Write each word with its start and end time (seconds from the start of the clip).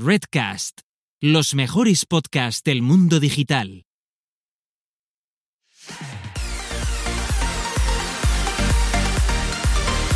Redcast, 0.00 0.82
los 1.20 1.56
mejores 1.56 2.06
podcasts 2.06 2.62
del 2.62 2.82
mundo 2.82 3.18
digital. 3.18 3.84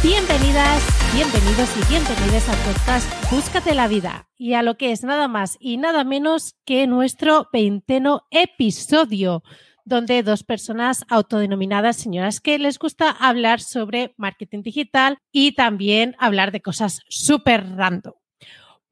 Bienvenidas, 0.04 0.84
bienvenidos 1.12 1.68
y 1.76 1.90
bienvenidas 1.90 2.48
al 2.48 2.58
podcast 2.58 3.32
Búscate 3.32 3.75
la 3.75 3.89
vida 3.89 4.29
y 4.37 4.53
a 4.53 4.62
lo 4.62 4.77
que 4.77 4.93
es 4.93 5.03
nada 5.03 5.27
más 5.27 5.57
y 5.59 5.79
nada 5.79 6.05
menos 6.05 6.55
que 6.64 6.87
nuestro 6.87 7.49
veinteno 7.53 8.29
episodio, 8.30 9.43
donde 9.85 10.23
dos 10.23 10.45
personas 10.45 11.05
autodenominadas 11.09 11.96
señoras 11.96 12.41
que 12.41 12.61
les 12.61 12.79
gusta 12.79 13.11
hablar 13.11 13.59
sobre 13.61 14.14
marketing 14.17 14.62
digital 14.62 15.19
y 15.33 15.57
también 15.57 16.14
hablar 16.21 16.53
de 16.53 16.62
cosas 16.62 17.01
súper 17.09 17.69
random. 17.75 18.21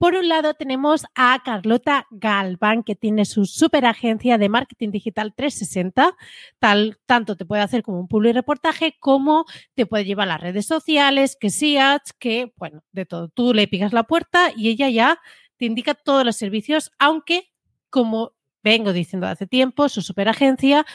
Por 0.00 0.14
un 0.14 0.30
lado 0.30 0.54
tenemos 0.54 1.04
a 1.14 1.38
Carlota 1.44 2.06
Galván, 2.10 2.84
que 2.84 2.96
tiene 2.96 3.26
su 3.26 3.44
super 3.44 3.84
agencia 3.84 4.38
de 4.38 4.48
marketing 4.48 4.92
digital 4.92 5.34
360. 5.34 6.16
Tal, 6.58 6.98
tanto 7.04 7.36
te 7.36 7.44
puede 7.44 7.60
hacer 7.60 7.82
como 7.82 8.00
un 8.00 8.08
public 8.08 8.32
reportaje, 8.32 8.96
como 8.98 9.44
te 9.74 9.84
puede 9.84 10.06
llevar 10.06 10.28
a 10.28 10.32
las 10.32 10.40
redes 10.40 10.64
sociales, 10.64 11.36
que 11.38 11.50
sí, 11.50 11.76
ads, 11.76 12.14
que, 12.14 12.54
bueno, 12.56 12.82
de 12.92 13.04
todo. 13.04 13.28
Tú 13.28 13.52
le 13.52 13.68
pigas 13.68 13.92
la 13.92 14.04
puerta 14.04 14.50
y 14.56 14.70
ella 14.70 14.88
ya 14.88 15.20
te 15.58 15.66
indica 15.66 15.92
todos 15.92 16.24
los 16.24 16.36
servicios, 16.36 16.92
aunque, 16.98 17.52
como 17.90 18.32
vengo 18.62 18.94
diciendo 18.94 19.26
hace 19.26 19.46
tiempo, 19.46 19.90
su 19.90 20.00
super 20.00 20.30
agencia 20.30 20.86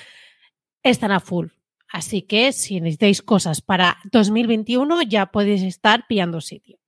están 0.81 1.11
a 1.11 1.19
full. 1.19 1.49
Así 1.89 2.23
que 2.23 2.51
si 2.53 2.81
necesitáis 2.81 3.21
cosas 3.21 3.61
para 3.61 3.97
2021, 4.11 5.03
ya 5.03 5.27
podéis 5.27 5.61
estar 5.61 6.07
pillando 6.07 6.41
sitio. 6.41 6.79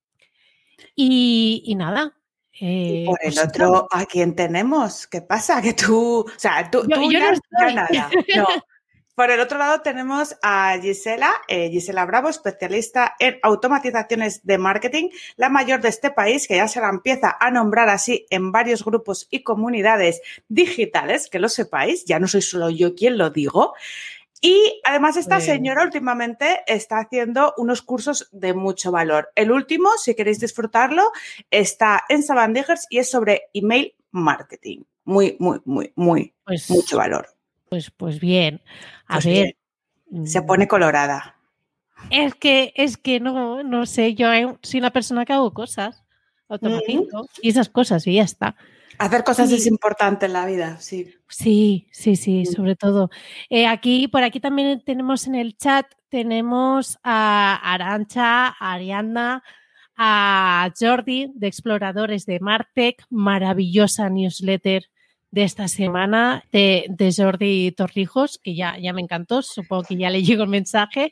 Y, 0.98 1.62
y 1.64 1.76
nada. 1.76 2.18
Eh, 2.60 3.04
por 3.06 3.20
el 3.22 3.34
pues 3.34 3.46
otro, 3.46 3.88
¿a 3.92 4.06
quién 4.06 4.36
tenemos? 4.36 5.06
¿Qué 5.06 5.22
pasa? 5.22 5.62
Que 5.62 5.73
tú, 5.73 6.22
o 6.22 6.40
sea, 6.40 6.70
tú, 6.72 6.86
yo, 6.90 6.95
tú 6.95 7.12
yo 7.12 7.20
ya, 7.20 7.31
no 7.31 7.40
ya 7.59 7.73
nada. 7.73 8.09
No. 8.36 8.48
Por 9.18 9.31
el 9.31 9.40
otro 9.40 9.58
lado 9.58 9.81
tenemos 9.81 10.36
a 10.44 10.78
Gisela, 10.80 11.31
eh, 11.48 11.72
Gisela 11.72 12.06
Bravo, 12.06 12.30
especialista 12.30 13.16
en 13.18 13.40
automatizaciones 13.42 14.45
de 14.45 14.59
marketing, 14.59 15.09
la 15.38 15.50
mayor 15.50 15.81
de 15.81 15.90
este 15.90 16.12
país, 16.12 16.48
que 16.48 16.58
ya 16.58 16.68
se 16.68 16.81
la 16.81 16.90
empieza 16.90 17.36
a 17.40 17.50
nombrar 17.50 17.90
así 17.90 18.28
en 18.30 18.52
varios 18.52 18.86
grupos 18.86 19.28
y 19.31 19.42
comunidades 19.42 20.22
digitales, 20.50 21.30
que 21.30 21.40
lo 21.40 21.50
sepáis, 21.50 22.06
ya 22.06 22.20
no 22.20 22.28
soy 22.28 22.44
solo 22.44 22.70
yo 22.70 22.94
quien 22.94 23.18
lo 23.18 23.31
digo. 23.31 23.73
Y 24.42 24.82
además 24.86 25.18
esta 25.18 25.40
señora 25.40 25.84
últimamente 25.84 26.60
está 26.68 27.00
haciendo 27.00 27.54
unos 27.58 27.82
cursos 27.82 28.30
de 28.32 28.54
mucho 28.54 28.92
valor. 28.92 29.30
El 29.36 29.52
último, 29.52 29.90
si 29.98 30.14
queréis 30.16 30.40
disfrutarlo, 30.40 31.12
está 31.50 32.04
en 32.08 32.22
Sabandigers 32.22 32.86
y 32.90 33.00
es 33.00 33.10
sobre 33.10 33.44
email 33.54 33.96
marketing. 34.12 34.84
Muy, 35.06 35.38
muy, 35.40 35.60
muy, 35.66 35.92
muy, 35.96 36.34
Pues- 36.46 36.70
mucho 36.70 36.98
valor. 36.98 37.28
Pues, 37.70 37.92
pues 37.92 38.20
bien. 38.20 38.62
A 39.08 39.16
Pues 39.16 39.26
ver. 39.26 39.56
Se 40.26 40.42
mm, 40.42 40.46
pone 40.46 40.68
colorada. 40.68 41.36
Es 42.12 42.36
que, 42.36 42.74
es 42.76 42.98
que 42.98 43.20
no, 43.20 43.64
no 43.64 43.86
sé, 43.86 44.14
yo 44.14 44.32
eh, 44.32 44.56
soy 44.62 44.80
una 44.80 44.92
persona 44.92 45.26
que 45.26 45.34
hago 45.34 45.54
cosas, 45.54 46.04
automatizo 46.48 47.28
y 47.42 47.50
esas 47.50 47.70
cosas 47.70 48.06
y 48.08 48.14
ya 48.16 48.24
está. 48.24 48.56
Hacer 48.98 49.23
cosas 49.23 49.50
Sí. 49.50 49.56
es 49.56 49.67
importante 49.67 50.26
en 50.26 50.34
la 50.34 50.45
vida, 50.45 50.78
sí. 50.80 51.14
Sí, 51.30 51.88
sí, 51.92 52.16
sí, 52.16 52.45
sobre 52.45 52.76
todo. 52.76 53.09
Eh, 53.50 53.67
aquí, 53.67 54.08
por 54.08 54.23
aquí 54.23 54.40
también 54.40 54.81
tenemos 54.86 55.28
en 55.28 55.36
el 55.36 55.56
chat, 55.58 55.86
tenemos 56.09 56.98
a 57.03 57.56
Arancha, 57.73 58.48
a 58.48 58.73
Ariadna, 58.73 59.44
a 59.98 60.72
Jordi 60.80 61.31
de 61.36 61.48
Exploradores 61.48 62.25
de 62.25 62.40
Martech, 62.40 63.03
maravillosa 63.09 64.09
newsletter 64.09 64.84
de 65.31 65.44
esta 65.44 65.68
semana 65.68 66.44
de, 66.52 66.86
de 66.90 67.14
Jordi 67.16 67.72
Torrijos, 67.73 68.40
que 68.42 68.56
ya, 68.56 68.78
ya 68.78 68.94
me 68.94 69.02
encantó, 69.02 69.41
supongo 69.41 69.84
que 69.84 69.97
ya 69.97 70.09
le 70.09 70.24
llegó 70.24 70.44
el 70.44 70.50
mensaje. 70.50 71.12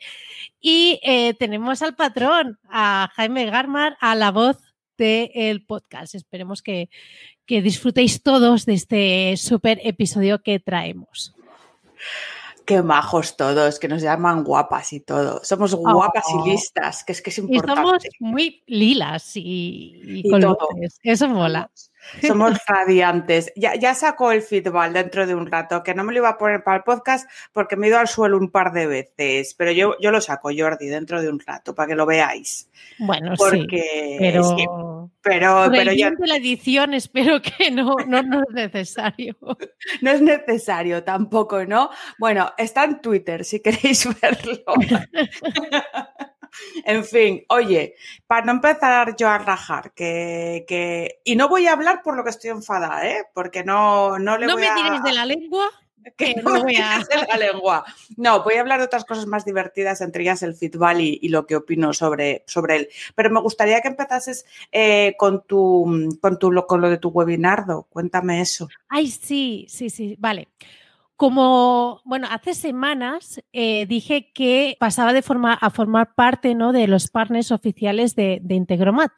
Y 0.61 0.99
eh, 1.03 1.33
tenemos 1.33 1.81
al 1.81 1.95
patrón, 1.95 2.57
a 2.69 3.09
Jaime 3.15 3.45
Garmar, 3.45 3.97
a 3.99 4.15
la 4.15 4.31
voz 4.31 4.57
del 4.97 5.65
podcast. 5.65 6.15
Esperemos 6.15 6.61
que, 6.61 6.89
que 7.45 7.61
disfrutéis 7.61 8.21
todos 8.23 8.65
de 8.65 8.73
este 8.73 9.37
super 9.37 9.79
episodio 9.83 10.41
que 10.41 10.59
traemos. 10.59 11.33
Qué 12.65 12.81
majos 12.81 13.37
todos, 13.37 13.77
que 13.77 13.87
nos 13.87 14.01
llaman 14.01 14.43
guapas 14.43 14.91
y 14.93 14.99
todo. 14.99 15.39
Somos 15.43 15.75
guapas 15.75 16.23
Oh. 16.33 16.45
y 16.47 16.49
listas, 16.51 17.03
que 17.03 17.11
es 17.11 17.21
que 17.21 17.29
es 17.29 17.37
Y 17.37 17.41
importante. 17.41 17.75
somos 17.81 18.03
muy 18.19 18.63
lilas 18.65 19.37
y, 19.37 19.41
y 20.03 20.19
Y 20.27 20.29
todo. 20.31 20.57
luces. 20.75 20.99
Eso 21.03 21.27
mola. 21.29 21.69
Somos 21.73 21.91
radiantes. 22.67 23.51
Ya, 23.55 23.75
ya 23.75 23.93
sacó 23.93 24.31
el 24.31 24.41
feedback 24.41 24.91
dentro 24.91 25.27
de 25.27 25.35
un 25.35 25.45
rato, 25.45 25.83
que 25.83 25.93
no 25.93 26.03
me 26.03 26.13
lo 26.13 26.19
iba 26.19 26.29
a 26.29 26.37
poner 26.37 26.63
para 26.63 26.77
el 26.77 26.83
podcast 26.83 27.29
porque 27.51 27.75
me 27.75 27.87
he 27.87 27.89
ido 27.89 27.99
al 27.99 28.07
suelo 28.07 28.37
un 28.37 28.51
par 28.51 28.71
de 28.73 28.87
veces, 28.87 29.53
pero 29.53 29.71
yo, 29.71 29.95
yo 29.99 30.11
lo 30.11 30.21
saco, 30.21 30.49
Jordi, 30.55 30.87
dentro 30.87 31.21
de 31.21 31.29
un 31.29 31.39
rato, 31.39 31.75
para 31.75 31.87
que 31.87 31.95
lo 31.95 32.05
veáis. 32.05 32.69
Bueno, 32.99 33.33
Porque 33.37 33.81
sí, 33.81 34.15
pero, 34.19 34.43
sí, 34.43 34.65
pero, 35.21 35.67
pero 35.71 35.91
yo, 35.91 36.09
la 36.19 36.37
edición 36.37 36.93
espero 36.93 37.41
que 37.41 37.71
no, 37.71 37.95
no, 38.07 38.21
no 38.23 38.41
es 38.41 38.53
necesario. 38.53 39.35
no 40.01 40.11
es 40.11 40.21
necesario 40.21 41.03
tampoco, 41.03 41.65
¿no? 41.65 41.89
Bueno, 42.19 42.53
está 42.57 42.83
en 42.83 43.01
Twitter 43.01 43.43
si 43.43 43.59
queréis 43.59 44.07
verlo. 44.21 44.63
En 46.85 47.03
fin, 47.03 47.43
oye, 47.49 47.95
para 48.27 48.45
no 48.45 48.51
empezar 48.53 49.15
yo 49.15 49.27
a 49.29 49.37
rajar, 49.37 49.91
que, 49.93 50.65
que- 50.67 51.19
y 51.23 51.35
no 51.35 51.47
voy 51.49 51.67
a 51.67 51.73
hablar 51.73 52.01
por 52.03 52.15
lo 52.15 52.23
que 52.23 52.29
estoy 52.29 52.49
enfadada, 52.51 53.07
¿eh? 53.07 53.23
Porque 53.33 53.63
no, 53.63 54.17
no 54.19 54.37
le 54.37 54.47
No 54.47 54.53
voy 54.53 54.61
me 54.63 54.67
a... 54.69 54.75
tiréis 54.75 55.03
de 55.03 55.13
la 55.13 55.25
lengua. 55.25 55.69
que 56.17 56.35
no 56.35 56.43
no 56.43 56.53
me 56.53 56.61
voy 56.61 56.75
a- 56.75 56.99
de 57.09 57.27
la 57.27 57.37
lengua. 57.37 57.83
No, 58.17 58.43
voy 58.43 58.53
a 58.55 58.61
hablar 58.61 58.77
de 58.79 58.85
otras 58.85 59.05
cosas 59.05 59.25
más 59.25 59.43
divertidas, 59.43 60.01
entre 60.01 60.21
ellas 60.21 60.43
el 60.43 60.53
feedback 60.53 60.99
y, 60.99 61.19
y 61.21 61.29
lo 61.29 61.47
que 61.47 61.55
opino 61.55 61.93
sobre, 61.93 62.43
sobre 62.45 62.75
él. 62.75 62.89
Pero 63.15 63.31
me 63.31 63.41
gustaría 63.41 63.81
que 63.81 63.87
empezases 63.87 64.45
eh, 64.71 65.15
con, 65.17 65.43
tu, 65.47 66.15
con, 66.21 66.37
tu, 66.37 66.51
lo- 66.51 66.67
con 66.67 66.81
lo 66.81 66.89
de 66.91 66.97
tu 66.99 67.09
webinardo. 67.09 67.87
Cuéntame 67.89 68.39
eso. 68.41 68.69
Ay, 68.87 69.07
sí, 69.09 69.65
sí, 69.67 69.89
sí, 69.89 70.15
vale. 70.19 70.49
Como, 71.15 72.01
bueno, 72.03 72.27
hace 72.29 72.53
semanas 72.53 73.41
eh, 73.53 73.85
dije 73.85 74.31
que 74.33 74.75
pasaba 74.79 75.13
de 75.13 75.21
forma, 75.21 75.53
a 75.53 75.69
formar 75.69 76.13
parte 76.15 76.55
¿no? 76.55 76.73
de 76.73 76.87
los 76.87 77.09
partners 77.09 77.51
oficiales 77.51 78.15
de, 78.15 78.39
de 78.41 78.55
Integromat. 78.55 79.11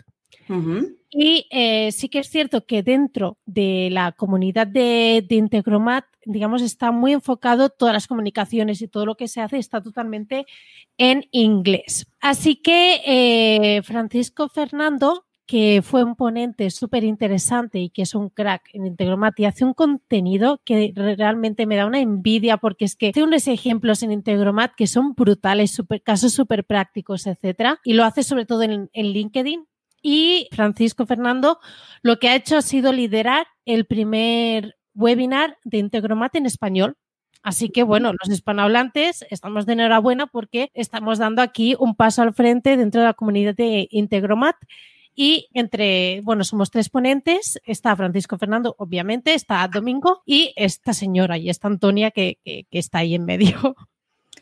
Y 1.09 1.47
eh, 1.52 1.91
sí 1.91 2.09
que 2.09 2.19
es 2.19 2.30
cierto 2.30 2.66
que 2.66 2.84
dentro 2.84 3.38
de 3.46 3.90
la 3.91 4.12
comunidad 4.12 4.68
de, 4.68 5.25
de 5.28 5.35
Integromat, 5.35 6.06
digamos, 6.25 6.62
está 6.62 6.91
muy 6.91 7.13
enfocado 7.13 7.69
todas 7.69 7.94
las 7.94 8.08
comunicaciones 8.08 8.81
y 8.81 8.88
todo 8.88 9.06
lo 9.06 9.16
que 9.16 9.28
se 9.28 9.41
hace 9.41 9.58
está 9.58 9.81
totalmente 9.81 10.46
en 10.97 11.25
inglés. 11.31 12.08
Así 12.19 12.58
que 12.58 13.02
eh, 13.06 13.81
Francisco 13.84 14.50
Fernando, 14.50 15.26
que 15.47 15.81
fue 15.81 16.03
un 16.03 16.16
ponente 16.16 16.69
súper 16.69 17.06
interesante 17.06 17.80
y 17.80 17.90
que 17.90 18.02
es 18.02 18.13
un 18.13 18.30
crack 18.30 18.69
en 18.74 18.85
Integromat 18.85 19.40
y 19.40 19.46
hace 19.46 19.63
un 19.63 19.74
contenido 19.74 20.62
que 20.66 20.91
realmente 20.94 21.66
me 21.66 21.78
da 21.78 21.85
una 21.85 22.02
envidia 22.02 22.58
porque 22.58 22.84
es 22.84 22.97
que 22.97 23.09
hace 23.09 23.24
unos 23.24 23.47
ejemplos 23.47 24.03
en 24.03 24.12
Integromat 24.12 24.75
que 24.75 24.88
son 24.88 25.13
brutales, 25.16 25.72
super, 25.72 26.03
casos 26.03 26.34
súper 26.34 26.66
prácticos, 26.66 27.25
etcétera, 27.28 27.80
y 27.85 27.94
lo 27.94 28.03
hace 28.03 28.24
sobre 28.24 28.46
todo 28.46 28.63
en, 28.63 28.90
en 28.91 29.06
LinkedIn 29.08 29.66
y 30.02 30.50
Francisco 30.52 31.06
Fernando 31.06 31.59
lo 32.02 32.19
que 32.19 32.28
ha 32.28 32.35
hecho 32.35 32.58
ha 32.58 32.62
sido 32.62 32.91
liderar 32.91 33.47
el 33.66 33.85
primer 33.85 34.78
webinar 34.96 35.58
de 35.64 35.78
Integromat 35.78 36.35
en 36.35 36.46
español. 36.46 36.97
Así 37.41 37.69
que 37.69 37.84
bueno, 37.84 38.12
los 38.12 38.34
hispanohablantes 38.34 39.25
estamos 39.29 39.66
de 39.66 39.74
enhorabuena 39.74 40.28
porque 40.28 40.72
estamos 40.74 41.19
dando 41.19 41.41
aquí 41.41 41.75
un 41.79 41.96
paso 41.96 42.22
al 42.22 42.34
frente 42.34 42.75
dentro 42.75 43.00
de 43.00 43.08
la 43.08 43.14
comunidad 43.14 43.56
de 43.56 43.88
Integromat. 43.91 44.58
Y 45.19 45.50
entre, 45.53 46.22
bueno, 46.22 46.44
somos 46.44 46.69
tres 46.69 46.90
ponentes. 46.90 47.59
Está 47.66 47.96
Francisco 47.96 48.37
Fernando, 48.37 48.75
obviamente, 48.78 49.34
está 49.34 49.67
Domingo 49.67 50.22
y 50.28 50.53
esta 50.55 50.93
señora 50.93 51.40
y 51.40 51.49
está 51.49 51.67
Antonia 51.67 52.11
que, 52.11 52.37
que, 52.46 52.67
que 52.69 52.78
está 52.78 52.99
ahí 52.99 53.16
en 53.16 53.25
medio. 53.25 53.75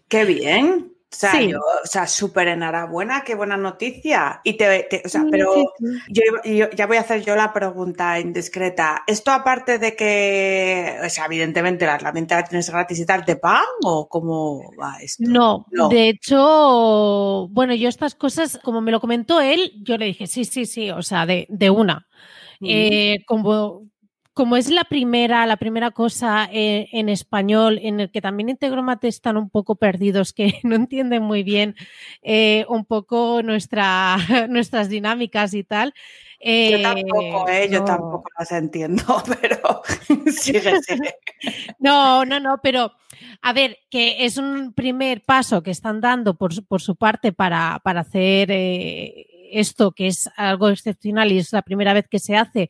Qué 0.10 0.26
bien. 0.26 0.95
O 1.16 1.18
sea, 1.18 1.32
Sí. 1.32 1.48
yo, 1.52 1.60
o 1.60 1.88
sea, 1.88 2.08
súper 2.08 2.50
enhorabuena, 2.50 3.24
qué 3.24 3.36
buena 3.36 3.56
noticia. 3.56 4.42
Y 4.44 4.54
te, 4.58 4.84
te- 4.90 5.02
o 5.06 5.08
sea, 5.08 5.22
Sí, 5.22 5.28
pero 5.32 5.54
sí, 5.54 5.66
yo, 6.10 6.24
yo- 6.44 6.70
ya 6.72 6.88
voy 6.88 6.98
a 6.98 7.02
hacer 7.02 7.24
yo 7.24 7.38
la 7.38 7.54
pregunta 7.54 8.20
indiscreta. 8.20 9.04
¿Esto 9.08 9.32
aparte 9.32 9.80
de 9.80 9.96
que, 9.96 10.98
o 11.06 11.10
sea, 11.10 11.26
evidentemente 11.28 11.86
la 11.86 11.96
herramienta 11.96 12.36
la 12.36 12.44
tienes 12.44 12.70
gratis 12.70 13.00
y 13.00 13.06
tal, 13.06 13.24
te 13.24 13.38
pagan 13.38 13.64
o 13.84 14.10
cómo 14.10 14.62
va 14.78 14.98
esto? 15.02 15.24
No, 15.26 15.66
No. 15.72 15.88
de 15.88 16.10
hecho, 16.10 17.48
bueno, 17.52 17.74
yo 17.74 17.88
estas 17.88 18.14
cosas, 18.16 18.60
como 18.64 18.82
me 18.82 18.92
lo 18.92 19.00
comentó 19.00 19.40
él, 19.40 19.72
yo 19.84 19.98
le 19.98 20.08
dije, 20.08 20.28
sí, 20.28 20.44
sí, 20.44 20.66
sí, 20.66 20.92
o 20.92 21.02
sea, 21.02 21.26
de, 21.26 21.46
de 21.50 21.70
una. 21.70 22.08
Ujú. 22.60 22.70
Eh, 22.72 23.18
como 23.26 23.84
como 24.36 24.58
es 24.58 24.70
la 24.70 24.84
primera, 24.84 25.46
la 25.46 25.56
primera 25.56 25.92
cosa 25.92 26.50
eh, 26.52 26.90
en 26.92 27.08
español, 27.08 27.80
en 27.82 28.02
el 28.02 28.12
que 28.12 28.20
también 28.20 28.50
Integromat 28.50 29.02
están 29.06 29.38
un 29.38 29.50
poco 29.50 29.78
perdidos, 29.78 30.34
que 30.34 30.60
no 30.64 30.76
entienden 30.76 31.24
muy 31.24 31.42
bien 31.42 31.74
eh, 32.22 32.66
un 32.68 32.84
poco 32.84 33.42
nuestra, 33.44 34.18
nuestras 34.50 34.90
dinámicas 34.90 35.54
y 35.54 35.64
tal. 35.64 35.94
yo 36.42 36.82
tampoco, 36.82 37.48
eh, 37.48 37.70
yo 37.72 37.86
tampoco 37.86 38.30
las 38.38 38.52
entiendo, 38.52 39.24
pero 39.42 39.82
sigue, 40.30 40.82
sigue. 40.82 41.16
No, 41.80 42.26
no, 42.26 42.42
no, 42.42 42.60
pero 42.62 42.92
a 43.42 43.54
ver, 43.54 43.78
que 43.90 44.26
es 44.26 44.36
un 44.36 44.74
primer 44.74 45.24
paso 45.24 45.64
que 45.64 45.72
están 45.72 46.02
dando 46.02 46.38
por, 46.38 46.52
por 46.66 46.82
su 46.82 46.98
parte 46.98 47.32
para, 47.32 47.80
para 47.86 48.02
hacer 48.02 48.50
esto, 48.52 49.94
que 49.94 50.08
es 50.08 50.30
algo 50.36 50.68
excepcional 50.68 51.32
y 51.32 51.38
es 51.38 51.54
la 51.54 51.62
primera 51.62 51.94
vez 51.94 52.06
que 52.10 52.20
se 52.20 52.36
hace 52.36 52.70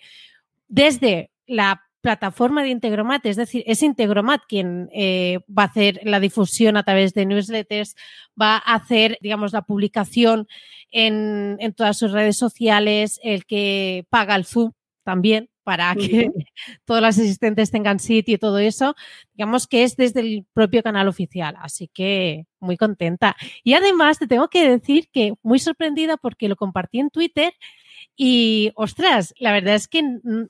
desde 0.68 1.32
la 1.48 1.86
plataforma 2.06 2.62
de 2.62 2.70
Integromat, 2.70 3.26
es 3.26 3.36
decir, 3.36 3.64
es 3.66 3.82
Integromat 3.82 4.44
quien 4.48 4.90
eh, 4.94 5.40
va 5.50 5.64
a 5.64 5.66
hacer 5.66 6.02
la 6.04 6.20
difusión 6.20 6.78
a 6.78 6.84
través 6.84 7.16
de 7.16 7.26
newsletters, 7.26 7.96
va 8.40 8.58
a 8.58 8.76
hacer, 8.76 9.18
digamos, 9.22 9.54
la 9.54 9.64
publicación 9.64 10.48
en, 10.92 11.58
todas 11.76 11.98
sus 11.98 12.12
redes 12.12 12.38
sociales, 12.38 13.20
el 13.24 13.48
que 13.48 14.06
paga 14.12 14.36
el 14.36 14.46
Zoom 14.46 14.74
también 15.04 15.50
para 15.64 15.96
que 15.96 16.30
todos 16.86 17.02
los 17.02 17.18
asistentes 17.18 17.72
tengan 17.72 18.00
sitio 18.00 18.36
y 18.36 18.38
todo 18.38 18.60
eso, 18.60 18.96
digamos 19.34 19.66
que 19.66 19.82
es 19.82 19.98
desde 19.98 20.20
el 20.20 20.46
propio 20.54 20.84
canal 20.84 21.08
oficial, 21.08 21.56
así 21.60 21.90
que 21.92 22.46
muy 22.60 22.78
contenta. 22.78 23.36
Y 23.64 23.74
además 23.74 24.20
te 24.20 24.28
tengo 24.28 24.48
que 24.48 24.70
decir 24.70 25.10
que 25.12 25.34
muy 25.42 25.58
sorprendida 25.58 26.18
porque 26.18 26.50
lo 26.50 26.56
compartí 26.56 27.00
en 27.00 27.10
Twitter 27.10 27.52
y 28.16 28.72
ostras, 28.76 29.34
la 29.40 29.52
verdad 29.52 29.76
es 29.76 29.88
que 29.88 30.02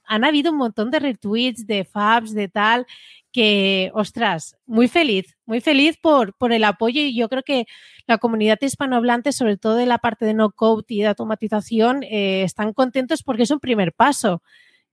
han 0.06 0.24
habido 0.24 0.52
un 0.52 0.58
montón 0.58 0.92
de 0.92 1.00
retweets, 1.00 1.66
de 1.66 1.84
fabs, 1.84 2.34
de 2.34 2.48
tal, 2.48 2.86
que, 3.32 3.92
ostras, 3.94 4.56
muy 4.66 4.88
feliz, 4.88 5.36
muy 5.46 5.60
feliz 5.62 5.98
por, 5.98 6.34
por 6.36 6.54
el 6.54 6.64
apoyo 6.64 7.02
y 7.02 7.16
yo 7.16 7.28
creo 7.28 7.44
que 7.44 7.66
la 8.08 8.18
comunidad 8.18 8.60
hispanohablante, 8.62 9.32
sobre 9.32 9.58
todo 9.58 9.76
de 9.76 9.86
la 9.86 9.98
parte 9.98 10.26
de 10.26 10.34
no 10.34 10.52
code 10.52 10.86
y 10.88 11.02
de 11.02 11.08
automatización, 11.08 12.04
eh, 12.04 12.44
están 12.44 12.72
contentos 12.72 13.24
porque 13.24 13.44
es 13.44 13.52
un 13.52 13.60
primer 13.60 13.94
paso. 13.94 14.42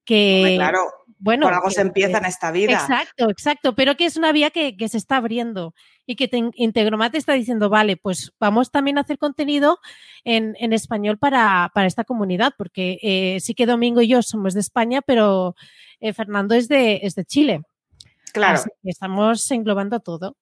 Que, 0.04 0.54
claro, 0.56 0.80
bueno, 1.22 1.46
por 1.46 1.54
algo 1.54 1.70
se 1.70 1.82
empieza 1.82 2.18
en 2.18 2.24
esta 2.24 2.50
vida. 2.50 2.72
Exacto, 2.72 3.30
exacto, 3.30 3.74
pero 3.76 3.96
que 3.96 4.06
es 4.06 4.16
una 4.16 4.32
vía 4.32 4.50
que, 4.50 4.74
se 4.88 4.98
está 4.98 5.18
abriendo 5.18 5.72
y 6.04 6.16
que 6.16 6.28
Integromat 6.56 7.14
está 7.14 7.34
diciendo, 7.34 7.68
vale, 7.68 7.96
pues 7.96 8.32
vamos 8.40 8.72
también 8.72 8.98
a 8.98 9.02
hacer 9.02 9.18
contenido 9.18 9.78
en, 10.24 10.72
español 10.72 11.18
para, 11.18 11.70
esta 11.86 12.02
comunidad, 12.02 12.54
porque 12.58 12.98
eh, 13.02 13.38
sí 13.38 13.54
que 13.54 13.66
Domingo 13.66 14.02
y 14.02 14.08
yo 14.08 14.20
somos 14.22 14.54
de 14.54 14.60
España, 14.60 15.00
pero 15.00 15.54
eh, 16.00 16.12
Fernando 16.12 16.56
es 16.56 16.66
de, 16.66 16.98
es 17.04 17.14
de 17.14 17.24
Chile. 17.24 17.62
Claro. 18.32 18.60
estamos 18.82 19.48
englobando 19.52 20.00
todo. 20.00 20.36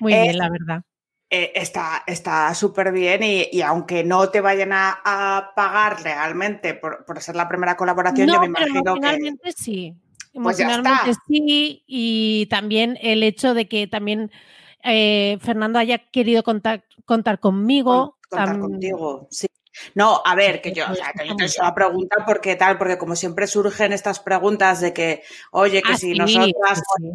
Muy 0.00 0.12
bien, 0.12 0.30
eh, 0.30 0.34
la 0.34 0.50
verdad. 0.50 0.82
está 1.30 2.54
súper 2.54 2.92
bien 2.92 3.22
y, 3.22 3.62
aunque 3.62 4.04
no 4.04 4.28
te 4.28 4.42
vayan 4.42 4.72
a, 4.74 5.52
pagar 5.56 6.02
realmente 6.02 6.74
por, 6.74 7.06
ser 7.22 7.36
la 7.36 7.48
primera 7.48 7.74
colaboración, 7.74 8.28
yo 8.28 8.38
me 8.38 8.46
imagino 8.48 8.82
pero 8.84 8.96
finalmente 8.96 9.52
sí. 9.52 9.96
Pues 10.42 10.60
Emocionalmente 10.60 11.18
sí, 11.26 11.82
y 11.86 12.46
también 12.50 12.98
el 13.00 13.22
hecho 13.22 13.54
de 13.54 13.68
que 13.68 13.86
también 13.86 14.30
eh, 14.84 15.38
Fernando 15.40 15.78
haya 15.78 15.98
querido 15.98 16.42
contar, 16.42 16.84
contar 17.06 17.40
conmigo. 17.40 18.18
contar 18.28 18.58
contigo, 18.58 19.28
sí. 19.30 19.46
No, 19.94 20.22
a 20.24 20.34
ver, 20.34 20.60
que 20.60 20.72
yo, 20.72 20.84
o 20.90 20.94
sea, 20.94 21.12
que 21.12 21.26
yo 21.26 21.36
te 21.36 21.44
he 21.44 21.48
la 21.58 21.74
pregunta 21.74 22.16
porque 22.26 22.56
tal, 22.56 22.78
porque 22.78 22.96
como 22.96 23.14
siempre 23.14 23.46
surgen 23.46 23.92
estas 23.92 24.20
preguntas 24.20 24.80
de 24.80 24.92
que, 24.92 25.22
oye, 25.52 25.82
que 25.82 25.92
ah, 25.92 25.96
si 25.98 26.14
nosotras 26.14 26.82
sí. 26.96 27.10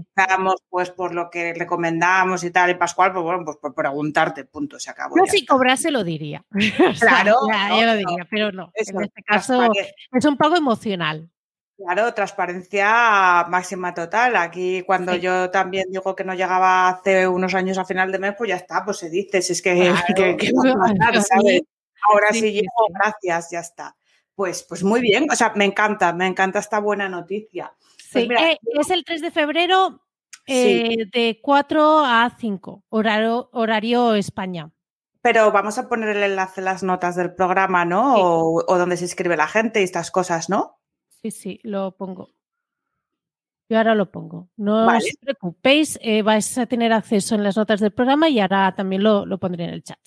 pues 0.69 0.91
por 0.91 1.13
lo 1.13 1.29
que 1.29 1.53
recomendamos 1.53 2.43
y 2.43 2.51
tal, 2.51 2.69
y 2.69 2.75
Pascual, 2.75 3.13
pues 3.13 3.23
bueno, 3.23 3.43
pues 3.45 3.57
por 3.57 3.73
preguntarte, 3.73 4.45
punto, 4.45 4.79
se 4.79 4.91
acabó. 4.91 5.15
No, 5.15 5.25
si 5.25 5.45
cobrase 5.45 5.91
lo 5.91 6.03
diría. 6.03 6.43
Claro. 6.99 7.35
yo 7.69 7.85
lo 7.85 7.95
diría, 7.95 8.27
pero 8.29 8.51
no. 8.51 8.71
en 8.75 9.01
este 9.03 9.23
caso 9.23 9.69
es 10.11 10.25
un 10.25 10.37
pago 10.37 10.55
emocional. 10.55 11.30
Claro, 11.83 12.13
transparencia 12.13 13.45
máxima 13.49 13.93
total. 13.93 14.35
Aquí 14.35 14.83
cuando 14.83 15.15
yo 15.15 15.49
también 15.49 15.85
digo 15.89 16.15
que 16.15 16.23
no 16.23 16.33
llegaba 16.33 16.89
hace 16.89 17.27
unos 17.27 17.55
años 17.55 17.77
a 17.77 17.85
final 17.85 18.11
de 18.11 18.19
mes, 18.19 18.35
pues 18.37 18.49
ya 18.49 18.55
está, 18.55 18.83
pues 18.85 18.97
se 18.97 19.09
dice, 19.09 19.41
si 19.41 19.53
es 19.53 19.61
que, 19.61 19.93
Ahora 22.09 22.27
sí, 22.31 22.51
llego, 22.51 22.87
gracias, 22.89 23.51
ya 23.51 23.59
está. 23.59 23.95
Pues, 24.35 24.63
pues 24.63 24.83
muy 24.83 25.01
bien, 25.01 25.27
o 25.31 25.35
sea, 25.35 25.53
me 25.55 25.65
encanta, 25.65 26.13
me 26.13 26.25
encanta 26.25 26.59
esta 26.59 26.79
buena 26.79 27.07
noticia. 27.07 27.73
Pues 28.11 28.27
eh, 28.29 28.57
es 28.79 28.89
el 28.89 29.03
3 29.03 29.21
de 29.21 29.31
febrero 29.31 30.01
eh, 30.47 31.05
de 31.13 31.39
4 31.41 32.05
a 32.05 32.35
5, 32.39 32.83
horario, 32.89 33.49
horario 33.53 34.15
España. 34.15 34.71
Pero 35.21 35.51
vamos 35.51 35.77
a 35.77 35.87
poner 35.87 36.17
el 36.17 36.23
enlace 36.23 36.61
en 36.61 36.65
las 36.65 36.81
notas 36.81 37.15
del 37.15 37.35
programa, 37.35 37.85
¿no? 37.85 38.15
O, 38.15 38.63
o 38.67 38.77
donde 38.77 38.97
se 38.97 39.05
escribe 39.05 39.37
la 39.37 39.47
gente 39.47 39.81
y 39.81 39.83
estas 39.83 40.09
cosas, 40.09 40.49
¿no? 40.49 40.80
Sí, 41.21 41.31
sí, 41.31 41.59
lo 41.63 41.95
pongo. 41.95 42.29
Yo 43.69 43.77
ahora 43.77 43.95
lo 43.95 44.11
pongo. 44.11 44.49
No 44.57 44.85
os 44.85 45.17
preocupéis, 45.19 45.97
eh, 46.01 46.23
vais 46.23 46.57
a 46.57 46.65
tener 46.65 46.91
acceso 46.91 47.35
en 47.35 47.43
las 47.43 47.55
notas 47.55 47.79
del 47.79 47.91
programa 47.91 48.27
y 48.27 48.39
ahora 48.39 48.73
también 48.75 49.03
lo, 49.03 49.25
lo 49.25 49.37
pondré 49.37 49.63
en 49.63 49.69
el 49.69 49.83
chat. 49.83 49.99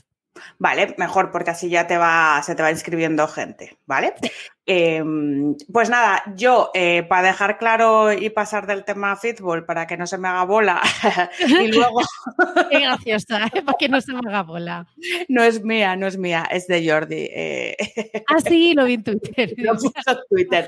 Vale, 0.58 0.94
mejor 0.98 1.30
porque 1.30 1.50
así 1.50 1.68
ya 1.68 1.86
te 1.86 1.98
va, 1.98 2.40
se 2.42 2.54
te 2.54 2.62
va 2.62 2.70
inscribiendo 2.70 3.26
gente, 3.28 3.78
¿vale? 3.86 4.14
Em, 4.66 5.54
pues 5.70 5.90
nada, 5.90 6.22
yo 6.36 6.70
eh, 6.72 7.02
para 7.02 7.26
dejar 7.26 7.58
claro 7.58 8.14
y 8.14 8.30
pasar 8.30 8.66
del 8.66 8.82
tema 8.82 9.14
fútbol 9.14 9.66
para 9.66 9.86
que 9.86 9.98
no 9.98 10.06
se 10.06 10.16
me 10.16 10.26
haga 10.26 10.44
bola 10.44 10.80
y 11.60 11.70
luego... 11.70 12.00
Qué 12.70 12.80
graciosa, 12.80 13.44
¿eh? 13.52 13.60
para 13.62 13.76
que 13.78 13.90
no 13.90 14.00
se 14.00 14.14
me 14.14 14.20
haga 14.26 14.42
bola. 14.42 14.86
No 15.28 15.42
es 15.42 15.62
mía, 15.62 15.96
no 15.96 16.06
es 16.06 16.16
mía, 16.16 16.48
es 16.50 16.66
de 16.66 16.88
Jordi. 16.88 17.28
Eh. 17.30 17.76
Ah, 18.26 18.40
sí, 18.40 18.72
lo 18.72 18.86
vi 18.86 18.94
en 18.94 19.04
Twitter. 19.04 19.52
Lo 19.58 19.74
puse 19.74 20.00
en 20.06 20.16
Twitter. 20.30 20.66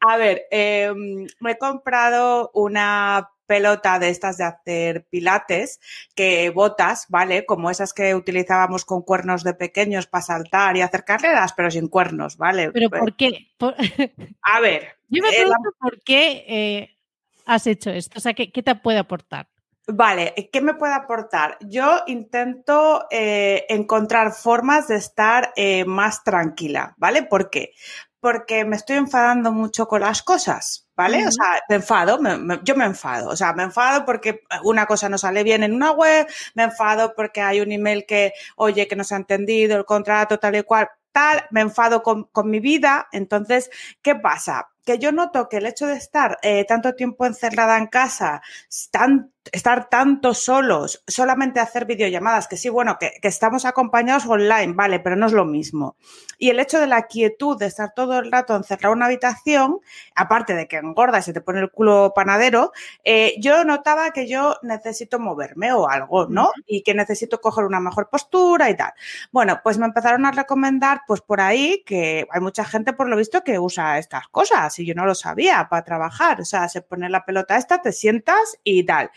A 0.00 0.16
ver, 0.18 0.42
em, 0.50 1.26
me 1.40 1.52
he 1.52 1.58
comprado 1.58 2.50
una 2.52 3.30
pelota 3.48 3.98
de 3.98 4.10
estas 4.10 4.36
de 4.36 4.44
hacer 4.44 5.06
pilates 5.10 5.80
que 6.14 6.50
botas, 6.50 7.06
¿vale? 7.08 7.46
Como 7.46 7.70
esas 7.70 7.92
que 7.92 8.14
utilizábamos 8.14 8.84
con 8.84 9.02
cuernos 9.02 9.42
de 9.42 9.54
pequeños 9.54 10.06
para 10.06 10.22
saltar 10.22 10.76
y 10.76 10.82
hacer 10.82 11.04
carreras, 11.04 11.54
pero 11.54 11.70
sin 11.70 11.88
cuernos, 11.88 12.36
¿vale? 12.36 12.70
¿Pero 12.70 12.90
por 12.90 13.16
qué? 13.16 13.48
A 14.42 14.60
ver. 14.60 14.96
Yo 15.08 15.22
me 15.22 15.30
eh, 15.30 15.36
pregunto 15.36 15.70
por 15.80 16.02
qué 16.02 16.44
eh, 16.46 16.96
has 17.46 17.66
hecho 17.66 17.90
esto, 17.90 18.18
o 18.18 18.20
sea, 18.20 18.34
¿qué, 18.34 18.46
te 18.48 18.74
puede 18.74 18.98
aportar? 18.98 19.48
Vale, 19.90 20.34
¿qué 20.52 20.60
me 20.60 20.74
puede 20.74 20.92
aportar? 20.92 21.56
Yo 21.62 22.02
intento 22.06 23.06
eh, 23.10 23.64
encontrar 23.70 24.32
formas 24.32 24.88
de 24.88 24.96
estar 24.96 25.54
más 25.86 26.22
tranquila, 26.22 26.94
¿vale? 26.98 27.22
¿Por 27.22 27.48
qué? 27.48 27.72
Porque 28.20 28.64
me 28.64 28.76
estoy 28.76 28.96
enfadando 28.96 29.52
mucho 29.52 29.86
con 29.86 30.00
las 30.00 30.22
cosas. 30.22 30.88
¿vale? 30.98 31.24
O 31.28 31.30
sea, 31.30 31.62
me 31.68 31.76
enfado, 31.76 32.18
yo 32.64 32.74
me 32.74 32.84
enfado, 32.84 33.28
o 33.30 33.36
sea, 33.36 33.52
me 33.52 33.62
enfado 33.62 34.04
porque 34.04 34.42
una 34.64 34.84
cosa 34.84 35.08
no 35.08 35.16
sale 35.16 35.44
bien 35.44 35.62
en 35.62 35.72
una 35.72 35.92
web, 35.92 36.26
me 36.54 36.64
enfado 36.64 37.14
porque 37.14 37.40
hay 37.40 37.60
un 37.60 37.70
email 37.70 38.04
que, 38.04 38.32
oye, 38.56 38.88
que 38.88 38.96
no 38.96 39.04
se 39.04 39.14
ha 39.14 39.18
entendido 39.18 39.76
el 39.76 39.84
contrato 39.84 40.40
tal 40.40 40.56
y 40.56 40.64
cual, 40.64 40.88
tal, 41.12 41.46
me 41.52 41.60
enfado 41.60 42.02
con, 42.02 42.24
con 42.24 42.50
mi 42.50 42.58
vida, 42.58 43.06
entonces, 43.12 43.70
¿qué 44.02 44.16
pasa? 44.16 44.70
Que 44.88 44.98
yo 44.98 45.12
noto 45.12 45.50
que 45.50 45.58
el 45.58 45.66
hecho 45.66 45.86
de 45.86 45.98
estar 45.98 46.38
eh, 46.40 46.64
tanto 46.64 46.94
tiempo 46.94 47.26
encerrada 47.26 47.76
en 47.76 47.88
casa, 47.88 48.40
tan 48.90 49.32
estar 49.52 49.88
tanto 49.88 50.34
solos, 50.34 51.02
solamente 51.06 51.60
hacer 51.60 51.84
videollamadas, 51.84 52.48
que 52.48 52.56
sí, 52.56 52.68
bueno, 52.68 52.98
que, 52.98 53.18
estamos 53.22 53.64
acompañados 53.64 54.26
online, 54.26 54.72
vale, 54.74 55.00
pero 55.00 55.16
no 55.16 55.26
es 55.26 55.32
lo 55.32 55.44
mismo. 55.44 55.96
Y 56.38 56.50
el 56.50 56.60
hecho 56.60 56.78
de 56.80 56.86
la 56.86 57.02
quietud, 57.02 57.58
de 57.58 57.66
estar 57.66 57.92
todo 57.94 58.18
el 58.18 58.30
rato 58.30 58.54
encerrado 58.54 58.92
en 58.92 58.98
una 58.98 59.06
habitación, 59.06 59.80
aparte 60.14 60.54
de 60.54 60.68
que 60.68 60.76
engorda 60.76 61.18
y 61.18 61.22
se 61.22 61.32
te 61.32 61.40
pone 61.40 61.60
el 61.60 61.70
culo 61.70 62.12
panadero, 62.14 62.72
eh, 63.04 63.34
yo 63.38 63.64
notaba 63.64 64.10
que 64.10 64.28
yo 64.28 64.56
necesito 64.62 65.18
moverme 65.18 65.72
o 65.72 65.88
algo, 65.88 66.26
¿no? 66.26 66.50
Y 66.66 66.82
que 66.82 66.94
necesito 66.94 67.40
coger 67.40 67.64
una 67.64 67.80
mejor 67.80 68.08
postura 68.08 68.70
y 68.70 68.76
tal. 68.76 68.92
Bueno, 69.32 69.60
pues 69.62 69.78
me 69.78 69.86
empezaron 69.86 70.26
a 70.26 70.30
recomendar, 70.30 71.02
pues 71.06 71.20
por 71.20 71.40
ahí, 71.40 71.82
que 71.84 72.26
hay 72.30 72.40
mucha 72.40 72.64
gente, 72.64 72.92
por 72.92 73.08
lo 73.08 73.16
visto, 73.16 73.42
que 73.42 73.58
usa 73.58 73.98
estas 73.98 74.28
cosas 74.28 74.77
y 74.78 74.86
yo 74.86 74.94
no 74.94 75.06
lo 75.06 75.14
sabía 75.14 75.66
para 75.70 75.84
trabajar. 75.84 76.40
O 76.40 76.44
sea, 76.44 76.68
se 76.68 76.82
pone 76.82 77.08
la 77.08 77.24
pelota 77.24 77.56
esta, 77.56 77.82
te 77.82 77.92
sientas 77.92 78.58
y 78.64 78.84
tal. 78.84 79.10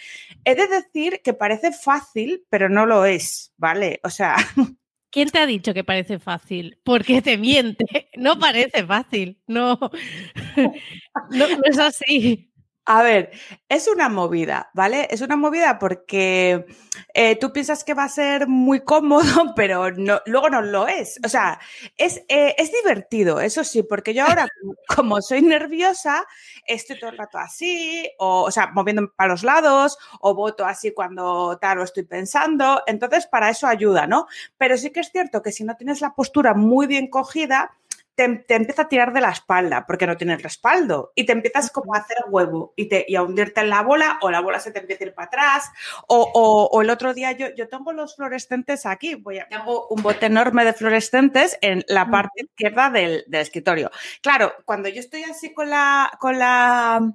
He 0.46 0.56
de 0.56 0.68
decir 0.68 1.22
que 1.24 1.34
parece 1.34 1.72
fácil, 1.72 2.46
pero 2.50 2.70
no 2.70 2.86
lo 2.86 3.06
es, 3.06 3.54
¿vale? 3.58 4.00
O 4.04 4.10
sea... 4.10 4.36
¿Quién 5.12 5.30
te 5.30 5.40
ha 5.40 5.46
dicho 5.46 5.74
que 5.74 5.84
parece 5.84 6.20
fácil? 6.20 6.80
Porque 6.84 7.22
te 7.22 7.38
miente. 7.38 7.86
No 8.18 8.40
parece 8.40 8.86
fácil. 8.86 9.42
No, 9.48 9.78
no, 11.32 11.46
es 11.66 11.80
así. 11.80 12.51
A 12.94 13.04
ver, 13.04 13.32
es 13.70 13.88
una 13.88 14.10
movida, 14.10 14.70
¿vale? 14.74 15.08
Es 15.10 15.22
una 15.22 15.38
movida 15.38 15.80
porque 15.80 16.66
eh, 17.14 17.38
tú 17.38 17.54
piensas 17.54 17.86
que 17.86 17.94
va 17.94 18.04
a 18.04 18.10
ser 18.10 18.50
muy 18.50 18.82
cómodo, 18.82 19.24
pero 19.56 19.92
no, 19.92 20.20
luego 20.26 20.50
no 20.50 20.62
lo 20.62 20.90
es. 20.90 21.18
O 21.24 21.30
sea, 21.30 21.58
es, 21.96 22.18
eh, 22.28 22.54
es 22.58 22.70
divertido, 22.70 23.40
eso 23.40 23.64
sí, 23.64 23.82
porque 23.82 24.14
yo 24.14 24.26
ahora, 24.26 24.46
como 24.94 25.22
soy 25.22 25.42
nerviosa, 25.42 26.26
estoy 26.68 27.00
todo 27.00 27.12
el 27.12 27.18
rato 27.18 27.38
así, 27.38 28.12
o, 28.20 28.42
o 28.44 28.52
sea, 28.52 28.68
moviéndome 28.74 29.08
para 29.16 29.30
los 29.32 29.44
lados, 29.44 29.98
o 30.20 30.36
voto 30.36 30.66
así 30.66 30.92
cuando 30.92 31.58
tal 31.62 31.78
lo 31.78 31.86
estoy 31.86 32.04
pensando. 32.04 32.84
Entonces, 32.88 33.26
para 33.26 33.50
eso 33.50 33.68
ayuda, 33.68 34.06
¿no? 34.06 34.28
Pero 34.58 34.76
sí 34.76 34.92
que 34.92 35.00
es 35.00 35.12
cierto 35.12 35.42
que 35.42 35.54
si 35.54 35.64
no 35.64 35.78
tienes 35.78 36.02
la 36.02 36.14
postura 36.14 36.56
muy 36.56 36.88
bien 36.88 37.10
cogida, 37.10 37.72
te, 38.16 38.44
empieza 38.50 38.84
a 38.84 38.90
tirar 38.90 39.14
de 39.14 39.22
la 39.22 39.30
espalda 39.30 39.86
porque 39.86 40.08
no 40.08 40.18
tienes 40.18 40.44
respaldo 40.44 41.12
y 41.16 41.26
te 41.26 41.32
empiezas 41.32 41.72
como 41.72 41.96
a 41.96 42.00
hacer 42.00 42.18
huevo 42.30 42.74
y, 42.76 42.88
te, 42.88 43.06
y 43.08 43.16
a 43.16 43.24
hundirte 43.24 43.62
en 43.62 43.70
la 43.70 43.82
bola 43.82 44.20
o 44.22 44.30
la 44.30 44.42
bola 44.42 44.60
se 44.60 44.72
te 44.72 44.80
empieza 44.80 45.04
a 45.04 45.08
ir 45.08 45.14
para 45.14 45.28
atrás 45.28 45.72
o, 46.08 46.80
el 46.82 46.90
otro 46.90 47.14
día 47.14 47.32
yo, 47.32 47.48
yo 47.56 47.68
tengo 47.68 47.94
los 47.94 48.16
fluorescentes 48.16 48.86
aquí, 48.86 49.16
voy 49.16 49.40
a, 49.40 49.48
tengo 49.48 49.88
un 49.88 50.02
bote 50.02 50.26
enorme 50.26 50.66
de 50.66 50.74
fluorescentes 50.74 51.58
en 51.62 51.84
la 51.88 52.10
parte 52.10 52.44
izquierda 52.44 52.90
del, 52.90 53.24
del 53.28 53.42
escritorio. 53.42 53.92
Claro, 54.22 54.54
cuando 54.66 54.90
yo 54.90 55.00
estoy 55.00 55.24
así 55.24 55.54
con 55.54 55.70
la, 55.70 56.12
con 56.20 56.38
la, 56.38 57.14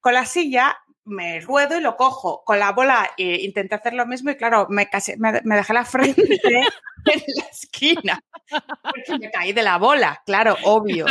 con 0.00 0.14
la 0.14 0.24
silla, 0.24 0.76
me 1.06 1.40
ruedo 1.40 1.78
y 1.78 1.80
lo 1.80 1.96
cojo. 1.96 2.42
Con 2.44 2.58
la 2.58 2.72
bola 2.72 3.10
e 3.16 3.42
intenté 3.42 3.74
hacer 3.74 3.94
lo 3.94 4.06
mismo 4.06 4.30
y 4.30 4.36
claro, 4.36 4.66
me, 4.68 4.88
me, 5.16 5.56
dejé 5.56 5.72
la 5.72 5.84
frente 5.84 6.22
en 6.42 7.22
la 7.36 7.44
esquina. 7.50 8.20
Porque 8.48 9.18
me 9.18 9.30
caí 9.30 9.52
de 9.52 9.62
la 9.62 9.78
bola, 9.78 10.22
claro, 10.26 10.56
obvio. 10.64 11.06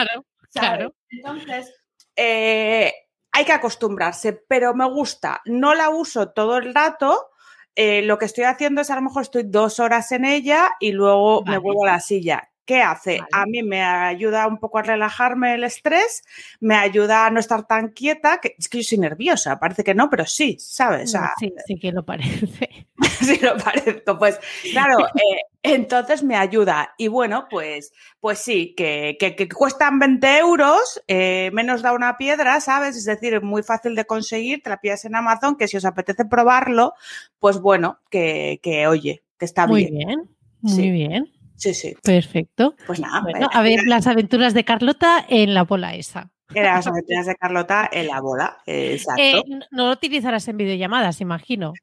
Claro, 0.53 0.93
Entonces, 1.09 1.73
eh, 2.15 2.93
hay 3.31 3.45
que 3.45 3.51
acostumbrarse, 3.51 4.33
pero 4.47 4.73
me 4.73 4.85
gusta. 4.85 5.41
No 5.45 5.73
la 5.73 5.89
uso 5.89 6.29
todo 6.29 6.57
el 6.57 6.73
rato. 6.73 7.31
Eh, 7.75 8.03
lo 8.03 8.17
que 8.17 8.25
estoy 8.25 8.45
haciendo 8.45 8.81
es 8.81 8.89
a 8.89 8.95
lo 8.95 9.01
mejor 9.01 9.23
estoy 9.23 9.43
dos 9.43 9.81
horas 9.81 10.11
en 10.13 10.23
ella 10.23 10.71
y 10.79 10.93
luego 10.93 11.43
me 11.43 11.57
vuelvo 11.57 11.83
a 11.83 11.91
la 11.91 11.99
silla. 11.99 12.49
¿Qué 12.65 12.81
hace? 12.81 13.19
A 13.31 13.45
mí 13.45 13.61
me 13.61 13.83
ayuda 13.83 14.47
un 14.47 14.57
poco 14.57 14.79
a 14.79 14.81
relajarme 14.81 15.53
el 15.53 15.63
estrés, 15.63 16.23
me 16.59 16.75
ayuda 16.75 17.27
a 17.27 17.29
no 17.29 17.39
estar 17.39 17.67
tan 17.67 17.89
quieta, 17.89 18.39
que 18.39 18.55
es 18.57 18.67
que 18.67 18.79
yo 18.79 18.83
soy 18.83 18.97
nerviosa, 18.97 19.59
parece 19.59 19.83
que 19.83 19.93
no, 19.93 20.09
pero 20.09 20.25
sí, 20.25 20.57
¿sabes? 20.59 21.15
sí, 21.39 21.53
sí 21.67 21.75
que 21.77 21.91
lo 21.91 22.03
parece. 22.03 22.87
sí 23.21 23.37
lo 23.39 23.55
parezco, 23.57 24.17
pues 24.17 24.39
claro, 24.71 24.97
eh, 25.15 25.41
entonces 25.61 26.23
me 26.23 26.35
ayuda. 26.35 26.95
Y 26.97 27.07
bueno, 27.07 27.45
pues, 27.51 27.93
pues 28.19 28.39
sí, 28.39 28.73
que, 28.75 29.15
que, 29.19 29.47
cuestan 29.47 29.99
20 29.99 30.37
euros, 30.39 31.03
eh, 31.07 31.51
menos 31.53 31.83
da 31.83 31.93
una 31.93 32.17
piedra, 32.17 32.59
¿sabes? 32.61 32.95
Es 32.95 33.05
decir, 33.05 33.35
es 33.35 33.43
muy 33.43 33.61
fácil 33.61 33.93
de 33.93 34.05
conseguir, 34.05 34.63
te 34.63 34.71
la 34.71 34.81
pides 34.81 35.05
en 35.05 35.15
Amazon, 35.15 35.55
que 35.55 35.67
si 35.67 35.77
os 35.77 35.85
apetece 35.85 36.25
probarlo, 36.25 36.95
pues 37.39 37.59
bueno, 37.59 37.99
que, 38.09 38.59
que 38.63 38.87
oye, 38.87 39.23
que 39.37 39.45
está 39.45 39.67
muy 39.67 39.85
bien. 39.85 39.93
Muy 39.93 40.05
bien, 40.05 40.29
muy 40.61 40.91
bien. 40.91 41.34
Sí, 41.55 41.73
sí. 41.73 41.95
Perfecto. 42.03 42.75
Pues 42.85 42.99
nada. 42.99 43.21
Bueno, 43.21 43.49
a 43.51 43.61
ver 43.61 43.83
las 43.85 44.07
aventuras 44.07 44.53
de 44.53 44.65
Carlota 44.65 45.25
en 45.27 45.53
la 45.53 45.63
bola 45.63 45.95
esa. 45.95 46.31
Las 46.49 46.85
aventuras 46.85 47.25
de 47.25 47.35
Carlota 47.35 47.89
en 47.91 48.07
la 48.07 48.21
bola, 48.21 48.57
exacto. 48.65 49.21
Eh, 49.21 49.43
no 49.71 49.87
lo 49.87 49.93
utilizarás 49.93 50.47
en 50.47 50.57
videollamadas, 50.57 51.19
imagino. 51.19 51.73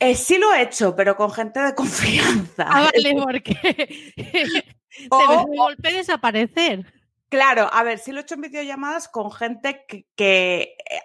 Eh, 0.00 0.14
sí 0.14 0.38
lo 0.38 0.52
he 0.54 0.62
hecho, 0.62 0.94
pero 0.94 1.16
con 1.16 1.30
gente 1.30 1.60
de 1.60 1.74
confianza. 1.74 2.66
Ah, 2.68 2.90
vale, 2.92 3.14
porque 3.22 3.54
se 4.16 5.08
me 5.10 5.56
golpe 5.56 5.92
desaparecer. 5.92 6.84
Claro, 7.28 7.68
a 7.70 7.82
ver, 7.82 7.98
sí 7.98 8.10
lo 8.10 8.20
he 8.20 8.22
hecho 8.22 8.36
en 8.36 8.40
videollamadas 8.40 9.08
con 9.08 9.30
gente 9.30 9.84
que, 10.16 10.76
eh, 10.90 11.00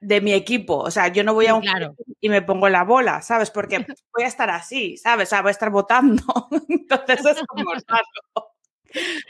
de 0.00 0.20
mi 0.22 0.32
equipo. 0.32 0.78
O 0.78 0.90
sea, 0.90 1.08
yo 1.08 1.22
no 1.22 1.34
voy 1.34 1.46
a 1.46 1.54
un 1.54 1.60
claro. 1.60 1.94
y 2.20 2.30
me 2.30 2.40
pongo 2.40 2.68
la 2.70 2.84
bola, 2.84 3.20
¿sabes? 3.20 3.50
Porque 3.50 3.78
voy 4.14 4.24
a 4.24 4.28
estar 4.28 4.48
así, 4.48 4.96
¿sabes? 4.96 5.28
O 5.28 5.30
sea, 5.30 5.42
voy 5.42 5.50
a 5.50 5.52
estar 5.52 5.70
votando. 5.70 6.22
Entonces 6.68 7.26
es 7.26 7.42
como 7.46 7.72
raro. 7.86 8.54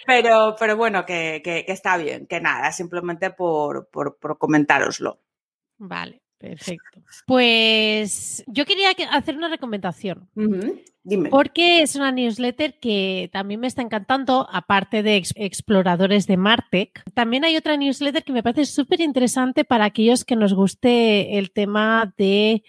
Pero, 0.06 0.54
pero 0.58 0.76
bueno, 0.76 1.04
que, 1.04 1.40
que, 1.42 1.64
está 1.66 1.96
bien, 1.96 2.26
que 2.28 2.40
nada, 2.40 2.70
simplemente 2.70 3.30
por, 3.30 3.88
por, 3.88 4.16
por 4.18 4.38
comentároslo. 4.38 5.18
Vale. 5.78 6.22
Perfecto. 6.38 7.00
Pues 7.26 8.44
yo 8.46 8.66
quería 8.66 8.88
hacer 9.10 9.36
una 9.36 9.48
recomendación. 9.48 10.28
Dime. 11.02 11.30
Porque 11.30 11.82
es 11.82 11.96
una 11.96 12.10
newsletter 12.12 12.78
que 12.78 13.30
también 13.32 13.60
me 13.60 13.68
está 13.68 13.80
encantando, 13.80 14.48
aparte 14.50 15.02
de 15.02 15.22
exploradores 15.36 16.26
de 16.26 16.36
Martec. 16.36 17.02
También 17.14 17.44
hay 17.44 17.56
otra 17.56 17.76
newsletter 17.76 18.24
que 18.24 18.32
me 18.32 18.42
parece 18.42 18.66
súper 18.66 19.00
interesante 19.00 19.64
para 19.64 19.84
aquellos 19.84 20.24
que 20.24 20.36
nos 20.36 20.52
guste 20.52 21.38
el 21.38 21.52
tema 21.52 22.12
de 22.18 22.64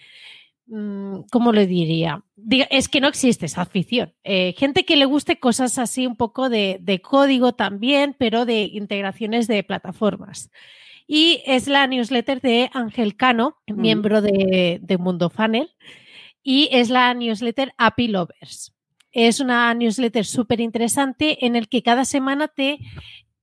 mm, 0.67 1.21
¿cómo 1.31 1.51
le 1.51 1.65
diría? 1.65 2.23
Es 2.69 2.87
que 2.87 3.01
no 3.01 3.07
existe 3.07 3.47
esa 3.47 3.63
afición. 3.63 4.13
Eh, 4.23 4.53
gente 4.55 4.85
que 4.85 4.95
le 4.95 5.05
guste 5.05 5.39
cosas 5.39 5.77
así 5.79 6.05
un 6.05 6.15
poco 6.15 6.49
de, 6.49 6.77
de, 6.79 7.01
código 7.01 7.53
también, 7.53 8.15
pero 8.17 8.45
de 8.45 8.61
integraciones 8.61 9.47
de 9.47 9.63
plataformas 9.63 10.51
y 11.07 11.41
es 11.45 11.67
la 11.67 11.87
newsletter 11.87 12.41
de 12.41 12.69
Ángel 12.73 13.15
Cano, 13.15 13.57
miembro 13.65 14.21
de, 14.21 14.97
Mundo 14.99 15.29
Funnel, 15.29 15.69
y 16.43 16.69
es 16.71 16.89
la 16.89 17.13
newsletter 17.13 17.73
Happy 17.77 18.09
Lovers. 18.09 18.73
Es 19.11 19.39
una 19.39 19.73
newsletter 19.73 20.25
súper 20.25 20.59
interesante 20.59 21.45
en 21.45 21.55
el 21.55 21.69
que 21.69 21.81
cada 21.81 22.03
semana 22.03 22.49
te 22.49 22.79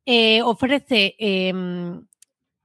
eh, 0.04 0.42
ofrece 0.42 1.16
em, 1.18 2.06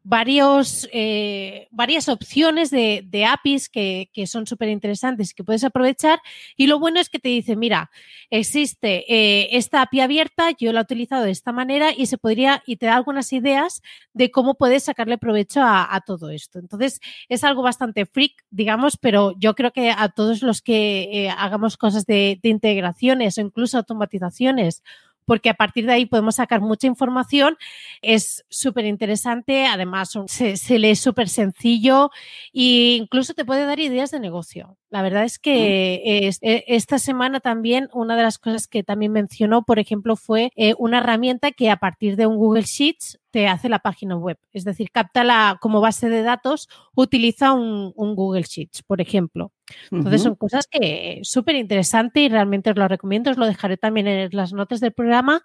varios, 0.10 0.90
eh, 0.92 1.68
varias 1.70 2.10
opciones 2.10 2.72
de, 2.72 3.26
APIs 3.28 3.70
que, 3.70 4.10
son 4.26 4.48
súper 4.48 4.70
interesantes 4.70 5.30
y 5.30 5.34
que 5.36 5.44
puedes 5.44 5.64
aprovechar. 5.64 6.20
Y 6.58 6.66
lo 6.66 6.80
bueno 6.80 7.00
es 7.00 7.10
que 7.10 7.20
te 7.20 7.30
dice, 7.30 7.56
mira, 7.56 7.92
existe 8.32 9.06
eh, 9.08 9.50
esta 9.52 9.84
API 9.84 10.00
abierta, 10.00 10.50
yo 10.58 10.74
la 10.74 10.80
he 10.80 10.84
utilizado 10.84 11.24
de 11.24 11.30
esta 11.30 11.52
manera 11.52 11.92
y 11.96 12.08
se 12.08 12.18
podría, 12.18 12.64
y 12.66 12.78
te 12.78 12.88
da 12.88 12.96
algunas 12.96 13.32
ideas 13.34 13.84
de 14.14 14.32
cómo 14.32 14.56
puedes 14.56 14.86
sacarle 14.86 15.20
provecho 15.20 15.62
a, 15.64 16.02
todo 16.04 16.32
esto. 16.32 16.58
Entonces, 16.58 17.02
es 17.28 17.44
algo 17.44 17.62
bastante 17.62 18.08
freak, 18.08 18.34
digamos, 18.50 18.98
pero 18.98 19.36
yo 19.38 19.54
creo 19.54 19.72
que 19.72 19.92
a 19.92 20.10
todos 20.10 20.42
los 20.42 20.64
que 20.64 21.04
eh, 21.12 21.30
hagamos 21.30 21.78
cosas 21.78 22.08
de, 22.08 22.40
de 22.42 22.50
integraciones 22.50 23.38
o 23.38 23.42
incluso 23.42 23.78
automatizaciones 23.78 24.82
porque 25.30 25.52
a 25.52 25.54
partir 25.54 25.86
de 25.86 25.94
ahí 25.94 26.08
podemos 26.08 26.38
sacar 26.38 26.60
mucha 26.60 26.88
información. 26.88 27.56
Es 28.02 28.44
súper 28.50 28.86
interesante, 28.86 29.68
además 29.68 30.18
se, 30.26 30.80
lee 30.80 30.96
súper 30.96 31.30
sencillo 31.30 32.10
e 32.52 32.96
incluso 32.96 33.36
te 33.36 33.46
puede 33.46 33.64
dar 33.64 33.80
ideas 33.80 34.10
de 34.10 34.20
negocio. 34.20 34.79
La 34.90 35.04
verdad 35.04 35.24
es 35.24 35.38
que 35.38 36.28
e, 36.42 36.64
esta 36.68 36.98
semana 36.98 37.40
también 37.40 37.90
una 37.94 38.16
de 38.16 38.24
las 38.24 38.40
cosas 38.40 38.68
que 38.68 38.84
también 38.84 39.12
mencionó, 39.12 39.64
por 39.64 39.78
ejemplo, 39.78 40.16
fue 40.16 40.52
eh, 40.56 40.74
una 40.80 40.98
herramienta 40.98 41.52
que 41.52 41.70
a 41.70 41.78
partir 41.78 42.16
de 42.16 42.26
un 42.26 42.38
Google 42.38 42.64
Sheets 42.64 43.20
te 43.30 43.48
hace 43.48 43.70
la 43.70 43.80
página 43.80 44.16
web. 44.16 44.40
Es 44.52 44.64
decir, 44.64 44.90
capta 44.92 45.24
la, 45.24 45.60
como 45.62 45.80
base 45.80 46.10
de 46.10 46.24
datos, 46.24 46.70
utiliza 46.96 47.54
un, 47.54 47.94
Google 47.96 48.42
Sheets, 48.42 48.82
por 48.82 49.00
ejemplo. 49.00 49.52
Entonces 49.92 50.24
son 50.24 50.36
cosas 50.36 50.66
que 50.66 51.20
súper 51.22 51.56
interesante 51.56 52.22
y 52.22 52.30
realmente 52.30 52.72
os 52.72 52.76
lo 52.76 52.88
recomiendo. 52.88 53.30
Os 53.30 53.38
lo 53.38 53.46
dejaré 53.46 53.78
también 53.78 54.08
en 54.08 54.30
las 54.32 54.54
notas 54.54 54.80
del 54.80 54.94
programa 54.94 55.44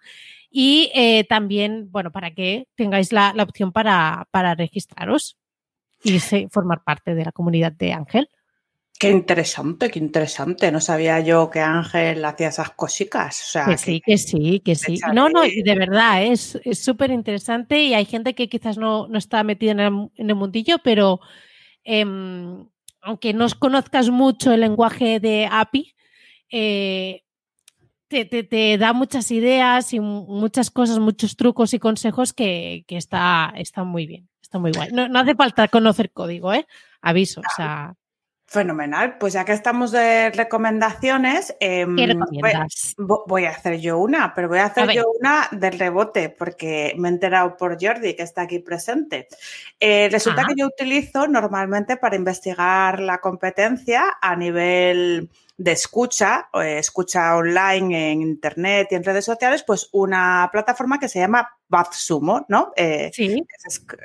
y 0.50 0.90
eh, 0.94 1.24
también, 1.24 1.90
bueno, 1.90 2.12
para 2.12 2.30
que 2.30 2.66
tengáis 2.76 3.12
la, 3.12 3.34
opción 3.42 3.72
para, 3.72 4.26
para 4.30 4.54
registraros 4.54 5.36
y 6.02 6.18
formar 6.48 6.82
parte 6.82 7.14
de 7.14 7.24
la 7.26 7.32
comunidad 7.32 7.72
de 7.72 7.92
Ángel. 7.92 8.28
Qué 8.98 9.10
interesante, 9.10 9.90
qué 9.90 9.98
interesante. 9.98 10.70
No 10.70 10.80
sabía 10.80 11.18
yo 11.20 11.50
que 11.50 11.60
Ángel 11.60 12.24
hacía 12.24 12.48
esas 12.48 12.70
cositas. 12.70 13.42
O 13.42 13.50
sea, 13.50 13.66
que, 13.66 13.76
sí, 13.76 14.00
que 14.00 14.18
sí, 14.18 14.60
que 14.64 14.76
sí. 14.76 15.00
No, 15.12 15.28
no, 15.28 15.42
de 15.42 15.74
verdad, 15.74 16.24
es 16.24 16.58
súper 16.72 17.10
interesante 17.10 17.82
y 17.82 17.94
hay 17.94 18.04
gente 18.04 18.34
que 18.34 18.48
quizás 18.48 18.78
no, 18.78 19.08
está 19.16 19.42
metida 19.42 19.72
en 19.72 19.80
el, 19.80 20.34
mundillo, 20.34 20.78
pero 20.78 21.20
em, 21.82 22.68
aunque 23.00 23.34
no 23.34 23.46
conozcas 23.58 24.10
mucho 24.10 24.52
el 24.52 24.60
lenguaje 24.60 25.18
de 25.18 25.48
API, 25.50 25.94
eh, 26.50 27.22
te, 28.08 28.78
da 28.78 28.92
muchas 28.92 29.32
ideas 29.32 29.92
y 29.92 29.98
muchas 29.98 30.70
cosas, 30.70 31.00
muchos 31.00 31.36
trucos 31.36 31.74
y 31.74 31.80
consejos 31.80 32.32
que, 32.32 32.84
está, 32.88 33.52
está 33.56 33.82
muy 33.82 34.06
bien, 34.06 34.28
está 34.40 34.60
muy 34.60 34.70
guay. 34.70 34.90
No, 34.92 35.08
no 35.08 35.18
hace 35.18 35.34
falta 35.34 35.66
conocer 35.66 36.12
código, 36.12 36.54
¿eh? 36.54 36.64
Aviso, 37.02 37.40
o 37.40 37.56
sea 37.56 37.96
Fenomenal. 38.46 39.16
Pues 39.18 39.32
ya 39.32 39.44
que 39.44 39.52
estamos 39.52 39.90
de 39.90 40.30
recomendaciones, 40.30 41.56
em, 41.60 41.96
voy, 42.98 43.44
a 43.46 43.50
hacer 43.50 43.80
yo 43.80 43.98
una, 43.98 44.34
pero 44.34 44.48
voy 44.48 44.58
a 44.58 44.66
hacer 44.66 44.90
yo 44.90 45.04
una 45.18 45.48
del 45.50 45.78
rebote 45.78 46.28
porque 46.28 46.94
me 46.98 47.08
he 47.08 47.12
enterado 47.12 47.56
por 47.56 47.78
Jordi 47.80 48.14
que 48.14 48.22
está 48.22 48.42
aquí 48.42 48.58
presente. 48.58 49.28
Eh, 49.80 50.08
resulta 50.12 50.44
que 50.44 50.54
yo 50.56 50.66
utilizo 50.66 51.26
normalmente 51.26 51.96
para 51.96 52.16
investigar 52.16 53.00
la 53.00 53.18
competencia 53.18 54.14
a 54.20 54.36
nivel 54.36 55.30
de 55.56 55.72
escucha, 55.72 56.48
o 56.52 56.60
escucha 56.60 57.36
online 57.36 58.12
en 58.12 58.22
internet 58.22 58.88
y 58.90 58.96
en 58.96 59.04
redes 59.04 59.24
sociales, 59.24 59.62
pues 59.66 59.88
una 59.92 60.48
plataforma 60.52 60.98
que 60.98 61.08
se 61.08 61.20
llama 61.20 61.48
BuzzSumo, 61.74 62.46
¿no? 62.48 62.72
Eh, 62.76 63.10
sí. 63.12 63.44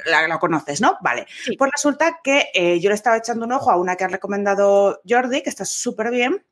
La, 0.06 0.40
conoces, 0.40 0.82
¿no? 0.82 0.98
Vale. 1.02 1.28
Pues 1.58 1.72
resulta 1.72 2.20
que 2.24 2.48
eh, 2.54 2.80
yo 2.80 2.90
le 2.90 2.96
estaba 2.96 3.18
echando 3.18 3.46
un 3.46 3.52
ojo 3.52 3.70
a 3.70 3.78
una 3.78 3.96
que 3.96 4.06
ha 4.06 4.08
recomendado 4.08 5.02
Jordi, 5.08 5.44
que 5.44 5.50
está 5.50 5.66
súper 5.66 6.10
bien. 6.12 6.44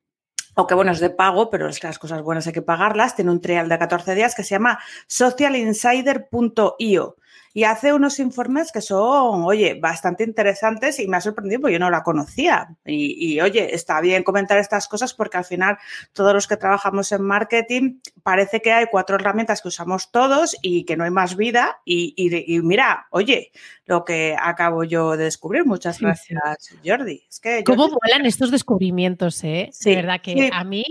Aunque 0.56 0.76
bueno, 0.76 0.92
es 0.92 1.00
de 1.00 1.10
pago, 1.10 1.50
pero 1.50 1.70
es 1.70 1.80
que 1.80 1.88
las 1.88 1.98
cosas 2.00 2.22
buenas 2.22 2.48
hay 2.48 2.54
que 2.54 2.62
pagarlas. 2.62 3.16
Tiene 3.16 3.32
un 3.32 3.42
trial 3.42 3.70
de 3.70 3.78
14 3.78 4.16
días 4.16 4.36
que 4.36 4.44
se 4.44 4.56
llama 4.56 4.80
socialinsider.io 5.08 7.16
y 7.58 7.64
hace 7.64 7.92
unos 7.92 8.20
informes 8.20 8.72
que 8.72 8.82
son, 8.82 9.44
oye, 9.44 9.80
bastante 9.82 10.24
interesantes 10.24 11.00
y 11.00 11.08
me 11.08 11.18
ha 11.18 11.22
sorprendido 11.22 11.62
porque 11.62 11.74
yo 11.74 11.80
no 11.80 11.90
la 11.90 12.04
conocía. 12.04 12.68
Y, 12.86 13.42
oye, 13.42 13.74
está 13.74 14.00
bien 14.00 14.22
comentar 14.22 14.60
estas 14.60 14.88
cosas 14.88 15.16
porque 15.16 15.38
al 15.38 15.44
final 15.44 15.80
todos 16.14 16.36
los 16.36 16.48
que 16.48 16.56
trabajamos 16.56 17.12
en 17.12 17.24
marketing 17.24 18.00
parece 18.22 18.62
que 18.62 18.74
hay 18.74 18.86
cuatro 18.92 19.16
herramientas 19.16 19.64
que 19.64 19.70
usamos 19.70 20.12
todos 20.12 20.56
y 20.62 20.84
que 20.84 20.98
no 20.98 21.04
hay 21.04 21.10
más 21.10 21.36
vida. 21.36 21.80
Y, 21.84 22.30
mira, 22.62 23.08
oye, 23.10 23.52
lo 23.88 24.06
que 24.06 24.38
acabo 24.40 24.84
yo 24.84 25.18
de 25.18 25.24
descubrir. 25.24 25.66
Muchas 25.66 26.00
gracias, 26.00 26.76
Jordi. 26.86 27.24
Es 27.28 27.40
que 27.40 27.64
¿Cómo 27.64 27.90
vuelan 27.90 28.28
estos 28.28 28.52
descubrimientos, 28.52 29.44
eh? 29.44 29.72
de 29.84 29.96
verdad 29.96 30.22
que 30.22 30.52
a 30.54 30.64
mí 30.64 30.86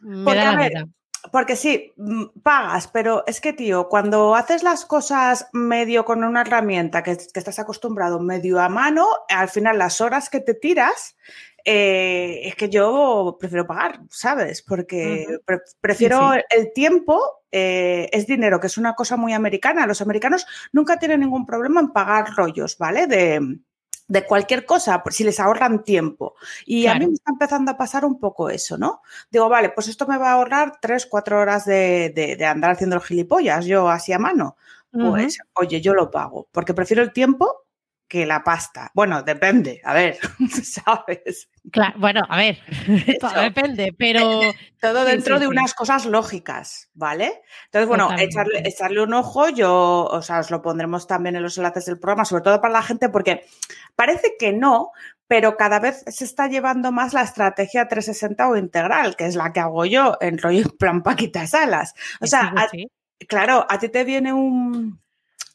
me 0.00 0.32
da 0.32 0.54
la 0.54 0.68
vida 0.68 0.88
porque 1.32 1.56
sí, 1.56 1.92
mm, 1.96 2.40
pagas, 2.42 2.88
pero 2.88 3.24
es 3.26 3.40
que, 3.40 3.52
tío, 3.52 3.88
cuando 3.88 4.34
haces 4.34 4.62
las 4.62 4.84
cosas 4.84 5.48
medio 5.52 6.04
con 6.04 6.24
una 6.24 6.42
herramienta 6.42 7.02
que, 7.02 7.12
estás 7.12 7.58
acostumbrado 7.58 8.20
medio 8.20 8.60
a 8.60 8.68
mano, 8.68 9.06
al 9.28 9.48
final 9.48 9.78
las 9.78 10.00
horas 10.00 10.28
que 10.28 10.40
te 10.40 10.54
tiras, 10.54 11.16
eh, 11.64 12.42
es 12.44 12.56
que 12.56 12.68
yo 12.68 13.36
prefiero 13.40 13.66
pagar, 13.66 14.00
¿sabes? 14.10 14.62
Porque 14.62 15.38
prefiero 15.80 16.32
el 16.50 16.72
tiempo, 16.74 17.20
eh, 17.50 18.08
es 18.12 18.26
dinero, 18.26 18.60
que 18.60 18.66
es 18.66 18.76
una 18.76 18.94
cosa 18.94 19.16
muy 19.16 19.32
americana. 19.32 19.86
Los 19.86 20.02
americanos 20.02 20.46
nunca 20.72 20.98
tienen 20.98 21.20
ningún 21.20 21.46
problema 21.46 21.80
en 21.80 21.92
pagar 21.92 22.34
rollos, 22.36 22.76
¿vale? 22.76 23.06
De, 23.06 23.40
de 24.06 24.26
cualquier 24.26 24.66
cosa, 24.66 25.02
si 25.10 25.24
les 25.24 25.40
ahorran 25.40 25.82
tiempo. 25.82 26.34
Y 26.66 26.86
a 26.86 26.94
mí 26.94 27.06
me 27.06 27.14
está 27.14 27.32
empezando 27.32 27.72
a 27.72 27.76
pasar 27.76 28.04
un 28.04 28.18
poco 28.18 28.50
eso, 28.50 28.76
¿no? 28.76 29.02
Digo, 29.30 29.48
vale, 29.48 29.70
pues 29.70 29.88
esto 29.88 30.06
me 30.06 30.18
va 30.18 30.30
a 30.30 30.32
ahorrar 30.34 30.78
tres, 30.80 31.06
cuatro 31.06 31.40
horas 31.40 31.64
de, 31.64 32.12
de, 32.14 32.44
andar 32.46 32.72
haciendo 32.72 32.96
el 32.96 33.02
gilipollas, 33.02 33.64
yo 33.66 33.88
así 33.88 34.12
a 34.12 34.18
mano. 34.18 34.56
Pues, 34.92 35.38
oye, 35.54 35.80
yo 35.80 35.92
lo 35.92 36.08
pago, 36.12 36.46
porque 36.52 36.72
prefiero 36.72 37.02
el 37.02 37.12
tiempo 37.12 37.63
que 38.14 38.26
la 38.26 38.44
pasta. 38.44 38.92
Bueno, 38.94 39.24
depende, 39.24 39.80
a 39.82 39.92
ver, 39.92 40.18
¿sabes? 40.62 41.48
Claro, 41.72 41.98
bueno, 41.98 42.22
a 42.28 42.36
ver, 42.36 42.58
todo 43.20 43.40
depende, 43.42 43.92
pero... 43.98 44.40
Todo 44.80 45.04
dentro 45.04 45.40
de 45.40 45.48
unas 45.48 45.74
cosas 45.74 46.06
lógicas, 46.06 46.90
¿vale? 46.94 47.42
Entonces, 47.64 47.88
bueno, 47.88 48.10
echarle, 48.16 48.62
echarle, 48.64 49.02
un 49.02 49.14
ojo, 49.14 49.48
yo, 49.48 50.04
o 50.04 50.22
sea, 50.22 50.38
os 50.38 50.52
lo 50.52 50.62
pondremos 50.62 51.08
también 51.08 51.34
en 51.34 51.42
los 51.42 51.58
enlaces 51.58 51.86
del 51.86 51.98
programa, 51.98 52.24
sobre 52.24 52.44
todo 52.44 52.60
para 52.60 52.74
la 52.74 52.82
gente, 52.82 53.08
porque 53.08 53.44
parece 53.96 54.36
que 54.38 54.52
no, 54.52 54.92
pero 55.26 55.56
cada 55.56 55.80
vez 55.80 56.04
se 56.06 56.24
está 56.24 56.46
llevando 56.46 56.92
más 56.92 57.14
la 57.14 57.22
estrategia 57.22 57.88
360 57.88 58.48
o 58.48 58.56
integral, 58.56 59.16
que 59.16 59.26
es 59.26 59.34
la 59.34 59.52
que 59.52 59.58
hago 59.58 59.86
yo 59.86 60.18
en 60.20 60.38
rollo 60.38 60.68
plan 60.78 61.02
Paquita 61.02 61.48
Salas. 61.48 61.94
O 62.20 62.28
sea, 62.28 62.54
claro, 63.26 63.66
a 63.68 63.78
ti 63.80 63.88
te 63.88 64.04
viene 64.04 64.32
un, 64.32 65.00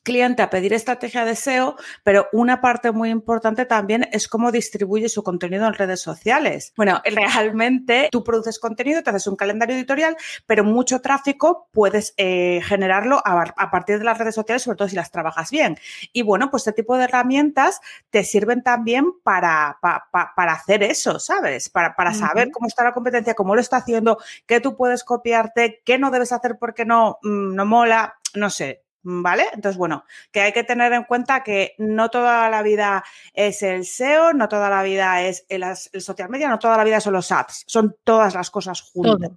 cliente 0.03 0.41
a 0.41 0.49
pedir 0.49 0.73
estrategia 0.73 1.25
de 1.25 1.35
SEO, 1.35 1.75
pero 2.03 2.27
una 2.33 2.61
parte 2.61 2.91
muy 2.91 3.09
importante 3.09 3.65
también 3.65 4.07
es 4.11 4.27
cómo 4.27 4.51
distribuye 4.51 5.09
su 5.09 5.23
contenido 5.23 5.67
en 5.67 5.73
redes 5.73 6.01
sociales. 6.01 6.73
Bueno, 6.75 7.01
realmente 7.05 8.09
tú 8.11 8.23
produces 8.23 8.59
contenido, 8.59 9.03
te 9.03 9.09
haces 9.09 9.27
un 9.27 9.35
calendario 9.35 9.75
editorial, 9.75 10.15
pero 10.45 10.63
mucho 10.63 11.01
tráfico 11.01 11.69
puedes 11.71 12.13
eh, 12.17 12.61
generarlo 12.63 13.21
a, 13.23 13.71
partir 13.71 13.99
de 13.99 14.05
las 14.05 14.17
redes 14.17 14.35
sociales, 14.35 14.63
sobre 14.63 14.77
todo 14.77 14.87
si 14.87 14.95
las 14.95 15.11
trabajas 15.11 15.51
bien. 15.51 15.77
Y 16.13 16.21
bueno, 16.21 16.49
pues 16.49 16.61
este 16.61 16.81
tipo 16.81 16.97
de 16.97 17.05
herramientas 17.05 17.81
te 18.09 18.23
sirven 18.23 18.63
también 18.63 19.05
para, 19.23 19.77
para, 19.81 20.53
hacer 20.53 20.83
eso, 20.83 21.19
¿sabes? 21.19 21.69
Para, 21.69 21.95
para 21.95 22.13
saber 22.13 22.51
cómo 22.51 22.67
está 22.67 22.83
la 22.83 22.93
competencia, 22.93 23.33
cómo 23.33 23.55
lo 23.55 23.61
está 23.61 23.77
haciendo, 23.77 24.17
qué 24.45 24.59
tú 24.59 24.75
puedes 24.75 25.03
copiarte, 25.03 25.81
qué 25.85 25.97
no 25.97 26.11
debes 26.11 26.31
hacer 26.31 26.57
porque 26.59 26.85
no, 26.85 27.19
mm, 27.21 27.55
no 27.55 27.65
mola, 27.65 28.15
no 28.33 28.49
sé, 28.49 28.83
¿Vale? 29.01 29.45
Entonces, 29.53 29.77
bueno, 29.77 30.03
que 30.31 30.41
hay 30.41 30.51
que 30.51 30.63
tener 30.63 30.91
en 30.91 31.03
cuenta 31.03 31.43
que 31.43 31.73
no 31.77 32.09
toda 32.09 32.49
la 32.49 32.61
vida 32.61 33.03
es 33.33 33.63
el 33.63 33.85
SEO, 33.85 34.33
no 34.33 34.49
toda 34.49 34.69
la 34.69 34.83
vida 34.83 35.21
es 35.23 35.45
el, 35.47 35.63
social 35.75 36.29
media, 36.29 36.49
no 36.49 36.59
toda 36.59 36.75
la 36.75 36.83
vida 36.83 36.99
son 36.99 37.13
los 37.13 37.31
ads, 37.31 37.63
son 37.65 37.95
todas 38.03 38.33
las 38.33 38.51
cosas 38.51 38.81
juntas. 38.81 39.31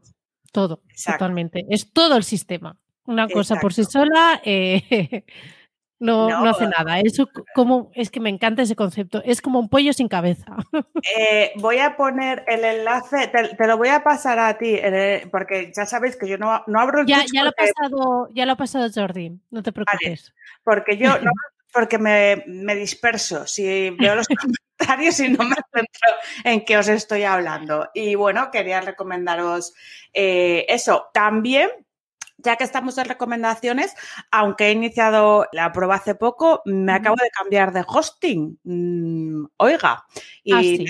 Todo, 0.51 0.77
todo 0.77 0.83
totalmente. 1.13 1.65
Es 1.71 1.93
todo 1.93 2.17
el 2.17 2.25
sistema. 2.25 2.77
Una 3.05 3.29
cosa 3.29 3.57
por 3.57 3.73
sí 3.73 3.85
sola 3.85 4.41
eh, 4.45 5.25
no, 6.03 6.29
no, 6.29 6.51
hace 6.51 6.67
nada. 6.67 6.99
Eso 6.99 7.29
como 7.55 7.93
es 7.95 8.11
que 8.11 8.19
me 8.19 8.29
encanta 8.29 8.63
ese 8.63 8.75
concepto. 8.75 9.23
Es 9.25 9.41
como 9.41 9.61
un 9.61 9.69
pollo 9.69 9.93
sin 9.93 10.09
cabeza. 10.09 10.57
Eh, 11.19 11.53
voy 11.57 11.79
a 11.79 11.97
poner 11.97 12.45
el 12.47 12.65
enlace, 12.65 13.29
te, 13.29 13.67
lo 13.67 13.77
voy 13.77 13.89
a 13.89 14.05
pasar 14.05 14.39
a 14.39 14.57
ti, 14.57 14.79
porque 15.31 15.73
ya 15.75 15.85
sabéis 15.85 16.17
que 16.17 16.29
yo 16.29 16.39
no, 16.39 16.63
no 16.69 16.81
abro 16.81 17.01
el 17.01 17.07
ya, 17.07 17.25
ya 17.33 17.43
lo 17.43 17.51
ha 17.51 17.53
pasado, 17.53 18.29
ya 18.33 18.47
lo 18.47 18.53
ha 18.53 18.57
pasado 18.57 18.89
Jordi, 18.95 19.33
no 19.51 19.63
te 19.63 19.73
preocupes. 19.73 20.33
porque 20.63 20.97
yo 20.97 21.19
no, 21.19 21.33
porque 21.73 21.99
me, 21.99 22.45
me, 22.47 22.77
disperso 22.77 23.47
si 23.47 23.91
veo 23.91 24.15
los 24.15 24.29
comentarios 24.79 25.19
y 25.21 25.29
no 25.31 25.45
me 25.45 25.57
centro 25.73 26.13
en 26.45 26.65
qué 26.65 26.79
os 26.79 26.89
estoy 26.89 27.25
hablando. 27.25 27.91
Y 27.95 28.15
bueno, 28.15 28.51
quería 28.51 28.81
recomendaros 28.81 29.75
eh, 30.13 30.67
eso. 30.69 31.11
También 31.13 31.71
ya 32.43 32.57
que 32.57 32.65
estamos 32.65 32.99
en 32.99 33.07
recomendaciones, 33.07 33.95
aunque 34.31 34.69
he 34.69 34.73
iniciado 34.73 35.47
la 35.53 35.73
prueba 35.73 35.97
hace 35.97 36.15
poco, 36.15 36.63
me 36.65 36.93
acabo 36.93 37.17
de 37.17 37.31
cambiar 37.31 37.73
de 37.73 37.85
hosting. 37.87 38.59
Mm, 38.65 39.45
oiga, 39.57 40.05
y 40.45 40.53
¿Ah, 40.53 40.61
Sí, 40.61 40.87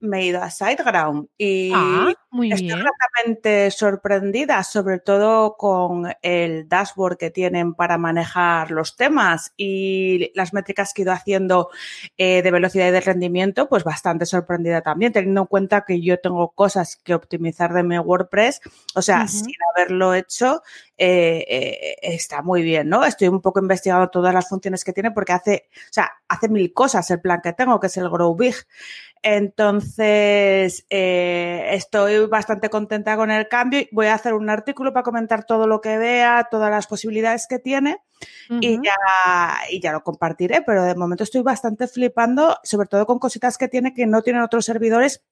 me 0.00 0.20
he 0.20 0.26
ido 0.26 0.40
a 0.42 0.48
SiteGround 0.48 1.28
y 1.36 1.72
ah, 1.74 2.12
estoy 2.50 2.68
realmente 2.68 3.70
sorprendida, 3.72 4.62
sobre 4.62 5.00
todo 5.00 5.56
con 5.56 6.06
el 6.22 6.68
dashboard 6.68 7.16
que 7.16 7.30
tienen 7.32 7.74
para 7.74 7.98
manejar 7.98 8.70
los 8.70 8.96
temas 8.96 9.52
y 9.56 10.30
las 10.34 10.52
métricas 10.52 10.94
que 10.94 11.02
he 11.02 11.04
ido 11.04 11.12
haciendo 11.12 11.70
eh, 12.16 12.42
de 12.42 12.50
velocidad 12.52 12.86
y 12.88 12.92
de 12.92 13.00
rendimiento, 13.00 13.68
pues 13.68 13.82
bastante 13.82 14.24
sorprendida 14.24 14.82
también, 14.82 15.12
teniendo 15.12 15.40
en 15.40 15.46
cuenta 15.48 15.84
que 15.84 16.00
yo 16.00 16.20
tengo 16.20 16.52
cosas 16.52 16.96
que 16.96 17.14
optimizar 17.14 17.72
de 17.72 17.82
mi 17.82 17.98
WordPress, 17.98 18.60
o 18.94 19.02
sea, 19.02 19.26
sin 19.26 19.56
haberlo 19.74 20.14
hecho, 20.14 20.62
eh, 20.96 21.44
eh, 21.48 21.96
está 22.02 22.40
muy 22.40 22.62
bien, 22.62 22.88
¿no? 22.88 23.04
Estoy 23.04 23.26
un 23.26 23.40
poco 23.40 23.58
investigando 23.58 24.08
todas 24.10 24.32
las 24.32 24.48
funciones 24.48 24.84
que 24.84 24.92
tiene 24.92 25.10
porque 25.10 25.32
hace, 25.32 25.68
o 25.74 25.92
sea, 25.92 26.12
hace 26.28 26.48
mil 26.48 26.72
cosas 26.72 27.10
el 27.10 27.20
plan 27.20 27.40
que 27.42 27.52
tengo, 27.52 27.80
que 27.80 27.88
es 27.88 27.96
el 27.96 28.08
Grow 28.08 28.36
Big. 28.36 28.54
Entonces, 29.26 30.84
eh, 30.90 31.68
estoy 31.70 32.26
bastante 32.26 32.68
contenta 32.68 33.16
con 33.16 33.30
el 33.30 33.48
cambio. 33.48 33.80
Voy 33.90 34.06
a 34.06 34.14
hacer 34.14 34.34
un 34.34 34.50
artículo 34.50 34.92
para 34.92 35.02
comentar 35.02 35.44
todo 35.44 35.66
lo 35.66 35.80
que 35.80 35.96
vea, 35.96 36.48
todas 36.50 36.70
las 36.70 36.86
posibilidades 36.86 37.46
que 37.48 37.58
tiene 37.58 38.02
y, 38.60 38.76
ya, 38.84 39.54
y 39.70 39.80
ya 39.80 39.92
lo 39.92 40.02
compartiré. 40.02 40.60
Pero 40.60 40.84
de 40.84 40.94
momento 40.94 41.24
estoy 41.24 41.40
bastante 41.40 41.88
flipando, 41.88 42.58
sobre 42.64 42.86
todo 42.86 43.06
con 43.06 43.18
cositas 43.18 43.56
que 43.56 43.66
tiene 43.66 43.94
que 43.94 44.06
no 44.06 44.20
tienen 44.20 44.42
otros 44.42 44.66
servidores 44.66 45.24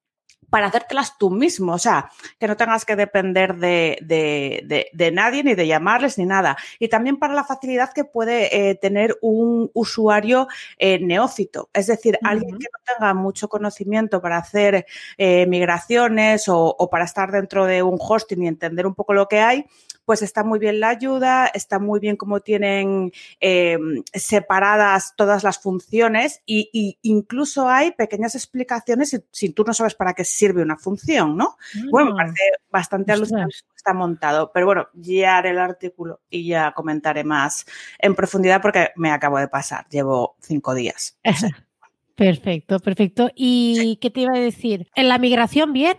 para 0.52 0.66
hacértelas 0.66 1.16
tú 1.16 1.30
mismo, 1.30 1.72
o 1.72 1.78
sea, 1.78 2.10
que 2.38 2.46
no 2.46 2.58
tengas 2.58 2.84
que 2.84 2.94
depender 2.94 3.56
de, 3.56 3.96
de, 4.02 4.90
de, 4.92 5.10
nadie, 5.10 5.42
ni 5.42 5.54
de 5.54 5.66
llamarles, 5.66 6.18
ni 6.18 6.26
nada. 6.26 6.58
Y 6.78 6.88
también 6.88 7.16
para 7.16 7.32
la 7.32 7.42
facilidad 7.42 7.94
que 7.94 8.04
puede 8.04 8.68
eh, 8.68 8.74
tener 8.74 9.16
un 9.22 9.70
usuario 9.72 10.48
eh, 10.76 10.98
neófito, 10.98 11.70
es 11.72 11.86
decir, 11.86 12.18
alguien 12.22 12.58
que 12.58 12.66
no 12.70 12.84
tenga 12.84 13.14
mucho 13.14 13.48
conocimiento 13.48 14.20
para 14.20 14.36
hacer 14.36 14.84
eh, 15.16 15.46
migraciones 15.46 16.46
o, 16.50 16.76
o, 16.78 16.90
para 16.90 17.06
estar 17.06 17.32
dentro 17.32 17.64
de 17.64 17.82
un 17.82 17.96
hosting 17.98 18.42
y 18.42 18.48
entender 18.48 18.86
un 18.86 18.94
poco 18.94 19.14
lo 19.14 19.28
que 19.28 19.40
hay, 19.40 19.64
pues 20.12 20.20
está 20.20 20.44
muy 20.44 20.58
bien 20.58 20.78
la 20.78 20.90
ayuda, 20.90 21.46
está 21.46 21.78
muy 21.78 21.98
bien 21.98 22.16
cómo 22.16 22.40
tienen 22.40 23.12
eh, 23.40 23.78
separadas 24.12 25.14
todas 25.16 25.42
las 25.42 25.58
funciones 25.58 26.42
y, 26.44 26.98
incluso 27.00 27.66
hay 27.66 27.92
pequeñas 27.92 28.34
explicaciones 28.34 29.18
si, 29.30 29.48
tú 29.54 29.64
no 29.64 29.72
sabes 29.72 29.94
para 29.94 30.12
qué 30.12 30.26
sirve 30.26 30.60
una 30.60 30.76
función, 30.76 31.34
¿no? 31.34 31.56
Bueno, 31.90 32.10
me 32.10 32.16
parece 32.16 32.42
bastante 32.70 33.12
alucinante 33.12 33.56
está 33.74 33.94
montado, 33.94 34.52
pero 34.52 34.66
bueno, 34.66 34.88
ya 34.92 35.38
haré 35.38 35.48
el 35.48 35.58
artículo 35.58 36.20
y 36.28 36.46
ya 36.46 36.72
comentaré 36.72 37.24
más 37.24 37.64
en 37.98 38.14
profundidad 38.14 38.60
porque 38.60 38.90
me 38.96 39.12
acabo 39.12 39.38
de 39.38 39.48
pasar, 39.48 39.86
llevo 39.88 40.36
cinco 40.40 40.74
días. 40.74 41.18
Perfecto, 42.16 42.80
perfecto. 42.80 43.30
¿Y 43.34 43.96
qué 44.02 44.10
te 44.10 44.20
iba 44.20 44.34
a 44.34 44.38
decir? 44.38 44.90
¿En 44.94 45.08
la 45.08 45.16
migración 45.16 45.72
bien? 45.72 45.96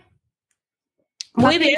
Muy 1.34 1.58
bien. 1.58 1.74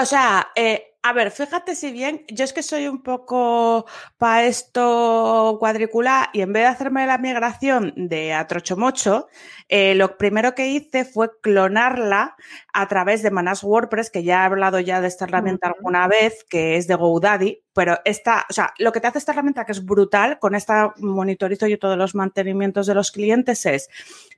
O 0.00 0.06
sea, 0.06 0.52
eh, 0.54 0.91
A 1.04 1.12
ver, 1.12 1.32
fíjate 1.32 1.74
si 1.74 1.90
bien, 1.90 2.24
yo 2.28 2.44
es 2.44 2.52
que 2.52 2.62
soy 2.62 2.86
un 2.86 3.02
poco 3.02 3.86
para 4.18 4.44
esto 4.44 5.56
cuadricular 5.58 6.28
y 6.32 6.42
en 6.42 6.52
vez 6.52 6.62
de 6.62 6.68
hacerme 6.68 7.04
la 7.08 7.18
migración 7.18 7.92
de 7.96 8.32
Atrochomocho, 8.32 9.26
eh, 9.68 9.96
lo 9.96 10.16
primero 10.16 10.54
que 10.54 10.68
hice 10.68 11.04
fue 11.04 11.40
clonarla 11.40 12.36
a 12.72 12.86
través 12.86 13.24
de 13.24 13.32
Manas 13.32 13.64
WordPress, 13.64 14.10
que 14.10 14.22
ya 14.22 14.42
he 14.42 14.46
hablado 14.46 14.78
ya 14.78 15.00
de 15.00 15.08
esta 15.08 15.24
herramienta 15.24 15.66
alguna 15.66 16.06
vez, 16.06 16.44
que 16.48 16.76
es 16.76 16.86
de 16.86 16.94
GoDaddy, 16.94 17.64
pero 17.72 17.98
esta, 18.04 18.46
o 18.48 18.52
sea, 18.52 18.72
lo 18.78 18.92
que 18.92 19.00
te 19.00 19.08
hace 19.08 19.18
esta 19.18 19.32
herramienta 19.32 19.64
que 19.64 19.72
es 19.72 19.84
brutal, 19.84 20.38
con 20.38 20.54
esta 20.54 20.94
monitorizo 20.98 21.66
yo 21.66 21.80
todos 21.80 21.98
los 21.98 22.14
mantenimientos 22.14 22.86
de 22.86 22.94
los 22.94 23.10
clientes, 23.10 23.66
es, 23.66 23.88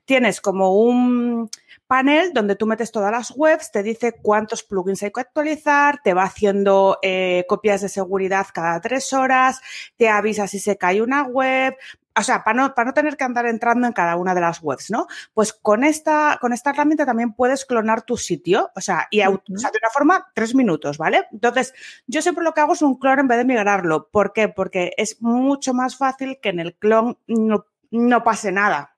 tienes 0.05 0.41
como 0.41 0.79
un 0.79 1.51
panel 1.87 2.33
donde 2.33 2.55
tú 2.55 2.65
metes 2.65 2.91
todas 2.91 3.11
las 3.11 3.31
webs, 3.35 3.71
te 3.71 3.83
dice 3.83 4.13
cuántos 4.21 4.63
plugins 4.63 5.03
hay 5.03 5.11
que 5.11 5.21
actualizar, 5.21 6.01
te 6.03 6.13
va 6.13 6.23
haciendo 6.23 6.54
eh, 7.01 7.45
copias 7.47 7.81
de 7.81 7.89
seguridad 7.89 8.47
cada 8.53 8.79
tres 8.81 9.13
horas, 9.13 9.61
te 9.97 10.09
avisa 10.09 10.47
si 10.47 10.59
se 10.59 10.77
cae 10.77 11.01
una 11.01 11.23
web, 11.23 11.75
o 12.17 12.23
sea, 12.23 12.43
para 12.43 12.55
no, 12.61 12.75
para 12.75 12.87
no 12.87 12.93
tener 12.93 13.17
que 13.17 13.25
andar 13.25 13.45
entrando 13.45 13.87
en 13.87 13.93
cada 13.93 14.15
una 14.15 14.33
de 14.33 14.41
las 14.41 14.61
webs, 14.61 14.89
¿no? 14.89 15.07
Pues 15.33 15.51
con 15.51 15.83
esta, 15.83 16.37
con 16.39 16.53
esta 16.53 16.69
herramienta 16.69 17.05
también 17.05 17.33
puedes 17.33 17.65
clonar 17.65 18.03
tu 18.03 18.15
sitio, 18.15 18.71
o 18.75 18.81
sea, 18.81 19.07
y 19.11 19.21
o 19.21 19.41
sea, 19.55 19.71
de 19.71 19.79
una 19.81 19.89
forma, 19.93 20.27
tres 20.33 20.55
minutos, 20.55 20.97
¿vale? 20.97 21.25
Entonces, 21.31 21.73
yo 22.07 22.21
siempre 22.21 22.43
lo 22.43 22.53
que 22.53 22.61
hago 22.61 22.73
es 22.73 22.81
un 22.81 22.97
clon 22.97 23.19
en 23.19 23.27
vez 23.27 23.37
de 23.37 23.45
migrarlo. 23.45 24.09
¿Por 24.09 24.31
qué? 24.31 24.47
Porque 24.47 24.93
es 24.97 25.21
mucho 25.21 25.73
más 25.73 25.97
fácil 25.97 26.39
que 26.41 26.49
en 26.49 26.59
el 26.59 26.75
clon 26.75 27.17
no, 27.27 27.65
no 27.91 28.23
pase 28.23 28.51
nada. 28.51 28.95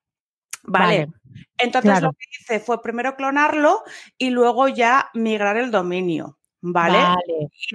¿Vale? 0.63 1.09
Entonces 1.57 2.01
lo 2.01 2.11
que 2.11 2.25
hice 2.39 2.59
fue 2.59 2.81
primero 2.81 3.15
clonarlo 3.15 3.83
y 4.17 4.29
luego 4.29 4.67
ya 4.67 5.09
migrar 5.13 5.57
el 5.57 5.71
dominio. 5.71 6.37
¿Vale? 6.61 6.97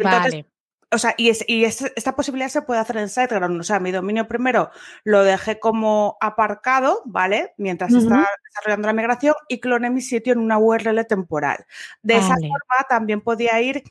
Vale, 0.02 0.46
O 0.90 0.98
sea, 0.98 1.14
y, 1.16 1.30
esta 1.64 2.16
posibilidad 2.16 2.48
se 2.48 2.62
puede 2.62 2.80
hacer 2.80 2.96
en 2.98 3.08
SiteGround. 3.08 3.60
O 3.60 3.64
sea, 3.64 3.80
mi 3.80 3.92
dominio 3.92 4.28
primero 4.28 4.70
lo 5.04 5.22
dejé 5.22 5.58
como 5.58 6.16
aparcado, 6.20 7.02
¿vale? 7.04 7.54
Mientras 7.56 7.92
estaba 7.92 8.26
desarrollando 8.48 8.88
la 8.88 8.92
migración 8.92 9.34
y 9.48 9.60
cloné 9.60 9.90
mi 9.90 10.00
sitio 10.00 10.32
en 10.32 10.40
una 10.40 10.58
URL 10.58 11.06
temporal. 11.06 11.64
De 12.02 12.16
esa 12.16 12.34
forma 12.34 12.86
también 12.88 13.20
podía 13.20 13.60
ir 13.60 13.82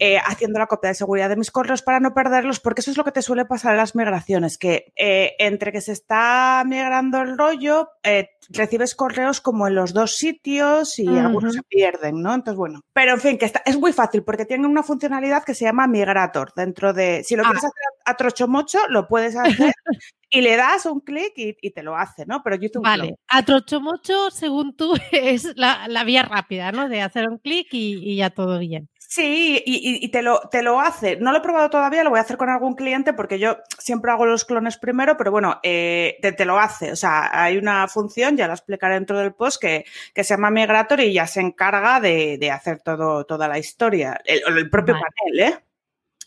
eh, 0.00 0.18
haciendo 0.18 0.60
la 0.60 0.68
copia 0.68 0.88
de 0.88 0.94
seguridad 0.94 1.28
de 1.28 1.34
mis 1.34 1.50
correos 1.50 1.82
para 1.82 1.98
no 1.98 2.14
perderlos, 2.14 2.60
porque 2.60 2.82
eso 2.82 2.92
es 2.92 2.96
lo 2.96 3.02
que 3.02 3.10
te 3.10 3.20
suele 3.20 3.46
pasar 3.46 3.72
en 3.72 3.78
las 3.78 3.96
migraciones, 3.96 4.56
que 4.56 4.92
eh, 4.94 5.34
entre 5.40 5.72
que 5.72 5.80
se 5.80 5.90
está 5.90 6.62
migrando 6.64 7.20
el 7.20 7.36
rollo, 7.36 7.90
eh, 8.04 8.30
recibes 8.48 8.94
correos 8.94 9.40
como 9.40 9.66
en 9.68 9.74
los 9.74 9.92
dos 9.92 10.16
sitios 10.16 10.98
y 10.98 11.06
algunos 11.06 11.54
se 11.54 11.62
pierden, 11.62 12.22
¿no? 12.22 12.34
Entonces, 12.34 12.56
bueno, 12.56 12.80
pero 12.92 13.12
en 13.12 13.20
fin, 13.20 13.38
que 13.38 13.44
está, 13.44 13.62
es 13.64 13.78
muy 13.78 13.92
fácil 13.92 14.22
porque 14.22 14.46
tiene 14.46 14.66
una 14.66 14.82
funcionalidad 14.82 15.44
que 15.44 15.54
se 15.54 15.64
llama 15.64 15.86
Migrator 15.86 16.52
dentro 16.54 16.92
de, 16.92 17.22
si 17.24 17.36
lo 17.36 17.42
quieres 17.42 17.64
ah. 17.64 17.68
hacer 17.68 17.82
a 18.04 18.16
trochomocho, 18.16 18.78
lo 18.88 19.06
puedes 19.06 19.36
hacer 19.36 19.72
y 20.30 20.40
le 20.40 20.56
das 20.56 20.86
un 20.86 21.00
clic 21.00 21.32
y, 21.36 21.70
te 21.70 21.82
lo 21.82 21.96
hace, 21.96 22.24
¿no? 22.26 22.42
Pero 22.42 22.56
yo 22.56 22.68
Vale, 22.80 23.16
a 23.28 23.44
trochomocho, 23.44 24.30
según 24.30 24.74
tú, 24.76 24.94
es 25.12 25.52
la, 25.56 26.04
vía 26.04 26.22
rápida, 26.22 26.72
¿no? 26.72 26.88
De 26.88 27.02
hacer 27.02 27.28
un 27.28 27.38
clic 27.38 27.68
y 27.72 28.16
ya 28.16 28.30
todo 28.30 28.58
bien. 28.58 28.88
Sí, 29.10 29.62
y, 29.64 30.06
te, 30.10 30.20
lo, 30.20 30.38
te 30.50 30.62
lo 30.62 30.82
hace. 30.82 31.16
No 31.16 31.32
lo 31.32 31.38
he 31.38 31.40
probado 31.40 31.70
todavía, 31.70 32.04
lo 32.04 32.10
voy 32.10 32.18
a 32.18 32.22
hacer 32.22 32.36
con 32.36 32.50
algún 32.50 32.74
cliente 32.74 33.14
porque 33.14 33.38
yo 33.38 33.56
siempre 33.78 34.12
hago 34.12 34.26
los 34.26 34.44
clones 34.44 34.76
primero, 34.76 35.16
pero 35.16 35.30
bueno, 35.30 35.60
eh, 35.62 36.18
te, 36.20 36.44
lo 36.44 36.58
hace. 36.58 36.92
O 36.92 36.96
sea, 36.96 37.30
hay 37.32 37.56
una 37.56 37.88
función, 37.88 38.36
ya 38.38 38.48
la 38.48 38.54
explicaré 38.54 38.94
dentro 38.94 39.18
del 39.18 39.34
post, 39.34 39.60
que, 39.60 39.84
que 40.14 40.24
se 40.24 40.34
llama 40.34 40.50
Migrator 40.50 41.00
y 41.00 41.12
ya 41.12 41.26
se 41.26 41.40
encarga 41.40 42.00
de, 42.00 42.50
hacer 42.50 42.80
todo, 42.80 43.24
toda 43.24 43.48
la 43.48 43.58
historia. 43.58 44.20
El, 44.24 44.70
propio 44.70 44.94
panel, 44.94 45.40
¿eh? 45.40 45.58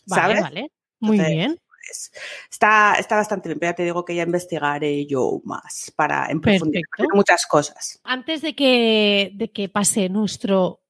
¿Sabes? 0.06 0.40
Vale, 0.40 0.70
Muy 1.00 1.18
bien. 1.18 1.58
Pues, 1.68 2.12
está, 2.50 2.94
está 2.98 3.16
bastante 3.16 3.48
bien, 3.48 3.58
pero 3.58 3.72
ya 3.72 3.76
te 3.76 3.84
digo 3.84 4.04
que 4.04 4.14
ya 4.14 4.22
investigaré 4.22 5.04
yo 5.06 5.40
más 5.44 5.92
para 5.96 6.28
en 6.30 6.40
muchas 7.12 7.46
cosas. 7.46 8.00
Antes 8.04 8.40
de 8.42 8.54
que, 8.54 9.32
de 9.34 9.50
que 9.50 9.68
pase 9.68 10.08
nuestro 10.08 10.82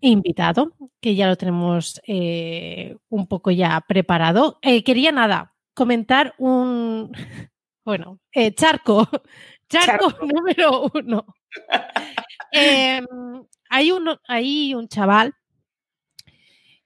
invitado, 0.00 0.72
que 1.00 1.14
ya 1.14 1.28
lo 1.28 1.36
tenemos 1.36 2.00
eh, 2.06 2.96
un 3.08 3.26
poco 3.26 3.50
ya 3.50 3.80
preparado. 3.86 4.58
Eh, 4.62 4.84
quería 4.84 5.12
nada, 5.12 5.54
comentar 5.74 6.34
un, 6.38 7.12
bueno, 7.84 8.20
eh, 8.32 8.54
charco, 8.54 9.08
charco, 9.68 10.12
número 10.26 10.90
uno. 10.94 11.26
Em, 12.52 13.06
hay, 13.68 13.92
uno, 13.92 14.20
hay 14.26 14.74
un 14.74 14.88
chaval 14.88 15.34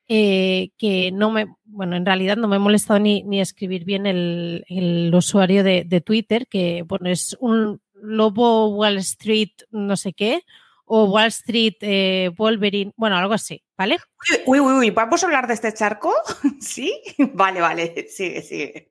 que 0.06 1.10
no 1.12 1.30
me, 1.30 1.46
bueno, 1.64 1.96
en 1.96 2.06
realidad 2.06 2.36
no 2.36 2.48
me 2.48 2.56
he 2.56 2.60
molestado 2.60 2.98
ni, 2.98 3.22
ni 3.24 3.40
escribir 3.40 3.84
bien 3.84 4.06
el, 4.06 4.64
el 4.68 5.14
usuario 5.14 5.62
de, 5.62 5.84
de, 5.84 6.00
Twitter, 6.00 6.46
que 6.48 6.82
bueno, 6.86 7.10
es 7.10 7.36
un 7.40 7.82
lobo 7.92 8.68
Wall 8.68 8.96
Street, 8.98 9.50
no 9.70 9.96
sé 9.96 10.14
qué, 10.14 10.44
o 10.88 11.04
Wall 11.04 11.26
Street 11.28 11.76
eh, 11.80 12.30
Wolverine, 12.34 12.92
bueno, 12.96 13.16
algo 13.16 13.34
así, 13.34 13.62
¿vale? 13.76 13.98
Uy, 14.46 14.60
uy, 14.60 14.72
uy, 14.72 14.90
¿vamos 14.90 15.22
a 15.22 15.26
hablar 15.26 15.46
de 15.46 15.54
este 15.54 15.72
charco? 15.74 16.14
¿Sí? 16.60 17.00
Vale, 17.34 17.60
vale, 17.60 18.06
sigue, 18.08 18.42
sigue. 18.42 18.90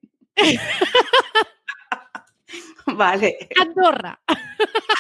vale. 2.86 3.38
Andorra. 3.60 4.20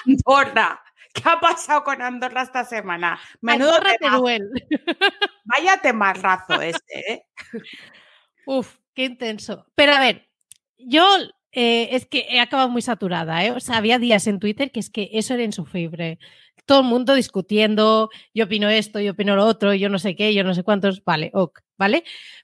Andorra. 0.06 0.84
¿Qué 1.14 1.24
ha 1.26 1.40
pasado 1.40 1.84
con 1.84 2.02
Andorra 2.02 2.44
esta 2.44 2.64
semana? 2.64 3.20
Menudo 3.42 3.76
Andorra 3.76 3.96
Teruel. 4.00 4.50
Vaya 5.46 5.78
temarrazo 5.82 6.62
este, 6.62 7.14
¿eh? 7.14 7.26
Uf, 8.46 8.78
qué 8.94 9.06
intenso. 9.06 9.66
Pero 9.76 9.94
a 9.94 10.00
ver, 10.00 10.30
yo 10.78 11.06
eh, 11.52 11.90
es 11.92 12.06
que 12.06 12.28
he 12.30 12.40
acabado 12.40 12.70
muy 12.70 12.82
saturada, 12.82 13.44
¿eh? 13.44 13.52
O 13.52 13.60
sea, 13.60 13.78
había 13.78 13.98
días 13.98 14.28
en 14.28 14.40
Twitter 14.40 14.72
que 14.72 14.80
es 14.80 14.90
que 14.90 15.10
eso 15.14 15.34
era 15.34 15.44
insufrible 15.44 16.20
todo 16.68 16.82
el 16.82 16.88
mundo 16.88 17.16
discutiendo, 17.16 18.10
yo 18.34 18.46
opino 18.46 18.70
esto, 18.70 19.00
yo 19.00 19.14
opino 19.14 19.36
lo 19.36 19.46
otro, 19.46 19.74
yo 19.74 19.90
no 19.90 20.00
sé 20.00 20.16
qué, 20.16 20.34
yo 20.34 20.44
no 20.44 20.54
sé 20.54 20.64
cuántos, 20.64 21.04
vale, 21.04 21.32
ok, 21.34 21.60
¿vale? 21.78 22.04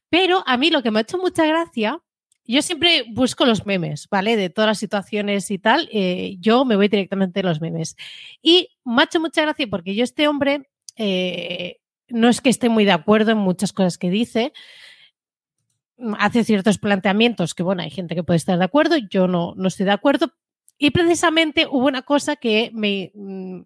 Pero 0.09 0.43
a 0.47 0.57
mí 0.57 0.71
lo 0.71 0.81
que 0.81 0.91
me 0.91 0.99
ha 0.99 1.01
hecho 1.01 1.17
mucha 1.17 1.45
gracia, 1.45 1.99
yo 2.45 2.61
siempre 2.61 3.05
busco 3.09 3.45
los 3.45 3.65
memes, 3.65 4.07
¿vale? 4.09 4.35
De 4.35 4.49
todas 4.49 4.67
las 4.67 4.77
situaciones 4.77 5.49
y 5.49 5.59
tal, 5.59 5.89
eh, 5.91 6.35
yo 6.39 6.65
me 6.65 6.75
voy 6.75 6.89
directamente 6.89 7.39
a 7.39 7.43
los 7.43 7.61
memes. 7.61 7.95
Y 8.41 8.69
me 8.83 9.01
ha 9.01 9.05
hecho 9.05 9.19
mucha 9.19 9.43
gracia 9.43 9.67
porque 9.69 9.95
yo 9.95 10.03
este 10.03 10.27
hombre, 10.27 10.69
eh, 10.97 11.79
no 12.09 12.27
es 12.27 12.41
que 12.41 12.49
esté 12.49 12.69
muy 12.69 12.85
de 12.85 12.91
acuerdo 12.91 13.31
en 13.31 13.37
muchas 13.37 13.71
cosas 13.71 13.97
que 13.97 14.09
dice, 14.09 14.51
hace 16.19 16.43
ciertos 16.43 16.77
planteamientos 16.77 17.53
que, 17.53 17.63
bueno, 17.63 17.81
hay 17.81 17.89
gente 17.89 18.15
que 18.15 18.23
puede 18.23 18.37
estar 18.37 18.57
de 18.57 18.65
acuerdo, 18.65 18.97
yo 18.97 19.27
no, 19.27 19.53
no 19.55 19.67
estoy 19.67 19.85
de 19.85 19.91
acuerdo. 19.91 20.33
Y 20.77 20.91
precisamente 20.91 21.67
hubo 21.69 21.87
una 21.87 22.01
cosa 22.01 22.35
que 22.35 22.71
me, 22.73 23.11
mm, 23.15 23.61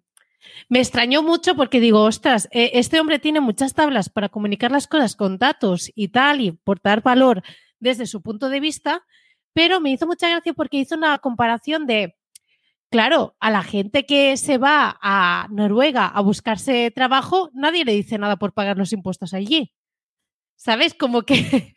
me 0.68 0.78
extrañó 0.78 1.22
mucho 1.22 1.56
porque 1.56 1.80
digo, 1.80 2.04
ostras, 2.04 2.48
eh, 2.52 2.70
este 2.74 3.00
hombre 3.00 3.18
tiene 3.18 3.40
muchas 3.40 3.74
tablas 3.74 4.08
para 4.08 4.28
comunicar 4.28 4.70
las 4.70 4.86
cosas 4.86 5.16
con 5.16 5.38
datos 5.38 5.90
y 5.94 6.08
tal 6.08 6.40
y 6.40 6.52
portar 6.52 7.02
valor 7.02 7.42
desde 7.80 8.06
su 8.06 8.22
punto 8.22 8.48
de 8.48 8.60
vista, 8.60 9.04
pero 9.52 9.80
me 9.80 9.90
hizo 9.90 10.06
mucha 10.06 10.28
gracia 10.28 10.52
porque 10.52 10.78
hizo 10.78 10.94
una 10.94 11.18
comparación 11.18 11.86
de, 11.86 12.16
claro, 12.90 13.36
a 13.40 13.50
la 13.50 13.62
gente 13.62 14.06
que 14.06 14.36
se 14.36 14.58
va 14.58 14.98
a 15.02 15.48
Noruega 15.50 16.06
a 16.06 16.20
buscarse 16.20 16.90
trabajo, 16.90 17.50
nadie 17.52 17.84
le 17.84 17.92
dice 17.92 18.18
nada 18.18 18.36
por 18.36 18.52
pagar 18.52 18.76
los 18.76 18.92
impuestos 18.92 19.34
allí. 19.34 19.72
¿Sabes? 20.56 20.94
Como 20.94 21.22
que, 21.22 21.74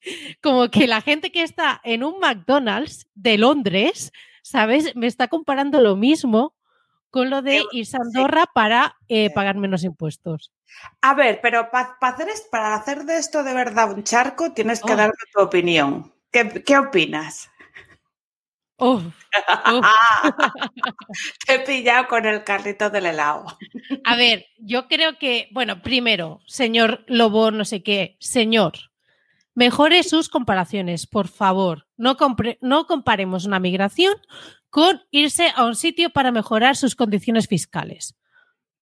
como 0.42 0.70
que 0.70 0.86
la 0.86 1.00
gente 1.00 1.32
que 1.32 1.42
está 1.42 1.80
en 1.84 2.04
un 2.04 2.20
McDonald's 2.20 3.08
de 3.14 3.38
Londres, 3.38 4.12
¿sabes? 4.42 4.94
Me 4.96 5.06
está 5.06 5.28
comparando 5.28 5.80
lo 5.80 5.96
mismo 5.96 6.54
con 7.10 7.28
lo 7.28 7.42
de 7.42 7.62
irse 7.72 7.96
a 7.96 8.00
Andorra 8.00 8.46
para 8.54 8.96
eh, 9.08 9.30
pagar 9.30 9.56
menos 9.56 9.84
impuestos. 9.84 10.52
A 11.00 11.14
ver, 11.14 11.40
pero 11.42 11.70
para 11.70 11.96
hacer, 12.00 12.28
para 12.50 12.74
hacer 12.74 13.04
de 13.04 13.18
esto 13.18 13.42
de 13.42 13.54
verdad 13.54 13.92
un 13.92 14.04
charco 14.04 14.52
tienes 14.52 14.80
que 14.80 14.92
oh. 14.92 14.96
darme 14.96 15.14
tu 15.32 15.40
opinión. 15.40 16.12
¿Qué, 16.30 16.78
opinas? 16.78 17.50
Te 21.46 21.54
he 21.54 21.60
pillado 21.60 22.08
con 22.08 22.24
el 22.24 22.44
carrito 22.44 22.88
del 22.88 23.06
helado. 23.06 23.46
A 24.04 24.16
ver, 24.16 24.46
yo 24.58 24.88
creo 24.88 25.18
que, 25.18 25.48
bueno, 25.52 25.82
primero, 25.82 26.40
señor 26.46 27.04
Lobo, 27.06 27.50
no 27.50 27.64
sé 27.64 27.82
qué, 27.82 28.16
señor, 28.20 28.74
mejore 29.54 30.02
sus 30.02 30.28
comparaciones, 30.30 31.06
por 31.06 31.28
favor. 31.28 31.86
No, 31.96 32.16
no 32.60 32.86
comparemos 32.86 33.44
una 33.44 33.60
migración 33.60 34.14
con 34.70 35.02
irse 35.10 35.52
a 35.54 35.64
un 35.66 35.74
sitio 35.74 36.10
para 36.10 36.32
mejorar 36.32 36.76
sus 36.76 36.94
condiciones 36.94 37.48
fiscales. 37.48 38.16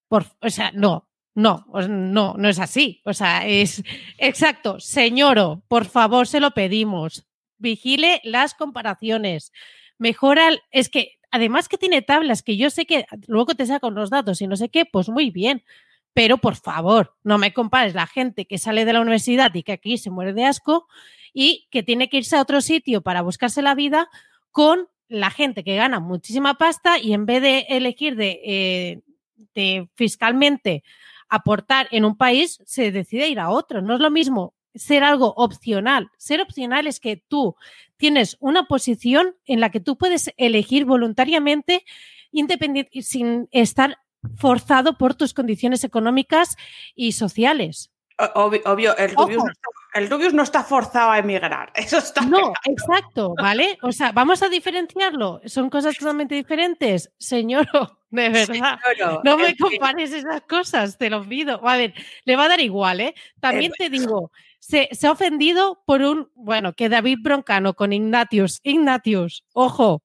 Por, 0.07 0.27
o 0.41 0.51
sea, 0.51 0.71
no, 0.73 1.08
no, 1.39 1.65
no, 1.89 2.35
no 2.37 2.49
es 2.49 2.59
así. 2.59 3.01
O 3.05 3.15
sea, 3.15 3.47
es 3.47 3.85
exacto. 4.19 4.81
Señoro, 4.81 5.63
por 5.69 5.85
favor, 5.85 6.27
se 6.27 6.41
lo 6.41 6.51
pedimos. 6.51 7.29
Vigile 7.59 8.21
las 8.25 8.55
comparaciones. 8.55 9.53
Mejora, 9.99 10.51
es 10.73 10.89
que 10.89 11.19
además 11.31 11.69
que 11.69 11.79
tiene 11.79 12.03
tablas 12.03 12.43
que 12.43 12.57
yo 12.57 12.71
sé 12.71 12.87
que 12.87 13.07
luego 13.29 13.55
te 13.55 13.67
sacan 13.67 13.95
los 13.95 14.11
datos 14.11 14.43
y 14.43 14.49
no 14.49 14.57
sé 14.57 14.69
qué, 14.69 14.85
pues 14.85 15.09
muy 15.09 15.31
bien. 15.31 15.63
pero 16.13 16.39
por 16.39 16.57
favor, 16.57 17.15
no 17.23 17.39
me 17.39 17.53
compares 17.53 17.95
la 17.95 18.09
gente 18.09 18.47
que 18.47 18.59
sale 18.59 18.85
de 18.85 18.93
la 18.93 19.01
universidad 19.01 19.55
y 19.55 19.63
que 19.63 19.73
aquí 19.73 19.99
se 19.99 20.11
muere 20.11 20.33
de 20.33 20.45
asco 20.47 20.89
y 21.33 21.69
que 21.71 21.85
tiene 21.85 22.09
que 22.09 22.17
irse 22.17 22.35
a 22.35 22.43
otro 22.43 22.61
sitio 22.61 23.03
para 23.03 23.23
buscarse 23.23 23.63
la 23.63 23.77
vida 23.77 24.09
con 24.51 24.89
la 25.09 25.31
gente 25.31 25.63
que 25.63 25.77
gana 25.77 26.01
muchísima 26.01 26.55
pasta 26.59 26.99
y 26.99 27.13
en 27.13 27.27
vez 27.27 27.43
de 27.43 27.67
elegir 27.69 28.17
de, 28.17 28.41
eh, 28.45 29.01
de 29.55 29.89
fiscalmente 29.95 30.83
aportar 31.29 31.89
en 31.91 32.05
un 32.05 32.17
país, 32.17 32.61
se 32.65 32.91
decide 32.91 33.29
ir 33.29 33.41
a 33.41 33.51
otro. 33.51 33.83
No 33.83 33.95
es 33.95 34.01
lo 34.01 34.11
mismo 34.11 34.55
ser 34.75 35.05
algo 35.05 35.35
opcional. 35.37 36.11
Ser 36.17 36.41
opcional 36.41 36.87
es 36.87 37.01
que 37.01 37.17
tú 37.17 37.57
tienes 37.97 38.37
una 38.41 38.65
posición 38.67 39.37
en 39.47 39.61
la 39.61 39.71
que 39.71 39.81
tú 39.81 39.99
puedes 39.99 40.33
elegir 40.37 40.85
voluntariamente 40.85 41.85
independiente, 42.31 43.03
sin 43.03 43.49
estar 43.51 43.99
forzado 44.37 44.99
por 44.99 45.15
tus 45.15 45.35
condiciones 45.35 45.85
económicas 45.85 46.57
y 46.95 47.13
sociales. 47.13 47.91
Obvio, 48.35 48.61
obvio 48.65 48.97
el, 48.97 49.15
Rubius 49.15 49.45
no, 49.45 49.51
está, 49.51 49.69
el, 49.95 50.11
Rubius 50.11 50.35
no 50.35 50.43
está, 50.43 50.65
forzado 50.65 51.13
a 51.13 51.19
emigrar. 51.19 51.71
Eso 51.75 51.99
está 51.99 52.23
no, 52.23 52.53
exacto, 52.65 53.35
¿vale? 53.41 53.79
O 53.83 53.93
sea, 53.93 54.11
vamos 54.11 54.43
a 54.43 54.49
diferenciarlo. 54.49 55.41
Son 55.45 55.71
cosas 55.71 55.97
totalmente 55.97 56.35
diferentes. 56.35 57.13
Señor, 57.17 57.69
de 58.11 58.29
verdad, 58.29 58.79
Señoro, 58.87 59.21
no 59.23 59.39
me 59.39 59.57
compares 59.57 60.13
esas 60.13 60.41
cosas, 60.43 60.99
te 60.99 61.11
lo 61.11 61.23
pido. 61.23 61.61
A 61.67 61.77
ver, 61.77 61.95
le 62.25 62.35
va 62.35 62.45
a 62.45 62.49
dar 62.49 62.61
igual, 62.61 63.01
¿eh? 63.01 63.15
También 63.39 63.71
te 63.79 63.89
digo, 63.91 64.33
se, 64.59 64.89
se 64.91 65.07
ha 65.07 65.13
ofendido 65.13 65.83
por 65.87 66.03
un, 66.03 66.29
bueno, 66.35 66.73
que 66.73 66.89
David 66.89 67.19
Broncano 67.23 67.75
con 67.75 67.93
Ignatius, 67.93 68.59
Ignatius, 68.65 69.45
ojo, 69.53 70.03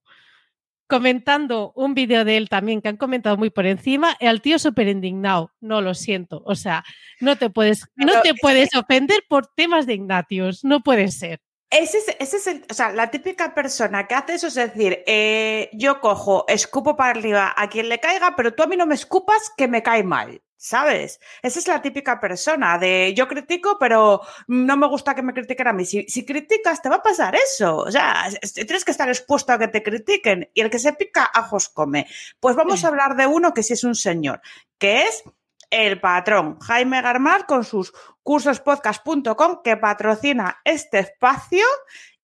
comentando 0.93 1.73
un 1.75 1.95
vídeo 1.95 2.23
de 2.23 2.37
él 2.37 2.49
también 2.49 2.79
que 2.79 2.87
han 2.87 2.97
comentado 2.97 3.35
muy 3.35 3.49
por 3.49 3.65
encima, 3.65 4.15
el 4.19 4.43
tío 4.43 4.59
súper 4.59 4.87
indignado. 4.87 5.51
No, 5.59 5.81
lo 5.81 5.95
siento. 5.95 6.43
O 6.45 6.53
sea, 6.53 6.83
no 7.19 7.35
te 7.35 7.49
puedes, 7.49 7.87
no 7.95 8.21
te 8.21 8.35
puedes 8.35 8.75
ofender 8.75 9.23
por 9.27 9.47
temas 9.47 9.87
de 9.87 9.95
Ignatius. 9.95 10.63
No 10.63 10.81
puede 10.81 11.07
ser. 11.07 11.41
Ese 11.71 11.97
es, 11.97 12.15
ese 12.19 12.37
es 12.37 12.45
el, 12.45 12.65
o 12.69 12.73
sea, 12.75 12.91
la 12.91 13.09
típica 13.09 13.55
persona 13.55 14.05
que 14.05 14.13
hace 14.13 14.35
eso 14.35 14.45
es 14.45 14.53
decir, 14.53 15.03
eh, 15.07 15.71
yo 15.73 15.99
cojo, 15.99 16.45
escupo 16.47 16.95
para 16.95 17.09
arriba 17.09 17.51
a 17.57 17.69
quien 17.69 17.89
le 17.89 17.99
caiga, 17.99 18.35
pero 18.35 18.53
tú 18.53 18.61
a 18.61 18.67
mí 18.67 18.77
no 18.77 18.85
me 18.85 18.93
escupas 18.93 19.51
que 19.57 19.67
me 19.67 19.81
cae 19.81 20.03
mal. 20.03 20.43
¿Sabes? 20.63 21.19
Esa 21.41 21.59
es 21.59 21.67
la 21.67 21.81
típica 21.81 22.21
persona 22.21 22.77
de 22.77 23.13
yo 23.13 23.27
critico, 23.27 23.77
pero 23.77 24.21
no 24.47 24.77
me 24.77 24.87
gusta 24.87 25.13
que 25.13 25.21
me 25.21 25.33
critiquen 25.33 25.67
a 25.67 25.73
mí. 25.73 25.83
Si, 25.83 26.05
si, 26.07 26.25
criticas, 26.25 26.81
te 26.81 26.87
va 26.87 26.95
a 26.95 27.03
pasar 27.03 27.35
eso. 27.35 27.79
O 27.79 27.91
sea, 27.91 28.29
tienes 28.53 28.85
que 28.85 28.91
estar 28.91 29.09
expuesto 29.09 29.51
a 29.51 29.59
que 29.59 29.67
te 29.67 29.83
critiquen 29.83 30.49
y 30.53 30.61
el 30.61 30.69
que 30.69 30.79
se 30.79 30.93
pica, 30.93 31.29
ajos 31.33 31.67
come. 31.67 32.07
Pues 32.39 32.55
vamos 32.55 32.85
a 32.85 32.87
hablar 32.87 33.17
de 33.17 33.27
uno 33.27 33.53
que 33.53 33.61
sí 33.61 33.73
es 33.73 33.83
un 33.83 33.93
señor, 33.93 34.39
que 34.77 35.01
es 35.01 35.25
el 35.69 35.99
patrón 35.99 36.57
Jaime 36.61 37.01
Garmar 37.01 37.45
con 37.45 37.65
sus 37.65 37.91
cursospodcast.com 38.21 39.63
que 39.65 39.75
patrocina 39.75 40.61
este 40.63 40.99
espacio 40.99 41.65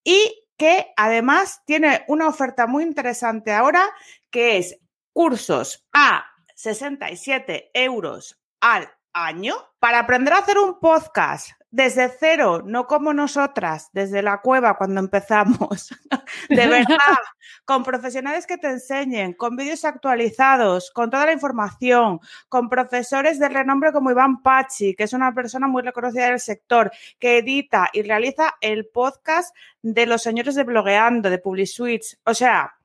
y 0.01 0.45
que 0.55 0.93
además 0.95 1.61
tiene 1.65 2.05
una 2.07 2.29
oferta 2.29 2.67
muy 2.67 2.83
interesante 2.83 3.51
ahora 3.51 3.83
que 4.31 4.59
es 4.59 4.79
cursos 5.11 5.85
a 5.91 6.23
67 6.59 7.71
euros 7.73 8.37
al 8.59 8.89
año 9.13 9.55
para 9.79 9.99
aprender 9.99 10.33
a 10.33 10.39
hacer 10.39 10.57
un 10.57 10.77
podcast 10.81 11.51
desde 11.71 12.09
cero, 12.09 12.63
no 12.65 12.85
como 12.85 13.13
nosotras, 13.13 13.89
desde 13.93 14.21
la 14.21 14.41
cueva 14.41 14.75
cuando 14.75 14.99
empezamos. 14.99 15.89
de 16.49 16.67
verdad, 16.67 17.17
con 17.63 17.83
profesionales 17.83 18.45
que 18.45 18.57
te 18.57 18.67
enseñen, 18.67 19.31
con 19.35 19.55
vídeos 19.55 19.85
actualizados, 19.85 20.91
con 20.91 21.09
toda 21.09 21.27
la 21.27 21.31
información, 21.31 22.19
con 22.49 22.67
profesores 22.67 23.39
de 23.39 23.47
renombre 23.47 23.93
como 23.93 24.11
Iván 24.11 24.41
Pachi, 24.41 24.95
que 24.95 25.03
es 25.03 25.13
una 25.13 25.33
persona 25.33 25.69
muy 25.69 25.81
reconocida 25.81 26.29
del 26.29 26.41
sector, 26.41 26.91
que 27.19 27.37
edita 27.37 27.89
y 27.93 28.01
realiza 28.01 28.55
el 28.59 28.85
podcast 28.87 29.55
de 29.81 30.07
los 30.07 30.21
señores 30.21 30.55
de 30.55 30.65
blogueando, 30.65 31.29
de 31.29 31.39
PubliSuites. 31.39 32.19
O 32.25 32.33
sea, 32.33 32.78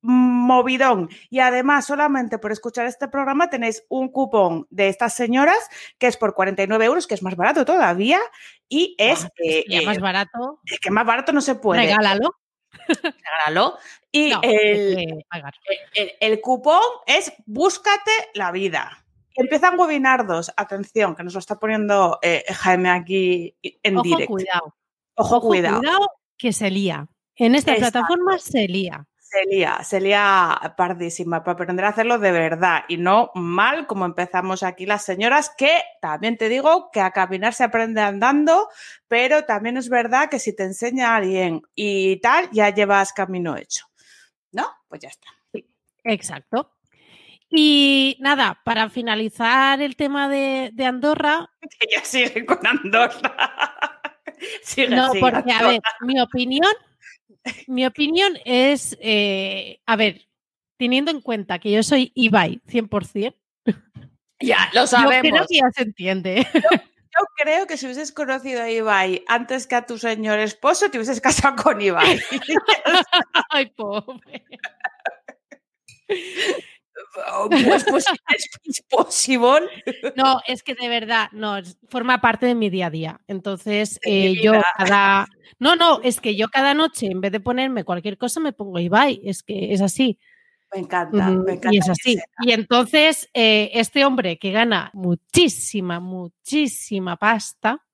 movidón. 0.00 1.08
Y 1.30 1.40
además, 1.40 1.86
solamente 1.86 2.38
por 2.38 2.52
escuchar 2.52 2.86
este 2.86 3.08
programa 3.08 3.50
tenéis 3.50 3.84
un 3.88 4.08
cupón 4.08 4.66
de 4.70 4.88
estas 4.88 5.14
señoras 5.14 5.58
que 5.98 6.06
es 6.06 6.16
por 6.16 6.34
49 6.34 6.84
euros, 6.84 7.06
que 7.06 7.14
es 7.14 7.22
más 7.22 7.36
barato 7.36 7.64
todavía. 7.64 8.20
Y 8.68 8.94
es. 8.98 9.24
Ah, 9.24 9.30
eh, 9.44 9.84
más 9.84 9.98
barato. 9.98 10.60
Es 10.64 10.80
que 10.80 10.90
más 10.90 11.06
barato 11.06 11.32
no 11.32 11.40
se 11.40 11.54
puede. 11.54 11.82
Regálalo. 11.82 12.36
Regálalo. 12.88 13.78
Y 14.12 14.30
no, 14.30 14.40
el, 14.42 15.24
el, 15.94 16.12
el, 16.20 16.40
cupón 16.40 16.80
es 17.06 17.32
búscate 17.46 18.10
la 18.34 18.52
vida. 18.52 19.04
Empiezan 19.34 19.78
webinardos. 19.78 20.52
Atención, 20.56 21.14
que 21.14 21.22
nos 21.22 21.34
lo 21.34 21.40
está 21.40 21.58
poniendo 21.58 22.18
eh, 22.22 22.44
Jaime 22.48 22.90
aquí 22.90 23.56
en 23.62 23.96
Ojo, 23.96 24.04
directo. 24.04 24.26
Cuidado. 24.26 24.74
Ojo, 25.14 25.36
Ojo 25.36 25.48
cuidado. 25.48 25.78
cuidado. 25.78 26.10
que 26.36 26.52
se 26.52 26.70
lía. 26.70 27.08
En 27.36 27.54
esta 27.54 27.72
Exacto. 27.72 28.00
plataforma 28.00 28.38
se 28.38 28.66
lía. 28.66 29.06
Se 29.30 29.44
lía, 29.44 29.84
se 29.84 30.00
lía 30.00 30.58
pardísima 30.78 31.44
para 31.44 31.52
aprender 31.52 31.84
a 31.84 31.88
hacerlo 31.88 32.18
de 32.18 32.32
verdad 32.32 32.84
y 32.88 32.96
no 32.96 33.30
mal 33.34 33.86
como 33.86 34.06
empezamos 34.06 34.62
aquí 34.62 34.86
las 34.86 35.04
señoras, 35.04 35.50
que 35.54 35.82
también 36.00 36.38
te 36.38 36.48
digo 36.48 36.90
que 36.90 37.02
a 37.02 37.10
caminar 37.10 37.52
se 37.52 37.64
aprende 37.64 38.00
andando, 38.00 38.70
pero 39.06 39.44
también 39.44 39.76
es 39.76 39.90
verdad 39.90 40.30
que 40.30 40.38
si 40.38 40.56
te 40.56 40.62
enseña 40.62 41.14
alguien 41.14 41.60
y 41.74 42.16
tal, 42.20 42.48
ya 42.52 42.70
llevas 42.70 43.12
camino 43.12 43.54
hecho. 43.54 43.84
¿No? 44.50 44.66
Pues 44.88 45.02
ya 45.02 45.08
está. 45.08 45.28
Sí, 45.52 45.68
exacto. 46.04 46.72
Y 47.50 48.16
nada, 48.20 48.58
para 48.64 48.88
finalizar 48.88 49.82
el 49.82 49.94
tema 49.96 50.30
de, 50.30 50.70
de 50.72 50.86
Andorra. 50.86 51.50
Que 51.78 51.86
ya 51.92 52.02
sigue 52.02 52.46
con 52.46 52.66
Andorra. 52.66 54.00
sigue, 54.62 54.88
no, 54.88 55.10
sigue 55.10 55.20
porque, 55.20 55.52
Andorra. 55.52 55.58
a 55.58 55.68
ver, 55.68 55.80
mi 56.00 56.18
opinión 56.18 56.72
mi 57.66 57.86
opinión 57.86 58.38
es, 58.44 58.96
eh, 59.00 59.80
a 59.86 59.96
ver, 59.96 60.28
teniendo 60.78 61.10
en 61.10 61.20
cuenta 61.20 61.58
que 61.58 61.70
yo 61.70 61.82
soy 61.82 62.12
Ibai 62.14 62.60
100%. 62.66 63.34
Ya, 64.40 64.70
lo 64.72 64.86
sabemos. 64.86 65.24
Yo 65.24 65.30
creo 65.30 65.46
que 65.48 65.56
ya 65.56 65.70
se 65.74 65.82
entiende. 65.82 66.46
Yo, 66.54 66.60
yo, 66.70 67.26
creo 67.36 67.66
que 67.66 67.76
si 67.76 67.86
hubieses 67.86 68.12
conocido 68.12 68.62
a 68.62 68.70
Ibai 68.70 69.24
antes 69.26 69.66
que 69.66 69.74
a 69.74 69.84
tu 69.84 69.98
señor 69.98 70.38
esposo, 70.38 70.90
te 70.90 70.98
hubieses 70.98 71.20
casado 71.20 71.56
con 71.62 71.80
Ibai. 71.80 72.20
Ay, 73.50 73.66
pobre. 73.66 74.44
Pues, 77.48 77.84
pues, 77.90 78.06
es 78.64 78.82
posible. 78.88 79.68
No, 80.16 80.40
es 80.46 80.62
que 80.62 80.74
de 80.74 80.88
verdad, 80.88 81.28
no, 81.32 81.56
forma 81.88 82.20
parte 82.20 82.46
de 82.46 82.54
mi 82.54 82.70
día 82.70 82.86
a 82.86 82.90
día. 82.90 83.20
Entonces, 83.26 83.98
eh, 84.02 84.34
yo 84.42 84.52
cada. 84.76 85.26
No, 85.58 85.76
no, 85.76 86.00
es 86.02 86.20
que 86.20 86.36
yo 86.36 86.48
cada 86.48 86.74
noche, 86.74 87.06
en 87.06 87.20
vez 87.20 87.32
de 87.32 87.40
ponerme 87.40 87.84
cualquier 87.84 88.18
cosa, 88.18 88.40
me 88.40 88.52
pongo 88.52 88.78
Ibai. 88.78 89.20
Es 89.24 89.42
que 89.42 89.72
es 89.72 89.80
así. 89.80 90.18
Me 90.72 90.80
encanta, 90.80 91.30
me 91.30 91.54
encanta. 91.54 91.74
Y 91.74 91.78
es 91.78 91.88
así. 91.88 92.18
Y 92.42 92.52
entonces, 92.52 93.28
eh, 93.32 93.70
este 93.74 94.04
hombre 94.04 94.38
que 94.38 94.52
gana 94.52 94.90
muchísima, 94.92 95.98
muchísima 95.98 97.16
pasta, 97.16 97.84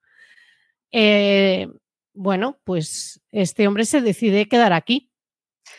eh, 0.90 1.68
bueno, 2.12 2.58
pues 2.64 3.20
este 3.30 3.66
hombre 3.66 3.84
se 3.84 4.00
decide 4.00 4.48
quedar 4.48 4.72
aquí. 4.72 5.10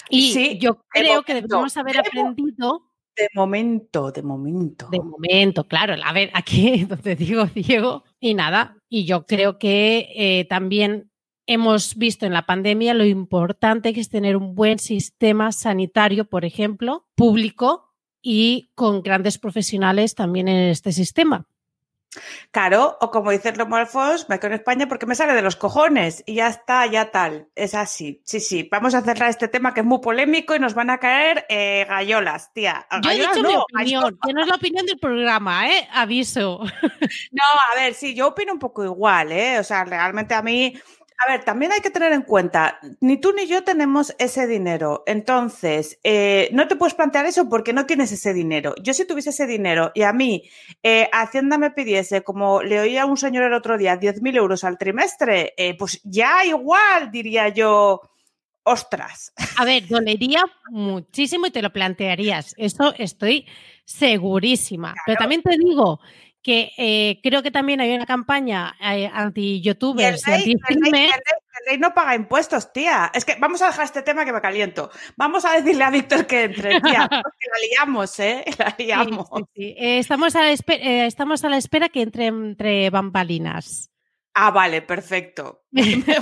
Y 0.09 0.33
Sí, 0.33 0.57
yo 0.57 0.83
creo 0.89 1.23
que 1.23 1.33
deberíamos 1.33 1.75
haber 1.77 1.99
aprendido. 1.99 2.91
De 3.17 3.29
momento, 3.33 4.11
de 4.11 4.21
momento. 4.21 4.87
De 4.91 4.99
momento, 4.99 5.67
claro, 5.67 5.95
a 6.03 6.13
ver, 6.13 6.31
aquí 6.33 6.83
donde 6.89 7.15
digo 7.15 7.45
Diego, 7.55 8.03
y 8.19 8.33
nada, 8.33 8.77
y 8.89 9.05
yo 9.05 9.25
creo 9.25 9.57
que 9.57 10.09
eh, 10.15 10.45
también 10.45 11.11
hemos 11.47 11.95
visto 11.95 12.25
en 12.25 12.33
la 12.33 12.45
pandemia 12.45 12.93
lo 12.93 13.05
importante 13.05 13.93
que 13.93 14.01
es 14.01 14.09
tener 14.09 14.35
un 14.35 14.55
buen 14.55 14.79
sistema 14.79 15.51
sanitario, 15.51 16.25
por 16.25 16.43
ejemplo, 16.43 17.07
público 17.15 17.93
y 18.21 18.71
con 18.73 19.03
grandes 19.03 19.37
profesionales 19.37 20.15
también 20.15 20.47
en 20.47 20.69
este 20.69 20.91
sistema. 20.91 21.47
Claro, 22.51 22.97
o 23.01 23.11
como 23.11 23.31
dice 23.31 23.51
Romo 23.51 23.75
Alfons, 23.75 24.29
me 24.29 24.39
quedo 24.39 24.47
en 24.47 24.59
España 24.59 24.87
porque 24.87 25.05
me 25.05 25.15
sale 25.15 25.33
de 25.33 25.41
los 25.41 25.55
cojones 25.55 26.23
y 26.25 26.35
ya 26.35 26.47
está, 26.47 26.85
ya 26.85 27.11
tal. 27.11 27.47
Es 27.55 27.73
así. 27.75 28.21
Sí, 28.23 28.39
sí. 28.39 28.67
Vamos 28.71 28.93
a 28.95 29.01
cerrar 29.01 29.29
este 29.29 29.47
tema 29.47 29.73
que 29.73 29.81
es 29.81 29.85
muy 29.85 29.99
polémico 29.99 30.55
y 30.55 30.59
nos 30.59 30.73
van 30.73 30.89
a 30.89 30.99
caer 30.99 31.45
eh, 31.49 31.85
gallolas, 31.87 32.53
tía. 32.53 32.87
Yo 33.01 33.09
he 33.11 33.15
dicho 33.15 33.41
mi 33.41 33.55
opinión, 33.55 33.63
gallolas. 33.73 34.13
que 34.25 34.33
no 34.33 34.41
es 34.41 34.47
la 34.47 34.55
opinión 34.55 34.85
del 34.85 34.99
programa, 34.99 35.69
¿eh? 35.69 35.87
Aviso. 35.93 36.61
No, 37.31 37.43
a 37.71 37.75
ver, 37.75 37.93
sí, 37.93 38.15
yo 38.15 38.29
opino 38.29 38.53
un 38.53 38.59
poco 38.59 38.83
igual, 38.83 39.31
¿eh? 39.31 39.59
O 39.59 39.63
sea, 39.63 39.83
realmente 39.83 40.33
a 40.33 40.41
mí. 40.41 40.73
A 41.17 41.31
ver, 41.31 41.45
también 41.45 41.71
hay 41.71 41.79
que 41.79 41.89
tener 41.89 42.11
en 42.11 42.23
cuenta, 42.23 42.79
ni 42.99 43.17
tú 43.17 43.31
ni 43.31 43.47
yo 43.47 43.63
tenemos 43.63 44.13
ese 44.19 44.47
dinero. 44.47 45.03
Entonces, 45.05 45.97
eh, 46.03 46.49
no 46.51 46.67
te 46.67 46.75
puedes 46.75 46.93
plantear 46.93 47.25
eso 47.25 47.47
porque 47.47 47.71
no 47.71 47.85
tienes 47.85 48.11
ese 48.11 48.33
dinero. 48.33 48.75
Yo 48.81 48.93
si 48.93 49.05
tuviese 49.05 49.29
ese 49.29 49.47
dinero 49.47 49.91
y 49.95 50.01
a 50.01 50.11
mí 50.11 50.43
eh, 50.83 51.09
Hacienda 51.13 51.57
me 51.57 51.71
pidiese, 51.71 52.21
como 52.21 52.61
le 52.61 52.81
oía 52.81 53.03
a 53.03 53.05
un 53.05 53.15
señor 53.15 53.43
el 53.43 53.53
otro 53.53 53.77
día, 53.77 53.97
10.000 53.97 54.35
euros 54.35 54.63
al 54.65 54.77
trimestre, 54.77 55.53
eh, 55.57 55.77
pues 55.77 56.01
ya 56.03 56.43
igual 56.43 57.11
diría 57.11 57.47
yo, 57.47 58.01
ostras. 58.63 59.31
A 59.57 59.63
ver, 59.63 59.87
dolería 59.87 60.43
muchísimo 60.69 61.47
y 61.47 61.51
te 61.51 61.61
lo 61.61 61.71
plantearías. 61.71 62.53
Eso 62.57 62.93
estoy 62.97 63.47
segurísima. 63.85 64.93
Pero 65.05 65.17
también 65.17 65.41
te 65.41 65.55
digo 65.57 66.01
que 66.45 66.73
eh, 66.77 67.19
creo 67.23 67.41
que 67.41 67.49
también 67.49 67.81
hay 67.81 67.91
una 67.95 68.05
campaña 68.05 68.75
eh, 68.79 69.09
anti-youtubers 69.11 70.27
y, 70.27 70.51
el, 70.51 70.59
rey 71.65 71.77
no 71.79 71.91
paga 71.95 72.13
impuestos, 72.13 72.71
tía. 72.71 73.11
Es 73.15 73.25
que 73.25 73.35
vamos 73.39 73.63
a 73.63 73.67
dejar 73.67 73.85
este 73.85 74.03
tema 74.03 74.25
que 74.25 74.31
me 74.31 74.41
caliento. 74.41 74.91
Vamos 75.17 75.43
a 75.43 75.59
decirle 75.59 75.83
a 75.83 75.89
Víctor 75.89 76.27
que 76.27 76.43
entre, 76.43 76.79
tía, 76.81 77.09
porque 77.23 77.47
la 77.51 77.67
liamos, 77.67 78.19
¿eh? 78.19 78.45
La 78.59 78.75
liamos. 78.77 79.27
Sí, 79.27 79.41
sí, 79.41 79.49
sí. 79.55 79.75
Eh, 79.75 79.97
estamos, 79.97 80.35
a 80.35 80.41
la 80.41 80.51
espera, 80.51 81.05
estamos 81.07 81.43
a 81.43 81.49
la 81.49 81.57
espera 81.57 81.89
que 81.89 82.03
entre 82.03 82.27
entre 82.27 82.91
bambalinas. 82.91 83.89
Ah, 84.35 84.51
vale, 84.51 84.83
perfecto. 84.83 85.63
vale. 85.71 86.21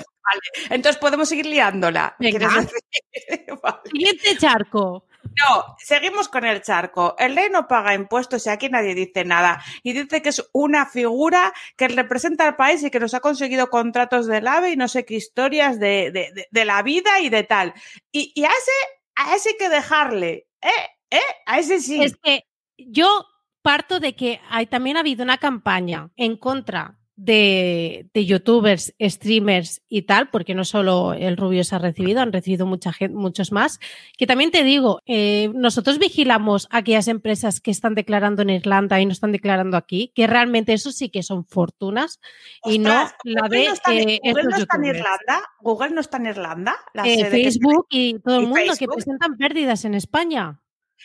Entonces 0.70 1.02
podemos 1.02 1.28
seguir 1.28 1.48
liándola. 1.48 2.16
Venga. 2.18 2.40
¿quieres 2.40 2.72
decir? 2.72 3.60
Vale. 3.62 3.82
Siguiente 3.92 4.38
charco. 4.38 5.06
No, 5.24 5.76
seguimos 5.80 6.28
con 6.30 6.46
el 6.46 6.62
charco. 6.62 7.16
El 7.18 7.36
rey 7.36 7.50
no 7.50 7.68
paga 7.68 7.94
impuestos 7.94 8.46
y 8.46 8.50
aquí 8.50 8.70
nadie 8.70 8.94
dice 8.94 9.26
nada. 9.26 9.64
Y 9.82 9.94
dice 9.94 10.22
que 10.22 10.30
es 10.30 10.48
una 10.54 10.86
figura 10.86 11.54
que 11.76 11.88
representa 11.88 12.46
al 12.48 12.56
país 12.56 12.84
y 12.84 12.92
que 12.92 13.00
nos 13.00 13.14
ha 13.14 13.20
conseguido 13.20 13.70
contratos 13.70 14.28
del 14.28 14.48
AVE 14.48 14.72
y 14.72 14.76
no 14.76 14.88
sé 14.88 15.06
qué 15.06 15.16
historias 15.16 15.80
de, 15.80 16.12
de- 16.52 16.66
la 16.66 16.82
vida 16.84 17.20
y 17.20 17.30
de 17.30 17.44
tal. 17.44 17.74
Y, 18.12 18.32
y 18.36 18.44
a 18.46 18.50
ese, 18.50 18.72
a 19.16 19.36
ese 19.36 19.50
hay 19.50 19.58
que 19.58 19.70
dejarle. 19.70 20.48
¿Eh? 20.62 20.70
¿Eh? 21.10 21.20
A 21.46 21.60
ese 21.60 21.80
sí. 21.80 22.04
Es 22.04 22.16
que 22.22 22.44
yo 22.78 23.26
parto 23.62 24.00
de 24.00 24.16
que 24.16 24.40
hay, 24.50 24.68
también 24.68 24.98
ha 24.98 25.02
habido 25.02 25.24
una 25.24 25.38
campaña 25.38 26.10
en 26.16 26.38
contra 26.38 27.00
de, 27.15 28.08
de 28.13 28.26
youtubers, 28.26 28.93
streamers 28.99 29.82
y 29.88 30.04
tal, 30.04 30.30
porque 30.30 30.56
no 30.56 30.65
solo 30.65 31.13
el 31.13 31.38
Rubio 31.38 31.63
se 31.63 31.76
ha 31.76 31.80
recibido, 31.80 32.21
han 32.21 32.34
recibido 32.34 32.65
mucha 32.65 32.91
gente, 32.91 33.15
muchos 33.15 33.52
más, 33.52 33.80
que 34.17 34.26
también 34.26 34.49
te 34.52 34.63
digo, 34.63 34.99
eh, 35.06 35.52
nosotros 35.54 35.99
vigilamos 35.99 36.67
a 36.71 36.78
aquellas 36.78 37.08
empresas 37.08 37.62
que 37.62 37.71
están 37.71 37.93
declarando 37.95 38.41
en 38.41 38.49
Irlanda 38.49 38.99
y 38.99 39.06
no 39.06 39.12
están 39.12 39.32
declarando 39.32 39.78
aquí, 39.78 40.12
que 40.15 40.26
realmente 40.28 40.73
eso 40.73 40.91
sí 40.91 41.10
que 41.10 41.21
son 41.23 41.45
fortunas 41.45 42.19
y 42.65 42.80
no 42.80 42.89
la 43.23 43.47
de 43.47 43.67
no 43.67 43.73
está, 43.73 43.93
eh, 43.93 44.19
Google 44.23 44.43
no 44.43 44.49
está 44.58 44.76
en 44.78 44.84
youtubers. 44.84 44.97
Irlanda. 44.99 45.49
Google 45.62 45.89
no 45.91 46.02
está 46.02 46.17
en 46.17 46.26
Irlanda. 46.26 46.76
La 46.93 47.04
Eh, 47.08 47.17
que- 47.17 47.26
Facebook 47.26 47.88
y 47.89 48.19
todo 48.19 48.39
el 48.39 48.47
mundo 48.47 48.73
que 48.78 48.88
presentan 48.88 49.38
pérdidas 49.38 49.86
en 49.86 49.93
España. 49.93 50.60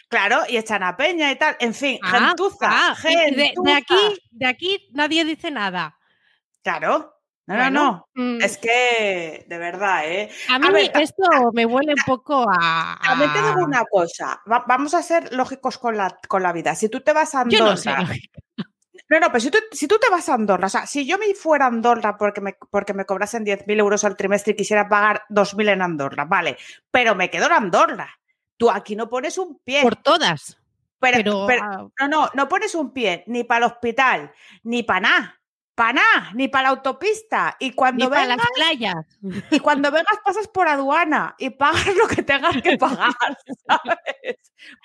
Claro, 0.08 0.38
y 0.48 0.56
echan 0.56 0.82
a 0.84 0.96
Peña 0.96 1.30
y 1.32 1.36
tal. 1.36 1.56
En 1.60 1.74
fin, 1.74 1.98
Ah, 2.02 2.28
gentuza. 2.28 2.56
ah, 2.70 2.96
de, 3.02 3.72
aquí, 3.72 3.94
de 4.30 4.46
aquí 4.46 4.88
nadie 4.92 5.24
dice 5.24 5.50
nada. 5.50 5.97
Claro. 6.78 7.14
No, 7.46 7.54
Bueno, 7.54 7.70
no, 7.70 8.06
no. 8.14 8.22
mm, 8.36 8.42
Es 8.42 8.58
que, 8.58 9.46
de 9.48 9.56
verdad, 9.58 10.02
¿eh? 10.06 10.28
a 10.50 10.58
mí 10.58 10.68
ver, 10.70 10.92
esto 10.96 11.22
me 11.54 11.64
huele 11.64 11.92
un 11.94 12.04
poco 12.04 12.44
a. 12.46 12.98
También 13.02 13.32
te 13.32 13.38
digo 13.38 13.60
a- 13.60 13.64
una 13.64 13.84
cosa. 13.90 14.38
Va- 14.50 14.64
vamos 14.68 14.92
a 14.92 15.02
ser 15.02 15.32
lógicos 15.32 15.78
con 15.78 15.96
la, 15.96 16.14
con 16.28 16.42
la 16.42 16.52
vida. 16.52 16.74
Si 16.74 16.90
tú 16.90 17.00
te 17.00 17.14
vas 17.14 17.34
a 17.34 17.40
Andorra. 17.40 17.58
Yo 17.58 17.64
no 17.94 18.00
lógica. 18.02 18.38
No, 19.10 19.18
no, 19.20 19.28
pero 19.28 19.40
si 19.40 19.50
tú, 19.50 19.56
si 19.72 19.88
tú 19.88 19.96
te 19.98 20.10
vas 20.10 20.28
a 20.28 20.34
Andorra, 20.34 20.66
o 20.66 20.68
sea, 20.68 20.86
si 20.86 21.06
yo 21.06 21.16
me 21.16 21.34
fuera 21.34 21.64
a 21.64 21.68
Andorra 21.68 22.18
porque 22.18 22.42
me, 22.42 22.54
porque 22.70 22.92
me 22.92 23.06
cobrasen 23.06 23.42
10.000 23.46 23.78
euros 23.80 24.04
al 24.04 24.16
trimestre 24.18 24.52
y 24.52 24.56
quisiera 24.56 24.86
pagar 24.86 25.22
2.000 25.30 25.70
en 25.70 25.80
Andorra, 25.80 26.26
vale, 26.26 26.58
pero 26.90 27.14
me 27.14 27.30
quedo 27.30 27.46
en 27.46 27.52
Andorra. 27.52 28.10
Tú 28.58 28.70
aquí 28.70 28.94
no 28.94 29.08
pones 29.08 29.38
un 29.38 29.58
pie. 29.64 29.80
Por 29.80 29.96
todas. 29.96 30.58
pero, 31.00 31.16
Pero, 31.16 31.44
pero- 31.46 31.62
ah, 31.64 31.88
no, 32.00 32.08
no, 32.08 32.30
no 32.34 32.46
pones 32.50 32.74
un 32.74 32.92
pie 32.92 33.24
ni 33.28 33.44
para 33.44 33.64
el 33.64 33.72
hospital, 33.72 34.30
ni 34.64 34.82
para 34.82 35.00
nada. 35.00 35.40
Para 35.78 35.92
nada, 35.92 36.32
ni 36.34 36.48
para 36.48 36.64
la 36.64 36.68
autopista. 36.70 37.56
Y 37.60 37.66
ni 37.66 37.72
cuando, 37.72 38.10
para 38.10 38.22
vengas, 38.22 38.36
las 38.38 38.46
playas. 38.52 39.06
y 39.52 39.60
cuando 39.60 39.92
vengas 39.92 40.18
pasas 40.24 40.48
por 40.48 40.66
aduana 40.66 41.36
y 41.38 41.50
pagas 41.50 41.86
lo 41.94 42.08
que 42.08 42.24
tengas 42.24 42.60
que 42.60 42.76
pagar, 42.76 43.12
¿sabes? 43.68 44.38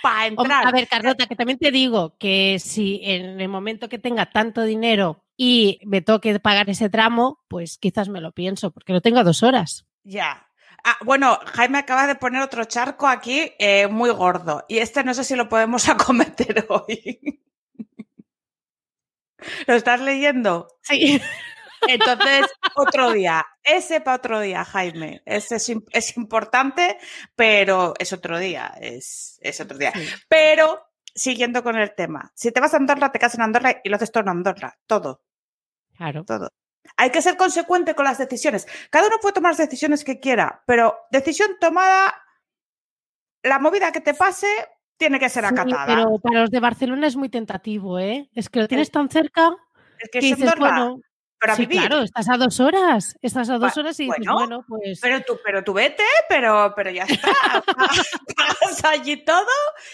Para 0.04 0.28
entrar. 0.28 0.68
A 0.68 0.72
ver, 0.72 0.88
Carlota, 0.88 1.26
que 1.26 1.36
también 1.36 1.58
te 1.58 1.72
digo 1.72 2.16
que 2.20 2.60
si 2.60 3.00
en 3.02 3.42
el 3.42 3.50
momento 3.50 3.90
que 3.90 3.98
tenga 3.98 4.28
tanto 4.28 4.62
dinero 4.62 5.26
y 5.36 5.80
me 5.84 6.04
toque 6.04 6.40
pagar 6.40 6.70
ese 6.70 6.92
tramo, 6.92 7.44
pues 7.48 7.80
quizás 7.80 8.08
me 8.08 8.22
lo 8.22 8.32
pienso, 8.32 8.70
porque 8.70 8.94
lo 8.94 9.02
tengo 9.02 9.18
a 9.18 9.24
dos 9.24 9.42
horas. 9.42 9.88
Ya. 10.04 10.48
Ah, 10.84 10.98
bueno, 11.04 11.40
Jaime 11.44 11.80
acaba 11.80 12.06
de 12.06 12.14
poner 12.14 12.44
otro 12.44 12.66
charco 12.66 13.08
aquí 13.08 13.52
eh, 13.58 13.88
muy 13.88 14.12
gordo. 14.12 14.64
Y 14.68 14.78
este 14.78 15.04
no 15.04 15.16
sé 15.16 15.24
si 15.24 15.36
lo 15.36 15.50
podemos 15.50 15.90
acometer 15.90 16.68
hoy. 16.70 17.42
¿Lo 19.68 19.76
estás 19.76 20.02
leyendo? 20.02 20.68
Sí. 20.82 21.22
Entonces, 21.88 22.48
otro 22.76 23.12
día. 23.12 23.46
Ese 23.64 24.02
para 24.02 24.18
otro 24.18 24.40
día, 24.40 24.64
Jaime. 24.64 25.22
Ese 25.26 25.56
es, 25.58 25.72
es 25.92 26.18
importante, 26.18 26.98
pero 27.36 27.94
es 28.00 28.14
otro 28.14 28.38
día. 28.40 28.74
Es, 28.80 29.38
es 29.42 29.60
otro 29.60 29.78
día. 29.78 29.92
Sí. 29.94 30.08
Pero, 30.28 30.82
siguiendo 31.14 31.64
con 31.64 31.78
el 31.78 31.94
tema. 31.94 32.32
Si 32.36 32.52
te 32.52 32.60
vas 32.60 32.74
a 32.74 32.78
Andorra, 32.78 33.12
te 33.12 33.20
casas 33.20 33.40
en 33.40 33.44
Andorra 33.44 33.82
y 33.84 33.90
lo 33.90 33.96
haces 33.96 34.12
todo 34.12 34.24
en 34.24 34.30
Andorra. 34.30 34.78
Todo. 34.88 35.24
Claro. 35.96 36.24
todo. 36.24 36.50
Hay 36.98 37.12
que 37.12 37.22
ser 37.22 37.38
consecuente 37.38 37.96
con 37.96 38.06
las 38.06 38.18
decisiones. 38.18 38.68
Cada 38.90 39.08
uno 39.08 39.18
puede 39.22 39.34
tomar 39.34 39.52
las 39.52 39.58
decisiones 39.58 40.04
que 40.04 40.20
quiera, 40.20 40.64
pero 40.68 40.98
decisión 41.12 41.58
tomada, 41.60 42.14
la 43.42 43.60
movida 43.60 43.92
que 43.92 44.02
te 44.02 44.14
pase 44.14 44.48
tiene 45.04 45.20
que 45.20 45.30
ser 45.30 45.44
Sí, 45.44 45.50
acatada. 45.54 45.86
pero 45.86 46.18
para 46.20 46.42
los 46.42 46.50
de 46.50 46.60
Barcelona 46.60 47.08
es 47.08 47.16
muy 47.18 47.28
tentativo, 47.30 48.00
¿eh? 48.00 48.30
Es 48.34 48.50
que 48.50 48.60
lo 48.60 48.68
tienes 48.68 48.90
tan 48.90 49.10
cerca 49.10 49.54
es 50.00 50.10
que 50.10 50.20
que 50.20 50.30
es 50.30 50.38
dices, 50.38 50.54
Andorra, 50.54 50.80
bueno, 50.80 51.02
pero 51.40 51.54
a 51.54 51.56
sí, 51.58 51.66
vivir. 51.66 51.88
claro, 51.88 52.04
estás 52.04 52.30
a 52.30 52.38
dos 52.38 52.60
horas, 52.62 53.18
estás 53.22 53.50
a 53.50 53.58
dos 53.58 53.78
horas 53.78 54.00
y 54.00 54.06
dices, 54.06 54.18
bueno, 54.20 54.34
bueno, 54.36 54.66
pues 54.68 55.00
Pero 55.02 55.22
tú, 55.24 55.38
pero 55.44 55.62
tú 55.64 55.74
vete, 55.74 56.04
pero, 56.30 56.74
pero 56.76 56.90
ya 56.90 57.04
está. 57.04 57.28
Pagas 58.38 58.84
allí 58.86 59.18
todo 59.26 59.46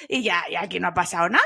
y 0.07 0.21
ya, 0.23 0.43
y 0.49 0.55
aquí 0.55 0.79
no 0.79 0.89
ha 0.89 0.93
pasado 0.93 1.27
nada. 1.29 1.43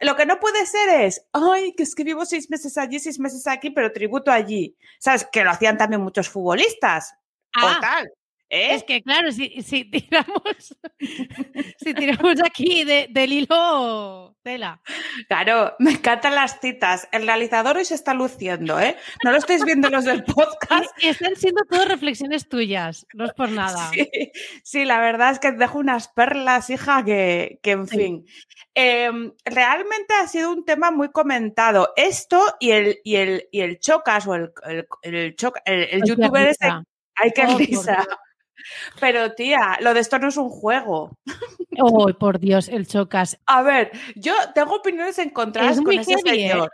Lo 0.00 0.16
que 0.16 0.26
no 0.26 0.40
puede 0.40 0.66
ser 0.66 0.88
es, 1.02 1.26
ay, 1.32 1.72
que 1.76 1.84
es 1.84 1.94
que 1.94 2.02
vivo 2.04 2.26
seis 2.26 2.50
meses 2.50 2.76
allí, 2.76 2.98
seis 2.98 3.18
meses 3.20 3.46
aquí, 3.46 3.70
pero 3.70 3.92
tributo 3.92 4.30
allí. 4.32 4.76
¿Sabes? 4.98 5.26
Que 5.30 5.44
lo 5.44 5.50
hacían 5.50 5.78
también 5.78 6.02
muchos 6.02 6.28
futbolistas. 6.28 7.14
Ah, 7.54 7.76
o 7.78 7.80
tal. 7.80 8.10
¿Eh? 8.50 8.74
es 8.74 8.84
que 8.84 9.02
claro, 9.02 9.30
si, 9.32 9.62
si 9.62 9.84
tiramos 9.84 10.76
si 11.78 11.94
tiramos 11.94 12.34
aquí 12.44 12.84
de- 12.84 13.08
del 13.10 13.32
hilo 13.32 14.36
tela. 14.42 14.80
Claro, 15.28 15.74
me 15.80 15.90
encantan 15.92 16.34
las 16.36 16.60
citas. 16.60 17.08
El 17.10 17.26
realizador 17.26 17.76
hoy 17.76 17.84
se 17.84 17.94
está 17.96 18.14
luciendo, 18.14 18.78
¿eh? 18.78 18.96
No 19.24 19.32
lo 19.32 19.38
estáis 19.38 19.64
viendo 19.64 19.90
los 19.90 20.04
del 20.04 20.22
podcast. 20.24 20.86
Y 21.02 21.08
están 21.08 21.34
siendo 21.34 21.64
todas 21.68 21.88
reflexiones 21.88 22.48
tuyas, 22.48 23.06
no 23.14 23.24
es 23.24 23.32
por 23.32 23.50
nada. 23.50 23.90
Sí, 23.92 24.08
sí, 24.62 24.84
la 24.84 25.00
verdad 25.00 25.32
es 25.32 25.40
que 25.40 25.50
dejo 25.50 25.78
unas 25.80 26.06
perlas, 26.08 26.70
hija, 26.70 27.04
que, 27.04 27.58
que 27.62 27.72
en 27.72 27.86
Sí. 27.88 27.96
fin. 27.96 28.26
Em, 28.74 29.32
realmente 29.44 30.14
ha 30.14 30.28
sido 30.28 30.52
un 30.52 30.64
tema 30.64 30.92
muy 30.92 31.10
comentado. 31.10 31.92
Esto 31.96 32.40
y 32.60 32.70
el, 32.70 32.98
y 33.02 33.16
el, 33.16 33.48
y 33.50 33.62
el 33.62 33.80
chocas 33.80 34.26
o 34.28 34.34
el, 34.36 34.52
el, 34.64 34.86
el, 35.02 35.34
el- 35.90 36.02
youtuber 36.04 36.48
ese. 36.48 36.64
risa. 36.66 36.84
Ay, 37.16 37.32
qué 37.34 37.46
Oh, 37.48 37.58
risa. 37.58 38.06
Pero 39.00 39.32
tía, 39.34 39.76
lo 39.80 39.94
de 39.94 40.00
esto 40.00 40.18
no 40.18 40.28
es 40.28 40.36
un 40.36 40.48
juego. 40.50 41.16
Oh, 41.80 42.08
por 42.18 42.38
Dios, 42.38 42.68
el 42.68 42.86
chocas. 42.86 43.38
A 43.46 43.62
ver, 43.62 43.90
yo 44.14 44.32
tengo 44.54 44.76
opiniones 44.76 45.18
encontradas 45.18 45.72
Es 45.72 45.76
con 45.76 45.84
muy 45.86 45.98
ese 45.98 46.14
heavy, 46.24 46.44
¿eh? 46.44 46.48
señor. 46.50 46.70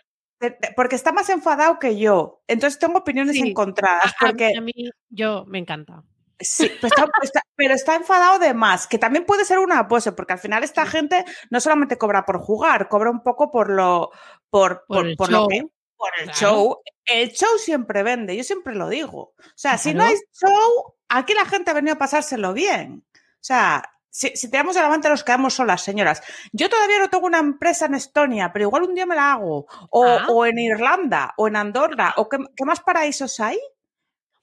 Porque 0.74 0.96
está 0.96 1.12
más 1.12 1.28
enfadado 1.31 1.78
que 1.78 1.98
yo. 1.98 2.42
Entonces 2.48 2.78
tengo 2.78 2.98
opiniones 2.98 3.37
Sí. 3.37 3.48
encontradas. 3.50 4.12
A- 4.20 4.26
Porque 4.26 4.52
a 4.57 4.61
mí, 4.61 4.72
yo 5.09 5.44
me 5.46 5.59
encanta. 5.59 6.02
Sí, 6.40 6.68
pero 6.81 6.88
está, 6.88 7.05
está- 7.22 7.42
pero 7.55 7.74
está 7.74 7.94
enfadado 7.94 8.40
de 8.40 8.52
más, 8.52 8.88
que 8.88 8.98
también 8.98 9.24
puede 9.24 9.44
ser 9.44 9.61
una 9.61 9.87
pose, 9.87 10.11
porque 10.11 10.33
al 10.33 10.40
final 10.40 10.64
esta 10.64 10.85
gente 10.87 11.24
no 11.50 11.61
solamente 11.61 11.96
cobra 11.98 12.24
por 12.24 12.38
jugar, 12.40 12.88
cobra 12.88 13.11
un 13.11 13.22
poco 13.22 13.52
por 13.52 13.70
lo, 13.70 14.11
por, 14.50 14.85
Por 14.88 15.16
por, 15.16 15.31
lo 15.31 15.46
que, 15.46 15.62
por 16.02 16.10
el 16.20 16.24
claro. 16.30 16.38
show. 16.40 16.82
El 17.04 17.30
show 17.32 17.58
siempre 17.58 18.02
vende, 18.02 18.36
yo 18.36 18.42
siempre 18.44 18.74
lo 18.74 18.88
digo. 18.88 19.34
O 19.38 19.52
sea, 19.54 19.78
si 19.78 19.94
no 19.94 20.02
hay 20.04 20.16
show, 20.32 20.94
aquí 21.08 21.32
la 21.34 21.44
gente 21.46 21.70
ha 21.70 21.74
venido 21.74 21.94
a 21.94 21.98
pasárselo 21.98 22.52
bien. 22.52 23.04
O 23.14 23.20
sea, 23.44 23.82
si, 24.10 24.34
si 24.36 24.50
tiramos 24.50 24.76
el 24.76 24.82
avante 24.84 25.08
nos 25.08 25.22
quedamos 25.24 25.54
solas, 25.54 25.80
señoras. 25.82 26.22
Yo 26.52 26.68
todavía 26.68 26.98
no 26.98 27.08
tengo 27.08 27.26
una 27.26 27.38
empresa 27.38 27.86
en 27.86 27.94
Estonia, 27.94 28.52
pero 28.52 28.64
igual 28.66 28.82
un 28.82 28.94
día 28.94 29.06
me 29.06 29.14
la 29.16 29.32
hago. 29.32 29.66
O, 29.90 30.04
Ah. 30.06 30.26
o 30.28 30.44
en 30.44 30.58
Irlanda, 30.58 31.34
o 31.36 31.46
en 31.48 31.56
Andorra, 31.56 32.14
o 32.16 32.28
qué, 32.28 32.38
qué 32.56 32.64
más 32.64 32.80
paraísos 32.80 33.38
hay. 33.40 33.58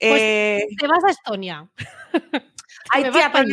Pues, 0.00 0.20
Eh, 0.22 0.66
Te 0.78 0.86
vas 0.86 1.04
a 1.04 1.10
Estonia. 1.10 1.68
Ay, 2.90 3.10
tía, 3.10 3.30
pero 3.32 3.46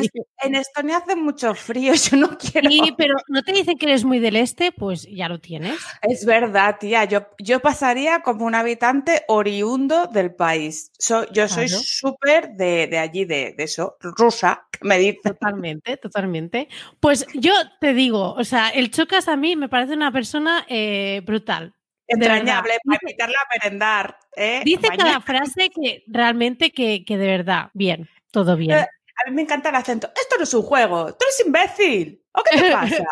en, 0.44 0.56
Estonia 0.56 0.98
hace 0.98 1.16
mucho 1.16 1.54
frío, 1.54 1.94
yo 2.12 2.18
no 2.18 2.38
quiero. 2.38 2.70
Sí, 2.70 2.94
pero 2.98 3.16
no 3.28 3.44
te 3.44 3.52
dicen 3.52 3.78
que 3.78 3.86
eres 3.86 4.04
muy 4.04 4.20
del 4.20 4.36
este, 4.36 4.72
pues 4.72 5.08
ya 5.10 5.28
lo 5.28 5.40
tienes. 5.40 5.78
Es 6.02 6.26
verdad, 6.26 6.78
tía, 6.80 7.06
yo, 7.06 7.28
yo 7.40 7.60
pasaría 7.60 8.22
como 8.22 8.46
un 8.46 8.56
habitante 8.56 9.24
oriundo 9.28 10.08
del 10.08 10.34
país. 10.34 10.92
So- 10.98 11.32
yo 11.32 11.48
soy 11.48 11.68
súper 11.70 12.52
de, 12.52 12.88
de 12.88 12.98
allí, 12.98 13.26
de, 13.26 13.54
de 13.58 13.64
eso, 13.64 13.98
rusa, 14.00 14.68
me 14.82 14.98
dice. 14.98 15.20
Totalmente, 15.24 15.98
totalmente. 15.98 16.70
Pues 17.00 17.26
yo 17.34 17.54
te 17.80 17.94
digo, 17.94 18.34
o 18.34 18.44
sea, 18.44 18.70
el 18.70 18.92
Chocas 18.92 19.28
a 19.28 19.36
mí 19.36 19.56
me 19.56 19.70
parece 19.70 19.94
una 19.94 20.12
persona 20.12 20.66
eh, 20.70 21.22
brutal. 21.26 21.74
Entrañable 22.08 22.74
para 22.86 23.00
invitarla 23.02 23.38
a 23.38 23.58
merendar. 23.58 24.18
¿eh? 24.36 24.62
Dice 24.64 24.88
Mañana. 24.88 25.04
cada 25.04 25.22
frase 25.22 25.70
que 25.70 26.04
realmente 26.08 26.72
que, 26.72 27.04
que 27.04 27.18
de 27.18 27.28
verdad, 27.28 27.70
bien, 27.74 28.10
todo 28.32 28.56
bien. 28.56 28.80
Eh, 28.80 28.88
A 29.26 29.30
mí 29.30 29.36
me 29.36 29.42
encanta 29.44 29.70
el 29.70 29.76
acento. 29.76 30.12
Esto 30.20 30.38
no 30.38 30.44
es 30.44 30.54
un 30.54 30.64
juego, 30.64 31.14
tú 31.14 31.26
eres 31.26 31.46
imbécil. 31.46 32.24
¿O 32.34 32.44
qué 32.44 32.58
te 32.58 32.72
pasa? 32.72 33.04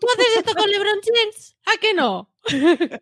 ¿Tú 0.00 0.06
haces 0.14 0.36
esto 0.38 0.54
con 0.54 0.70
LeBron 0.70 1.00
James? 1.04 1.56
¿A 1.66 1.78
qué 1.80 1.94
no? 1.94 2.30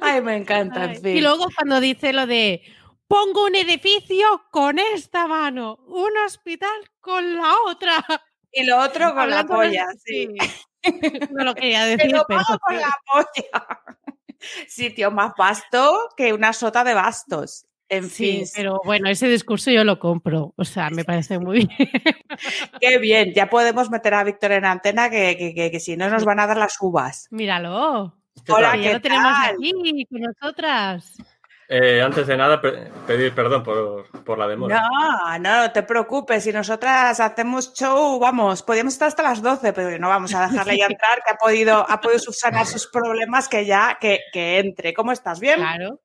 Ay, 0.00 0.20
me 0.22 0.36
encanta, 0.36 0.84
en 0.84 1.00
fin. 1.00 1.16
Y 1.16 1.20
luego 1.20 1.46
cuando 1.56 1.80
dice 1.80 2.12
lo 2.12 2.26
de 2.26 2.62
pongo 3.06 3.44
un 3.44 3.56
edificio 3.56 4.44
con 4.50 4.78
esta 4.78 5.26
mano, 5.26 5.76
un 5.86 6.16
hospital 6.24 6.90
con 7.00 7.36
la 7.36 7.54
otra. 7.66 8.04
Y 8.52 8.64
lo 8.64 8.78
otro 8.78 9.14
con 9.14 9.30
la 9.30 9.44
polla, 9.44 9.86
sí. 10.04 10.28
No 11.30 11.44
lo 11.44 11.54
quería 11.54 11.84
decir, 11.96 12.10
pero 12.10 12.24
pago 12.26 12.58
con 12.60 12.76
la 12.76 12.96
polla. 13.06 13.80
Sitio 14.68 15.10
más 15.10 15.32
vasto 15.36 16.08
que 16.16 16.32
una 16.32 16.52
sota 16.52 16.84
de 16.84 16.94
bastos. 16.94 17.66
En 17.90 18.08
sí, 18.08 18.36
fin, 18.38 18.44
pero 18.54 18.80
bueno, 18.84 19.08
ese 19.10 19.26
discurso 19.28 19.70
yo 19.72 19.82
lo 19.84 19.98
compro. 19.98 20.54
O 20.56 20.64
sea, 20.64 20.90
me 20.90 21.04
parece 21.04 21.38
muy 21.40 21.66
bien. 21.66 21.90
qué 22.80 22.98
bien. 22.98 23.32
Ya 23.34 23.50
podemos 23.50 23.90
meter 23.90 24.14
a 24.14 24.24
Víctor 24.24 24.52
en 24.52 24.64
antena 24.64 25.10
que, 25.10 25.36
que- 25.36 25.54
que- 25.54 25.70
que 25.70 25.80
si 25.80 25.96
no 25.96 26.08
nos 26.08 26.24
van 26.24 26.38
a 26.40 26.46
dar 26.46 26.56
las 26.56 26.76
uvas. 26.80 27.26
Míralo. 27.30 28.14
¿Qué 28.46 28.52
Hola, 28.52 28.72
¿qué 28.74 28.82
ya 28.84 28.92
lo 28.94 29.00
tenemos 29.00 29.32
aquí 29.44 30.06
con 30.08 30.20
nosotras. 30.22 31.16
Eh, 31.72 32.02
antes 32.02 32.26
de 32.26 32.36
nada, 32.36 32.60
pe- 32.60 32.90
pedir 33.06 33.32
perdón 33.32 33.62
por, 33.62 34.08
por 34.24 34.38
la 34.38 34.48
demora. 34.48 34.80
No, 34.80 35.38
no, 35.38 35.62
no 35.62 35.70
te 35.72 35.82
preocupes. 35.84 36.42
Si 36.42 36.52
nosotras 36.52 37.20
hacemos 37.20 37.72
show, 37.74 38.18
vamos, 38.18 38.62
podríamos 38.62 38.92
estar 38.94 39.06
hasta 39.08 39.22
las 39.22 39.40
12, 39.42 39.72
pero 39.72 39.96
no 39.98 40.08
vamos 40.08 40.34
a 40.34 40.48
dejarle 40.48 40.78
ya 40.78 40.86
entrar, 40.90 41.22
que 41.24 41.32
ha 41.32 41.36
podido, 41.36 41.88
ha 41.88 42.00
podido 42.00 42.18
subsanar 42.18 42.66
sus 42.66 42.88
problemas, 42.88 43.48
que 43.48 43.66
ya, 43.66 43.98
que, 44.00 44.18
que 44.32 44.58
entre. 44.58 44.94
¿Cómo 44.94 45.12
estás? 45.12 45.38
¿Bien? 45.38 45.58
Claro. 45.60 46.00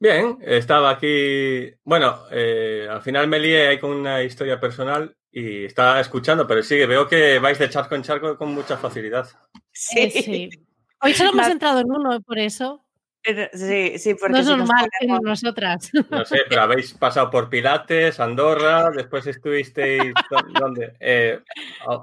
Bien, 0.00 0.38
estaba 0.42 0.90
aquí. 0.90 1.72
Bueno, 1.84 2.20
eh, 2.30 2.86
al 2.88 3.02
final 3.02 3.26
me 3.26 3.40
lié 3.40 3.68
ahí 3.68 3.78
con 3.80 3.90
una 3.90 4.22
historia 4.22 4.60
personal 4.60 5.16
y 5.30 5.64
estaba 5.64 6.00
escuchando, 6.00 6.46
pero 6.46 6.62
sí, 6.62 6.76
veo 6.86 7.08
que 7.08 7.38
vais 7.38 7.58
de 7.58 7.68
charco 7.68 7.94
en 7.94 8.02
charco 8.02 8.36
con 8.36 8.54
mucha 8.54 8.76
facilidad. 8.76 9.28
Eh, 9.96 10.10
sí. 10.10 10.50
Hoy 11.00 11.14
solo 11.14 11.30
hemos 11.30 11.48
entrado 11.48 11.80
en 11.80 11.90
uno, 11.90 12.20
por 12.20 12.38
eso. 12.38 12.84
Sí, 13.52 13.98
sí, 13.98 14.14
porque 14.14 14.32
No 14.32 14.38
es 14.38 14.46
si 14.46 14.52
normal 14.56 14.88
ponemos- 15.00 15.20
nosotras. 15.22 15.90
No 16.10 16.24
sé, 16.24 16.38
pero 16.48 16.62
habéis 16.62 16.94
pasado 16.94 17.30
por 17.30 17.50
Pilates, 17.50 18.20
Andorra, 18.20 18.90
después 18.90 19.26
estuvisteis. 19.26 20.14
¿dó- 20.30 20.60
¿Dónde? 20.60 20.94
Eh, 21.00 21.40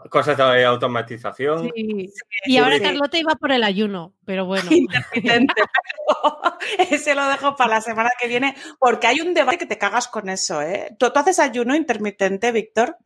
cosas 0.09 0.37
de 0.37 0.65
automatización. 0.65 1.71
Sí. 1.73 2.11
Y 2.45 2.57
ahora 2.57 2.77
sí. 2.77 2.83
Carlota 2.83 3.17
iba 3.17 3.35
por 3.35 3.51
el 3.51 3.63
ayuno, 3.63 4.13
pero 4.25 4.45
bueno. 4.45 4.69
intermitente, 4.71 5.53
pero 5.55 6.41
ese 6.91 7.15
lo 7.15 7.27
dejo 7.27 7.55
para 7.55 7.75
la 7.75 7.81
semana 7.81 8.09
que 8.19 8.27
viene, 8.27 8.55
porque 8.79 9.07
hay 9.07 9.21
un 9.21 9.33
debate 9.33 9.57
que 9.57 9.65
te 9.65 9.77
cagas 9.77 10.07
con 10.07 10.29
eso, 10.29 10.61
¿eh? 10.61 10.95
¿Tú, 10.99 11.09
tú 11.11 11.19
haces 11.19 11.39
ayuno 11.39 11.75
intermitente, 11.75 12.51
Víctor? 12.51 12.97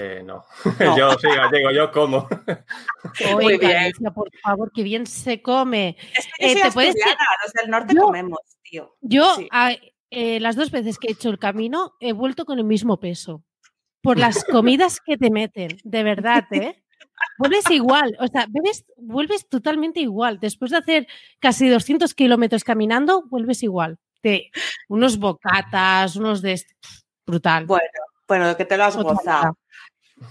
Eh, 0.00 0.22
no. 0.24 0.44
No. 0.80 0.96
yo 0.96 1.12
soy 1.18 1.34
gallego, 1.36 1.70
yo 1.72 1.90
como. 1.90 2.28
Oye, 3.24 3.32
Muy 3.34 3.58
bien. 3.58 3.72
Galicia, 3.72 4.10
por 4.12 4.30
favor, 4.42 4.70
que 4.72 4.82
bien 4.84 5.06
se 5.06 5.42
come. 5.42 5.96
Es 6.16 6.26
que 6.36 6.46
yo 6.46 6.46
Eh, 6.46 6.52
soy 6.54 6.62
¿te 6.62 6.70
puedes 6.72 6.94
los 6.94 7.52
del 7.52 7.70
norte 7.70 7.94
Yo- 7.94 8.02
comemos, 8.02 8.40
tío. 8.62 8.96
Yo, 9.00 9.34
Sí. 9.36 9.48
a- 9.50 9.72
eh, 10.10 10.40
las 10.40 10.54
dos 10.56 10.70
veces 10.70 10.98
que 10.98 11.08
he 11.08 11.12
hecho 11.12 11.30
el 11.30 11.38
camino, 11.38 11.94
he 12.00 12.12
vuelto 12.12 12.44
con 12.44 12.58
el 12.58 12.64
mismo 12.64 12.98
peso. 13.00 13.42
Por 14.02 14.18
las 14.18 14.44
comidas 14.44 15.00
que 15.04 15.16
te 15.18 15.30
meten, 15.30 15.76
de 15.82 16.02
verdad, 16.04 16.44
¿eh? 16.52 16.80
Vuelves 17.38 17.68
igual, 17.70 18.16
o 18.20 18.26
sea, 18.28 18.46
vuelves, 18.48 18.84
vuelves 18.96 19.48
totalmente 19.48 19.98
igual. 20.00 20.38
Después 20.40 20.70
de 20.70 20.76
hacer 20.78 21.06
casi 21.40 21.68
200 21.68 22.14
kilómetros 22.14 22.62
caminando, 22.62 23.24
vuelves 23.28 23.62
igual. 23.64 23.98
De 24.22 24.50
unos 24.88 25.18
bocatas, 25.18 26.14
unos 26.16 26.40
de... 26.42 26.62
Brutal. 27.26 27.66
Bueno, 27.66 27.84
bueno, 28.26 28.56
que 28.56 28.64
te 28.64 28.76
lo 28.76 28.84
has 28.84 28.96
Otra 28.96 29.12
gozado. 29.14 29.58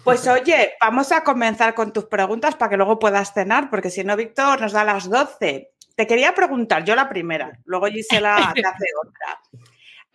Pues 0.04 0.28
oye, 0.28 0.74
vamos 0.80 1.12
a 1.12 1.24
comenzar 1.24 1.74
con 1.74 1.92
tus 1.92 2.06
preguntas 2.06 2.56
para 2.56 2.70
que 2.70 2.78
luego 2.78 3.00
puedas 3.00 3.34
cenar, 3.34 3.70
porque 3.70 3.90
si 3.90 4.04
no, 4.04 4.16
Víctor 4.16 4.62
nos 4.62 4.72
da 4.72 4.84
las 4.84 5.10
12. 5.10 5.72
Te 5.96 6.08
quería 6.08 6.34
preguntar, 6.34 6.84
yo 6.84 6.96
la 6.96 7.10
primera, 7.10 7.60
luego 7.66 7.88
Gisela 7.88 8.54
te 8.54 8.62
hace 8.62 8.86
otra. 9.06 9.42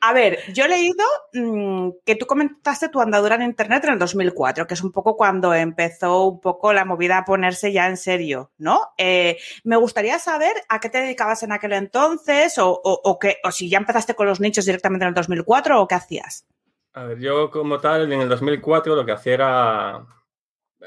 A 0.04 0.12
ver, 0.12 0.40
yo 0.52 0.64
he 0.64 0.68
leído 0.68 1.04
mm, 1.32 1.90
que 2.04 2.16
tú 2.16 2.26
comentaste 2.26 2.88
tu 2.88 3.00
andadura 3.00 3.36
en 3.36 3.42
Internet 3.42 3.84
en 3.84 3.92
el 3.92 3.98
2004, 4.00 4.66
que 4.66 4.74
es 4.74 4.82
un 4.82 4.90
poco 4.90 5.16
cuando 5.16 5.54
empezó 5.54 6.26
un 6.26 6.40
poco 6.40 6.72
la 6.72 6.84
movida 6.84 7.18
a 7.18 7.24
ponerse 7.24 7.72
ya 7.72 7.86
en 7.86 7.96
serio, 7.96 8.50
¿no? 8.58 8.88
Eh, 8.98 9.38
me 9.62 9.76
gustaría 9.76 10.18
saber 10.18 10.54
a 10.68 10.80
qué 10.80 10.88
te 10.88 11.02
dedicabas 11.02 11.44
en 11.44 11.52
aquel 11.52 11.74
entonces 11.74 12.58
o, 12.58 12.70
o, 12.72 13.00
o 13.04 13.18
que, 13.20 13.36
o 13.44 13.52
si 13.52 13.68
ya 13.68 13.78
empezaste 13.78 14.16
con 14.16 14.26
los 14.26 14.40
nichos 14.40 14.64
directamente 14.64 15.04
en 15.04 15.10
el 15.10 15.14
2004 15.14 15.80
o 15.80 15.86
qué 15.86 15.94
hacías. 15.94 16.46
A 16.94 17.04
ver, 17.04 17.18
yo 17.18 17.50
como 17.50 17.78
tal, 17.80 18.12
en 18.12 18.20
el 18.20 18.28
2004 18.28 18.94
lo 18.94 19.04
que 19.06 19.12
hacía 19.12 19.34
era... 19.34 20.06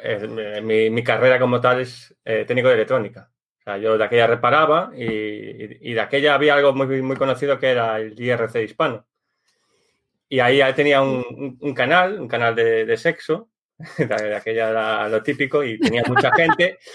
eh, 0.04 0.62
mi, 0.64 0.90
mi 0.90 1.04
carrera 1.04 1.40
como 1.40 1.60
tal 1.62 1.82
es 1.82 2.16
eh, 2.26 2.46
técnico 2.46 2.68
de 2.70 2.76
electrónica. 2.76 3.32
O 3.60 3.64
sea, 3.64 3.78
yo 3.78 3.98
de 3.98 4.04
aquella 4.04 4.28
reparaba 4.28 4.92
y, 4.96 5.04
y- 5.06 5.78
y 5.82 5.94
de 5.94 6.02
aquella 6.02 6.36
había 6.36 6.54
algo 6.56 6.74
muy, 6.74 7.02
muy 7.02 7.16
conocido 7.18 7.58
que 7.60 7.72
era 7.72 8.00
el 8.00 8.20
IRC 8.20 8.64
hispano. 8.64 9.08
Y 10.30 10.40
ahí 10.40 10.62
tenía 10.76 11.02
un, 11.02 11.24
un- 11.38 11.58
un 11.62 11.74
canal, 11.74 12.20
un 12.20 12.28
canal 12.28 12.56
de, 12.56 12.86
de 12.86 12.98
sexo, 12.98 13.50
de, 13.98 14.36
aquella 14.36 14.70
era 14.70 15.10
lo 15.10 15.24
típico, 15.24 15.64
y 15.64 15.80
tenía 15.80 16.04
mucha 16.08 16.32
gente. 16.36 16.78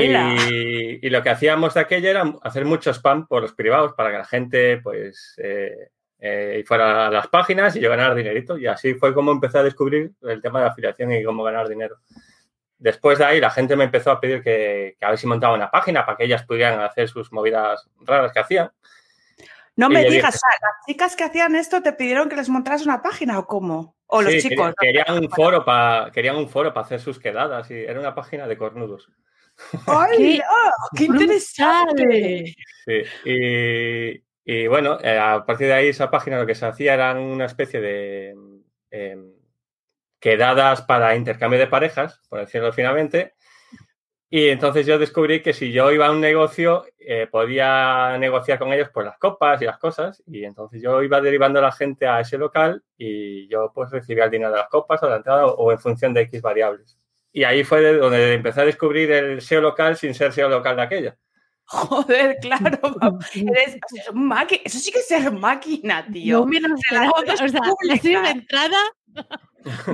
Y, 0.00 1.04
y 1.06 1.10
lo 1.10 1.24
que 1.24 1.30
hacíamos 1.30 1.74
de 1.74 1.80
aquella 1.80 2.10
era 2.10 2.34
hacer 2.42 2.64
mucho 2.64 2.90
spam 2.94 3.26
por 3.26 3.42
los 3.42 3.52
privados 3.52 3.94
para 3.96 4.12
que 4.12 4.18
la 4.18 4.24
gente 4.24 4.78
pues 4.80 5.34
eh, 5.42 5.88
eh, 6.24 6.62
fuera 6.64 7.08
a 7.08 7.10
las 7.10 7.26
páginas 7.26 7.74
y 7.74 7.80
yo 7.80 7.90
ganar 7.90 8.14
dinerito. 8.14 8.56
Y 8.56 8.68
así 8.68 8.94
fue 8.94 9.12
como 9.12 9.32
empecé 9.32 9.58
a 9.58 9.64
descubrir 9.64 10.12
el 10.22 10.40
tema 10.40 10.60
de 10.60 10.66
la 10.66 10.70
afiliación 10.70 11.12
y 11.12 11.24
cómo 11.24 11.42
ganar 11.42 11.68
dinero. 11.68 11.96
Después 12.78 13.18
de 13.18 13.24
ahí 13.24 13.40
la 13.40 13.50
gente 13.50 13.74
me 13.74 13.84
empezó 13.84 14.12
a 14.12 14.20
pedir 14.20 14.40
que, 14.42 14.96
que 14.98 15.04
a 15.04 15.08
ver 15.10 15.18
si 15.18 15.26
montaba 15.26 15.54
una 15.54 15.70
página 15.70 16.06
para 16.06 16.16
que 16.16 16.24
ellas 16.24 16.44
pudieran 16.44 16.80
hacer 16.80 17.08
sus 17.08 17.32
movidas 17.32 17.88
raras 18.00 18.32
que 18.32 18.38
hacían. 18.40 18.70
No 19.74 19.86
Y 19.86 19.94
me 19.94 20.00
digas, 20.04 20.12
dije- 20.12 20.38
sea, 20.38 20.58
las 20.60 20.86
chicas 20.86 21.16
que 21.16 21.24
hacían 21.24 21.56
esto 21.56 21.82
te 21.82 21.92
pidieron 21.92 22.28
que 22.28 22.36
les 22.36 22.48
montaras 22.48 22.84
una 22.84 23.02
página 23.02 23.38
o 23.40 23.46
cómo? 23.46 23.96
O 24.06 24.20
los 24.22 24.32
Sí, 24.32 24.42
chicos. 24.42 24.72
querían, 24.78 25.04
querían 25.06 25.24
un 25.24 25.30
foro 25.30 25.64
para 25.64 26.10
querían 26.12 26.36
un 26.36 26.48
foro 26.48 26.72
para 26.74 26.84
hacer 26.86 27.00
sus 27.00 27.18
quedadas 27.18 27.70
y 27.70 27.74
era 27.74 27.98
una 27.98 28.14
página 28.14 28.46
de 28.46 28.56
cornudos. 28.58 29.08
¡Ay, 29.86 30.40
¡Qué 30.96 30.98
qué 30.98 31.04
interesante! 31.04 32.04
Brutal. 32.04 32.54
Sí, 32.84 33.30
y, 33.30 34.22
y 34.44 34.66
bueno, 34.66 34.98
eh, 35.02 35.18
a 35.18 35.44
partir 35.46 35.68
de 35.68 35.74
ahí 35.74 35.88
esa 35.88 36.10
página 36.10 36.38
lo 36.38 36.46
que 36.46 36.54
se 36.54 36.66
hacía 36.66 36.94
eran 36.94 37.18
una 37.18 37.44
especie 37.46 37.80
de 37.80 38.34
eh, 38.90 39.16
quedadas 40.20 40.82
para 40.82 41.16
intercambio 41.16 41.58
de 41.58 41.66
parejas, 41.66 42.20
por 42.28 42.40
decirlo 42.40 42.72
finamente. 42.72 43.34
Y 44.34 44.48
entonces 44.48 44.86
yo 44.86 44.98
descubrí 44.98 45.42
que 45.42 45.52
si 45.52 45.72
yo 45.72 45.92
iba 45.92 46.06
a 46.06 46.10
un 46.10 46.20
negocio, 46.20 46.86
eh, 46.98 47.26
podía 47.30 48.16
negociar 48.18 48.58
con 48.58 48.72
ellos 48.72 48.88
por 48.88 49.04
las 49.04 49.18
copas 49.18 49.60
y 49.60 49.66
las 49.66 49.78
cosas. 49.78 50.22
Y 50.26 50.44
entonces 50.44 50.80
yo 50.80 51.02
iba 51.02 51.20
derivando 51.20 51.58
a 51.58 51.62
la 51.62 51.72
gente 51.72 52.06
a 52.06 52.20
ese 52.20 52.38
local 52.38 52.82
y 52.96 53.46
yo 53.48 53.72
pues 53.74 53.90
recibía 53.90 54.24
el 54.24 54.30
dinero 54.30 54.50
de 54.50 54.56
las 54.56 54.70
copas 54.70 55.02
o 55.02 55.10
la 55.10 55.16
entrada 55.16 55.46
o, 55.46 55.70
en 55.70 55.78
función 55.78 56.14
de 56.14 56.22
X 56.22 56.40
variables. 56.40 56.96
Y 57.30 57.44
ahí 57.44 57.62
fue 57.62 57.82
de 57.82 57.98
donde 57.98 58.32
empecé 58.32 58.62
a 58.62 58.64
descubrir 58.64 59.12
el 59.12 59.42
SEO 59.42 59.60
local 59.60 59.96
sin 59.98 60.14
ser 60.14 60.32
SEO 60.32 60.48
local 60.48 60.76
de 60.76 60.82
aquella. 60.82 61.16
Joder, 61.64 62.36
claro. 62.42 62.78
Eres, 63.34 63.78
Eso 64.64 64.78
sí 64.78 64.90
que 64.92 64.98
es 64.98 65.08
ser 65.08 65.32
máquina, 65.32 66.06
tío. 66.12 66.40
Yo 66.40 66.46
me 66.46 66.60
lo 66.60 66.74
o 66.74 66.78
sea, 66.78 68.22
de 68.22 68.30
entrada, 68.30 68.78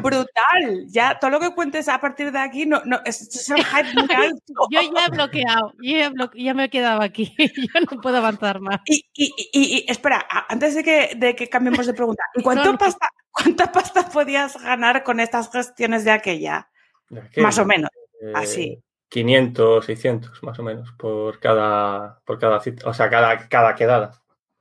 Brutal. 0.00 0.86
Ya 0.88 1.18
todo 1.18 1.30
lo 1.30 1.40
que 1.40 1.54
cuentes 1.54 1.88
a 1.88 2.00
partir 2.00 2.32
de 2.32 2.38
aquí 2.38 2.64
no, 2.66 2.80
no, 2.84 3.00
es, 3.04 3.20
es 3.22 3.50
el 3.50 3.62
hype 3.64 3.92
muy 3.94 4.08
alto. 4.14 4.54
yo 4.70 4.80
ya 4.80 5.04
he 5.06 5.10
bloqueado, 5.10 5.72
yo 5.78 5.96
ya, 5.98 6.06
he 6.06 6.10
bloque- 6.10 6.42
ya 6.42 6.54
me 6.54 6.64
he 6.64 6.70
quedado 6.70 7.02
aquí, 7.02 7.34
yo 7.38 7.80
no 7.90 8.00
puedo 8.00 8.16
avanzar 8.16 8.60
más. 8.60 8.80
Y, 8.86 9.04
y- 9.14 9.34
y- 9.36 9.50
y- 9.52 9.84
espera, 9.90 10.26
antes 10.48 10.74
de 10.74 10.82
que, 10.84 11.12
de 11.16 11.36
que 11.36 11.48
cambiemos 11.48 11.86
de 11.86 11.94
pregunta, 11.94 12.22
¿y 12.36 12.42
cuánto 12.42 12.64
No, 12.64 12.72
no. 12.72 12.78
pasta, 12.78 13.08
cuánta 13.30 13.70
pasta 13.70 14.08
podías 14.08 14.56
ganar 14.62 15.02
con 15.04 15.20
estas 15.20 15.50
gestiones 15.50 16.04
de 16.04 16.12
aquella? 16.12 16.70
De 17.10 17.20
aquella. 17.20 17.42
Más 17.46 17.58
o 17.58 17.64
menos. 17.66 17.90
Eh, 18.22 18.32
así. 18.34 18.82
500, 19.08 19.84
600 19.84 20.42
más 20.42 20.58
o 20.58 20.62
menos 20.62 20.92
por 20.92 21.38
cada, 21.40 22.20
por 22.24 22.38
cada 22.38 22.60
cita, 22.60 22.88
o 22.88 22.94
sea, 22.94 23.08
cada, 23.08 23.48
cada 23.48 23.74
quedada. 23.74 24.12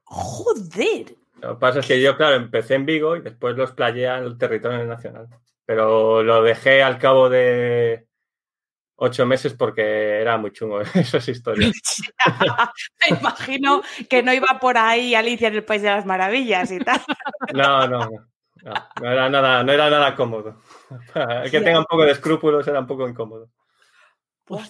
Joder. 0.03 1.15
Lo 1.41 1.55
que 1.55 1.59
pasa 1.59 1.79
es 1.79 1.85
que 1.85 2.01
yo, 2.01 2.17
claro, 2.17 2.35
empecé 2.35 2.75
en 2.75 2.85
Vigo 2.85 3.15
y 3.15 3.21
después 3.21 3.55
los 3.55 3.71
playé 3.73 4.05
en 4.05 4.23
el 4.23 4.37
territorio 4.37 4.83
nacional. 4.85 5.27
Pero 5.65 6.23
lo 6.23 6.41
dejé 6.41 6.81
al 6.81 6.97
cabo 6.97 7.29
de 7.29 8.07
ocho 8.95 9.25
meses 9.25 9.53
porque 9.53 10.19
era 10.21 10.37
muy 10.37 10.51
chungo 10.51 10.81
esas 10.93 11.27
historias. 11.27 11.73
Me 13.09 13.17
imagino 13.17 13.81
que 14.09 14.23
no 14.23 14.33
iba 14.33 14.59
por 14.59 14.77
ahí 14.77 15.13
Alicia 15.13 15.49
en 15.49 15.55
el 15.55 15.63
País 15.63 15.81
de 15.81 15.89
las 15.89 16.05
Maravillas 16.05 16.71
y 16.71 16.79
tal. 16.79 17.01
No, 17.53 17.87
no, 17.87 17.99
no. 17.99 18.27
No, 18.63 18.73
no 19.01 19.11
era 19.11 19.29
nada, 19.29 19.63
no 19.63 19.71
era 19.71 19.89
nada 19.89 20.15
cómodo. 20.15 20.61
El 21.43 21.51
que 21.51 21.61
tenga 21.61 21.79
un 21.79 21.85
poco 21.85 22.03
de 22.03 22.11
escrúpulos 22.11 22.67
era 22.67 22.79
un 22.79 22.87
poco 22.87 23.07
incómodo. 23.07 23.49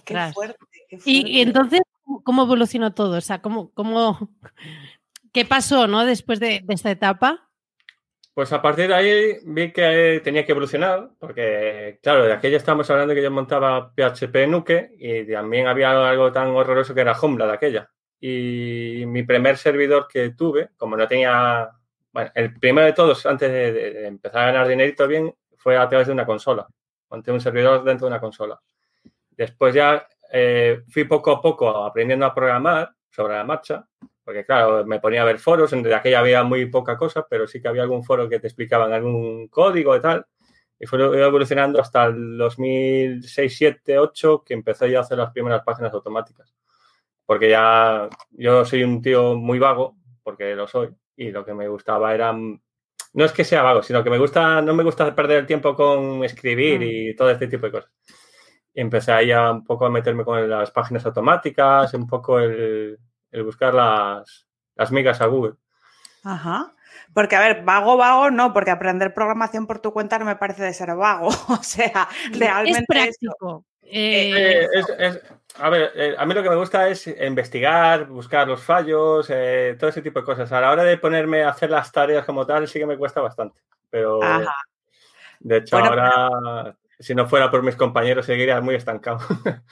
Qué 0.06 0.32
fuerte, 0.34 0.66
qué 0.90 1.00
Y, 1.06 1.42
entonces, 1.42 1.82
¿cómo 2.24 2.44
evolucionó 2.44 2.94
todo? 2.94 3.18
O 3.18 3.22
sea, 3.22 3.42
¿cómo, 3.42 3.72
cómo, 3.74 4.30
¿qué 5.34 5.46
pasó 5.46 5.88
¿no? 5.88 6.06
después 6.06 6.40
de, 6.40 6.62
de 6.64 6.74
esta 6.74 6.92
etapa? 6.92 7.48
Pues 8.38 8.54
a 8.54 8.62
partir 8.62 8.88
de 8.88 8.94
ahí 8.94 9.40
vi 9.46 9.72
que 9.72 10.22
tenía 10.24 10.46
que 10.46 10.52
evolucionar, 10.52 11.10
porque, 11.18 11.98
claro, 12.04 12.24
de 12.24 12.34
aquella 12.34 12.58
estábamos 12.58 12.88
hablando 12.92 13.16
que 13.16 13.24
yo 13.24 13.32
montaba 13.32 13.92
PHP 13.96 14.48
Nuke 14.48 14.92
y 14.96 15.26
también 15.32 15.66
había 15.66 16.08
algo 16.08 16.32
tan 16.32 16.50
horroroso 16.50 16.94
que 16.94 17.02
era 17.02 17.16
Joomla 17.16 17.48
de 17.48 17.54
aquella. 17.54 17.90
y 18.20 19.06
mi 19.08 19.24
primer 19.24 19.58
servidor 19.58 20.08
que 20.08 20.30
tuve, 20.32 20.70
como 20.78 20.96
no 20.96 21.08
tenía, 21.08 21.68
bueno, 22.12 22.30
el 22.36 22.54
primero 22.60 22.86
de 22.86 22.94
todos, 22.94 23.26
antes 23.26 23.52
de, 23.52 24.06
empezar 24.06 24.44
a 24.44 24.52
ganar 24.52 24.68
dinerito 24.68 25.08
bien, 25.08 25.34
fue 25.58 25.76
a 25.76 25.90
través 25.90 26.06
de 26.06 26.14
una 26.14 26.28
consola. 26.28 26.68
Monté 27.10 27.32
un 27.32 27.42
servidor 27.42 27.84
dentro 27.84 28.06
de 28.06 28.12
una 28.12 28.22
consola. 28.22 28.62
Después 29.38 29.74
ya 29.74 30.08
eh, 30.34 30.82
fui 30.90 31.04
poco 31.06 31.32
a 31.32 31.42
poco 31.42 31.70
aprendiendo 31.70 32.26
a 32.26 32.34
programar 32.34 32.90
sobre 33.10 33.36
la 33.36 33.44
marcha, 33.44 33.88
porque 34.24 34.46
claro, 34.46 34.86
me 34.86 35.00
ponía 35.00 35.22
a 35.22 35.26
ver 35.26 35.40
foros, 35.40 35.72
en 35.74 35.94
aquella 35.94 36.20
había 36.20 36.44
muy 36.44 36.66
poca 36.66 36.98
cosa, 36.98 37.26
pero 37.30 37.48
sí 37.48 37.62
que 37.62 37.68
había 37.68 37.84
algún 37.84 38.04
foro 38.04 38.28
que 38.28 38.40
te 38.40 38.48
explicaban 38.48 38.92
algún 38.92 39.48
código 39.48 39.96
y 39.96 40.02
tal. 40.02 40.26
Y 40.80 40.86
fue 40.86 41.00
evolucionando 41.02 41.82
hasta 41.82 42.06
el 42.06 42.38
2006, 42.38 43.58
7, 43.58 43.98
8, 43.98 44.44
que 44.46 44.54
empecé 44.54 44.92
ya 44.92 45.00
a 45.00 45.02
hacer 45.02 45.18
las 45.18 45.32
primeras 45.32 45.64
páginas 45.64 45.94
automáticas. 45.94 46.54
Porque 47.26 47.50
ya 47.50 48.10
yo 48.32 48.66
soy 48.66 48.84
un 48.84 49.02
tío 49.02 49.36
muy 49.36 49.60
vago, 49.60 49.98
porque 50.24 50.56
lo 50.56 50.68
soy, 50.68 50.90
y 51.16 51.32
lo 51.32 51.46
que 51.46 51.54
me 51.54 51.68
gustaba 51.68 52.14
era 52.14 52.34
no 53.18 53.26
es 53.26 53.32
que 53.32 53.44
sea 53.44 53.64
vago, 53.64 53.82
sino 53.82 54.04
que 54.04 54.10
me 54.10 54.20
gusta, 54.20 54.62
no 54.62 54.76
me 54.76 54.84
gusta 54.84 55.16
perder 55.16 55.40
el 55.40 55.48
tiempo 55.48 55.76
con 55.76 56.24
escribir 56.24 56.84
y 56.84 57.16
todo 57.16 57.32
este 57.32 57.48
tipo 57.48 57.66
de 57.66 57.72
cosas. 57.72 57.92
Empecé 58.80 59.12
ahí 59.12 59.32
a 59.32 59.52
un 59.52 59.64
poco 59.64 59.88
a 59.88 59.90
meterme 59.90 60.24
con 60.24 60.48
las 60.48 60.70
páginas 60.70 61.04
automáticas, 61.06 61.94
un 61.96 62.06
poco 62.06 62.40
el, 62.40 63.00
el 63.32 63.44
buscar 63.44 63.74
las, 63.74 64.48
las 64.76 64.92
migas 64.92 65.20
a 65.20 65.26
Google. 65.26 65.56
Ajá. 66.24 66.74
Porque, 67.14 67.36
a 67.36 67.40
ver, 67.40 67.64
vago, 67.64 67.98
vago, 67.98 68.30
no, 68.30 68.54
porque 68.54 68.70
aprender 68.70 69.14
programación 69.14 69.66
por 69.66 69.80
tu 69.80 69.92
cuenta 69.94 70.20
no 70.20 70.26
me 70.26 70.36
parece 70.36 70.64
de 70.64 70.74
ser 70.74 70.96
vago. 70.96 71.30
o 71.50 71.64
sea, 71.64 72.08
realmente. 72.32 72.80
Es 72.80 72.86
práctico. 72.88 73.66
Eh, 73.82 74.68
eh, 75.00 75.22
a 75.60 75.70
ver, 75.70 75.92
eh, 75.96 76.16
a 76.18 76.26
mí 76.26 76.34
lo 76.34 76.44
que 76.44 76.50
me 76.50 76.58
gusta 76.58 76.90
es 76.90 77.08
investigar, 77.08 78.06
buscar 78.06 78.48
los 78.48 78.62
fallos, 78.62 79.28
todo 79.28 79.90
ese 79.90 80.02
tipo 80.04 80.20
de 80.20 80.26
cosas. 80.26 80.52
A 80.52 80.62
la 80.62 80.72
hora 80.72 80.84
de 80.84 80.98
ponerme 80.98 81.44
a 81.44 81.50
hacer 81.50 81.72
las 81.72 81.92
tareas 81.92 82.26
como 82.26 82.46
tal, 82.46 82.68
sí 82.68 82.78
que 82.78 82.86
me 82.86 82.98
cuesta 82.98 83.22
bastante. 83.22 83.60
Pero, 83.90 84.20
de 85.40 85.58
hecho, 85.58 85.78
ahora, 85.78 86.76
si 87.00 87.16
no 87.16 87.28
fuera 87.28 87.52
por 87.52 87.64
mis 87.64 87.76
compañeros, 87.76 88.26
seguiría 88.26 88.62
muy 88.62 88.76
estancado. 88.76 89.20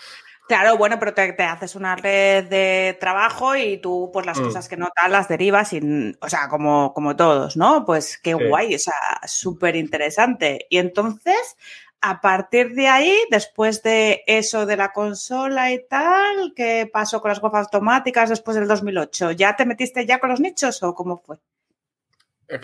Claro, 0.48 0.78
bueno, 0.78 1.00
pero 1.00 1.16
te, 1.16 1.34
haces 1.42 1.74
una 1.74 1.96
red 1.96 2.46
de 2.46 2.96
trabajo 3.00 3.56
y 3.56 3.78
tú, 3.80 4.12
pues 4.14 4.28
las 4.28 4.40
mm. 4.40 4.44
cosas 4.44 4.70
que 4.70 4.78
no 4.78 4.90
tal 4.96 5.12
las 5.12 5.28
derivas, 5.28 5.74
y, 5.74 6.16
o 6.22 6.30
sea, 6.30 6.50
como, 6.50 6.94
como 6.94 7.16
todos, 7.16 7.58
¿no? 7.58 7.84
Pues 7.84 8.20
qué 8.20 8.36
guay, 8.36 8.76
o 8.76 8.80
sea, 8.80 8.94
súper 9.26 9.76
interesante. 9.76 10.68
Y 10.70 10.78
entonces, 10.78 11.58
a 12.00 12.22
partir 12.22 12.76
de 12.76 12.88
ahí, 12.88 13.18
después 13.32 13.82
de 13.82 14.24
eso 14.28 14.68
de 14.68 14.78
la 14.78 14.94
consola 14.94 15.72
y 15.72 15.84
tal, 15.88 16.54
¿qué 16.56 16.88
pasó 16.92 17.22
con 17.22 17.30
las 17.30 17.42
gafas 17.42 17.66
automáticas 17.66 18.30
después 18.30 18.56
del 18.56 18.68
2008? 18.68 19.32
¿Ya 19.32 19.56
te 19.56 19.66
metiste 19.66 20.06
ya 20.06 20.20
con 20.20 20.30
los 20.30 20.40
nichos 20.40 20.84
o 20.84 20.94
cómo 20.94 21.18
fue? 21.26 21.38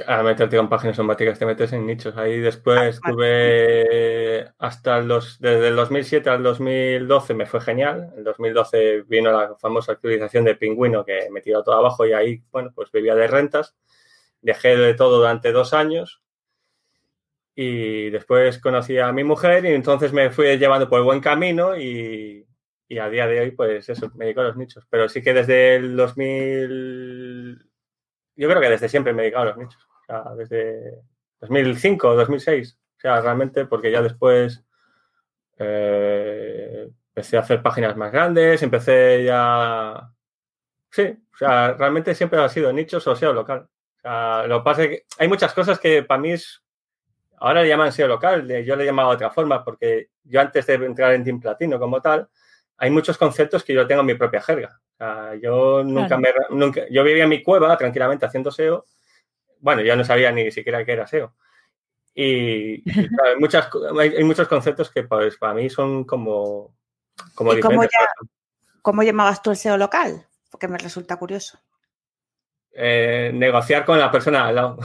A 0.05 0.21
meterte 0.21 0.57
con 0.57 0.69
páginas 0.69 0.99
automáticas 0.99 1.39
te 1.39 1.45
metes 1.45 1.73
en 1.73 1.87
nichos. 1.87 2.15
Ahí 2.15 2.39
después 2.39 2.99
ah, 3.03 3.09
tuve 3.09 4.47
hasta 4.59 5.01
los, 5.01 5.39
desde 5.39 5.69
el 5.69 5.75
2007 5.75 6.29
al 6.29 6.43
2012 6.43 7.33
me 7.33 7.47
fue 7.47 7.61
genial. 7.61 8.13
En 8.15 8.23
2012 8.23 9.03
vino 9.07 9.31
la 9.31 9.55
famosa 9.55 9.93
actualización 9.93 10.45
de 10.45 10.55
Pingüino 10.55 11.03
que 11.03 11.29
me 11.31 11.41
tiró 11.41 11.63
todo 11.63 11.75
abajo 11.75 12.05
y 12.05 12.13
ahí, 12.13 12.43
bueno, 12.51 12.71
pues 12.75 12.91
vivía 12.91 13.15
de 13.15 13.25
rentas. 13.25 13.75
Dejé 14.41 14.77
de 14.77 14.93
todo 14.93 15.17
durante 15.17 15.51
dos 15.51 15.73
años 15.73 16.21
y 17.55 18.11
después 18.11 18.59
conocí 18.59 18.99
a 18.99 19.11
mi 19.11 19.23
mujer 19.23 19.65
y 19.65 19.69
entonces 19.69 20.13
me 20.13 20.29
fui 20.29 20.57
llevando 20.57 20.89
por 20.89 20.99
el 20.99 21.05
buen 21.05 21.21
camino 21.21 21.75
y, 21.75 22.45
y 22.87 22.97
a 22.99 23.09
día 23.09 23.25
de 23.25 23.39
hoy, 23.39 23.51
pues 23.51 23.89
eso, 23.89 24.11
me 24.15 24.25
dedico 24.25 24.41
a 24.41 24.45
los 24.45 24.57
nichos. 24.57 24.85
Pero 24.91 25.09
sí 25.09 25.23
que 25.23 25.33
desde 25.33 25.75
el 25.77 25.95
2000 25.95 27.70
yo 28.35 28.49
creo 28.49 28.61
que 28.61 28.69
desde 28.69 28.89
siempre 28.89 29.13
me 29.13 29.21
he 29.21 29.25
dedicado 29.25 29.43
a 29.43 29.47
los 29.47 29.57
nichos. 29.57 29.87
O 30.01 30.05
sea, 30.05 30.35
desde 30.35 31.01
2005, 31.39 32.15
2006. 32.15 32.77
O 32.97 32.99
sea, 32.99 33.21
realmente, 33.21 33.65
porque 33.65 33.91
ya 33.91 34.01
después 34.01 34.63
eh, 35.57 36.89
empecé 37.09 37.37
a 37.37 37.41
hacer 37.41 37.61
páginas 37.61 37.95
más 37.97 38.11
grandes, 38.11 38.61
empecé 38.63 39.23
ya. 39.23 40.11
Sí, 40.89 41.17
o 41.33 41.37
sea, 41.37 41.73
realmente 41.73 42.15
siempre 42.15 42.39
ha 42.39 42.49
sido 42.49 42.71
nichos 42.73 43.05
o 43.07 43.15
SEO 43.15 43.33
local. 43.33 43.67
O 43.97 44.01
sea, 44.01 44.47
lo 44.47 44.59
que 44.59 44.63
pasa 44.63 44.83
es 44.83 44.87
que 44.89 45.05
hay 45.17 45.27
muchas 45.27 45.53
cosas 45.53 45.79
que 45.79 46.03
para 46.03 46.21
mí. 46.21 46.33
Ahora 47.37 47.63
le 47.63 47.69
llaman 47.69 47.91
SEO 47.91 48.07
local, 48.07 48.47
yo 48.63 48.75
le 48.75 48.85
llamaba 48.85 49.09
de 49.09 49.15
otra 49.15 49.31
forma, 49.31 49.63
porque 49.65 50.09
yo 50.23 50.41
antes 50.41 50.65
de 50.67 50.75
entrar 50.75 51.13
en 51.13 51.23
Team 51.23 51.39
Platino 51.39 51.79
como 51.79 51.99
tal, 51.99 52.29
hay 52.77 52.91
muchos 52.91 53.17
conceptos 53.17 53.63
que 53.63 53.73
yo 53.73 53.87
tengo 53.87 54.01
en 54.01 54.07
mi 54.07 54.13
propia 54.13 54.41
jerga. 54.41 54.79
Yo 55.41 55.83
nunca 55.83 56.17
me. 56.17 56.29
Nunca, 56.49 56.81
yo 56.89 57.03
vivía 57.03 57.23
en 57.23 57.29
mi 57.29 57.41
cueva 57.41 57.77
tranquilamente 57.77 58.25
haciendo 58.25 58.51
SEO. 58.51 58.85
Bueno, 59.59 59.81
yo 59.81 59.95
no 59.95 60.03
sabía 60.03 60.31
ni 60.31 60.51
siquiera 60.51 60.85
qué 60.85 60.93
era 60.93 61.07
SEO. 61.07 61.33
Y, 62.13 62.83
hay, 63.23 63.35
muchas, 63.39 63.69
hay, 63.99 64.23
muchos 64.23 64.47
conceptos 64.47 64.91
que 64.91 65.03
pues, 65.03 65.37
para 65.37 65.53
mí 65.53 65.69
son 65.69 66.03
como, 66.03 66.75
como 67.35 67.53
diferentes. 67.53 67.89
Cómo, 68.81 69.03
llamabas 69.03 69.41
tú 69.41 69.51
el 69.51 69.57
SEO 69.57 69.77
local? 69.77 70.25
Porque 70.49 70.67
me 70.67 70.77
resulta 70.77 71.17
curioso. 71.17 71.59
Eh, 72.73 73.31
negociar 73.33 73.85
con 73.85 73.99
la 73.99 74.09
persona 74.09 74.47
al 74.47 74.55
lado. 74.55 74.79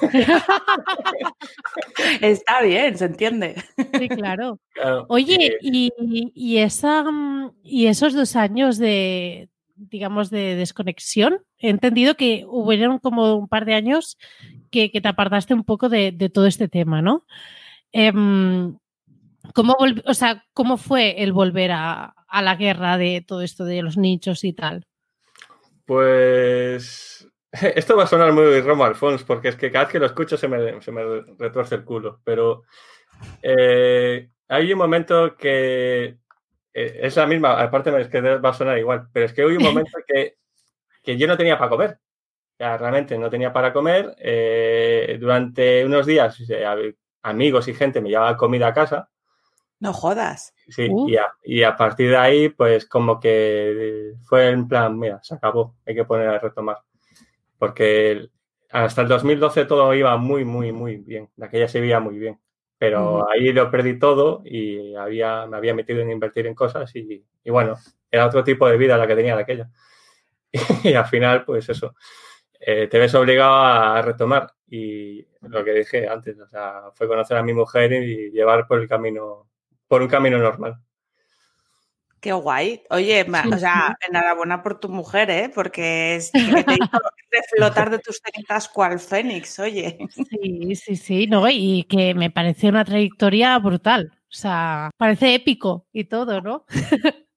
Está 2.20 2.62
bien, 2.62 2.96
se 2.96 3.06
entiende. 3.06 3.56
Sí, 3.98 4.08
claro. 4.08 4.60
Oye, 5.08 5.58
y, 5.60 6.58
esa, 6.58 7.02
mm, 7.02 7.52
y 7.64 7.88
esos 7.88 8.14
dos 8.14 8.36
años 8.36 8.78
de, 8.78 9.48
digamos, 9.76 10.30
de 10.30 10.56
desconexión, 10.56 11.40
he 11.58 11.70
entendido 11.70 12.16
que 12.16 12.44
hubieron 12.46 12.98
como 12.98 13.34
un 13.36 13.48
par 13.48 13.64
de 13.64 13.74
años 13.74 14.18
que, 14.70 14.88
te 14.88 15.08
apartaste 15.08 15.54
un 15.54 15.64
poco 15.64 15.88
de, 15.88 16.12
todo 16.32 16.46
este 16.46 16.68
tema, 16.68 17.02
¿no? 17.02 17.26
Em, 17.92 18.78
¿cómo, 19.54 19.76
o 20.06 20.14
sea, 20.14 20.44
¿Cómo 20.54 20.76
fue 20.76 21.22
el 21.22 21.32
volver 21.32 21.72
a, 21.72 22.14
a 22.28 22.42
la 22.42 22.56
guerra 22.56 22.96
de 22.96 23.24
todo 23.26 23.42
esto 23.42 23.64
de 23.64 23.82
los 23.82 23.96
nichos 23.96 24.44
y 24.44 24.52
tal? 24.52 24.86
Pues 25.84 27.28
esto 27.74 27.96
va 27.96 28.04
a 28.04 28.06
sonar 28.06 28.32
muy 28.32 28.60
Romo 28.60 28.84
Alfons, 28.84 29.24
porque 29.24 29.48
es 29.48 29.56
que 29.56 29.70
cada 29.70 29.84
vez 29.84 29.92
que 29.92 29.98
lo 29.98 30.06
escucho 30.06 30.36
se 30.36 30.48
me, 30.48 30.58
retuerce 31.38 31.74
el 31.76 31.84
culo. 31.84 32.20
Pero 32.24 32.62
eh, 33.42 34.30
hay 34.48 34.72
un 34.72 34.78
momento 34.78 35.36
que 35.36 36.16
es 36.72 37.16
la 37.16 37.26
misma, 37.26 37.60
aparte 37.60 37.98
es 38.00 38.08
que 38.08 38.20
va 38.20 38.48
a 38.50 38.54
sonar 38.54 38.78
igual, 38.78 39.08
pero 39.12 39.26
es 39.26 39.32
que 39.32 39.42
hay 39.42 39.56
un 39.56 39.62
momento 39.62 39.98
que, 40.06 40.36
yo 41.16 41.26
no 41.26 41.36
tenía 41.36 41.58
para 41.58 41.70
comer. 41.70 41.98
Ya, 42.58 42.76
realmente 42.76 43.18
no 43.18 43.28
tenía 43.28 43.52
para 43.52 43.72
comer. 43.72 44.14
Eh, 44.18 45.16
durante 45.20 45.84
unos 45.84 46.06
días, 46.06 46.38
amigos 47.22 47.68
y 47.68 47.74
gente 47.74 48.00
me 48.00 48.08
llevaban 48.08 48.36
comida 48.36 48.68
a 48.68 48.74
casa. 48.74 49.08
No 49.80 49.92
jodas. 49.92 50.54
Sí, 50.68 50.88
y, 51.08 51.16
a, 51.16 51.32
y, 51.42 51.64
a, 51.64 51.76
partir 51.76 52.10
de 52.10 52.16
ahí, 52.16 52.48
pues 52.50 52.86
como 52.86 53.18
que 53.18 54.12
fue 54.22 54.50
en 54.50 54.68
plan, 54.68 54.96
mira, 54.96 55.18
se 55.22 55.34
acabó, 55.34 55.74
hay 55.84 55.96
que 55.96 56.04
poner 56.04 56.28
a 56.28 56.38
retomar 56.38 56.78
porque 57.62 58.28
hasta 58.72 59.02
el 59.02 59.06
2012 59.06 59.66
todo 59.66 59.94
iba 59.94 60.16
muy, 60.16 60.44
muy, 60.44 60.72
muy 60.72 60.96
bien. 60.96 61.30
De 61.36 61.46
aquella 61.46 61.68
se 61.68 61.80
veía 61.80 62.00
muy 62.00 62.18
bien. 62.18 62.40
Pero 62.82 63.30
ahí 63.30 63.52
lo 63.52 63.70
perdí 63.70 63.96
todo 63.96 64.42
y 64.44 64.96
había, 64.96 65.46
me 65.46 65.56
había 65.56 65.72
metido 65.72 66.00
en 66.00 66.10
invertir 66.10 66.48
en 66.48 66.54
cosas 66.56 66.90
y, 66.96 67.24
bueno, 67.44 67.76
era 68.10 68.26
otro 68.26 68.42
tipo 68.42 68.66
de 68.66 68.76
vida 68.76 68.98
la 68.98 69.06
que 69.06 69.14
tenía 69.14 69.36
de 69.36 69.42
aquella. 69.42 69.70
Y, 70.82 70.92
al 70.92 71.06
final, 71.06 71.44
pues 71.44 71.68
eso, 71.68 71.94
eh, 72.58 72.88
te 72.88 72.98
ves 72.98 73.14
obligado 73.14 73.54
a 73.54 74.02
retomar. 74.02 74.52
Y 74.66 75.24
lo 75.42 75.62
que 75.62 75.74
dije 75.74 76.08
antes, 76.08 76.36
o 76.40 76.48
sea, 76.48 76.90
fue 76.92 77.06
conocer 77.06 77.36
a 77.36 77.44
mi 77.44 77.52
mujer 77.52 77.92
y 77.92 78.32
llevar 78.32 78.66
por 78.66 78.80
el 78.80 78.88
camino, 78.88 79.48
por 79.86 80.02
un 80.02 80.08
camino 80.08 80.38
normal. 80.38 80.74
Qué 82.22 82.32
guay. 82.32 82.84
Oye, 82.90 83.26
o 83.52 83.58
sea, 83.58 83.96
enhorabuena 84.08 84.62
por 84.62 84.78
tu 84.78 84.88
mujer, 84.88 85.28
¿eh? 85.28 85.50
Porque 85.52 86.14
es 86.14 86.30
que 86.30 86.62
te 86.62 86.74
hizo 86.74 87.00
flotar 87.56 87.90
de 87.90 87.98
tus 87.98 88.20
cenizas 88.24 88.68
cual 88.68 89.00
fénix, 89.00 89.58
oye. 89.58 89.98
Sí, 90.08 90.76
sí, 90.76 90.94
sí, 90.94 91.26
no, 91.26 91.48
y 91.50 91.82
que 91.88 92.14
me 92.14 92.30
parece 92.30 92.68
una 92.68 92.84
trayectoria 92.84 93.58
brutal. 93.58 94.12
O 94.14 94.34
sea, 94.34 94.92
parece 94.96 95.34
épico 95.34 95.88
y 95.92 96.04
todo, 96.04 96.40
¿no? 96.40 96.64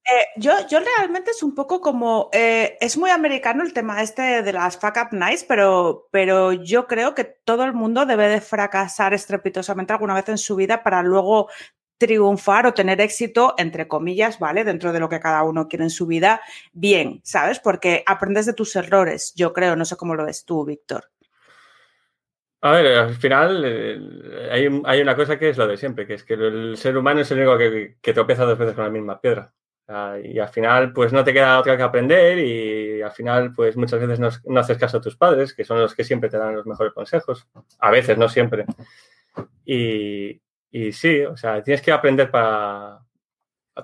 Eh, 0.08 0.28
yo, 0.38 0.52
yo 0.70 0.80
realmente 0.80 1.32
es 1.32 1.42
un 1.42 1.56
poco 1.56 1.82
como, 1.82 2.30
eh, 2.32 2.78
es 2.80 2.96
muy 2.96 3.10
americano 3.10 3.64
el 3.64 3.74
tema 3.74 4.04
este 4.04 4.44
de 4.44 4.54
las 4.54 4.78
fuck 4.78 4.98
up 5.02 5.18
nights, 5.18 5.44
pero, 5.44 6.10
pero 6.12 6.54
yo 6.54 6.86
creo 6.86 7.16
que 7.16 7.24
todo 7.24 7.64
el 7.64 7.74
mundo 7.74 8.06
debe 8.06 8.28
de 8.28 8.40
fracasar 8.40 9.16
estrepitosamente 9.16 9.94
alguna 9.94 10.14
vez 10.14 10.30
en 10.30 10.38
su 10.38 10.56
vida 10.56 10.84
para 10.84 11.02
luego 11.02 11.50
triunfar 11.98 12.68
o 12.68 12.74
tener 12.74 13.02
éxito, 13.02 13.54
entre 13.58 13.88
comillas, 13.88 14.40
¿vale? 14.40 14.64
Dentro 14.64 14.92
de 14.92 15.00
lo 15.00 15.10
que 15.10 15.20
cada 15.20 15.44
uno 15.44 15.68
quiere 15.68 15.86
en 15.86 15.90
su 15.90 16.06
vida, 16.06 16.42
bien, 16.74 17.22
¿sabes? 17.24 17.60
Porque 17.60 18.04
aprendes 18.06 18.46
de 18.46 18.54
tus 18.54 18.76
errores, 18.76 19.34
yo 19.36 19.54
creo, 19.54 19.76
no 19.76 19.86
sé 19.86 19.96
cómo 19.96 20.16
lo 20.16 20.26
ves 20.26 20.46
tú, 20.46 20.66
Víctor. 20.66 21.06
A 22.62 22.72
ver, 22.72 22.98
al 22.98 23.14
final 23.14 23.64
eh, 23.64 24.82
hay, 24.84 25.02
una 25.02 25.16
cosa 25.16 25.38
que 25.38 25.50
es 25.50 25.58
lo 25.58 25.68
de 25.68 25.78
siempre, 25.78 26.08
que 26.08 26.16
es 26.16 26.24
que 26.24 26.34
el 26.34 26.76
ser 26.78 26.98
humano 26.98 27.22
es 27.22 27.30
el 27.30 27.38
único 27.38 27.60
que, 27.60 27.98
que 28.02 28.14
dos 28.14 28.26
veces 28.26 28.74
con 28.74 28.84
la 28.84 28.90
misma 28.90 29.22
piedra. 29.22 29.54
y 30.24 30.40
al 30.40 30.50
final, 30.50 30.92
pues 30.92 31.14
no 31.14 31.24
te 31.24 31.32
queda 31.32 31.60
otra 31.60 31.78
que 31.78 31.84
aprender 31.84 32.40
y 32.40 33.04
al 33.04 33.12
final, 33.12 33.54
pues 33.54 33.78
muchas 33.78 34.00
veces 34.00 34.20
no, 34.20 34.60
haces 34.60 34.80
caso 34.80 34.98
a 34.98 35.02
tus 35.02 35.16
padres, 35.16 35.54
que 35.54 35.64
son 35.64 35.80
los 35.80 35.94
que 35.94 36.04
siempre 36.04 36.28
te 36.28 36.40
dan 36.40 36.56
los 36.56 36.66
mejores 36.66 36.92
consejos. 36.94 37.48
A 37.80 37.92
veces, 37.92 38.18
no 38.18 38.28
siempre. 38.30 38.66
Y, 39.64 40.42
y 40.78 40.92
sí, 40.92 41.22
o 41.22 41.38
sea, 41.38 41.64
tienes 41.64 41.82
que 41.82 41.94
aprender 41.94 42.30
para 42.30 43.00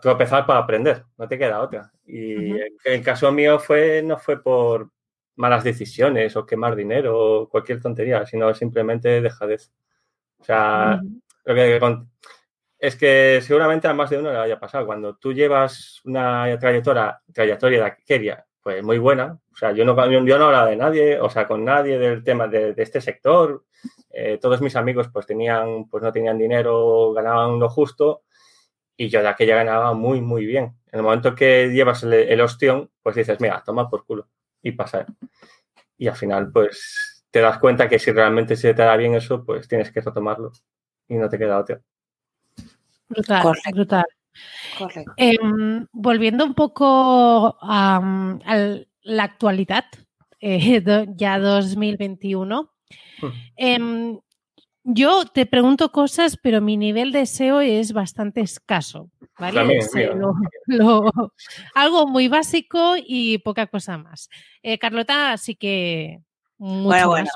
tropezar 0.02 0.46
para 0.46 0.60
aprender, 0.60 1.06
no 1.18 1.26
te 1.26 1.38
queda 1.38 1.62
otra. 1.62 1.89
Y 2.06 2.52
en 2.52 2.74
el 2.84 3.02
caso 3.02 3.32
mío 3.32 3.60
fue, 3.60 4.04
no 4.04 4.18
fue 4.18 4.44
por 4.44 4.92
malas 5.38 5.64
decisiones 5.64 6.36
o 6.36 6.46
quemar 6.46 6.76
dinero 6.76 7.18
o 7.18 7.50
cualquier 7.50 7.82
tontería, 7.82 8.26
sino 8.26 8.54
simplemente 8.54 9.22
dejadez. 9.22 9.72
O 10.39 10.44
sea, 10.44 11.02
lo 11.46 11.56
que 11.56 11.80
es 12.78 12.98
que 12.98 13.39
seguramente 13.42 13.88
a 13.88 13.94
más 13.94 14.10
de 14.10 14.18
uno 14.18 14.34
le 14.34 14.39
haya 14.39 14.60
pasado. 14.60 14.86
Cuando 14.86 15.16
tú 15.16 15.32
llevas 15.32 16.02
una 16.04 16.60
trayectoria, 16.60 17.22
trayectoria 17.32 17.86
de 17.86 17.96
quería, 18.06 18.46
pues 18.62 18.84
muy 18.84 18.98
buena. 18.98 19.39
O 19.62 19.64
sea, 19.64 19.74
yo 19.74 19.86
no, 19.86 20.26
yo 20.26 20.39
no 20.39 20.45
hablaba 20.45 20.66
de 20.72 20.76
nadie, 20.76 21.20
o 21.20 21.30
sea, 21.30 21.45
con 21.45 21.64
nadie 21.64 21.99
del 21.99 22.24
tema 22.24 22.47
de, 22.47 22.74
este 22.78 22.99
sector. 22.99 23.64
Eh, 24.09 24.39
todos 24.41 24.59
mis 24.59 24.76
amigos 24.76 25.09
pues 25.14 25.28
tenían, 25.28 25.88
pues 25.88 26.01
no 26.01 26.12
tenían 26.12 26.39
dinero, 26.39 27.14
ganaban 27.14 27.59
lo 27.59 27.70
justo 27.70 28.24
y 28.97 29.07
yo 29.09 29.22
de 29.22 29.28
aquella 29.28 29.57
ganaba 29.57 29.93
muy, 29.93 30.20
muy 30.20 30.47
bien. 30.47 30.80
En 30.91 30.97
el 30.97 31.03
momento 31.03 31.36
que 31.36 31.70
llevas 31.70 32.01
el, 32.01 32.14
el 32.14 32.41
ostión, 32.41 32.89
pues 33.03 33.16
dices, 33.16 33.39
mira, 33.39 33.62
toma 33.64 33.88
por 33.88 34.03
culo 34.03 34.30
y 34.64 34.72
pasa. 34.72 35.05
Y 35.95 36.07
al 36.07 36.16
final, 36.16 36.51
pues 36.51 37.24
te 37.30 37.39
das 37.39 37.59
cuenta 37.59 37.88
que 37.88 37.99
si 37.99 38.12
realmente 38.12 38.55
se 38.55 38.74
te 38.74 38.82
da 38.82 38.97
bien 38.97 39.14
eso, 39.14 39.45
pues 39.45 39.68
tienes 39.68 39.91
que 39.91 40.01
retomarlo 40.01 40.51
y 41.07 41.18
no 41.18 41.30
te 41.30 41.38
queda 41.38 41.59
otra. 41.59 41.80
Brutal, 43.07 43.43
brutal. 43.74 44.05
Correcto. 44.80 45.14
Em, 45.18 45.86
volviendo 45.91 46.45
un 46.45 46.55
poco 46.55 47.57
a, 47.62 48.01
la 49.04 49.24
actualidad, 49.24 49.86
eh, 50.39 50.84
ya 51.16 51.39
2021. 51.39 52.72
Hmm. 53.22 53.28
Em, 53.56 54.20
yo 54.84 55.26
te 55.26 55.45
pregunto 55.45 55.91
cosas, 55.91 56.38
pero 56.41 56.60
mi 56.60 56.76
nivel 56.76 57.12
de 57.12 57.26
SEO 57.28 57.62
es 57.62 57.93
bastante 57.93 58.41
escaso, 58.41 59.12
¿vale? 59.38 59.80
algo 61.76 62.08
muy 62.08 62.28
básico 62.28 62.95
y 62.97 63.38
poca 63.39 63.68
cosa 63.68 63.97
más. 63.97 64.30
Eh, 64.64 64.80
Carlota, 64.80 65.34
así 65.34 65.56
que 65.56 66.22
bueno, 66.64 67.08
bueno. 67.08 67.30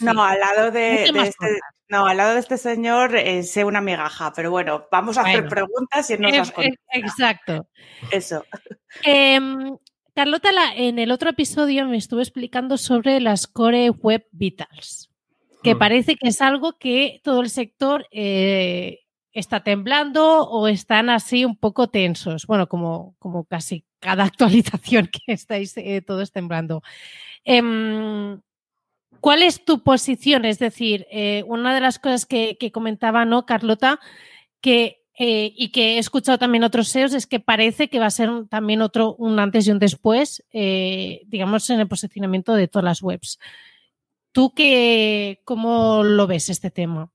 no, 0.00 0.22
al 0.22 0.38
lado 0.38 0.70
de, 0.70 1.06
este, 1.06 1.58
no, 1.88 2.06
al 2.06 2.16
lado 2.16 2.34
de 2.34 2.38
este 2.38 2.56
señor 2.56 3.16
eh, 3.16 3.42
sé 3.42 3.64
una 3.64 3.80
migaja, 3.80 4.32
pero 4.32 4.52
bueno, 4.52 4.86
vamos 4.92 5.18
a 5.18 5.22
hacer 5.22 5.48
preguntas 5.48 6.08
y 6.10 6.18
nos 6.18 6.32
las 6.32 6.52
Exacto. 6.92 7.66
Eso. 8.12 8.44
Carlota, 10.14 10.50
en 10.76 10.98
el 10.98 11.10
otro 11.10 11.30
episodio 11.30 11.86
me 11.86 11.96
estuvo 11.96 12.20
explicando 12.20 12.78
sobre 12.78 13.20
las 13.20 13.46
Core 13.46 13.90
Web 13.90 14.26
Vitals, 14.30 15.10
que 15.62 15.74
mm. 15.74 15.78
parece 15.78 16.16
que 16.16 16.28
es 16.28 16.40
algo 16.40 16.78
que 16.78 17.20
todo 17.24 17.40
el 17.40 17.50
sector 17.50 18.06
eh, 18.12 19.00
está 19.32 19.64
temblando 19.64 20.48
o 20.48 20.68
están 20.68 21.10
así 21.10 21.44
un 21.44 21.56
poco 21.56 21.88
tensos. 21.88 22.46
Bueno, 22.46 22.68
como, 22.68 23.16
como 23.18 23.44
casi 23.44 23.84
cada 23.98 24.24
actualización 24.24 25.08
que 25.08 25.32
estáis 25.32 25.76
eh, 25.76 26.00
todos 26.00 26.30
temblando. 26.30 26.82
Em, 27.44 28.40
¿Cuál 29.20 29.42
es 29.42 29.64
tu 29.64 29.82
posición? 29.82 30.44
Es 30.44 30.58
decir, 30.58 31.06
eh, 31.10 31.44
una 31.46 31.74
de 31.74 31.80
las 31.80 31.98
cosas 31.98 32.26
que, 32.26 32.56
comentaba, 32.72 33.24
¿no, 33.24 33.46
Carlota? 33.46 33.98
Que, 34.60 35.03
eh, 35.16 35.52
y 35.54 35.70
que 35.70 35.94
he 35.94 35.98
escuchado 35.98 36.38
también 36.38 36.64
otros 36.64 36.88
SEOs, 36.88 37.14
es 37.14 37.26
que 37.26 37.38
parece 37.38 37.88
que 37.88 38.00
va 38.00 38.06
a 38.06 38.10
ser 38.10 38.30
también 38.48 38.82
otro, 38.82 39.14
un 39.14 39.38
antes 39.38 39.66
y 39.66 39.70
un 39.70 39.78
después, 39.78 40.44
eh, 40.52 41.22
digamos, 41.26 41.70
en 41.70 41.80
el 41.80 41.88
posicionamiento 41.88 42.54
de 42.54 42.66
todas 42.66 42.84
las 42.84 43.02
webs. 43.02 43.38
¿Tú 44.32 44.52
qué, 44.54 45.40
cómo 45.44 46.02
lo 46.02 46.26
ves 46.26 46.50
este 46.50 46.72
tema? 46.72 47.12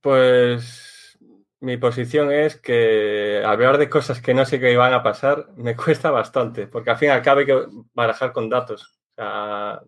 Pues 0.00 1.18
mi 1.60 1.76
posición 1.76 2.32
es 2.32 2.56
que 2.56 3.42
hablar 3.44 3.76
de 3.76 3.90
cosas 3.90 4.22
que 4.22 4.32
no 4.32 4.46
sé 4.46 4.58
qué 4.58 4.74
van 4.76 4.94
a 4.94 5.02
pasar 5.02 5.48
me 5.56 5.76
cuesta 5.76 6.10
bastante, 6.10 6.68
porque 6.68 6.90
al 6.90 6.96
fin 6.96 7.08
y 7.08 7.12
al 7.12 7.22
cabo 7.22 7.40
hay 7.40 7.46
que 7.46 7.66
barajar 7.92 8.32
con 8.32 8.48
datos. 8.48 8.98
O 9.10 9.14
sea, 9.16 9.82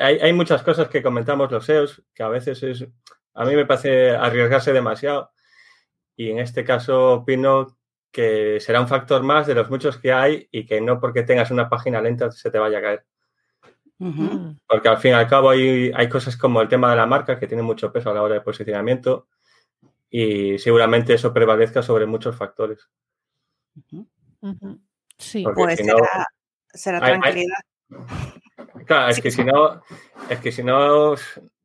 hay, 0.00 0.32
muchas 0.32 0.64
cosas 0.64 0.88
que 0.88 1.02
comentamos 1.02 1.52
los 1.52 1.64
SEOs 1.64 2.02
que 2.12 2.24
a 2.24 2.28
veces 2.28 2.62
es, 2.64 2.88
a 3.34 3.44
mí 3.44 3.54
me 3.54 3.66
parece 3.66 4.10
arriesgarse 4.10 4.72
demasiado 4.72 5.33
y 6.16 6.30
en 6.30 6.38
este 6.38 6.64
caso 6.64 7.14
opino 7.14 7.76
que 8.10 8.60
será 8.60 8.80
un 8.80 8.88
factor 8.88 9.22
más 9.22 9.46
de 9.46 9.54
los 9.54 9.68
muchos 9.70 9.98
que 9.98 10.12
hay 10.12 10.48
y 10.52 10.66
que 10.66 10.80
no 10.80 11.00
porque 11.00 11.24
tengas 11.24 11.50
una 11.50 11.68
página 11.68 12.00
lenta 12.00 12.30
se 12.30 12.50
te 12.50 12.58
vaya 12.58 12.78
a 12.78 12.82
caer. 12.82 13.06
Porque 14.68 14.88
al 14.88 14.98
fin 14.98 15.12
y 15.12 15.14
al 15.14 15.28
cabo 15.28 15.50
hay, 15.50 15.90
hay 15.94 16.08
cosas 16.08 16.36
como 16.36 16.60
el 16.60 16.68
tema 16.68 16.90
de 16.90 16.96
la 16.96 17.06
marca 17.06 17.38
que 17.38 17.46
tiene 17.46 17.62
mucho 17.62 17.92
peso 17.92 18.10
a 18.10 18.14
la 18.14 18.22
hora 18.22 18.34
de 18.34 18.40
posicionamiento 18.40 19.28
y 20.10 20.58
seguramente 20.58 21.14
eso 21.14 21.32
prevalezca 21.32 21.82
sobre 21.82 22.06
muchos 22.06 22.36
factores. 22.36 22.88
Sí, 25.18 25.44
pues 25.54 25.76
será, 25.76 26.28
será 26.72 27.00
tranquilidad. 27.00 27.58
Claro, 28.86 29.08
es 29.10 29.20
que 29.20 29.30
si 29.30 29.42
no, 29.42 29.82
es 30.28 30.38
que 30.38 30.52
si 30.52 30.62
no, 30.62 31.14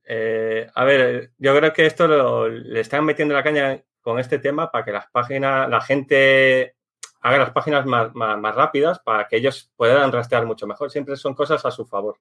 eh, 0.04 0.68
a 0.74 0.84
ver, 0.84 1.34
yo 1.38 1.56
creo 1.56 1.74
que 1.74 1.86
esto 1.86 2.48
le 2.48 2.80
están 2.80 3.06
metiendo 3.06 3.36
la 3.36 3.44
caña 3.44 3.84
con 4.10 4.18
este 4.18 4.40
tema 4.40 4.72
para 4.72 4.84
que 4.84 4.92
las 4.92 5.08
páginas, 5.12 5.70
la 5.70 5.82
gente 5.82 6.74
haga 7.22 7.38
las 7.38 7.52
páginas 7.52 7.86
más, 7.86 8.56
rápidas 8.56 8.98
para 8.98 9.28
que 9.28 9.38
ellos 9.38 9.72
puedan 9.76 10.12
rastrear 10.12 10.48
mucho 10.48 10.66
mejor. 10.66 10.90
Siempre 10.90 11.16
son 11.16 11.36
cosas 11.36 11.64
a 11.64 11.70
su 11.70 11.86
favor. 11.86 12.18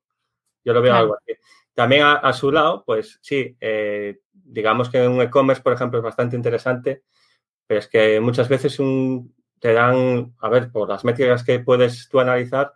Yo 0.63 0.75
lo 0.75 0.83
veo 0.83 0.95
algo 0.95 1.17
así. 1.17 1.33
También 1.73 2.03
a, 2.05 2.31
su 2.35 2.53
lado, 2.53 2.85
pues 2.85 3.19
sí, 3.23 3.57
eh, 3.59 4.19
digamos 4.33 4.91
que 4.91 5.09
un 5.09 5.23
e-commerce, 5.23 5.63
por 5.63 5.73
ejemplo, 5.73 5.99
es 5.99 6.05
bastante 6.05 6.37
interesante, 6.37 7.05
pero 7.67 7.81
es 7.81 7.89
que 7.89 8.21
muchas 8.21 8.51
veces 8.51 8.79
un, 8.79 9.35
te 9.59 9.73
dan, 9.73 10.35
a 10.41 10.49
ver, 10.51 10.71
por 10.71 10.91
las 10.91 11.07
métricas 11.07 11.43
que 11.43 11.61
puedes 11.61 12.07
tú 12.11 12.21
analizar, 12.21 12.75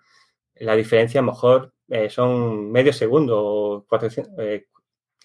la 0.54 0.74
diferencia 0.74 1.20
a 1.20 1.22
lo 1.22 1.32
mejor 1.32 1.74
eh, 1.88 2.08
son 2.08 2.72
medio 2.72 2.94
segundo 2.94 3.44
o 3.44 3.86
eh, 4.38 4.68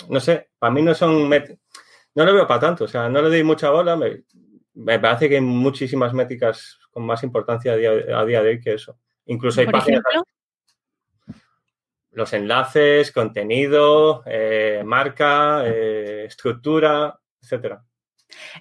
no 0.09 0.19
sé, 0.19 0.49
para 0.59 0.73
mí 0.73 0.81
no 0.81 0.93
son, 0.93 1.29
no 2.17 2.25
lo 2.25 2.33
veo 2.33 2.47
para 2.47 2.59
tanto, 2.59 2.85
o 2.85 2.87
sea, 2.87 3.07
no 3.09 3.21
le 3.21 3.29
doy 3.29 3.43
mucha 3.43 3.69
bola, 3.69 3.95
me, 3.95 4.99
parece 4.99 5.29
que 5.29 5.35
hay 5.35 5.41
muchísimas 5.41 6.15
métricas 6.15 6.79
con 6.89 7.05
más 7.05 7.21
importancia 7.21 7.73
a 7.73 7.75
día, 7.75 7.91
de 8.41 8.49
hoy 8.49 8.59
que 8.59 8.73
eso. 8.73 8.97
Incluso 9.27 9.61
hay 9.61 9.67
páginas... 9.67 10.01
Los 12.09 12.33
enlaces, 12.33 13.11
contenido, 13.11 14.23
eh, 14.25 14.81
marca, 14.83 15.67
estructura, 15.67 17.19
etcétera. 17.39 17.85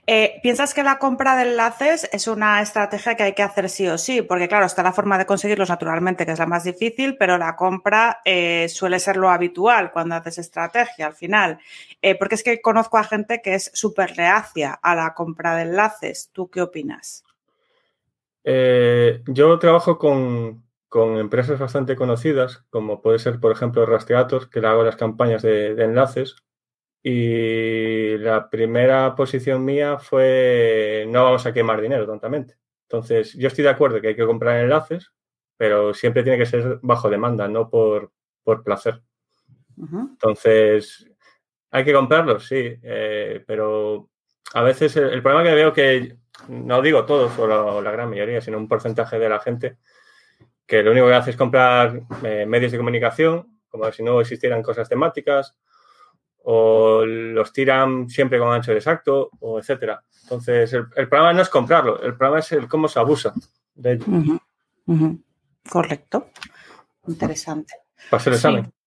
Eh, 0.06 0.38
¿Piensas 0.42 0.74
que 0.74 0.82
la 0.82 0.98
compra 0.98 1.36
de 1.36 1.50
enlaces 1.50 2.08
es 2.12 2.28
una 2.28 2.62
estrategia 2.62 3.16
que 3.16 3.24
hay 3.24 3.32
que 3.34 3.42
hacer 3.42 3.68
sí 3.68 3.88
o 3.88 3.98
sí? 3.98 4.22
Porque 4.22 4.48
claro, 4.48 4.66
está 4.66 4.82
la 4.82 4.92
forma 4.92 5.18
de 5.18 5.26
conseguirlos 5.26 5.68
naturalmente, 5.68 6.24
que 6.24 6.32
es 6.32 6.38
la 6.38 6.46
más 6.46 6.64
difícil, 6.64 7.16
pero 7.18 7.38
la 7.38 7.56
compra 7.56 8.20
eh, 8.24 8.68
suele 8.68 8.98
ser 8.98 9.16
lo 9.16 9.30
habitual 9.30 9.92
cuando 9.92 10.14
haces 10.14 10.38
estrategia 10.38 11.06
al 11.06 11.14
final. 11.14 11.58
Eh, 12.02 12.16
porque 12.16 12.36
es 12.36 12.42
que 12.42 12.60
conozco 12.60 12.98
a 12.98 13.04
gente 13.04 13.40
que 13.42 13.54
es 13.54 13.70
súper 13.74 14.14
reacia 14.16 14.72
a 14.72 14.94
la 14.94 15.14
compra 15.14 15.56
de 15.56 15.62
enlaces. 15.62 16.30
¿Tú 16.32 16.48
qué 16.50 16.62
opinas? 16.62 17.22
yo 19.26 19.58
trabajo 19.58 19.98
con, 19.98 20.62
empresas 21.18 21.58
bastante 21.58 21.96
conocidas, 21.96 22.64
como 22.70 23.02
puede 23.02 23.18
ser, 23.18 23.40
por 23.40 23.50
ejemplo, 23.50 23.84
Rastreator, 23.84 24.48
que 24.50 24.60
le 24.60 24.68
hago 24.68 24.84
las 24.84 24.94
campañas 24.94 25.42
de 25.42 25.72
enlaces 25.82 26.36
y 27.09 28.18
la 28.18 28.50
primera 28.50 29.14
posición 29.14 29.64
mía 29.64 29.96
fue 29.96 31.04
no 31.07 31.22
vamos 31.22 31.46
a 31.46 31.52
quemar 31.52 31.80
dinero 31.80 32.04
tontamente. 32.04 32.57
Entonces, 32.82 33.34
yo 33.34 33.46
estoy 33.46 33.62
de 33.62 33.70
acuerdo 33.70 34.00
que 34.00 34.09
hay 34.09 34.16
que 34.16 34.26
comprar 34.26 34.59
enlaces, 34.59 35.12
pero 35.57 35.94
siempre 35.94 36.24
tiene 36.24 36.36
que 36.36 36.46
ser 36.46 36.80
bajo 36.82 37.09
demanda, 37.09 37.46
no 37.46 37.70
por, 37.70 38.11
placer. 38.64 39.02
Entonces, 39.78 41.09
hay 41.70 41.84
que 41.84 41.92
comprarlos, 41.92 42.44
sí, 42.44 42.76
eh, 42.82 43.44
pero 43.46 44.11
a 44.54 44.62
veces 44.64 44.96
el, 44.96 45.22
problema 45.22 45.44
que 45.44 45.54
veo 45.54 45.72
que, 45.72 46.16
no 46.48 46.82
digo 46.82 47.07
todos 47.07 47.38
o 47.38 47.80
la, 47.80 47.92
gran 47.92 48.11
mayoría, 48.11 48.40
sino 48.40 48.59
un 48.59 48.66
porcentaje 48.66 49.20
de 49.20 49.28
la 49.28 49.38
gente, 49.38 49.78
que 50.66 50.82
lo 50.82 50.90
único 50.90 51.07
que 51.07 51.14
hace 51.14 51.30
es 51.30 51.36
comprar 51.36 52.00
eh, 52.24 52.46
medios 52.46 52.72
de 52.72 52.78
comunicación, 52.78 53.61
como 53.68 53.92
si 53.92 54.02
no 54.02 54.20
existieran 54.20 54.61
cosas 54.61 54.88
temáticas, 54.88 55.57
o 56.49 57.05
los 57.05 57.53
tiran 57.53 58.09
siempre 58.09 58.38
con 58.38 58.53
ancho 58.53 58.70
exacto, 58.72 59.30
o 59.40 59.59
etcétera. 59.59 60.01
Entonces, 60.22 60.72
el, 60.72 61.09
problema 61.09 61.32
no 61.32 61.42
es 61.42 61.49
comprarlo, 61.49 62.01
el 62.01 62.16
problema 62.16 62.38
es 62.38 62.53
el 62.53 62.68
cómo 62.68 62.86
se 62.86 63.01
abusa 63.01 63.34
de 63.74 63.92
ello. 63.94 64.38
Correcto. 65.68 66.30
Interesante. 67.09 67.74
Pase 68.11 68.30
el 68.30 68.36
examen. 68.36 68.64
Sí, 68.64 68.86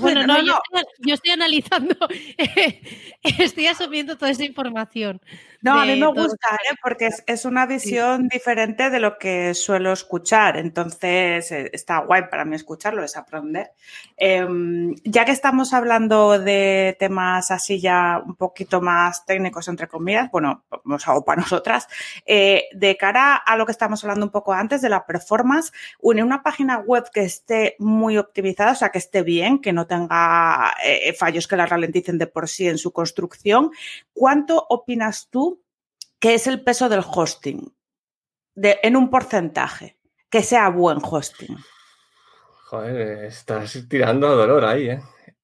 bueno, 0.00 0.26
no, 0.26 0.42
Yo, 0.42 1.14
estoy, 1.14 1.32
analizando, 1.32 1.96
estoy 3.22 3.66
asumiendo 3.66 4.16
toda 4.16 4.30
esa 4.30 4.44
información. 4.44 5.20
No, 5.62 5.80
a 5.80 5.86
mí 5.86 5.98
me 5.98 6.08
gusta, 6.08 6.48
¿eh? 6.70 6.74
porque 6.82 7.08
es, 7.26 7.44
una 7.46 7.64
visión 7.64 8.28
diferente 8.28 8.90
de 8.90 9.00
lo 9.00 9.16
que 9.16 9.54
suelo 9.54 9.92
escuchar, 9.92 10.58
entonces 10.58 11.50
eh, 11.52 11.70
está 11.72 12.00
guay 12.00 12.24
para 12.30 12.44
mí 12.44 12.54
escucharlo, 12.54 13.02
es 13.02 13.16
aprender. 13.16 13.70
Em, 14.18 14.94
ya 15.04 15.24
que 15.24 15.32
estamos 15.32 15.72
hablando 15.72 16.38
de 16.38 16.96
temas 16.98 17.50
así 17.50 17.80
ya 17.80 18.22
un 18.26 18.36
poquito 18.36 18.82
más 18.82 19.24
técnicos, 19.24 19.68
entre 19.68 19.88
comillas, 19.88 20.30
bueno, 20.30 20.64
nos 20.84 21.08
hago 21.08 21.24
para 21.24 21.40
nosotras, 21.40 21.88
eh, 22.26 22.64
de 22.74 22.98
cara 22.98 23.34
a 23.34 23.56
lo 23.56 23.64
que 23.64 23.72
estamos 23.72 24.04
hablando 24.04 24.26
un 24.26 24.32
poco 24.32 24.52
antes 24.52 24.82
de 24.82 24.90
la 24.90 25.06
performance, 25.06 25.72
une 26.00 26.22
una 26.22 26.42
página 26.42 26.78
web 26.78 27.04
que 27.10 27.22
esté 27.22 27.76
muy 27.78 28.18
optimizada, 28.18 28.72
o 28.72 28.76
sea, 28.76 28.90
que 28.90 28.98
esté 28.98 29.22
bien, 29.22 29.33
que 29.62 29.72
no 29.72 29.86
tenga 29.86 30.74
fallos 31.18 31.46
que 31.48 31.56
la 31.56 31.66
ralenticen 31.66 32.18
de 32.18 32.26
por 32.26 32.48
sí 32.48 32.68
en 32.68 32.78
su 32.78 32.92
construcción. 32.92 33.70
¿Cuánto 34.12 34.66
opinas 34.68 35.28
tú 35.30 35.64
¿Qué 36.24 36.32
es 36.32 36.46
el 36.46 36.62
peso 36.62 36.88
del 36.88 37.04
hosting 37.06 37.70
de, 38.54 38.78
en 38.82 38.96
un 38.96 39.10
porcentaje, 39.10 39.98
que 40.30 40.42
sea 40.42 40.70
buen 40.70 40.96
hosting. 41.02 41.54
Joder, 42.64 43.26
estás 43.26 43.84
tirando 43.90 44.28
a 44.28 44.34
dolor 44.34 44.64
ahí, 44.64 44.88
¿eh? 44.88 45.02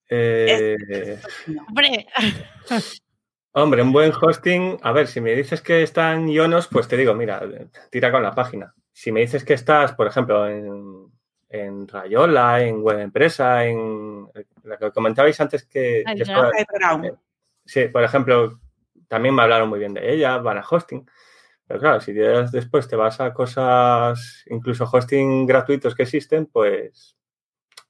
eh 0.09 1.20
hombre. 1.68 2.07
Hombre, 3.53 3.82
un 3.82 3.93
buen 3.93 4.11
hosting, 4.18 4.78
a 4.80 4.93
ver, 4.93 5.07
si 5.07 5.20
me 5.20 5.34
dices 5.34 5.61
que 5.61 5.82
está 5.82 6.14
en 6.14 6.30
Ionos, 6.30 6.66
pues 6.66 6.88
te 6.88 6.97
digo, 6.97 7.12
mira, 7.12 7.43
tira 7.91 8.11
con 8.11 8.22
la 8.22 8.34
página. 8.34 8.74
Si 8.91 9.12
me 9.12 9.20
dices 9.20 9.45
que 9.45 9.53
estás, 9.53 9.93
por 9.93 10.07
ejemplo, 10.07 10.49
en, 10.49 11.09
en 11.51 11.86
Rayola, 11.88 12.62
en 12.62 12.80
Web 12.80 13.01
Empresa, 13.01 13.66
en 13.66 14.28
la 14.62 14.78
que 14.78 14.92
comentabais 14.92 15.38
antes 15.40 15.64
que... 15.64 16.05
que 16.07 16.24
sí, 17.66 17.88
por 17.88 18.05
ejemplo, 18.05 18.61
también 19.09 19.34
me 19.34 19.42
hablaron 19.42 19.68
muy 19.68 19.80
bien 19.80 19.92
de 19.92 20.12
ella, 20.12 20.38
van 20.38 20.59
a 20.59 20.64
hosting. 20.68 21.05
Pero 21.66 21.80
claro, 21.80 22.01
si 22.01 22.12
después 22.12 22.88
te 22.88 22.96
vas 22.96 23.20
a 23.20 23.34
cosas, 23.34 24.44
incluso 24.46 24.88
hosting 24.90 25.46
gratuitos 25.46 25.94
que 25.94 26.05
existen, 26.05 26.46
pues 26.46 27.16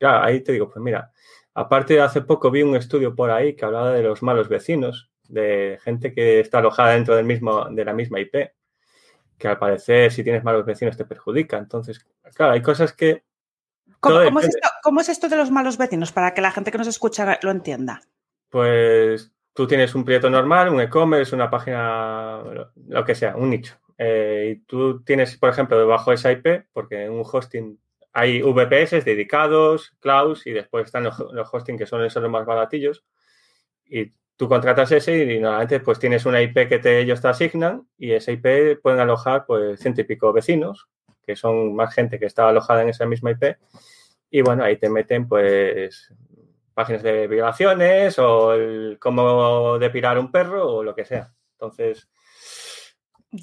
ya 0.01 0.25
ahí 0.25 0.41
te 0.41 0.53
digo, 0.53 0.69
pues 0.69 0.83
mira, 0.83 1.13
aparte 1.55 1.95
de 1.95 2.01
hace 2.01 2.23
poco 2.23 2.51
vi 2.51 2.63
un 2.63 2.77
estudio 2.77 3.15
por 3.15 3.31
ahí 3.31 3.55
que 3.55 3.65
hablaba 3.65 3.93
de 3.93 4.03
los 4.03 4.23
malos 4.23 4.49
vecinos, 4.49 5.11
de 5.29 5.79
gente 5.83 6.13
que 6.13 6.41
está 6.41 6.59
alojada 6.59 6.93
dentro 6.93 7.15
del 7.15 7.25
mismo, 7.25 7.67
de 7.71 7.85
la 7.85 7.93
misma 7.93 8.21
IP, 8.21 8.53
que 9.39 9.49
al 9.49 9.59
parecer 9.59 10.13
si 10.13 10.25
tienes 10.25 10.45
malos 10.45 10.65
vecinos 10.65 10.97
te 10.97 11.05
perjudica. 11.05 11.59
Entonces, 11.59 12.07
claro, 12.35 12.53
hay 12.53 12.63
cosas 12.63 12.93
que... 12.93 13.25
¿Cómo, 14.01 14.41
es 14.41 14.47
esto, 14.47 14.69
¿Cómo, 14.83 15.01
es 15.01 15.09
esto, 15.09 15.29
de 15.29 15.37
los 15.37 15.51
malos 15.51 15.77
vecinos? 15.77 16.13
Para 16.13 16.33
que 16.33 16.41
la 16.41 16.51
gente 16.51 16.73
que 16.73 16.79
nos 16.79 16.87
escucha 16.87 17.39
lo 17.43 17.51
entienda. 17.51 18.01
Pues 18.49 19.31
tú 19.53 19.67
tienes 19.67 19.95
un 19.95 20.05
proyecto 20.05 20.31
normal, 20.31 20.71
un 20.71 20.81
e-commerce, 20.81 21.35
una 21.35 21.51
página, 21.51 22.43
lo 22.89 23.05
que 23.05 23.15
sea, 23.15 23.37
un 23.37 23.51
nicho. 23.51 23.77
Eh, 23.99 24.55
y 24.57 24.61
tú 24.65 25.03
tienes, 25.05 25.37
por 25.37 25.51
ejemplo, 25.51 25.79
debajo 25.79 26.13
esa 26.13 26.33
IP, 26.33 26.67
porque 26.73 27.05
en 27.05 27.13
un 27.13 27.23
hosting 27.31 27.79
hay 28.13 28.41
VPS 28.43 29.05
dedicados, 29.05 29.95
clouds, 30.01 30.47
y 30.47 30.53
después 30.53 30.87
están 30.87 31.05
los, 31.05 31.21
hosting 31.53 31.77
que 31.77 31.87
son 31.87 32.03
esos 32.05 32.23
los 32.23 32.33
más 32.33 32.47
baratillos. 32.47 33.05
Y 33.85 34.13
tú 34.37 34.49
contratas 34.49 34.91
ese 34.93 35.25
y, 35.25 35.39
normalmente 35.39 35.81
pues 35.81 35.99
tienes 35.99 36.25
una 36.25 36.41
IP 36.41 36.67
que 36.69 36.79
te, 36.79 37.01
ellos 37.01 37.21
te 37.21 37.29
asignan 37.29 37.87
y 37.99 38.13
esa 38.13 38.33
IP 38.33 38.81
pueden 38.81 39.01
alojar 39.01 39.45
pues 39.47 39.79
ciento 39.79 40.01
y 40.01 40.05
pico 40.05 40.33
vecinos, 40.33 40.89
que 41.25 41.37
son 41.37 41.75
más 41.75 41.95
gente 41.95 42.19
que 42.19 42.27
está 42.27 42.49
alojada 42.49 42.83
en 42.83 42.91
esa 42.91 43.07
misma 43.07 43.33
IP. 43.33 43.57
Y 44.31 44.43
bueno, 44.43 44.65
ahí 44.65 44.77
te 44.77 44.89
meten 44.89 45.29
pues 45.29 46.13
páginas 46.75 47.03
de 47.03 47.27
violaciones 47.27 48.19
o 48.19 48.55
el 48.55 48.99
cómo 49.01 49.79
depilar 49.79 50.19
un 50.19 50.31
perro 50.31 50.77
o 50.77 50.83
lo 50.83 50.95
que 50.95 51.05
sea. 51.05 51.33
Entonces, 51.53 52.09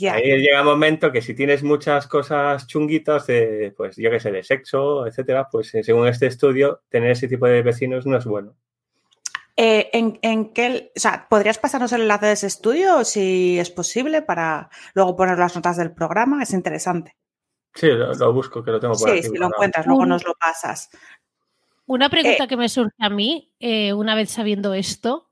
ahí 0.09 0.37
llega 0.37 0.61
un 0.61 0.67
momento 0.67 1.11
que 1.11 1.21
si 1.21 1.33
tienes 1.33 1.63
muchas 1.63 2.07
cosas 2.07 2.67
chunguitas 2.67 3.27
de, 3.27 3.73
pues 3.75 3.95
yo 3.97 4.09
qué 4.09 4.19
sé, 4.19 4.31
de 4.31 4.43
sexo, 4.43 5.05
etcétera, 5.07 5.47
pues 5.51 5.73
eh, 5.75 5.83
según 5.83 6.07
este 6.07 6.27
estudio, 6.27 6.81
tener 6.89 7.11
ese 7.11 7.27
tipo 7.27 7.47
de 7.47 7.61
vecinos 7.61 8.05
no 8.05 8.17
es 8.17 8.25
bueno. 8.25 8.55
Eh, 9.59 9.89
¿en, 9.93 10.53
qué, 10.53 10.91
o 10.95 10.99
sea, 10.99 11.25
¿podrías 11.27 11.57
pasarnos 11.57 11.91
el 11.91 12.01
enlace 12.01 12.27
de 12.27 12.33
ese 12.33 12.45
estudio 12.45 13.03
si 13.03 13.57
es 13.57 13.71
posible 13.71 14.21
para 14.21 14.69
luego 14.93 15.15
poner 15.15 15.39
las 15.39 15.55
notas 15.55 15.77
del 15.77 15.91
programa? 15.91 16.43
Es 16.43 16.53
interesante. 16.53 17.15
Sí, 17.77 17.89
lo, 17.91 18.33
busco, 18.33 18.63
que 18.63 18.71
lo 18.71 18.79
tengo 18.79 18.95
por 18.95 19.07
sí, 19.11 19.21
si 19.21 19.37
lo 19.37 19.47
encuentras, 19.47 19.85
luego 19.85 20.03
nos 20.07 20.25
lo 20.25 20.33
pasas. 20.33 20.89
Una 21.85 22.09
pregunta 22.09 22.45
eh, 22.45 22.47
que 22.47 22.57
me 22.57 22.69
surge 22.69 22.95
a 22.97 23.09
mí, 23.09 23.53
eh, 23.59 23.93
una 23.93 24.15
vez 24.15 24.31
sabiendo 24.31 24.73
esto, 24.73 25.29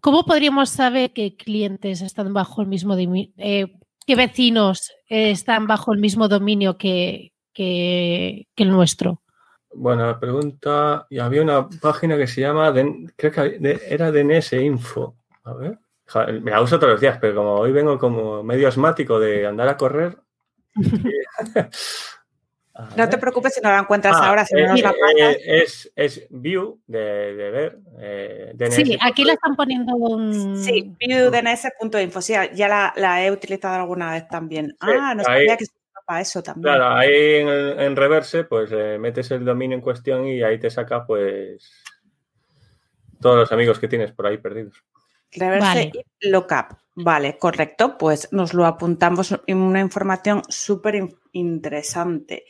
¿cómo 0.00 0.24
podríamos 0.24 0.70
saber 0.70 1.12
qué 1.12 1.36
clientes 1.36 2.00
están 2.00 2.32
bajo 2.32 2.62
el 2.62 2.68
mismo 2.68 2.96
eh, 2.96 3.66
qué 4.06 4.14
vecinos 4.14 4.92
están 5.08 5.66
bajo 5.66 5.92
el 5.92 5.98
mismo 5.98 6.28
dominio 6.28 6.78
que, 6.78 7.32
el 7.56 8.70
nuestro? 8.70 9.22
Bueno, 9.74 10.06
la 10.06 10.20
pregunta, 10.20 11.08
y 11.10 11.18
había 11.18 11.42
una 11.42 11.68
página 11.68 12.16
que 12.16 12.28
se 12.28 12.42
llama, 12.42 12.72
creo 13.16 13.32
que 13.32 13.80
era 13.88 14.12
DNS 14.12 14.52
Info. 14.52 15.16
A 15.42 15.52
ver, 15.52 15.78
me 16.40 16.52
la 16.52 16.62
uso 16.62 16.78
todos 16.78 16.92
los 16.92 17.00
días, 17.00 17.18
pero 17.20 17.34
como 17.34 17.54
hoy 17.54 17.72
vengo 17.72 17.98
como 17.98 18.44
medio 18.44 18.68
asmático 18.68 19.18
de 19.18 19.48
andar 19.48 19.66
a 19.66 19.76
correr. 19.76 20.16
No 22.96 23.08
te 23.08 23.18
preocupes 23.18 23.54
si 23.54 23.60
no 23.60 23.70
la 23.70 23.80
encuentras 23.80 24.16
ah, 24.20 24.28
ahora, 24.28 24.46
si 24.46 24.54
no 24.54 24.68
nos 24.68 24.80
la 24.80 24.92
pasas. 24.92 25.36
Es, 25.44 25.92
es 25.96 26.26
View 26.30 26.80
de, 26.86 27.34
de 27.34 27.50
ver. 27.50 27.78
Eh, 27.98 28.70
sí, 28.70 28.96
aquí 29.02 29.24
la 29.24 29.32
están 29.32 29.56
poniendo 29.56 29.96
un. 29.96 30.56
Sí, 30.56 30.94
viewdns.info. 30.96 32.22
Sí, 32.22 32.34
ya 32.54 32.68
la, 32.68 32.92
la, 32.96 33.24
he 33.24 33.32
utilizado 33.32 33.74
alguna 33.74 34.12
vez 34.12 34.28
también. 34.28 34.76
ah, 34.78 35.12
no 35.16 35.24
sabía 35.24 35.56
que 35.56 35.66
se 35.66 35.72
para 36.06 36.20
eso 36.22 36.42
también. 36.42 36.62
Claro, 36.62 36.96
ahí 36.96 37.34
en, 37.34 37.48
en 37.48 37.96
reverse, 37.96 38.44
pues 38.44 38.70
eh, 38.72 38.96
metes 38.98 39.30
el 39.30 39.44
dominio 39.44 39.76
en 39.76 39.82
cuestión 39.82 40.26
y 40.26 40.42
ahí 40.42 40.58
te 40.58 40.70
saca, 40.70 41.04
pues. 41.04 41.84
Todos 43.20 43.36
los 43.36 43.52
amigos 43.52 43.80
que 43.80 43.88
tienes 43.88 44.12
por 44.12 44.26
ahí 44.26 44.38
perdidos. 44.38 44.84
Reverse 45.32 45.90
y 46.20 46.30
lookup. 46.30 46.78
Vale, 47.00 47.38
correcto. 47.38 47.96
Pues 47.96 48.28
nos 48.32 48.54
lo 48.54 48.66
apuntamos 48.66 49.40
en 49.46 49.58
una 49.58 49.80
información 49.80 50.42
súper 50.48 51.08
interesante. 51.32 52.44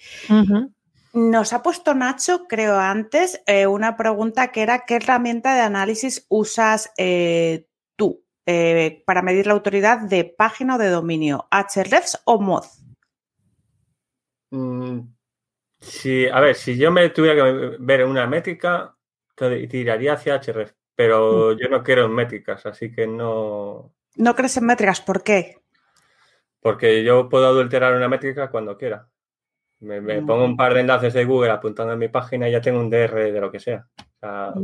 Nos 1.12 1.52
ha 1.52 1.62
puesto 1.62 1.94
Nacho, 1.94 2.46
creo 2.48 2.78
antes, 2.78 3.42
eh, 3.46 3.66
una 3.66 3.96
pregunta 3.96 4.50
que 4.50 4.62
era 4.62 4.84
¿qué 4.86 4.96
herramienta 4.96 5.54
de 5.54 5.60
análisis 5.60 6.24
usas 6.28 6.92
eh, 6.96 7.66
tú 7.96 8.24
eh, 8.46 9.02
para 9.06 9.20
medir 9.20 9.46
la 9.46 9.52
autoridad 9.52 10.00
de 10.00 10.24
página 10.24 10.76
o 10.76 10.78
de 10.78 10.88
dominio? 10.88 11.46
¿Hrefs 11.50 12.22
o 12.24 12.40
Moz? 12.40 12.82
Mm, 14.50 15.00
sí, 15.78 16.26
a 16.26 16.40
ver, 16.40 16.54
si 16.54 16.78
yo 16.78 16.90
me 16.90 17.10
tuviera 17.10 17.36
que 17.36 17.76
ver 17.80 18.04
una 18.06 18.26
métrica, 18.26 18.96
tiraría 19.36 20.14
hacia 20.14 20.40
Href, 20.40 20.72
pero 20.94 21.54
mm. 21.54 21.58
yo 21.58 21.68
no 21.68 21.82
quiero 21.82 22.08
métricas, 22.08 22.64
así 22.64 22.90
que 22.90 23.06
no, 23.06 23.92
no 24.18 24.34
crees 24.34 24.56
en 24.56 24.66
métricas, 24.66 25.00
¿por 25.00 25.22
qué? 25.22 25.56
Porque 26.60 27.02
yo 27.04 27.28
puedo 27.28 27.46
adulterar 27.46 27.94
una 27.94 28.08
métrica 28.08 28.50
cuando 28.50 28.76
quiera. 28.76 29.08
Me, 29.80 30.00
mm. 30.00 30.26
pongo 30.26 30.44
un 30.44 30.56
par 30.56 30.74
de 30.74 30.80
enlaces 30.80 31.14
de 31.14 31.24
Google 31.24 31.52
apuntando 31.52 31.92
en 31.92 32.00
mi 32.00 32.08
página 32.08 32.48
y 32.48 32.52
ya 32.52 32.60
tengo 32.60 32.80
un 32.80 32.90
DR 32.90 33.32
de 33.32 33.40
lo 33.40 33.50
que 33.50 33.60
sea. 33.60 33.86
a 34.20 34.54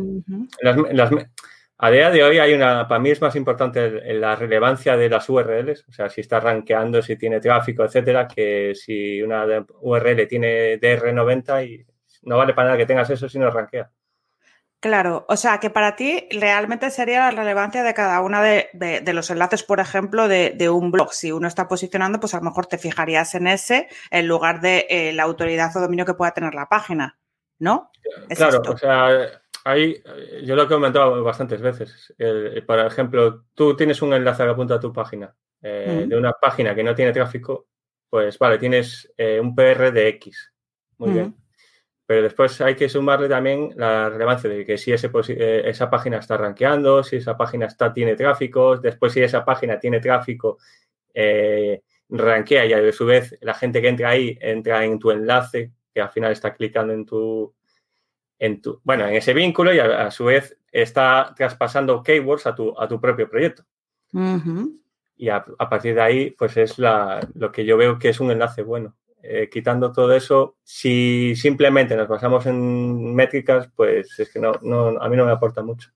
día 1.90 2.10
de 2.10 2.24
hoy 2.24 2.38
hay 2.38 2.52
una, 2.52 2.88
para 2.88 2.98
mí 2.98 3.10
es 3.10 3.22
más 3.22 3.36
importante 3.36 4.12
la 4.14 4.34
relevancia 4.34 4.96
de 4.96 5.08
las 5.08 5.28
URLs, 5.28 5.86
o 5.88 5.92
sea, 5.92 6.08
si 6.08 6.20
está 6.20 6.40
rankeando, 6.40 7.00
si 7.00 7.16
tiene 7.16 7.38
tráfico, 7.38 7.84
etcétera, 7.84 8.26
que 8.26 8.74
si 8.74 9.22
una 9.22 9.46
URL 9.80 10.26
tiene 10.26 10.80
DR90 10.80 11.68
y 11.68 11.86
no 12.22 12.38
vale 12.38 12.54
para 12.54 12.68
nada 12.68 12.78
que 12.78 12.86
tengas 12.86 13.08
eso 13.10 13.28
si 13.28 13.38
no 13.38 13.50
rankea. 13.50 13.88
Claro, 14.84 15.24
o 15.30 15.36
sea 15.38 15.60
que 15.60 15.70
para 15.70 15.96
ti 15.96 16.28
realmente 16.30 16.90
sería 16.90 17.20
la 17.20 17.42
relevancia 17.42 17.82
de 17.82 17.94
cada 17.94 18.20
una 18.20 18.42
de, 18.42 18.68
los 19.14 19.30
enlaces, 19.30 19.62
por 19.62 19.80
ejemplo, 19.80 20.28
de, 20.28 20.68
un 20.68 20.90
blog. 20.90 21.14
Si 21.14 21.32
uno 21.32 21.48
está 21.48 21.68
posicionando, 21.68 22.20
pues 22.20 22.34
a 22.34 22.36
lo 22.36 22.44
mejor 22.44 22.66
te 22.66 22.76
fijarías 22.76 23.34
en 23.34 23.46
ese 23.46 23.88
en 24.10 24.28
lugar 24.28 24.60
de 24.60 24.86
eh, 24.90 25.14
la 25.14 25.22
autoridad 25.22 25.74
o 25.74 25.80
dominio 25.80 26.04
que 26.04 26.12
pueda 26.12 26.34
tener 26.34 26.54
la 26.54 26.68
página, 26.68 27.18
¿no? 27.58 27.92
claro, 28.36 28.60
o 28.68 28.76
sea, 28.76 29.40
ahí 29.64 30.02
yo 30.42 30.54
lo 30.54 30.64
he 30.64 30.68
comentado 30.68 31.24
bastantes 31.24 31.62
veces. 31.62 32.14
por 32.66 32.78
ejemplo, 32.80 33.46
tú 33.54 33.74
tienes 33.74 34.02
un 34.02 34.12
enlace 34.12 34.44
que 34.44 34.50
apunta 34.50 34.74
a 34.74 34.80
tu 34.80 34.92
página 34.92 35.34
eh, 35.62 36.04
de 36.06 36.14
una 36.14 36.32
página 36.32 36.74
que 36.74 36.84
no 36.84 36.94
tiene 36.94 37.12
tráfico, 37.12 37.68
pues 38.10 38.38
vale, 38.38 38.58
tienes 38.58 39.10
eh, 39.16 39.40
un 39.40 39.54
PR 39.54 39.92
de 39.92 40.08
X. 40.08 40.52
Muy 40.98 41.12
bien 41.12 41.43
pero 42.06 42.22
después 42.22 42.60
hay 42.60 42.74
que 42.74 42.88
sumarle 42.88 43.28
también 43.28 43.70
la 43.76 44.10
relevancia 44.10 44.50
de 44.50 44.66
que 44.66 44.76
si 44.76 44.92
ese, 44.92 45.10
eh, 45.28 45.62
esa 45.66 45.88
página 45.88 46.18
está 46.18 46.36
rankeando, 46.36 47.02
si 47.02 47.16
esa 47.16 47.36
página 47.36 47.66
está, 47.66 47.92
tiene 47.92 48.14
tráfico, 48.14 48.76
después 48.76 49.12
si 49.12 49.22
esa 49.22 49.44
página 49.44 49.78
tiene 49.78 50.00
tráfico, 50.00 50.58
eh, 51.14 51.82
rankea 52.10 52.66
y 52.66 52.72
a 52.72 52.92
su 52.92 53.06
vez 53.06 53.36
la 53.40 53.54
gente 53.54 53.80
que 53.80 53.88
entra 53.88 54.10
ahí 54.10 54.36
entra 54.40 54.84
en 54.84 54.98
tu 54.98 55.10
enlace, 55.10 55.72
que 55.92 56.00
al 56.00 56.10
final 56.10 56.32
está 56.32 56.52
clicando 56.54 56.92
en 56.92 57.06
tu, 57.06 57.54
en 58.38 58.60
tu, 58.60 58.80
bueno, 58.84 59.06
en 59.06 59.14
ese 59.14 59.32
vínculo 59.32 59.72
y 59.72 59.78
a, 59.78 60.06
a 60.06 60.10
su 60.10 60.26
vez 60.26 60.58
está 60.70 61.32
traspasando 61.34 62.02
keywords 62.02 62.46
a 62.46 62.54
tu, 62.54 62.78
a 62.78 62.86
tu 62.86 63.00
propio 63.00 63.28
proyecto. 63.28 63.64
Y 65.16 65.28
a, 65.28 65.44
a 65.58 65.68
partir 65.68 65.94
de 65.94 66.02
ahí, 66.02 66.30
pues 66.32 66.56
es 66.56 66.78
la, 66.78 67.26
lo 67.34 67.50
que 67.50 67.64
yo 67.64 67.76
veo 67.76 67.98
que 67.98 68.10
es 68.10 68.20
un 68.20 68.30
enlace 68.30 68.62
bueno. 68.62 68.96
Eh, 69.26 69.48
quitando 69.50 69.90
todo 69.90 70.12
eso, 70.14 70.58
si 70.62 71.34
simplemente 71.34 71.96
nos 71.96 72.08
basamos 72.08 72.44
en 72.44 73.14
métricas, 73.14 73.70
pues 73.74 74.20
es 74.20 74.30
que 74.30 74.38
no, 74.38 74.52
no, 74.60 75.00
a 75.00 75.08
mí 75.08 75.16
no 75.16 75.24
me 75.24 75.32
aporta 75.32 75.62
mucho. 75.62 75.90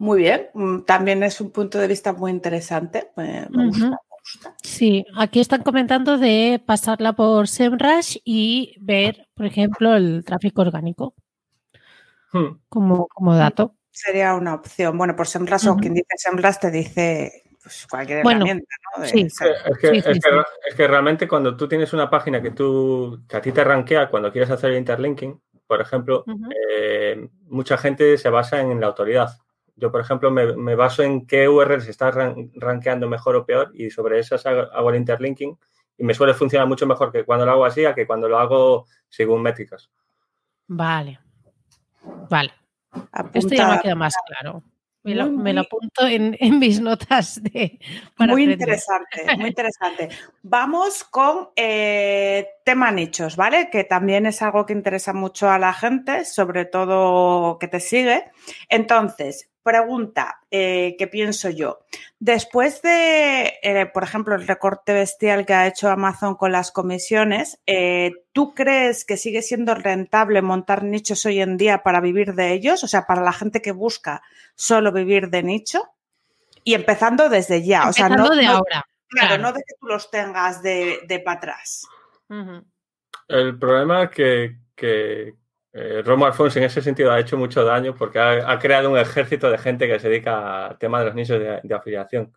Muy 0.00 0.22
bien, 0.22 0.48
Mm, 0.52 0.80
también 0.80 1.22
es 1.22 1.40
un 1.40 1.52
punto 1.52 1.78
de 1.78 1.86
vista 1.86 2.12
muy 2.12 2.32
interesante. 2.32 3.10
Me, 3.16 3.46
me 3.50 3.66
gusta, 3.66 3.90
me 3.90 3.96
gusta. 4.20 4.56
Sí, 4.62 5.04
aquí 5.16 5.38
están 5.38 5.62
comentando 5.62 6.18
de 6.18 6.60
pasarla 6.64 7.12
por 7.12 7.46
SEMrush 7.46 8.18
y 8.24 8.74
ver, 8.80 9.28
por 9.34 9.46
ejemplo, 9.46 9.94
el 9.94 10.24
tráfico 10.24 10.62
orgánico 10.62 11.14
Hmm. 12.32 12.58
como, 12.68 13.06
como 13.06 13.34
dato. 13.34 13.74
Sería 13.90 14.34
una 14.34 14.54
opción. 14.54 14.98
Bueno, 14.98 15.14
por 15.16 15.26
SEMrush 15.28 15.68
o 15.68 15.72
Ujú. 15.72 15.80
quien 15.80 15.94
dice 15.94 16.14
SEMrush 16.16 16.58
te 16.60 16.70
dice 16.70 17.47
pues, 17.68 17.86
cualquier 17.86 18.22
Bueno, 18.22 18.38
herramienta, 18.46 18.74
¿no? 18.96 19.02
De 19.02 19.08
sí. 19.08 19.30
SEM. 19.30 19.48
Es 19.66 19.78
que, 19.78 19.88
Sí, 19.88 19.96
es, 19.98 20.04
sí, 20.04 20.12
que, 20.12 20.20
sí. 20.20 20.28
es 20.68 20.74
que 20.74 20.88
realmente 20.88 21.28
cuando 21.28 21.56
tú 21.56 21.68
tienes 21.68 21.92
una 21.92 22.08
página 22.10 22.40
que, 22.42 22.50
tú, 22.50 23.22
que 23.28 23.36
a 23.36 23.40
ti 23.40 23.52
te 23.52 23.62
rankea 23.64 24.08
cuando 24.10 24.32
quieres 24.32 24.50
hacer 24.50 24.70
el 24.70 24.78
interlinking, 24.78 25.40
por 25.66 25.80
ejemplo, 25.80 26.24
eh, 26.66 27.28
mucha 27.42 27.76
gente 27.76 28.16
se 28.16 28.30
basa 28.30 28.60
en 28.60 28.80
la 28.80 28.86
autoridad. 28.86 29.28
Yo, 29.76 29.92
por 29.92 30.00
ejemplo, 30.00 30.30
me, 30.30 30.56
me 30.56 30.74
baso 30.74 31.02
en 31.02 31.26
qué 31.26 31.48
URL 31.48 31.82
se 31.82 31.90
está 31.90 32.10
ran- 32.10 32.50
rankeando 32.54 33.08
mejor 33.08 33.36
o 33.36 33.44
peor 33.46 33.70
y 33.74 33.90
sobre 33.90 34.18
esas 34.18 34.44
hago, 34.46 34.62
hago 34.72 34.90
el 34.90 34.96
interlinking 34.96 35.56
y 35.98 36.04
me 36.04 36.14
suele 36.14 36.32
funcionar 36.34 36.66
mucho 36.66 36.86
mejor 36.86 37.12
que 37.12 37.24
cuando 37.24 37.44
lo 37.44 37.52
hago 37.52 37.64
así 37.64 37.84
a 37.84 37.94
que 37.94 38.06
cuando 38.06 38.28
lo 38.28 38.38
hago 38.38 38.86
según 39.08 39.42
métricas. 39.42 39.90
Vale. 40.66 41.20
Vale. 42.30 42.52
Apunta- 43.12 43.38
Esto 43.38 43.54
ya 43.54 43.68
me 43.68 43.80
queda 43.80 43.94
más 43.94 44.14
claro. 44.26 44.62
Me 45.04 45.14
lo, 45.14 45.26
Muy, 45.26 45.36
me 45.42 45.52
lo 45.54 45.60
muy- 45.60 45.66
apunto 45.66 46.06
en, 46.06 46.36
en 46.40 46.58
mis 46.58 46.80
notas 46.80 47.42
de. 47.42 47.78
para 48.16 48.32
Muy 48.32 48.42
aprender. 48.42 48.60
interesante, 48.68 49.24
muy 49.38 49.48
interesante. 49.48 50.08
Vamos 50.42 51.04
con 51.04 51.48
eh, 51.56 52.46
tema 52.64 52.90
nichos, 52.90 53.36
¿vale? 53.36 53.70
Que 53.70 53.84
también 53.84 54.26
es 54.26 54.42
algo 54.42 54.66
que 54.66 54.72
interesa 54.72 55.12
mucho 55.12 55.48
a 55.50 55.58
la 55.58 55.72
gente, 55.72 56.24
sobre 56.24 56.64
todo 56.64 57.58
que 57.58 57.68
te 57.68 57.80
sigue. 57.80 58.24
Entonces, 58.68 59.48
pregunta 59.68 60.40
eh, 60.50 60.96
que 60.98 61.06
pienso 61.06 61.50
yo. 61.50 61.80
Después 62.18 62.80
de, 62.82 63.54
eh, 63.62 63.86
por 63.92 64.02
ejemplo, 64.02 64.34
el 64.34 64.46
recorte 64.46 64.92
bestial 64.92 65.44
que 65.44 65.54
ha 65.54 65.66
hecho 65.66 65.88
Amazon 65.90 66.34
con 66.36 66.52
las 66.52 66.70
comisiones, 66.72 67.60
eh, 67.66 68.12
¿tú 68.32 68.54
crees 68.54 69.04
que 69.04 69.16
sigue 69.16 69.42
siendo 69.42 69.74
rentable 69.74 70.40
montar 70.42 70.82
nichos 70.84 71.24
hoy 71.26 71.40
en 71.40 71.56
día 71.56 71.82
para 71.82 72.00
vivir 72.00 72.34
de 72.34 72.52
ellos? 72.52 72.82
O 72.84 72.88
sea, 72.88 73.06
para 73.06 73.22
la 73.22 73.32
gente 73.32 73.60
que 73.62 73.72
busca 73.72 74.22
solo 74.54 74.90
vivir 74.92 75.28
de 75.28 75.42
nicho. 75.42 75.82
Y 76.64 76.74
empezando 76.74 77.28
desde 77.28 77.62
ya. 77.62 77.88
o 77.88 77.92
sea, 77.92 78.08
no, 78.08 78.28
de 78.30 78.42
no- 78.44 78.50
ahora. 78.52 78.84
Claro, 79.10 79.28
Claro. 79.28 79.42
no 79.42 79.52
de 79.52 79.60
que 79.60 79.74
tú 79.80 79.86
los 79.86 80.10
tengas 80.10 80.62
de, 80.62 81.00
de 81.06 81.18
para 81.20 81.38
atrás. 81.38 81.86
El 83.28 83.58
problema 83.58 84.04
es 84.04 84.10
que, 84.10 84.56
que 84.74 85.34
eh, 85.80 86.02
Romo 86.02 86.26
Alfonso 86.26 86.58
en 86.58 86.64
ese 86.64 86.82
sentido 86.82 87.12
ha 87.12 87.20
hecho 87.20 87.36
mucho 87.36 87.64
daño 87.64 87.94
porque 87.94 88.18
ha, 88.18 88.58
creado 88.58 88.90
un 88.90 88.98
ejército 88.98 89.48
de 89.48 89.58
gente 89.58 89.86
que 89.86 90.00
se 90.00 90.08
dedica 90.08 90.66
al 90.66 90.78
tema 90.78 90.98
de 90.98 91.06
los 91.06 91.14
nichos 91.14 91.38
de, 91.38 91.74
afiliación. 91.74 92.32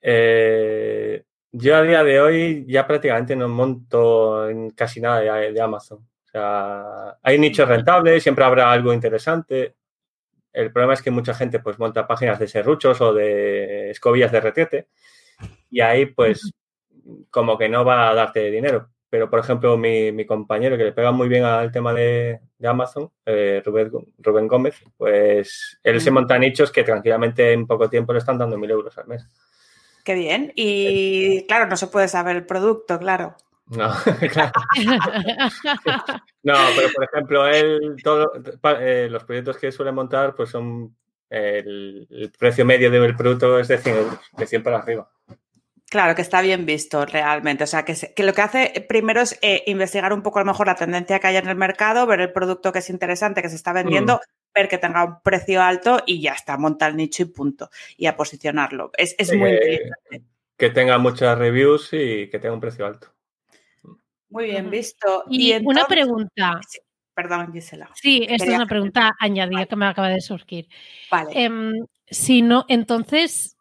Eh, 0.00 1.22
yo 1.52 1.76
a 1.76 1.82
día 1.82 2.02
de 2.02 2.20
hoy 2.20 2.64
ya 2.66 2.86
prácticamente 2.86 3.36
no 3.36 3.48
monto 3.48 4.48
en 4.48 4.70
casi 4.70 5.00
nada 5.00 5.20
de, 5.20 5.52
de 5.52 5.60
Amazon. 5.60 5.98
O 5.98 6.28
sea, 6.28 7.16
hay 7.22 7.38
nichos 7.38 7.68
rentables, 7.68 8.22
siempre 8.22 8.44
habrá 8.44 8.72
algo 8.72 8.92
interesante. 8.92 9.76
El 10.52 10.72
problema 10.72 10.94
es 10.94 11.02
que 11.02 11.10
mucha 11.12 11.32
gente 11.34 11.60
pues 11.60 11.78
monta 11.78 12.06
páginas 12.08 12.38
de 12.40 12.48
serruchos 12.48 13.00
o 13.00 13.14
de 13.14 13.90
escobillas 13.90 14.32
de 14.32 14.40
retrete 14.40 14.88
y 15.70 15.80
ahí 15.80 16.06
pues 16.06 16.52
como 17.30 17.56
que 17.56 17.68
no 17.68 17.84
va 17.84 18.10
a 18.10 18.14
darte 18.14 18.50
dinero. 18.50 18.90
Pero, 19.08 19.30
por 19.30 19.38
ejemplo, 19.38 19.76
mi, 19.76 20.10
mi 20.12 20.26
compañero 20.26 20.76
que 20.76 20.84
le 20.84 20.92
pega 20.92 21.12
muy 21.12 21.28
bien 21.28 21.44
al 21.44 21.70
tema 21.70 21.94
de, 21.94 22.40
de 22.58 22.68
Amazon, 22.68 23.10
eh, 23.24 23.62
Rubén, 23.64 23.90
Rubén 24.18 24.48
Gómez, 24.48 24.82
pues 24.96 25.78
él 25.82 26.00
se 26.00 26.10
monta 26.10 26.38
nichos 26.38 26.72
que 26.72 26.82
tranquilamente 26.82 27.52
en 27.52 27.66
poco 27.66 27.88
tiempo 27.88 28.12
le 28.12 28.18
están 28.18 28.38
dando 28.38 28.58
mil 28.58 28.70
euros 28.70 28.98
al 28.98 29.06
mes. 29.06 29.28
Qué 30.04 30.14
bien. 30.14 30.52
Y 30.54 31.46
claro, 31.46 31.66
no 31.66 31.76
se 31.76 31.86
puede 31.86 32.08
saber 32.08 32.36
el 32.36 32.46
producto, 32.46 32.98
claro. 32.98 33.36
No, 33.66 33.90
claro. 34.32 34.52
No, 36.42 36.54
pero 36.76 36.88
por 36.94 37.04
ejemplo, 37.04 37.46
él, 37.46 37.96
todo, 38.02 38.32
eh, 38.80 39.08
los 39.10 39.24
proyectos 39.24 39.58
que 39.58 39.72
suele 39.72 39.90
montar, 39.90 40.34
pues 40.34 40.50
son 40.50 40.96
el, 41.28 42.06
el 42.08 42.32
precio 42.38 42.64
medio 42.64 42.90
del 42.90 43.16
producto 43.16 43.58
es 43.58 43.68
de 43.68 43.78
100 43.78 43.96
euros, 43.96 44.20
de 44.36 44.46
100 44.46 44.62
para 44.62 44.78
arriba. 44.78 45.10
Claro, 45.88 46.14
que 46.16 46.22
está 46.22 46.40
bien 46.40 46.66
visto 46.66 47.06
realmente. 47.06 47.64
O 47.64 47.66
sea, 47.66 47.84
que, 47.84 47.94
se- 47.94 48.12
que 48.12 48.24
lo 48.24 48.32
que 48.32 48.42
hace 48.42 48.86
primero 48.88 49.20
es 49.20 49.38
eh, 49.42 49.62
investigar 49.66 50.12
un 50.12 50.22
poco 50.22 50.38
a 50.40 50.42
lo 50.42 50.46
mejor 50.50 50.66
la 50.66 50.74
tendencia 50.74 51.20
que 51.20 51.28
hay 51.28 51.36
en 51.36 51.46
el 51.48 51.56
mercado, 51.56 52.06
ver 52.06 52.20
el 52.20 52.32
producto 52.32 52.72
que 52.72 52.80
es 52.80 52.90
interesante, 52.90 53.40
que 53.40 53.48
se 53.48 53.54
está 53.56 53.72
vendiendo, 53.72 54.20
ver 54.52 54.68
que 54.68 54.78
tenga 54.78 55.04
un 55.04 55.20
precio 55.22 55.62
alto 55.62 56.02
y 56.04 56.20
ya 56.20 56.32
está, 56.32 56.56
monta 56.58 56.88
el 56.88 56.96
nicho 56.96 57.22
y 57.22 57.26
punto. 57.26 57.70
Y 57.96 58.06
a 58.06 58.16
posicionarlo. 58.16 58.90
Es, 58.96 59.14
es 59.16 59.32
muy 59.32 59.50
Eh, 59.50 59.54
inteligente. 59.54 60.22
que 60.56 60.70
tenga 60.70 60.98
muchas 60.98 61.38
reviews 61.38 61.90
y 61.92 62.28
que 62.30 62.38
tenga 62.40 62.54
un 62.54 62.60
precio 62.60 62.84
alto. 62.84 63.12
Muy 64.30 64.46
bien 64.46 64.68
visto. 64.70 65.22
Y 65.30 65.50
una 65.52 65.56
entonces- 65.58 65.86
pregunta. 65.86 66.60
Sí, 66.68 66.78
Perdón, 67.14 67.50
Gisela. 67.50 67.88
Sí, 67.94 68.26
esta 68.28 68.44
es 68.44 68.54
una 68.54 68.66
pregunta 68.66 69.14
añadida 69.18 69.64
que 69.64 69.74
me 69.76 69.86
acaba 69.86 70.10
de 70.10 70.20
surgir. 70.20 70.68
Vale. 71.10 71.30
Em, 71.32 71.72
si 72.06 72.42
no, 72.42 72.66
entonces, 72.68 73.55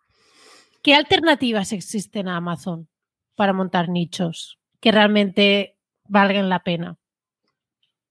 ¿qué 0.85 0.93
alternativas 0.93 1.73
existen 1.73 2.27
a 2.27 2.37
Amazon 2.37 2.87
para 3.35 3.53
montar 3.53 3.89
nichos 3.89 4.59
que 4.79 4.91
realmente 4.91 5.77
valgan 6.07 6.47
la 6.47 6.59
pena? 6.59 6.97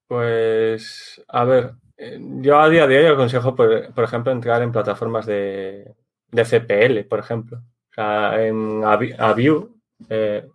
Pues, 0.07 1.23
a 1.29 1.45
ver, 1.45 1.71
eh, 1.97 2.19
yo 2.41 2.59
a 2.59 2.67
día 2.69 2.85
de 2.85 2.99
hoy 2.99 3.05
aconsejo, 3.05 3.55
por, 3.55 3.93
por 3.93 4.03
ejemplo, 4.03 4.33
entrar 4.33 4.61
en 4.61 4.73
plataformas 4.73 5.25
de, 5.25 5.95
de 6.31 6.43
CPL, 6.45 7.05
por 7.07 7.19
ejemplo. 7.19 7.59
O 7.59 7.93
sea, 7.95 8.45
en 8.45 8.81
Avi- 8.83 9.15
Aviu. 9.17 9.79
Eh, 10.09 10.45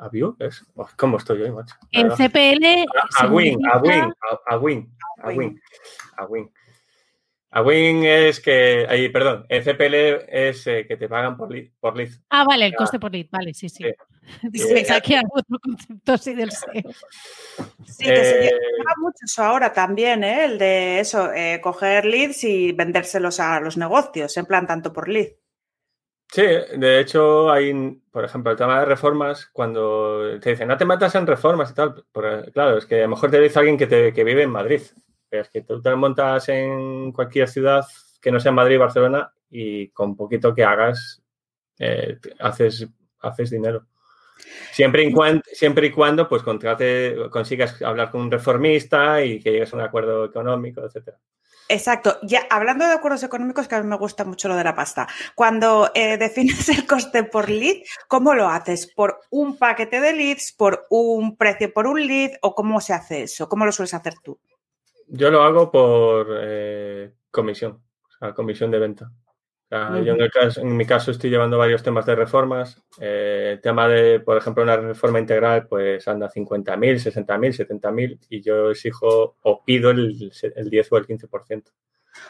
¿Aviu 0.00 0.34
es? 0.40 0.64
Uf, 0.74 0.94
¿Cómo 0.96 1.18
estoy 1.18 1.42
hoy, 1.42 1.52
macho? 1.52 1.76
En. 1.92 2.08
CPL. 2.10 2.86
A- 3.20 3.24
Awin, 3.26 3.52
significa- 3.52 3.74
Awin, 3.76 4.14
a- 4.30 4.54
Awin, 4.54 5.60
Awin, 6.16 6.52
Awin. 7.56 7.96
Awin 7.96 8.04
es 8.04 8.40
que, 8.40 8.86
ahí, 8.88 9.08
perdón, 9.08 9.46
el 9.48 9.62
CPL 9.62 10.26
es 10.28 10.66
eh, 10.66 10.84
que 10.86 10.96
te 10.96 11.08
pagan 11.08 11.36
por 11.36 11.50
lead. 11.50 11.70
Por 11.80 11.96
lead. 11.96 12.10
Ah, 12.30 12.44
vale, 12.44 12.66
el 12.66 12.74
coste 12.74 12.98
por 12.98 13.12
lead, 13.12 13.26
vale, 13.30 13.54
sí, 13.54 13.68
sí. 13.68 13.84
Sí. 13.84 13.90
Dice, 14.50 14.80
Eh, 14.80 14.84
saqué 14.84 15.16
algún 15.16 15.38
otro 15.40 15.58
concepto 15.62 16.12
así 16.12 16.34
del 16.34 16.50
SEO. 16.50 16.72
Sí, 17.86 18.04
que 18.04 18.16
se 18.24 18.46
Eh, 18.48 18.50
lleva 18.50 18.92
mucho 19.00 19.18
eso 19.24 19.42
ahora 19.44 19.72
también, 19.72 20.24
¿eh? 20.24 20.44
El 20.46 20.58
de 20.58 21.00
eso, 21.00 21.32
eh, 21.32 21.60
coger 21.62 22.04
leads 22.04 22.42
y 22.44 22.72
vendérselos 22.72 23.38
a 23.40 23.60
los 23.60 23.76
negocios, 23.76 24.36
en 24.36 24.46
plan 24.46 24.66
tanto 24.66 24.92
por 24.92 25.08
lead. 25.08 25.28
Sí, 26.32 26.42
de 26.42 26.98
hecho, 27.00 27.52
hay, 27.52 27.72
por 28.10 28.24
ejemplo, 28.24 28.50
el 28.50 28.58
tema 28.58 28.80
de 28.80 28.86
reformas, 28.86 29.46
cuando 29.46 30.40
te 30.40 30.50
dicen, 30.50 30.66
no 30.66 30.76
te 30.76 30.84
metas 30.84 31.14
en 31.14 31.24
reformas 31.24 31.70
y 31.70 31.74
tal, 31.74 32.04
porque, 32.10 32.50
claro, 32.50 32.78
es 32.78 32.84
que 32.86 32.98
a 32.98 33.02
lo 33.02 33.10
mejor 33.10 33.30
te 33.30 33.40
dice 33.40 33.60
alguien 33.60 33.78
que, 33.78 33.86
te, 33.86 34.12
que 34.12 34.24
vive 34.24 34.42
en 34.42 34.50
Madrid, 34.50 34.80
es 35.30 35.48
que 35.50 35.62
tú 35.62 35.80
te 35.80 35.94
montas 35.94 36.48
en 36.48 37.12
cualquier 37.12 37.48
ciudad 37.48 37.84
que 38.20 38.30
no 38.30 38.40
sea 38.40 38.52
Madrid, 38.52 38.78
Barcelona, 38.78 39.32
y 39.50 39.88
con 39.88 40.16
poquito 40.16 40.54
que 40.54 40.64
hagas, 40.64 41.22
eh, 41.78 42.18
haces, 42.40 42.88
haces 43.20 43.50
dinero. 43.50 43.86
Siempre 44.72 45.04
y, 45.04 45.12
cuando, 45.12 45.42
siempre 45.52 45.86
y 45.86 45.90
cuando 45.90 46.28
pues 46.28 46.42
contrate, 46.42 47.16
consigas 47.30 47.80
hablar 47.82 48.10
con 48.10 48.22
un 48.22 48.30
reformista 48.30 49.24
y 49.24 49.40
que 49.40 49.52
llegues 49.52 49.72
a 49.72 49.76
un 49.76 49.82
acuerdo 49.82 50.24
económico, 50.24 50.84
etcétera. 50.84 51.18
Exacto. 51.68 52.18
Ya 52.22 52.46
hablando 52.50 52.86
de 52.86 52.92
acuerdos 52.92 53.22
económicos, 53.22 53.66
que 53.66 53.74
a 53.74 53.82
mí 53.82 53.88
me 53.88 53.96
gusta 53.96 54.24
mucho 54.24 54.48
lo 54.48 54.56
de 54.56 54.64
la 54.64 54.74
pasta. 54.74 55.08
Cuando 55.34 55.90
eh, 55.94 56.16
defines 56.18 56.68
el 56.68 56.86
coste 56.86 57.24
por 57.24 57.48
lead, 57.48 57.76
¿cómo 58.08 58.34
lo 58.34 58.48
haces? 58.48 58.86
¿Por 58.86 59.20
un 59.30 59.56
paquete 59.58 60.00
de 60.00 60.12
leads? 60.12 60.52
¿Por 60.52 60.86
un 60.90 61.36
precio 61.36 61.72
por 61.72 61.86
un 61.86 62.06
lead? 62.06 62.32
¿O 62.42 62.54
cómo 62.54 62.80
se 62.80 62.92
hace 62.92 63.22
eso? 63.22 63.48
¿Cómo 63.48 63.64
lo 63.64 63.72
sueles 63.72 63.94
hacer 63.94 64.14
tú? 64.22 64.38
Yo 65.06 65.30
lo 65.30 65.42
hago 65.42 65.70
por 65.70 66.28
eh, 66.40 67.12
comisión, 67.30 67.82
o 68.04 68.10
sea, 68.18 68.34
comisión 68.34 68.70
de 68.70 68.78
venta. 68.78 69.12
O 69.66 69.68
sea, 69.68 70.00
Yo 70.02 70.14
en, 70.14 70.20
el 70.22 70.30
caso- 70.30 70.60
en 70.60 70.76
mi 70.76 70.86
caso 70.86 71.10
estoy 71.10 71.30
llevando 71.30 71.58
varios 71.58 71.82
temas 71.82 72.06
de 72.06 72.14
reformas. 72.16 72.82
Eh, 73.00 73.50
el 73.54 73.60
tema 73.60 73.88
de, 73.88 74.20
por 74.20 74.36
ejemplo, 74.36 74.62
una 74.62 74.76
reforma 74.76 75.18
integral, 75.20 75.66
pues 75.68 76.06
anda 76.08 76.28
50.000, 76.30 76.98
60.000, 77.00 77.52
70.000 77.52 78.18
y 78.30 78.42
yo 78.42 78.70
exijo 78.70 79.36
o 79.42 79.64
pido 79.64 79.90
el, 79.90 80.30
el 80.56 80.70
10 80.70 80.92
o 80.92 80.96
el 80.98 81.06
15%. 81.06 81.72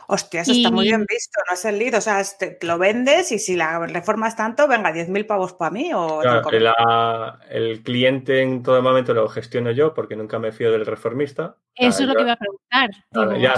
Hostia, 0.09 0.43
eso 0.43 0.53
está 0.53 0.71
muy 0.71 0.85
bien 0.85 1.05
visto, 1.09 1.41
no 1.49 1.55
es 1.55 1.65
el 1.65 1.79
lead, 1.79 1.95
o 1.95 2.01
sea, 2.01 2.21
este, 2.21 2.59
lo 2.63 2.79
vendes 2.79 3.33
y 3.33 3.39
si 3.41 3.57
la 3.57 3.87
reformas 3.87 4.37
tanto, 4.37 4.69
venga, 4.69 4.93
10.000 4.93 5.27
pavos 5.27 5.55
para 5.55 5.73
mí 5.73 5.91
o... 5.93 6.23
el 7.51 7.83
cliente 7.83 8.41
en 8.41 8.63
todo 8.63 8.81
momento 8.83 9.15
lo 9.15 9.29
gestiono 9.29 9.73
yo 9.73 9.95
porque 9.95 10.15
nunca 10.15 10.39
me 10.39 10.53
fío 10.53 10.71
del 10.71 10.87
reformista. 10.87 11.57
Eso 11.75 12.03
es 12.03 12.09
lo 12.09 12.15
que 12.15 12.23
iba 12.23 12.33
a 12.33 12.37
preguntar. 12.37 13.39
ya, 13.39 13.57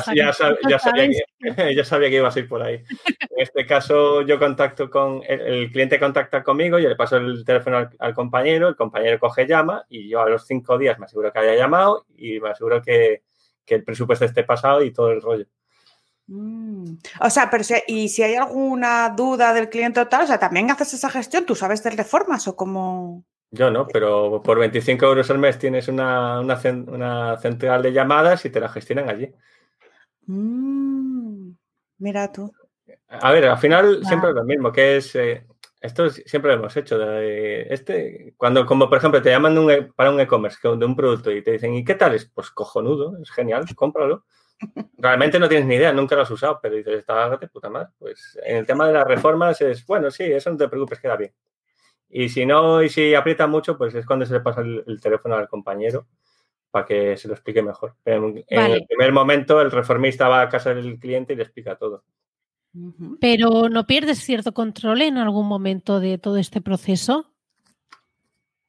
sabía 1.84 2.10
que, 2.10 2.16
ibas 2.16 2.36
a 2.36 2.38
ir 2.38 2.48
por 2.48 2.62
ahí. 2.62 2.82
En 3.38 3.42
este 3.42 3.66
caso 3.66 4.22
yo 4.22 4.38
contacto 4.40 4.90
con, 4.90 5.22
el, 5.28 5.70
cliente 5.70 6.00
contacta 6.00 6.42
conmigo, 6.42 6.80
yo 6.80 6.88
le 6.88 6.96
paso 6.96 7.18
el 7.18 7.44
teléfono 7.44 7.88
al, 7.98 8.14
compañero, 8.14 8.68
el 8.68 8.74
compañero 8.74 9.20
coge 9.20 9.46
llama 9.46 9.84
y 9.88 10.08
yo 10.08 10.20
a 10.20 10.28
los 10.28 10.44
cinco 10.44 10.76
días 10.76 10.98
me 10.98 11.04
aseguro 11.04 11.32
que 11.32 11.38
haya 11.38 11.54
llamado 11.54 12.06
y 12.16 12.40
me 12.40 12.50
aseguro 12.50 12.82
que, 12.82 13.22
que 13.64 13.76
el 13.76 13.84
presupuesto 13.84 14.24
esté 14.24 14.42
pasado 14.42 14.82
y 14.82 14.92
todo 14.92 15.12
el 15.12 15.22
rollo. 15.22 15.46
Mm. 16.28 16.98
O 17.20 17.30
sea, 17.30 17.50
pero 17.50 17.64
si, 17.64 17.74
y 17.86 18.08
si 18.08 18.22
hay 18.22 18.34
alguna 18.34 19.08
duda 19.10 19.52
del 19.52 19.68
cliente 19.68 20.00
o 20.00 20.08
tal, 20.08 20.24
o 20.24 20.26
sea, 20.26 20.38
también 20.38 20.70
haces 20.70 20.94
esa 20.94 21.10
gestión, 21.10 21.44
¿tú 21.46 21.54
sabes 21.54 21.82
de 21.82 21.90
reformas 21.90 22.46
o 22.46 22.54
cómo? 22.54 23.24
Yo 23.50 23.70
no, 23.70 23.86
pero 23.86 24.42
por 24.42 24.58
25 24.58 25.06
euros 25.06 25.30
al 25.30 25.38
mes 25.38 25.58
tienes 25.58 25.88
una, 25.88 27.38
central 27.40 27.82
de 27.82 27.92
llamadas 27.92 28.44
y 28.44 28.50
te 28.50 28.60
la 28.60 28.68
gestionan 28.68 29.08
allí. 29.08 29.32
Mm. 30.26 31.52
Mira 31.98 32.30
tú. 32.30 32.52
A 33.08 33.32
ver, 33.32 33.46
al 33.46 33.58
final 33.58 34.04
siempre 34.04 34.30
es 34.30 34.36
lo 34.36 34.44
mismo, 34.44 34.70
que 34.70 34.98
es, 34.98 35.14
eh, 35.16 35.46
esto 35.80 36.10
siempre 36.10 36.52
lo 36.52 36.58
hemos 36.58 36.76
hecho. 36.76 37.00
este, 37.10 38.34
cuando, 38.36 38.66
como 38.66 38.88
por 38.88 38.98
ejemplo, 38.98 39.22
te 39.22 39.30
llaman 39.30 39.70
e, 39.70 39.82
para 39.94 40.10
un 40.10 40.20
e-commerce 40.20 40.58
de 40.62 40.84
un 40.84 40.94
producto 40.94 41.30
y 41.30 41.42
te 41.42 41.52
dicen, 41.52 41.74
¿y 41.74 41.84
qué 41.84 41.94
tal 41.94 42.14
es? 42.14 42.26
Pues 42.26 42.50
cojonudo, 42.50 43.16
es 43.22 43.30
genial, 43.30 43.64
cómpralo. 43.74 44.26
Realmente 44.96 45.38
no 45.38 45.48
tienes 45.48 45.66
ni 45.66 45.76
idea, 45.76 45.92
nunca 45.92 46.16
lo 46.16 46.22
has 46.22 46.30
usado, 46.30 46.58
pero 46.60 46.74
dices, 46.74 46.98
está 46.98 47.36
de 47.36 47.48
puta 47.48 47.70
madre. 47.70 47.90
Pues 47.98 48.38
en 48.44 48.56
el 48.56 48.66
tema 48.66 48.86
de 48.86 48.94
las 48.94 49.06
reformas 49.06 49.60
es, 49.60 49.86
bueno, 49.86 50.10
sí, 50.10 50.24
eso 50.24 50.50
no 50.50 50.56
te 50.56 50.68
preocupes, 50.68 51.00
queda 51.00 51.16
bien. 51.16 51.32
Y 52.10 52.28
si 52.28 52.46
no, 52.46 52.82
y 52.82 52.88
si 52.88 53.14
aprieta 53.14 53.46
mucho, 53.46 53.76
pues 53.76 53.94
es 53.94 54.06
cuando 54.06 54.26
se 54.26 54.34
le 54.34 54.40
pasa 54.40 54.62
el, 54.62 55.00
teléfono 55.00 55.36
al 55.36 55.48
compañero 55.48 56.06
para 56.70 56.86
que 56.86 57.16
se 57.16 57.28
lo 57.28 57.34
explique 57.34 57.62
mejor. 57.62 57.94
en, 58.04 58.44
el 58.48 58.86
primer 58.86 59.12
momento, 59.12 59.60
el 59.60 59.70
reformista 59.70 60.28
va 60.28 60.42
a 60.42 60.48
casa 60.48 60.74
del 60.74 60.98
cliente 60.98 61.32
y 61.32 61.36
le 61.36 61.42
explica 61.42 61.76
todo. 61.76 62.04
Pero 63.20 63.68
¿no 63.68 63.86
pierdes 63.86 64.18
cierto 64.18 64.52
control 64.52 65.02
en 65.02 65.18
algún 65.18 65.46
momento 65.46 66.00
de 66.00 66.18
todo 66.18 66.36
este 66.36 66.60
proceso? 66.60 67.32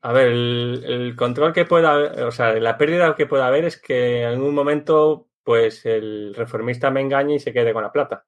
A 0.02 0.14
ver, 0.14 0.28
el, 0.28 0.84
el 0.86 1.16
control 1.16 1.54
que 1.54 1.66
pueda 1.66 1.94
haber, 1.94 2.24
o 2.24 2.32
sea, 2.32 2.54
la 2.54 2.78
pérdida 2.78 3.16
que 3.16 3.26
pueda 3.26 3.48
haber 3.48 3.66
es 3.66 3.78
que 3.78 4.22
en 4.22 4.28
algún 4.28 4.56
momento 4.56 5.29
pues 5.50 5.84
el 5.88 6.36
reformista 6.36 6.92
me 6.92 7.02
engaña 7.02 7.34
y 7.34 7.40
se 7.40 7.52
quede 7.52 7.74
con 7.74 7.82
la 7.82 7.92
plata. 7.92 8.24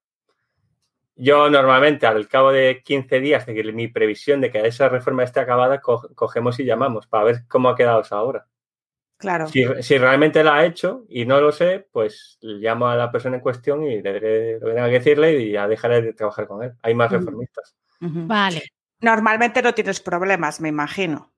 Yo 1.15 1.51
normalmente 1.51 2.07
al 2.07 2.27
cabo 2.27 2.51
de 2.51 2.81
15 2.83 3.19
días 3.19 3.45
de 3.45 3.53
que 3.53 3.71
mi 3.71 3.89
previsión 3.89 4.41
de 4.41 4.49
que 4.49 4.65
esa 4.65 4.89
reforma 4.89 5.21
esté 5.21 5.39
acabada, 5.39 5.81
cogemos 5.81 6.59
y 6.59 6.65
llamamos 6.65 7.05
para 7.05 7.25
ver 7.25 7.43
cómo 7.47 7.69
ha 7.69 7.75
quedado 7.75 8.01
esa 8.01 8.23
obra. 8.23 8.47
Claro. 9.17 9.45
Si, 9.45 9.97
realmente 9.99 10.43
la 10.43 10.55
ha 10.55 10.65
hecho 10.65 11.05
y 11.09 11.27
no 11.27 11.39
lo 11.39 11.51
sé, 11.51 11.87
pues 11.91 12.39
llamo 12.41 12.87
a 12.87 12.95
la 12.95 13.11
persona 13.11 13.35
en 13.35 13.43
cuestión 13.43 13.83
y 13.83 14.01
le 14.01 14.13
diré 14.13 14.53
lo 14.59 14.65
que 14.65 14.73
tenga 14.73 14.87
que 14.87 14.93
decirle 14.93 15.39
y 15.39 15.51
ya 15.51 15.67
dejaré 15.67 16.01
de 16.01 16.13
trabajar 16.13 16.47
con 16.47 16.63
él. 16.63 16.73
Hay 16.81 16.95
más 16.95 17.11
reformistas. 17.11 17.75
Vale. 17.99 18.63
Normalmente 18.99 19.61
no 19.61 19.75
tienes 19.75 19.99
problemas, 19.99 20.59
me 20.59 20.69
imagino. 20.69 21.31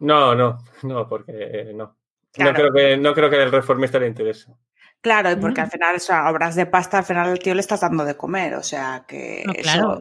No, 0.00 0.34
no, 0.34 0.58
no, 0.82 1.08
porque 1.08 1.72
no. 1.74 1.96
No, 2.36 2.52
creo 2.52 2.72
que, 2.72 2.96
no 2.96 3.14
creo 3.14 3.30
que 3.30 3.42
el 3.42 3.52
reformista 3.52 3.98
le 3.98 4.08
interese. 4.08 4.52
Claro, 5.04 5.30
y 5.30 5.36
porque 5.36 5.60
al 5.60 5.70
final, 5.70 5.96
o 5.96 6.30
obras 6.30 6.54
de 6.54 6.64
pasta, 6.64 6.96
al 6.96 7.04
final 7.04 7.28
al 7.28 7.38
tío 7.38 7.54
le 7.54 7.60
estás 7.60 7.82
dando 7.82 8.06
de 8.06 8.16
comer, 8.16 8.54
o 8.54 8.62
sea 8.62 9.04
que. 9.06 9.44
claro. 9.62 10.00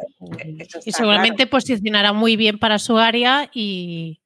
y 0.86 0.91
seguramente 0.93 1.45
posicionará 1.45 2.14
muy 2.14 2.38
bien 2.38 2.58
para 2.58 2.80
su 2.80 2.97
área 2.97 3.49
y 3.54 4.22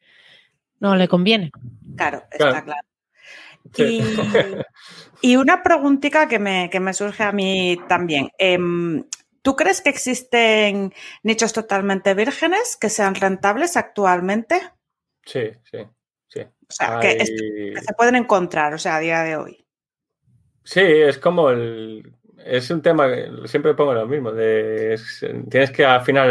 no 0.79 0.95
le 0.95 1.07
conviene. 1.07 1.49
Claro, 1.95 2.25
está 2.29 2.63
claro. 2.63 2.87
Y, 5.23 5.35
una 5.35 5.63
preguntita 5.63 6.27
que 6.27 6.37
me, 6.37 6.69
que 6.69 6.79
me, 6.79 6.93
surge 6.93 7.23
a 7.23 7.31
mí 7.31 7.79
también. 7.87 8.29
Em, 8.37 9.03
¿Tú 9.41 9.55
crees 9.55 9.81
que 9.81 9.89
existen 9.89 10.93
nichos 11.23 11.53
totalmente 11.53 12.13
vírgenes 12.13 12.77
que 12.79 12.89
sean 12.89 13.15
rentables 13.15 13.77
actualmente? 13.77 14.61
Sí, 15.25 15.49
sí, 15.63 15.79
sí. 16.27 16.41
O 16.41 16.71
sea, 16.71 16.99
que, 16.99 17.25
se 17.25 17.93
pueden 17.97 18.13
encontrar, 18.13 18.75
o 18.75 18.77
sea, 18.77 18.97
a 18.97 18.99
día 18.99 19.23
de 19.23 19.37
hoy. 19.37 19.66
Sí, 20.67 20.81
es 20.81 21.17
como 21.17 21.49
el. 21.49 22.13
Es 22.43 22.69
un 22.71 22.81
tema 22.81 23.07
que 23.07 23.47
siempre 23.47 23.73
pongo 23.73 23.93
lo 23.93 24.05
mismo. 24.05 24.33
De, 24.33 24.99
tienes 25.49 25.71
que 25.71 25.85
afinar, 25.85 26.29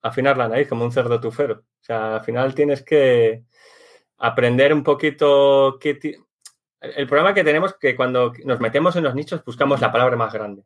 afinar 0.00 0.38
la 0.38 0.48
nariz 0.48 0.68
como 0.68 0.84
un 0.84 0.92
cerdo 0.92 1.20
tufero. 1.20 1.54
O 1.80 1.84
sea, 1.84 2.14
al 2.14 2.20
final 2.24 2.54
tienes 2.54 2.82
que 2.84 3.42
aprender 4.18 4.72
un 4.72 4.84
poquito. 4.84 5.78
Qué 5.80 5.98
el 6.80 7.08
problema 7.08 7.34
que 7.34 7.42
tenemos 7.42 7.72
es 7.72 7.78
que 7.78 7.96
cuando 7.96 8.32
nos 8.44 8.60
metemos 8.60 8.94
en 8.94 9.02
los 9.02 9.16
nichos 9.16 9.44
buscamos 9.44 9.80
la 9.80 9.90
palabra 9.90 10.16
más 10.16 10.32
grande. 10.32 10.62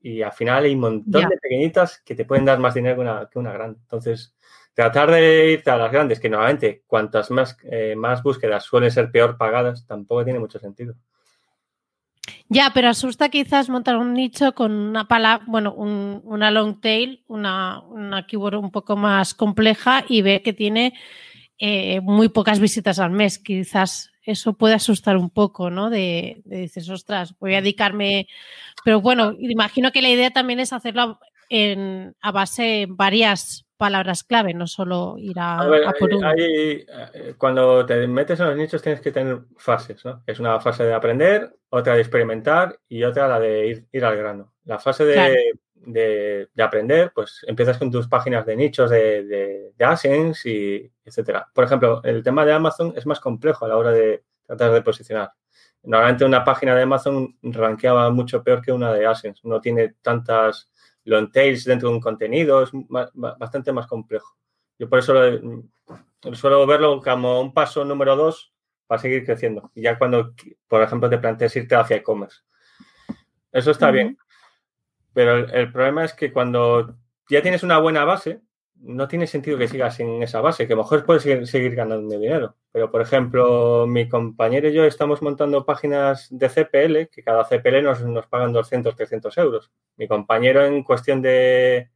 Y 0.00 0.22
al 0.22 0.32
final 0.32 0.64
hay 0.64 0.74
un 0.74 0.80
montón 0.80 1.28
de 1.28 1.36
pequeñitas 1.36 2.00
que 2.04 2.14
te 2.14 2.24
pueden 2.24 2.44
dar 2.44 2.60
más 2.60 2.74
dinero 2.74 2.94
que 2.94 3.00
una, 3.00 3.28
que 3.28 3.38
una 3.40 3.52
grande. 3.52 3.80
Entonces, 3.82 4.36
tratar 4.72 5.10
de 5.10 5.50
irte 5.50 5.70
a 5.70 5.76
las 5.76 5.90
grandes, 5.90 6.20
que 6.20 6.28
normalmente 6.30 6.84
cuantas 6.86 7.30
más, 7.32 7.56
eh, 7.64 7.96
más 7.96 8.22
búsquedas 8.22 8.62
suelen 8.62 8.92
ser 8.92 9.10
peor 9.10 9.36
pagadas, 9.36 9.84
tampoco 9.84 10.24
tiene 10.24 10.38
mucho 10.38 10.60
sentido. 10.60 10.94
Ya, 12.48 12.70
pero 12.74 12.88
asusta 12.88 13.28
quizás 13.28 13.68
montar 13.68 13.96
un 13.96 14.14
nicho 14.14 14.54
con 14.54 14.72
una 14.72 15.06
palabra, 15.08 15.44
bueno, 15.46 15.72
una 15.74 16.50
long 16.50 16.80
tail, 16.80 17.24
una, 17.28 17.80
una, 17.80 18.26
keyword 18.26 18.56
un 18.56 18.70
poco 18.70 18.96
más 18.96 19.34
compleja 19.34 20.04
y 20.08 20.22
ver 20.22 20.42
que 20.42 20.52
tiene 20.52 20.94
eh, 21.58 22.00
muy 22.00 22.28
pocas 22.28 22.60
visitas 22.60 22.98
al 22.98 23.10
mes. 23.10 23.38
Quizás 23.38 24.10
eso 24.22 24.54
puede 24.54 24.74
asustar 24.74 25.16
un 25.16 25.30
poco, 25.30 25.70
¿no? 25.70 25.90
De, 25.90 26.42
de, 26.44 26.62
dices, 26.62 26.88
ostras, 26.88 27.34
voy 27.38 27.54
a 27.54 27.62
dedicarme. 27.62 28.28
Pero 28.84 29.00
bueno, 29.00 29.34
imagino 29.38 29.92
que 29.92 30.02
la 30.02 30.10
idea 30.10 30.30
también 30.30 30.60
es 30.60 30.72
hacerlo 30.72 31.20
en, 31.48 32.16
a 32.20 32.32
base 32.32 32.62
de 32.62 32.86
varias 32.88 33.66
palabras 33.80 34.24
clave, 34.24 34.52
no 34.52 34.66
solo 34.66 35.16
ir 35.16 35.38
a, 35.40 35.58
por 35.98 36.12
uno. 36.12 36.32
Eh, 36.36 36.84
cuando 37.38 37.86
te 37.86 38.06
metes 38.06 38.38
en 38.38 38.48
los 38.48 38.56
nichos 38.56 38.82
tienes 38.82 39.00
que 39.00 39.10
tener 39.10 39.38
fases, 39.56 40.04
¿no? 40.04 40.22
Es 40.26 40.38
una 40.38 40.60
fase 40.60 40.84
de 40.84 40.92
aprender, 40.92 41.50
otra 41.70 41.94
de 41.94 42.00
experimentar 42.00 42.78
y 42.90 43.02
otra 43.04 43.26
la 43.26 43.40
de 43.40 43.86
ir, 43.90 44.04
al 44.04 44.18
grano. 44.18 44.52
La 44.66 44.78
fase 44.78 45.06
de, 45.06 46.46
aprender, 46.58 47.10
pues 47.14 47.40
empiezas 47.46 47.78
con 47.78 47.90
tus 47.90 48.06
páginas 48.06 48.44
de 48.44 48.54
nichos 48.54 48.90
de, 48.90 49.24
de, 49.24 49.72
de 49.74 50.32
y 50.44 50.92
etcétera. 51.02 51.48
Por 51.54 51.64
ejemplo, 51.64 52.02
el 52.04 52.22
tema 52.22 52.44
de 52.44 52.52
Amazon 52.52 52.92
es 52.94 53.06
más 53.06 53.18
complejo 53.18 53.64
a 53.64 53.68
la 53.68 53.78
hora 53.78 53.92
de 53.92 54.22
tratar 54.46 54.72
de 54.72 54.82
posicionar. 54.82 55.32
Normalmente 55.84 56.26
una 56.26 56.44
página 56.44 56.74
de 56.74 56.82
Amazon 56.82 57.34
rankeaba 57.40 58.10
mucho 58.10 58.42
peor 58.42 58.60
que 58.60 58.72
una 58.72 58.92
de 58.92 59.06
ASINS. 59.06 59.42
No 59.42 59.58
tiene 59.58 59.94
tantas 60.02 60.70
long 61.04 61.30
tails 61.30 61.64
dentro 61.64 61.88
de 61.88 61.94
un 61.96 62.00
contenido, 62.00 62.62
es 62.62 62.70
bastante 63.14 63.72
más 63.72 63.86
complejo. 63.86 64.36
Yo 64.78 64.88
por 64.88 64.98
eso 64.98 65.14
suelo 66.32 66.66
verlo 66.66 67.00
como 67.02 67.40
un 67.40 67.52
paso 67.52 67.84
número 67.84 68.16
dos 68.16 68.52
para 68.86 69.00
seguir 69.00 69.24
creciendo. 69.24 69.70
Y 69.74 69.82
ya 69.82 69.98
cuando, 69.98 70.34
por 70.68 70.82
ejemplo, 70.82 71.08
te 71.08 71.18
planteas 71.18 71.54
irte 71.56 71.74
hacia 71.74 71.96
e-commerce. 71.96 72.40
Eso 73.52 73.70
está 73.70 73.90
bien. 73.90 74.16
Pero 75.12 75.38
el, 75.38 75.72
problema 75.72 76.04
es 76.04 76.12
que 76.12 76.32
cuando 76.32 76.96
ya 77.28 77.42
tienes 77.42 77.62
una 77.62 77.78
buena 77.78 78.04
base, 78.04 78.40
no 78.82 79.08
tiene 79.08 79.26
sentido 79.26 79.58
que 79.58 79.68
sigas 79.68 80.00
en 80.00 80.22
esa 80.22 80.40
base, 80.40 80.66
que 80.66 80.72
a 80.72 80.76
lo 80.76 80.82
mejor 80.82 81.04
puedes 81.04 81.22
seguir, 81.22 81.74
ganando 81.74 82.18
dinero. 82.18 82.56
Pero, 82.72 82.90
por 82.90 83.02
ejemplo, 83.02 83.86
mi 83.86 84.08
compañero 84.08 84.68
y 84.68 84.72
yo 84.72 84.84
estamos 84.84 85.22
montando 85.22 85.64
páginas 85.64 86.28
de 86.30 86.48
CPL, 86.48 87.10
que 87.10 87.22
cada 87.22 87.44
CPL 87.44 87.82
nos, 87.82 88.02
nos 88.02 88.26
pagan 88.26 88.52
200, 88.52 88.96
300 88.96 89.36
euros. 89.38 89.70
Mi 89.96 90.08
compañero 90.08 90.64
en 90.64 90.82
cuestión 90.82 91.20
de, 91.20 91.90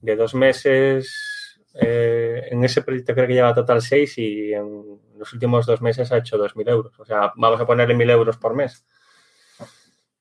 de 0.00 0.16
dos 0.16 0.34
meses, 0.34 1.60
eh, 1.74 2.48
en 2.50 2.64
ese 2.64 2.82
proyecto 2.82 3.14
creo 3.14 3.26
que 3.26 3.34
lleva 3.34 3.54
total 3.54 3.82
6 3.82 4.18
y 4.18 4.52
en 4.54 5.00
los 5.18 5.32
últimos 5.32 5.66
dos 5.66 5.82
meses 5.82 6.10
ha 6.12 6.18
hecho 6.18 6.38
2.000 6.38 6.70
euros. 6.70 6.98
O 6.98 7.04
sea, 7.04 7.32
vamos 7.36 7.60
a 7.60 7.66
ponerle 7.66 7.94
1.000 7.94 8.10
euros 8.12 8.36
por 8.38 8.54
mes. 8.54 8.86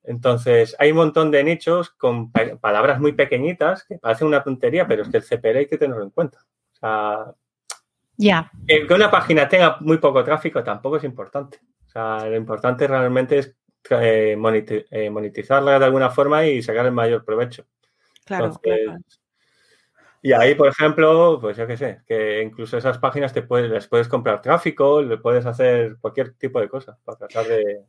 Entonces, 0.08 0.76
hay 0.80 0.92
un 0.92 0.98
montón 0.98 1.32
de 1.32 1.44
nichos 1.44 1.90
con 1.90 2.32
palabras 2.32 3.00
muy 3.00 3.14
pequeñitas 3.14 3.84
que 3.84 3.98
parecen 3.98 4.28
una 4.28 4.44
tontería, 4.44 4.88
pero 4.88 5.02
es 5.02 5.10
que 5.10 5.18
el 5.18 5.24
CPL 5.24 5.58
hay 5.58 5.68
que 5.68 5.78
tenerlo 5.78 6.04
en 6.04 6.12
cuenta. 6.12 6.40
O 6.74 6.76
sea, 6.76 7.34
ya. 8.18 8.52
que 8.68 8.94
una 8.94 9.10
página 9.12 9.50
tenga 9.50 9.78
muy 9.82 9.98
poco 9.98 10.24
tráfico 10.24 10.64
tampoco 10.64 10.98
es 10.98 11.04
importante. 11.04 11.60
O 11.88 11.90
sea, 11.90 12.26
lo 12.26 12.36
importante 12.36 12.88
realmente 12.88 13.40
es 13.40 13.56
eh, 13.90 14.38
eh, 14.92 15.10
monetizarla 15.10 15.80
de 15.80 15.86
alguna 15.86 16.10
forma 16.10 16.46
y 16.46 16.62
sacar 16.62 16.86
el 16.86 16.92
mayor 16.92 17.24
provecho. 17.24 17.66
Claro, 18.26 18.52
Y 20.22 20.34
ahí, 20.34 20.56
por 20.56 20.68
ejemplo, 20.68 21.38
pues 21.40 21.58
yo 21.58 21.68
qué 21.68 21.78
sé, 21.78 22.02
que 22.08 22.42
incluso 22.42 22.78
esas 22.78 22.98
páginas 22.98 23.34
te 23.34 23.44
puedes, 23.44 23.70
les 23.70 23.88
puedes 23.88 24.08
comprar 24.08 24.42
tráfico, 24.42 25.02
le 25.02 25.18
puedes 25.18 25.46
hacer 25.46 25.98
cualquier 26.00 26.34
tipo 26.34 26.60
de 26.60 26.70
cosa 26.70 26.98
para 27.04 27.20
tratar 27.20 27.46
de, 27.46 27.86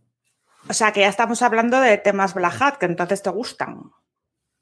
O 0.69 0.73
sea, 0.73 0.93
que 0.93 1.01
ya 1.01 1.09
estamos 1.09 1.43
hablando 1.43 1.81
de 1.81 1.99
temas 1.99 2.35
Black 2.35 2.61
Hat, 2.61 2.77
que 2.77 2.87
entonces 2.87 3.23
te 3.23 3.31
gustan. 3.31 3.93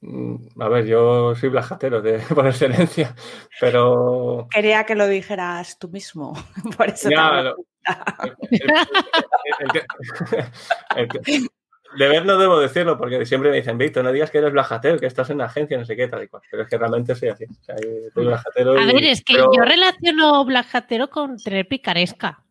Mm, 0.00 0.61
a 0.61 0.68
ver, 0.68 0.84
yo 0.84 1.34
soy 1.34 1.48
blajatero 1.48 2.02
de, 2.02 2.18
por 2.34 2.46
excelencia, 2.46 3.14
pero... 3.59 4.48
Quería 4.50 4.84
que 4.84 4.94
lo 4.94 5.07
dijeras 5.07 5.78
tú 5.78 5.88
mismo, 5.88 6.34
por 6.76 6.88
eso 6.88 7.09
de 11.96 12.09
ver 12.09 12.26
no 12.26 12.36
debo 12.36 12.59
decirlo, 12.59 12.98
porque 12.98 13.24
siempre 13.24 13.50
me 13.50 13.57
dicen, 13.57 13.78
Víctor, 13.78 14.02
no 14.02 14.11
digas 14.11 14.30
que 14.30 14.38
eres 14.38 14.52
blajatero, 14.52 14.98
que 14.98 15.07
estás 15.07 15.30
en 15.30 15.36
una 15.36 15.44
agencia, 15.44 15.78
no 15.78 15.84
sé 15.84 15.94
qué, 15.94 16.09
tal 16.09 16.24
y 16.24 16.28
cual. 16.28 16.42
Pero 16.50 16.64
es 16.64 16.68
que 16.68 16.76
realmente 16.76 17.14
soy 17.14 17.28
así. 17.28 17.46
soy 17.64 18.11
blajatero 18.24 18.72
a 18.72 18.84
ver, 18.84 19.05
es 19.05 19.22
que 19.22 19.34
yo 19.34 19.62
relaciono 19.62 20.44
blajatero 20.44 21.09
con 21.09 21.36
tener 21.36 21.68
picaresca. 21.68 22.42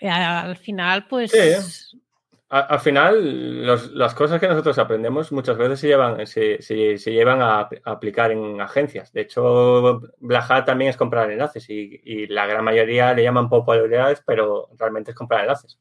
Al 0.00 0.56
final, 0.56 1.06
pues... 1.06 1.30
Sí 1.30 2.00
al 2.48 2.78
final, 2.78 3.66
las 3.98 4.14
cosas 4.14 4.40
que 4.40 4.46
nosotros 4.46 4.78
aprendemos 4.78 5.32
muchas 5.32 5.58
veces 5.58 5.80
se 5.80 5.88
llevan, 5.88 6.24
se, 6.26 6.58
llevan 7.04 7.42
a, 7.42 7.68
aplicar 7.84 8.30
en 8.30 8.60
agencias. 8.60 9.12
De 9.12 9.22
hecho, 9.22 10.00
Black 10.18 10.64
también 10.64 10.90
es 10.90 10.96
comprar 10.96 11.28
enlaces 11.30 11.68
y, 11.68 12.26
la 12.28 12.46
gran 12.46 12.64
mayoría 12.64 13.12
le 13.14 13.24
llaman 13.24 13.48
popularidades, 13.48 14.22
pero 14.24 14.68
realmente 14.78 15.10
es 15.10 15.16
comprar 15.16 15.40
enlaces. 15.40 15.80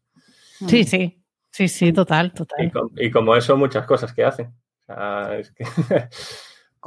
Sí, 0.67 0.83
sí, 0.85 1.21
sí, 1.51 1.67
sí, 1.67 1.93
total, 1.93 2.33
total. 2.33 2.71
Y, 2.95 3.11
como 3.11 3.35
eso, 3.35 3.55
muchas 3.55 3.85
cosas 3.85 4.11
que 4.11 4.23
hacen. 4.23 4.51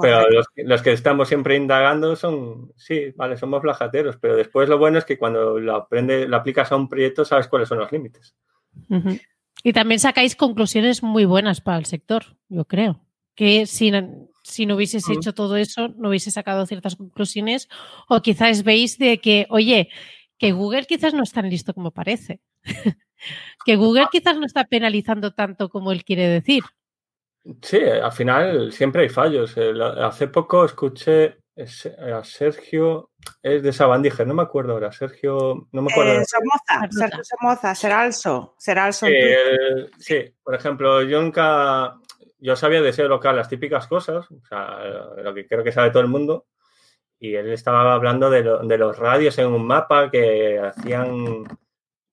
pero 0.01 0.27
los, 0.57 0.83
que 0.83 0.93
estamos 0.93 1.29
siempre 1.29 1.55
indagando 1.55 2.17
son, 2.17 2.73
sí, 2.77 3.13
vale, 3.15 3.37
somos 3.37 3.63
blajateros, 3.63 4.17
pero 4.17 4.35
después 4.35 4.69
lo 4.69 4.79
bueno 4.79 4.99
es 4.99 5.05
que 5.05 5.19
cuando 5.19 5.61
lo, 5.61 5.77
aprende, 5.77 6.27
lo 6.27 6.37
aplicas 6.37 6.73
a 6.73 6.77
un 6.77 6.89
proyecto 6.89 7.25
sabes 7.25 7.47
cuáles 7.47 7.69
son 7.69 7.79
los 7.79 7.93
límites. 7.93 8.35
Y 9.63 9.73
también 9.73 9.99
sacáis 9.99 10.37
conclusiones 10.37 11.03
muy 11.03 11.25
buenas 11.25 11.61
para 11.61 11.79
el 11.79 11.87
sector, 11.87 12.37
yo 12.49 12.65
creo. 12.65 13.01
Que 13.35 13.67
si, 13.67 13.93
si 14.43 14.67
no 14.67 14.77
hubieses 14.77 15.09
hecho 15.09 15.35
todo 15.35 15.57
eso, 15.57 15.89
no 15.97 16.09
hubieses 16.09 16.35
sacado 16.35 16.67
ciertas 16.67 16.97
conclusiones. 16.97 17.69
O 18.09 18.21
quizás 18.21 18.63
veis 18.63 18.99
de 18.99 19.19
que, 19.19 19.47
oye, 19.51 19.91
que 20.39 20.53
Google 20.53 20.87
quizás 20.87 21.15
no 21.15 21.23
es 21.23 21.33
tan 21.33 21.49
listo 21.51 21.75
como 21.75 21.91
parece. 21.91 22.41
que 23.65 23.77
Google 23.77 24.07
quizás 24.11 24.37
no 24.39 24.47
está 24.47 24.65
penalizando 24.65 25.33
tanto 25.33 25.69
como 25.69 25.93
él 25.93 26.05
quiere 26.05 26.29
decir. 26.29 26.63
Sí, 27.63 27.79
al 27.79 28.13
final 28.13 28.73
siempre 28.73 29.03
hay 29.03 29.09
fallos. 29.09 29.57
Hace 29.57 30.29
poco 30.29 30.65
escuché 30.65 31.38
eh, 31.59 32.13
a 32.13 32.23
Sergio, 32.23 33.11
es 33.43 33.65
de 33.65 33.73
Sabandija, 33.73 34.25
no 34.25 34.33
me 34.33 34.43
acuerdo 34.43 34.75
ahora, 34.75 34.93
Sergio, 34.93 35.67
no 35.73 35.83
me 35.83 35.91
acuerdo. 35.91 36.21
Eh, 36.21 36.25
Somoza, 36.25 36.89
Sergio 36.89 37.25
Somoza, 37.25 37.75
Seralso, 37.75 38.55
Seralso. 38.59 39.07
sí, 39.99 40.35
por 40.41 40.55
ejemplo, 40.55 41.03
yo 41.03 41.21
nunca, 41.21 41.97
yo 42.39 42.55
sabía 42.55 42.81
de 42.81 42.93
SEO 42.93 43.09
local 43.09 43.35
las 43.35 43.49
típicas 43.49 43.89
cosas, 43.89 44.31
o 44.31 44.41
sea, 44.49 44.85
lo 45.17 45.35
que 45.35 45.49
creo 45.49 45.65
que 45.65 45.73
sabe 45.73 45.91
todo 45.91 46.03
el 46.03 46.09
mundo, 46.09 46.47
y 47.19 47.35
él 47.35 47.51
estaba 47.53 47.93
hablando 47.93 48.31
de, 48.31 48.45
los 48.79 48.97
radios 48.97 49.37
en 49.39 49.49
un 49.49 49.67
mapa 49.67 50.13
que 50.13 50.61
hacían 50.61 51.45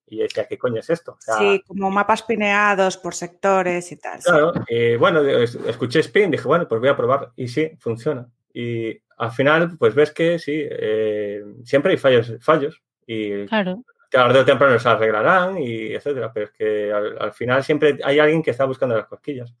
y 0.08 0.18
decía, 0.18 0.48
¿qué 0.48 0.58
coño 0.58 0.80
es 0.80 0.90
esto? 0.90 1.18
sí, 1.20 1.62
como 1.68 1.88
mapas 1.88 2.24
pineados 2.24 2.96
por 2.96 3.14
sectores 3.14 3.92
y 3.92 3.96
tal. 3.96 4.20
Claro, 4.20 4.52
y 4.68 4.96
bueno, 4.96 5.20
escuché 5.20 6.00
Spin, 6.00 6.32
dije, 6.32 6.48
bueno, 6.48 6.66
pues 6.66 6.80
voy 6.80 6.90
a 6.90 6.96
probar. 6.96 7.32
Y 7.36 7.46
sí, 7.46 7.70
funciona. 7.78 8.28
Y 8.52 9.05
al 9.16 9.30
final, 9.32 9.76
pues 9.78 9.94
ves 9.94 10.12
que 10.12 10.38
sí, 10.38 10.52
eh, 10.54 11.42
siempre 11.64 11.92
hay 11.92 11.98
fallos, 11.98 12.34
fallos 12.40 12.82
y 13.06 13.46
claro. 13.46 13.82
tarde 14.10 14.40
o 14.40 14.44
temprano 14.44 14.78
se 14.78 14.88
arreglarán 14.88 15.58
y 15.58 15.94
etcétera, 15.94 16.30
pero 16.32 16.46
es 16.46 16.52
que 16.52 16.92
al, 16.92 17.32
final 17.32 17.64
siempre 17.64 17.98
hay 18.04 18.18
alguien 18.18 18.42
que 18.42 18.50
está 18.50 18.66
buscando 18.66 18.96
las 18.96 19.06
cosquillas. 19.06 19.54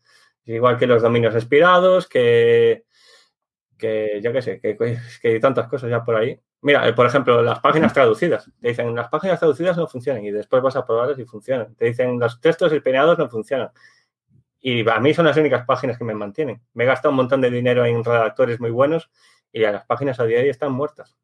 igual 0.44 0.76
que 0.76 0.86
los 0.86 1.02
dominios 1.02 1.34
expirados, 1.34 2.06
que, 2.06 2.84
que 3.78 4.20
yo 4.22 4.32
qué 4.32 4.42
sé, 4.42 4.60
que, 4.60 4.76
que 4.76 5.28
hay 5.28 5.40
tantas 5.40 5.68
cosas 5.68 5.90
ya 5.90 6.04
por 6.04 6.16
ahí. 6.16 6.38
Mira, 6.60 6.86
eh, 6.88 6.92
por 6.92 7.06
ejemplo, 7.06 7.42
las 7.42 7.60
páginas 7.60 7.92
traducidas. 7.92 8.50
Te 8.60 8.68
dicen, 8.68 8.94
las 8.94 9.08
páginas 9.08 9.38
traducidas 9.38 9.76
no 9.76 9.86
funcionan 9.86 10.24
y 10.24 10.30
después 10.32 10.62
vas 10.62 10.76
a 10.76 10.84
probarlas 10.84 11.18
y 11.18 11.24
funcionan. 11.24 11.74
Te 11.76 11.86
dicen, 11.86 12.18
los 12.18 12.40
textos 12.40 12.72
espeneados 12.72 13.18
no 13.18 13.28
funcionan. 13.28 13.70
Y 14.60 14.88
a 14.88 14.98
mí 14.98 15.14
son 15.14 15.26
las 15.26 15.36
únicas 15.36 15.64
páginas 15.64 15.96
que 15.96 16.04
me 16.04 16.14
mantienen. 16.14 16.60
Me 16.74 16.84
he 16.84 16.86
gastado 16.86 17.10
un 17.10 17.16
montón 17.16 17.40
de 17.40 17.50
dinero 17.50 17.84
en 17.84 18.02
redactores 18.02 18.58
muy 18.58 18.70
buenos 18.70 19.10
y 19.56 19.60
las 19.60 19.86
páginas 19.86 20.20
a 20.20 20.24
día 20.24 20.36
de 20.36 20.44
hoy 20.44 20.50
están 20.50 20.72
muertas. 20.72 21.16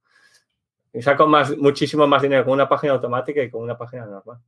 Y 0.90 1.02
saco 1.02 1.26
más, 1.26 1.54
muchísimo 1.58 2.06
más 2.06 2.22
dinero 2.22 2.44
con 2.44 2.54
una 2.54 2.68
página 2.68 2.94
automática 2.94 3.42
y 3.42 3.50
con 3.50 3.62
una 3.62 3.76
página 3.76 4.06
normal. 4.06 4.38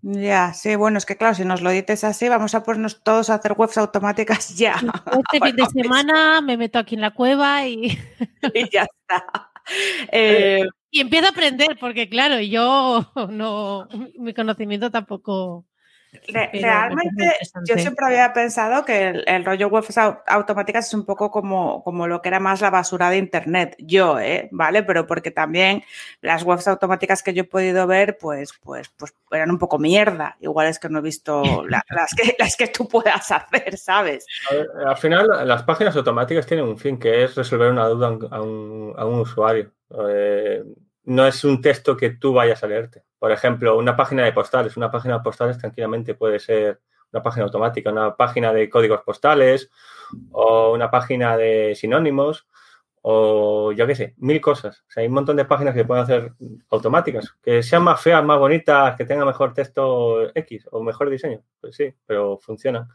Ya, 0.00 0.54
sí, 0.54 0.74
bueno, 0.76 0.96
es 0.96 1.04
que 1.04 1.16
claro, 1.16 1.34
si 1.34 1.44
nos 1.44 1.60
lo 1.60 1.70
dices 1.70 2.04
así, 2.04 2.28
vamos 2.28 2.54
a 2.54 2.64
ponernos 2.64 3.04
todos 3.04 3.28
a 3.28 3.34
hacer 3.34 3.52
webs 3.52 3.76
automáticas 3.76 4.56
ya. 4.56 4.76
Este 5.30 5.46
fin 5.46 5.56
de 5.56 5.66
semana 5.66 6.40
me 6.40 6.56
meto 6.56 6.78
aquí 6.78 6.94
en 6.94 7.02
la 7.02 7.12
cueva 7.12 7.66
y, 7.66 7.98
y 8.54 8.70
ya 8.70 8.82
está. 8.84 9.50
Eh, 10.10 10.64
y 10.90 11.00
empiezo 11.00 11.26
a 11.26 11.30
aprender, 11.30 11.78
porque 11.78 12.08
claro, 12.08 12.40
yo 12.40 13.12
no, 13.30 13.88
mi 14.18 14.34
conocimiento 14.34 14.90
tampoco 14.90 15.66
Realmente 16.28 17.32
yo 17.66 17.76
siempre 17.78 18.06
había 18.06 18.32
pensado 18.34 18.84
que 18.84 19.22
el, 19.26 19.44
rollo 19.44 19.68
webs 19.68 19.96
automáticas 20.26 20.86
es 20.86 20.94
un 20.94 21.06
poco 21.06 21.30
como, 21.30 21.82
como 21.82 22.06
lo 22.06 22.20
que 22.20 22.28
era 22.28 22.38
más 22.38 22.60
la 22.60 22.70
basura 22.70 23.08
de 23.08 23.16
Internet. 23.16 23.76
Yo, 23.78 24.18
¿eh? 24.20 24.48
¿Vale? 24.52 24.82
Pero 24.82 25.06
porque 25.06 25.30
también 25.30 25.82
las 26.20 26.42
webs 26.42 26.68
automáticas 26.68 27.22
que 27.22 27.32
yo 27.32 27.42
he 27.42 27.46
podido 27.46 27.86
ver, 27.86 28.18
pues, 28.18 28.52
pues, 28.62 28.90
pues 28.96 29.14
eran 29.30 29.50
un 29.50 29.58
poco 29.58 29.78
mierda. 29.78 30.36
Igual 30.40 30.66
es 30.66 30.78
que 30.78 30.90
no 30.90 30.98
he 30.98 31.02
visto 31.02 31.42
las, 31.68 32.14
que, 32.14 32.36
las 32.38 32.56
que 32.56 32.68
tú 32.68 32.86
puedas 32.86 33.30
hacer, 33.30 33.78
¿sabes? 33.78 34.26
al 34.86 34.96
final, 34.96 35.26
las 35.46 35.62
páginas 35.62 35.96
automáticas 35.96 36.46
tienen 36.46 36.66
un 36.66 36.78
fin, 36.78 36.98
que 36.98 37.24
es 37.24 37.34
resolver 37.34 37.70
una 37.70 37.86
duda 37.86 38.18
a 38.30 38.42
un, 38.42 38.92
a 38.96 39.06
un 39.06 39.20
usuario. 39.20 39.72
Eh, 40.08 40.62
no 41.04 41.26
es 41.26 41.44
un 41.44 41.60
texto 41.60 41.96
que 41.96 42.10
tú 42.10 42.32
vayas 42.32 42.62
a 42.62 42.66
leerte. 42.66 43.04
Por 43.18 43.32
ejemplo, 43.32 43.76
una 43.76 43.96
página 43.96 44.24
de 44.24 44.32
postales. 44.32 44.76
Una 44.76 44.90
página 44.90 45.18
de 45.18 45.24
postales 45.24 45.58
tranquilamente 45.58 46.14
puede 46.14 46.38
ser 46.38 46.80
una 47.12 47.22
página 47.22 47.44
automática, 47.44 47.90
una 47.90 48.16
página 48.16 48.52
de 48.52 48.70
códigos 48.70 49.02
postales 49.02 49.70
o 50.30 50.72
una 50.72 50.90
página 50.90 51.36
de 51.36 51.74
sinónimos 51.74 52.46
o 53.02 53.72
yo 53.72 53.86
qué 53.86 53.94
sé, 53.96 54.14
mil 54.18 54.40
cosas. 54.40 54.84
O 54.88 54.90
sea, 54.90 55.02
hay 55.02 55.08
un 55.08 55.14
montón 55.14 55.36
de 55.36 55.44
páginas 55.44 55.74
que 55.74 55.84
pueden 55.84 56.04
hacer 56.04 56.32
automáticas, 56.70 57.34
que 57.42 57.62
sean 57.62 57.82
más 57.82 58.00
feas, 58.00 58.24
más 58.24 58.38
bonitas, 58.38 58.96
que 58.96 59.04
tengan 59.04 59.26
mejor 59.26 59.52
texto 59.52 60.30
X 60.34 60.68
o 60.70 60.82
mejor 60.82 61.10
diseño. 61.10 61.42
Pues 61.60 61.74
sí, 61.74 61.92
pero 62.06 62.38
funciona. 62.38 62.88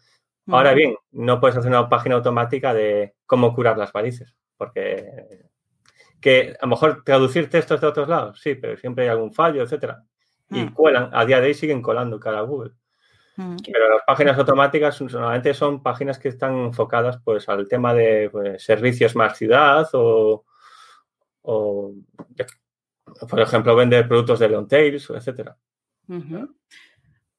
Ahora 0.49 0.73
bien, 0.73 0.95
no 1.11 1.41
puedes 1.41 1.57
hacer 1.57 1.69
una 1.69 1.89
página 1.89 2.15
automática 2.15 2.73
de 2.73 3.15
cómo 3.25 3.53
curar 3.53 3.77
las 3.77 3.91
varices, 3.91 4.33
porque 4.55 5.46
que 6.19 6.55
a 6.59 6.65
lo 6.65 6.69
mejor 6.69 7.03
traducir 7.03 7.49
textos 7.49 7.81
de 7.81 7.87
otros 7.87 8.07
lados, 8.07 8.39
sí, 8.41 8.55
pero 8.55 8.77
siempre 8.77 9.05
hay 9.05 9.09
algún 9.09 9.33
fallo, 9.33 9.63
etcétera. 9.63 10.03
Y 10.49 10.61
hmm. 10.61 10.73
cuelan, 10.73 11.09
a 11.13 11.25
día 11.25 11.39
de 11.39 11.47
hoy 11.47 11.53
siguen 11.53 11.81
colando 11.81 12.19
cara 12.19 12.39
a 12.39 12.43
Google. 12.43 12.71
Hmm. 13.35 13.57
Pero 13.63 13.89
las 13.89 14.01
páginas 14.05 14.37
automáticas 14.37 14.99
normalmente 15.01 15.53
son 15.53 15.83
páginas 15.83 16.17
que 16.17 16.29
están 16.29 16.57
enfocadas 16.57 17.19
pues 17.23 17.47
al 17.49 17.67
tema 17.67 17.93
de 17.93 18.29
pues, 18.31 18.63
servicios 18.63 19.15
más 19.15 19.37
ciudad 19.37 19.87
o, 19.93 20.43
por 21.41 23.39
ejemplo, 23.39 23.75
vender 23.75 24.07
productos 24.07 24.39
de 24.39 24.49
long 24.49 24.67
tails, 24.67 25.09
etcétera. 25.09 25.55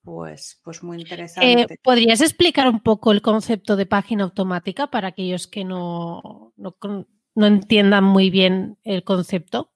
Pues, 0.02 0.60
pues 0.64 0.82
muy 0.82 1.00
interesante. 1.00 1.62
Eh, 1.62 1.78
¿Podrías 1.82 2.20
explicar 2.20 2.68
un 2.68 2.80
poco 2.80 3.12
el 3.12 3.20
concepto 3.20 3.76
de 3.76 3.86
página 3.86 4.24
automática 4.24 4.86
para 4.86 5.08
aquellos 5.08 5.46
que 5.46 5.64
no, 5.64 6.52
no, 6.56 6.76
no 7.38 7.46
entiendan 7.46 8.02
muy 8.02 8.30
bien 8.30 8.78
el 8.82 9.04
concepto? 9.04 9.70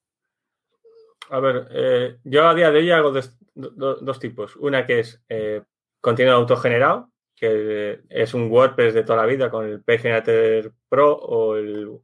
A 1.29 1.39
ver, 1.39 1.67
eh, 1.71 2.17
yo 2.25 2.45
a 2.45 2.53
día 2.53 2.69
de 2.71 2.79
hoy 2.79 2.91
hago 2.91 3.13
dos, 3.13 4.19
tipos. 4.19 4.57
Una 4.57 4.85
que 4.85 4.99
es 4.99 5.23
eh, 5.29 5.61
contenido 6.01 6.35
autogenerado, 6.35 7.09
que 7.33 8.01
es 8.09 8.33
un 8.33 8.51
WordPress 8.51 8.93
de 8.93 9.03
toda 9.03 9.21
la 9.21 9.27
vida 9.27 9.49
con 9.49 9.65
el 9.65 9.81
PageGenerator 9.81 10.73
Pro 10.89 11.15
o 11.15 11.55
el, 11.55 12.01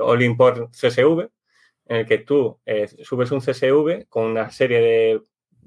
All 0.00 0.22
Import 0.22 0.70
CSV, 0.70 1.28
en 1.86 1.96
el 1.96 2.06
que 2.06 2.18
tú 2.18 2.60
eh, 2.64 2.86
subes 3.02 3.32
un 3.32 3.40
CSV 3.40 4.06
con 4.08 4.26
una 4.26 4.50
serie 4.52 4.80
de 4.80 5.22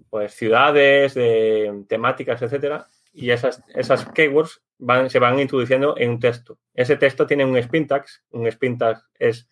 pues, 0.10 0.34
ciudades, 0.34 1.14
de 1.14 1.84
temáticas, 1.90 2.42
etcétera, 2.42 2.88
y 3.12 3.32
esas, 3.32 3.64
esas 3.76 4.10
keywords 4.14 4.62
van, 4.80 5.10
se 5.10 5.20
van 5.20 5.40
introduciendo 5.40 5.96
en 5.98 6.10
un 6.12 6.20
texto. 6.20 6.58
Ese 6.74 6.98
texto 6.98 7.28
tiene 7.28 7.46
un 7.46 7.58
spin 7.58 7.88
tags. 7.88 8.24
Un 8.32 8.48
spin 8.48 8.78
tag 8.78 9.02
es 9.20 9.48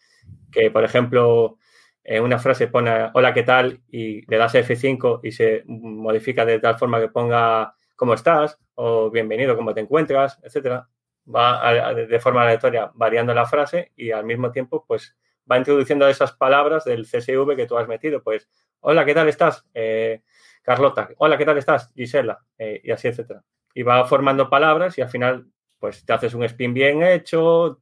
que, 0.52 0.72
por 0.72 0.84
ejemplo, 0.84 1.58
en 2.04 2.24
una 2.24 2.40
frase 2.40 2.68
pone 2.68 3.12
hola, 3.14 3.34
¿qué 3.34 3.44
tal? 3.44 3.82
y 3.90 4.26
le 4.30 4.38
das 4.38 4.56
F5 4.56 5.20
y 5.24 5.32
se 5.32 5.64
modifica 5.68 6.46
de 6.46 6.60
tal 6.60 6.78
forma 6.78 7.00
que 7.00 7.10
ponga 7.10 7.76
cómo 7.96 8.14
estás 8.14 8.58
o 8.76 9.12
bienvenido, 9.12 9.56
cómo 9.56 9.74
te 9.74 9.82
encuentras, 9.82 10.40
etcétera. 10.42 10.88
Va 11.34 11.94
de 11.94 12.20
forma 12.20 12.44
aleatoria 12.44 12.90
variando 12.94 13.34
la 13.34 13.46
frase 13.46 13.92
y 13.98 14.12
al 14.12 14.24
mismo 14.24 14.52
tiempo, 14.52 14.86
pues 14.88 15.18
va 15.50 15.58
introduciendo 15.58 16.08
esas 16.08 16.32
palabras 16.32 16.86
del 16.86 17.06
CSV 17.06 17.56
que 17.56 17.66
tú 17.68 17.78
has 17.78 17.88
metido. 17.88 18.24
Pues, 18.24 18.50
hola, 18.80 19.04
¿qué 19.04 19.14
tal 19.14 19.28
estás? 19.28 19.66
Eh, 19.74 20.22
Carlota, 20.62 21.10
hola, 21.18 21.38
¿qué 21.38 21.46
tal 21.46 21.58
estás? 21.58 21.92
Gisela, 21.94 22.40
eh, 22.58 22.80
y 22.84 22.92
así, 22.92 23.10
etcétera. 23.10 23.44
Y 23.74 23.84
va 23.84 24.06
formando 24.06 24.50
palabras 24.50 24.98
y 24.98 25.02
al 25.02 25.10
final 25.10 25.46
pues 25.80 26.04
te 26.06 26.14
haces 26.14 26.34
un 26.34 26.44
spin 26.44 26.74
bien 26.74 27.04
hecho, 27.04 27.82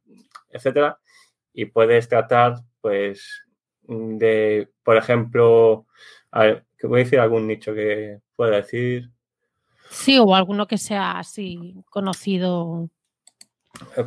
etcétera, 0.49 0.99
y 1.53 1.65
puedes 1.65 2.09
tratar 2.09 2.55
pues 2.81 3.43
de, 3.83 4.69
por 4.83 4.97
ejemplo, 4.97 5.85
a 6.31 6.39
ver, 6.43 6.65
que 6.77 6.87
voy 6.87 7.01
a 7.01 7.03
decir 7.03 7.19
algún 7.19 7.47
nicho 7.47 7.73
que 7.73 8.19
pueda 8.35 8.57
decir. 8.57 9.09
Sí, 9.89 10.17
o 10.19 10.35
alguno 10.35 10.67
que 10.67 10.77
sea 10.77 11.19
así 11.19 11.75
conocido. 11.89 12.89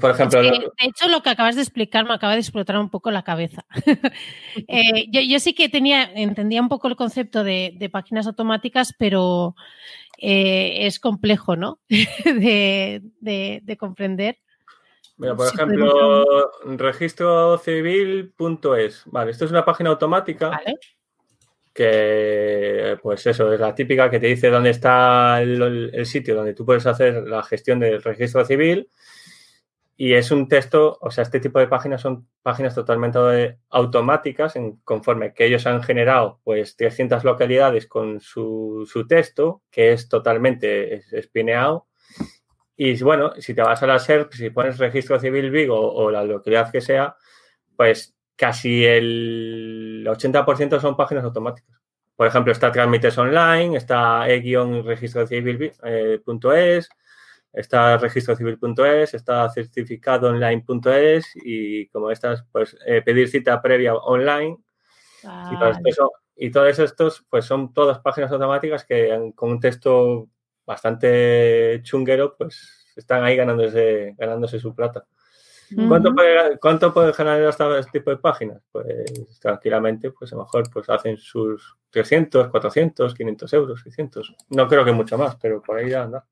Por 0.00 0.10
ejemplo, 0.10 0.40
Es 0.40 0.50
que, 0.50 0.56
lo- 0.60 0.70
de 0.78 0.86
hecho, 0.86 1.08
lo 1.08 1.22
que 1.22 1.30
acabas 1.30 1.54
de 1.54 1.62
explicar 1.62 2.04
me 2.06 2.14
acaba 2.14 2.32
de 2.34 2.40
explotar 2.40 2.78
un 2.78 2.90
poco 2.90 3.10
la 3.10 3.22
cabeza. 3.22 3.64
Eh, 4.66 5.06
yo, 5.10 5.20
yo 5.20 5.38
sí 5.40 5.54
que 5.54 5.68
tenía, 5.68 6.02
entendía 6.14 6.60
un 6.60 6.68
poco 6.68 6.88
el 6.88 6.96
concepto 6.96 7.44
de, 7.44 7.74
de 7.76 7.88
páginas 7.88 8.26
automáticas, 8.26 8.92
pero 8.98 9.54
eh, 10.18 10.86
es 10.86 11.00
complejo, 11.00 11.56
¿no? 11.56 11.80
de, 11.88 13.00
de- 13.20 13.60
de 13.62 13.76
comprender. 13.76 14.38
Mira, 15.16 15.34
por 15.34 15.46
ejemplo, 15.48 16.50
registrocivil.es. 16.64 19.02
Vale, 19.06 19.30
esto 19.30 19.44
es 19.46 19.50
una 19.50 19.64
página 19.64 19.90
automática 19.90 20.50
¿Vale? 20.50 20.78
que, 21.72 22.98
pues 23.02 23.26
eso, 23.26 23.52
es 23.52 23.58
la 23.60 23.74
típica 23.74 24.10
que 24.10 24.20
te 24.20 24.26
dice 24.28 24.50
dónde 24.50 24.70
está 24.70 25.42
el 25.42 26.06
sitio 26.06 26.36
donde 26.36 26.54
tú 26.54 26.64
puedes 26.64 26.86
hacer 26.86 27.26
la 27.26 27.42
gestión 27.42 27.80
del 27.80 28.00
registro 28.02 28.44
civil. 28.44 28.88
Y 30.00 30.14
es 30.14 30.30
un 30.30 30.46
texto, 30.48 30.96
o 31.00 31.10
sea, 31.10 31.22
este 31.22 31.40
tipo 31.40 31.58
de 31.58 31.66
páginas 31.66 32.00
son 32.02 32.28
páginas 32.42 32.72
totalmente 32.74 33.58
automáticas, 33.70 34.54
en, 34.56 34.76
conforme 34.84 35.34
que 35.34 35.46
ellos 35.46 35.66
han 35.66 35.82
generado, 35.82 36.40
pues, 36.44 36.76
300 36.76 37.24
localidades 37.24 37.86
con 37.88 38.20
su, 38.20 38.88
su 38.90 39.06
texto, 39.08 39.62
que 39.72 39.92
es 39.92 40.08
totalmente 40.08 40.94
es- 40.94 41.12
espineado. 41.12 41.88
Y 42.76 43.02
bueno, 43.02 43.32
si 43.40 43.54
te 43.54 43.62
vas 43.62 43.82
a 43.82 43.86
la 43.88 43.98
SERP, 43.98 44.32
si 44.34 44.50
pones 44.50 44.78
registro 44.78 45.18
civil 45.20 45.50
Vigo 45.50 45.78
o 45.94 46.10
la 46.10 46.24
localidad 46.24 46.70
que 46.72 46.80
sea, 46.80 47.16
pues 47.76 48.16
casi 48.36 48.84
el 48.84 50.04
80% 50.08 50.78
son 50.80 50.96
páginas 50.96 51.24
automáticas. 51.24 51.76
Por 52.16 52.26
ejemplo, 52.28 52.52
está 52.52 52.70
trámites 52.72 53.18
online, 53.18 53.76
está 53.76 54.28
e-registrocivil.es, 54.28 56.88
está 57.52 57.96
registrocivil.es, 57.98 59.14
está 59.14 59.48
certificadoonline.es 59.50 61.26
y 61.36 61.88
como 61.88 62.10
estas, 62.10 62.44
pues 62.52 62.76
eh, 62.86 63.02
pedir 63.02 63.28
cita 63.28 63.60
previa 63.62 63.94
online 63.94 64.56
y 65.50 65.56
todo, 65.58 65.70
eso- 65.84 66.12
y 66.36 66.50
todos 66.50 66.78
estos, 66.78 67.24
pues 67.28 67.44
son 67.44 67.72
todas 67.72 67.98
páginas 68.00 68.30
automáticas 68.32 68.84
que 68.84 69.32
con 69.34 69.50
un 69.50 69.60
texto 69.60 70.28
bastante 70.66 71.80
chunguero, 71.82 72.36
pues 72.36 72.86
están 72.96 73.24
ahí 73.24 73.36
ganándose, 73.36 74.14
ganándose 74.16 74.58
su 74.60 74.74
plata. 74.74 75.06
¿Cuánto, 75.88 76.14
puede, 76.14 76.58
¿Cuánto 76.58 76.94
puede 76.94 77.12
generar 77.12 77.42
este 77.78 77.98
tipo 77.98 78.10
de 78.10 78.16
páginas? 78.16 78.62
Pues 78.72 79.38
tranquilamente, 79.40 80.10
pues 80.12 80.32
a 80.32 80.36
lo 80.36 80.42
mejor 80.44 80.64
pues 80.72 80.88
hacen 80.88 81.16
sus 81.18 81.76
300, 81.90 82.48
400, 82.48 83.14
500 83.14 83.52
euros, 83.52 83.80
600. 83.82 84.34
No 84.50 84.66
creo 84.66 84.84
que 84.84 84.92
mucho 84.92 85.18
más, 85.18 85.36
pero 85.36 85.60
por 85.62 85.76
ahí 85.78 85.90
ya 85.90 86.04
anda. 86.04 86.24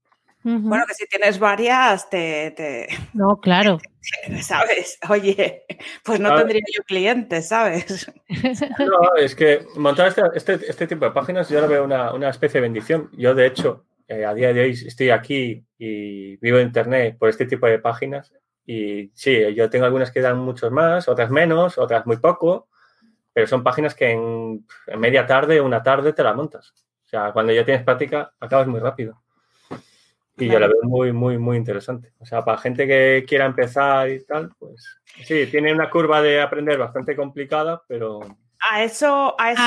Bueno, 0.48 0.84
que 0.86 0.94
si 0.94 1.06
tienes 1.06 1.40
varias, 1.40 2.08
te, 2.08 2.52
te- 2.52 2.86
No, 3.14 3.40
claro. 3.40 3.78
¿sabes? 4.42 4.96
Oye, 5.08 5.64
pues 6.04 6.20
no 6.20 6.28
A 6.28 6.34
ver. 6.34 6.38
tendría 6.42 6.62
yo 6.76 6.84
clientes, 6.84 7.48
¿sabes? 7.48 8.12
No, 8.78 9.16
es 9.16 9.34
que 9.34 9.66
montar 9.76 10.06
este, 10.08 10.22
este, 10.34 10.70
este 10.70 10.86
tipo 10.86 11.04
de 11.04 11.10
páginas 11.10 11.48
yo 11.48 11.60
lo 11.60 11.66
veo 11.66 11.82
una, 11.84 12.12
una 12.12 12.28
especie 12.30 12.60
de 12.60 12.66
bendición. 12.68 13.10
Yo, 13.14 13.34
de 13.34 13.46
hecho, 13.46 13.86
eh, 14.06 14.24
a 14.24 14.32
día 14.34 14.52
de 14.52 14.60
hoy 14.62 14.70
estoy 14.70 15.10
aquí 15.10 15.64
y 15.78 16.36
vivo 16.36 16.58
en 16.58 16.68
Internet 16.68 17.16
por 17.18 17.28
este 17.28 17.46
tipo 17.46 17.66
de 17.66 17.80
páginas. 17.80 18.32
Y 18.64 19.10
sí, 19.14 19.52
yo 19.54 19.68
tengo 19.68 19.84
algunas 19.84 20.12
que 20.12 20.20
dan 20.20 20.38
muchos 20.38 20.70
más, 20.70 21.08
otras 21.08 21.30
menos, 21.30 21.76
otras 21.76 22.06
muy 22.06 22.18
poco, 22.18 22.68
pero 23.32 23.48
son 23.48 23.64
páginas 23.64 23.96
que 23.96 24.12
en, 24.12 24.64
en 24.86 25.00
media 25.00 25.26
tarde, 25.26 25.60
una 25.60 25.82
tarde 25.82 26.12
te 26.12 26.22
la 26.22 26.32
montas. 26.34 26.72
O 27.04 27.08
sea, 27.08 27.32
cuando 27.32 27.52
ya 27.52 27.64
tienes 27.64 27.82
práctica, 27.82 28.32
acabas 28.38 28.68
muy 28.68 28.78
rápido. 28.78 29.20
Y 30.38 30.48
yo 30.48 30.58
la 30.58 30.66
veo 30.66 30.82
muy, 30.82 31.12
muy, 31.12 31.38
muy 31.38 31.56
interesante. 31.56 32.12
O 32.18 32.26
sea, 32.26 32.44
para 32.44 32.58
gente 32.58 32.86
que 32.86 33.24
quiera 33.26 33.46
empezar 33.46 34.10
y 34.10 34.22
tal, 34.24 34.50
pues 34.58 34.98
sí, 35.24 35.46
tiene 35.46 35.72
una 35.72 35.88
curva 35.88 36.20
de 36.20 36.40
aprender 36.40 36.78
bastante 36.78 37.16
complicada, 37.16 37.82
pero 37.88 38.20
A 38.68 38.82
eso, 38.82 39.36
a 39.38 39.52
eso 39.52 39.62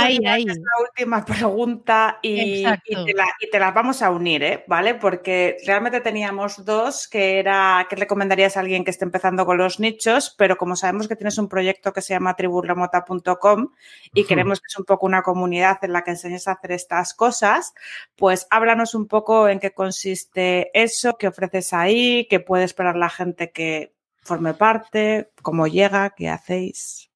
es 0.49 0.57
la 0.57 0.83
última 0.83 1.23
pregunta 1.25 2.19
y, 2.21 2.63
te 3.05 3.13
la- 3.13 3.27
y 3.39 3.49
te 3.49 3.59
las 3.59 3.73
vamos 3.73 4.01
a 4.01 4.09
unir, 4.11 4.43
¿eh? 4.43 4.63
¿vale? 4.67 4.95
Porque 4.95 5.55
realmente 5.65 6.01
teníamos 6.01 6.65
dos 6.65 7.07
que 7.07 7.39
era 7.39 7.87
que 7.89 7.95
recomendarías 7.95 8.57
a 8.57 8.59
alguien 8.59 8.83
que 8.83 8.91
esté 8.91 9.05
empezando 9.05 9.45
con 9.45 9.57
los 9.57 9.79
nichos, 9.79 10.35
pero 10.37 10.57
como 10.57 10.75
sabemos 10.75 11.07
que 11.07 11.15
tienes 11.15 11.37
un 11.37 11.47
proyecto 11.47 11.93
que 11.93 12.01
se 12.01 12.13
llama 12.13 12.35
triburremota.com 12.35 13.69
y 14.13 14.25
queremos 14.25 14.59
que 14.59 14.67
es 14.67 14.77
un 14.77 14.85
poco 14.85 15.05
una 15.05 15.21
comunidad 15.23 15.77
en 15.83 15.93
la 15.93 16.03
que 16.03 16.11
enseñes 16.11 16.47
a 16.47 16.53
hacer 16.53 16.71
estas 16.73 17.13
cosas, 17.13 17.73
pues 18.15 18.47
háblanos 18.49 18.95
un 18.95 19.07
poco 19.07 19.47
en 19.47 19.59
qué 19.59 19.71
consiste 19.71 20.71
eso, 20.73 21.15
qué 21.17 21.27
ofreces 21.27 21.73
ahí, 21.73 22.27
qué 22.29 22.39
puede 22.39 22.65
esperar 22.65 22.95
la 22.97 23.09
gente 23.09 23.51
que 23.51 23.93
forme 24.23 24.53
parte, 24.53 25.31
cómo 25.41 25.67
llega, 25.67 26.09
qué 26.11 26.29
hacéis. 26.29 27.08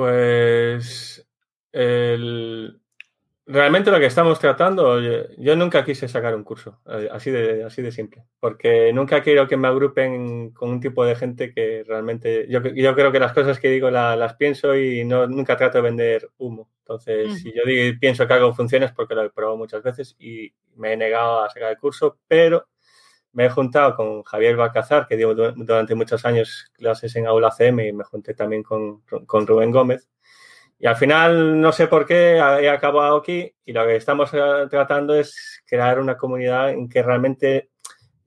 Pues 0.00 1.28
el- 1.72 2.80
realmente 3.44 3.90
lo 3.90 3.98
que 3.98 4.06
estamos 4.06 4.40
tratando, 4.40 4.98
yo, 5.36 5.56
nunca 5.56 5.84
quise 5.84 6.08
sacar 6.08 6.34
un 6.34 6.42
curso, 6.42 6.80
eh, 6.86 7.10
así 7.12 7.30
de, 7.30 7.64
así 7.64 7.82
de 7.82 7.92
simple, 7.92 8.24
porque 8.40 8.94
nunca 8.94 9.22
quiero 9.22 9.46
que 9.46 9.58
me 9.58 9.68
agrupen 9.68 10.52
con 10.52 10.70
un 10.70 10.80
tipo 10.80 11.04
de 11.04 11.16
gente 11.16 11.52
que 11.52 11.84
realmente, 11.86 12.46
yo, 12.48 12.62
yo 12.62 12.94
creo 12.94 13.12
que 13.12 13.20
las 13.20 13.34
cosas 13.34 13.60
que 13.60 13.68
digo 13.68 13.90
la- 13.90 14.16
las 14.16 14.36
pienso 14.36 14.74
y 14.74 15.04
no, 15.04 15.26
nunca 15.26 15.58
trato 15.58 15.76
de 15.76 15.82
vender 15.82 16.30
humo. 16.38 16.70
Entonces, 16.78 17.26
Ujú. 17.26 17.36
si 17.36 17.52
yo 17.52 17.62
digo- 17.66 17.98
pienso 18.00 18.26
que 18.26 18.32
algo 18.32 18.54
funciona 18.54 18.86
es 18.86 18.92
porque 18.92 19.14
lo 19.14 19.22
he 19.24 19.28
probado 19.30 19.58
muchas 19.58 19.82
veces 19.82 20.16
y 20.18 20.50
me 20.76 20.94
he 20.94 20.96
negado 20.96 21.42
a 21.44 21.50
sacar 21.50 21.72
el 21.72 21.78
curso, 21.78 22.18
pero 22.26 22.68
me 23.32 23.46
he 23.46 23.50
juntado 23.50 23.94
con 23.96 24.22
Javier 24.24 24.56
Balcazar, 24.56 25.06
que 25.06 25.16
dio 25.16 25.34
du- 25.34 25.52
durante 25.56 25.94
muchos 25.94 26.24
años 26.24 26.70
clases 26.72 27.14
en 27.16 27.26
Aula 27.26 27.50
CM 27.50 27.86
y 27.88 27.92
me 27.92 28.04
junté 28.04 28.34
también 28.34 28.62
con, 28.62 29.02
con 29.26 29.46
Rubén 29.46 29.70
Gómez. 29.70 30.08
Y 30.78 30.86
al 30.86 30.96
final, 30.96 31.60
no 31.60 31.72
sé 31.72 31.88
por 31.88 32.06
qué, 32.06 32.36
he 32.36 32.68
acabado 32.70 33.16
aquí 33.18 33.54
y 33.64 33.72
lo 33.72 33.84
que 33.86 33.96
estamos 33.96 34.30
eh, 34.32 34.66
tratando 34.70 35.14
es 35.14 35.62
crear 35.66 36.00
una 36.00 36.16
comunidad 36.16 36.70
en 36.70 36.88
que 36.88 37.02
realmente 37.02 37.70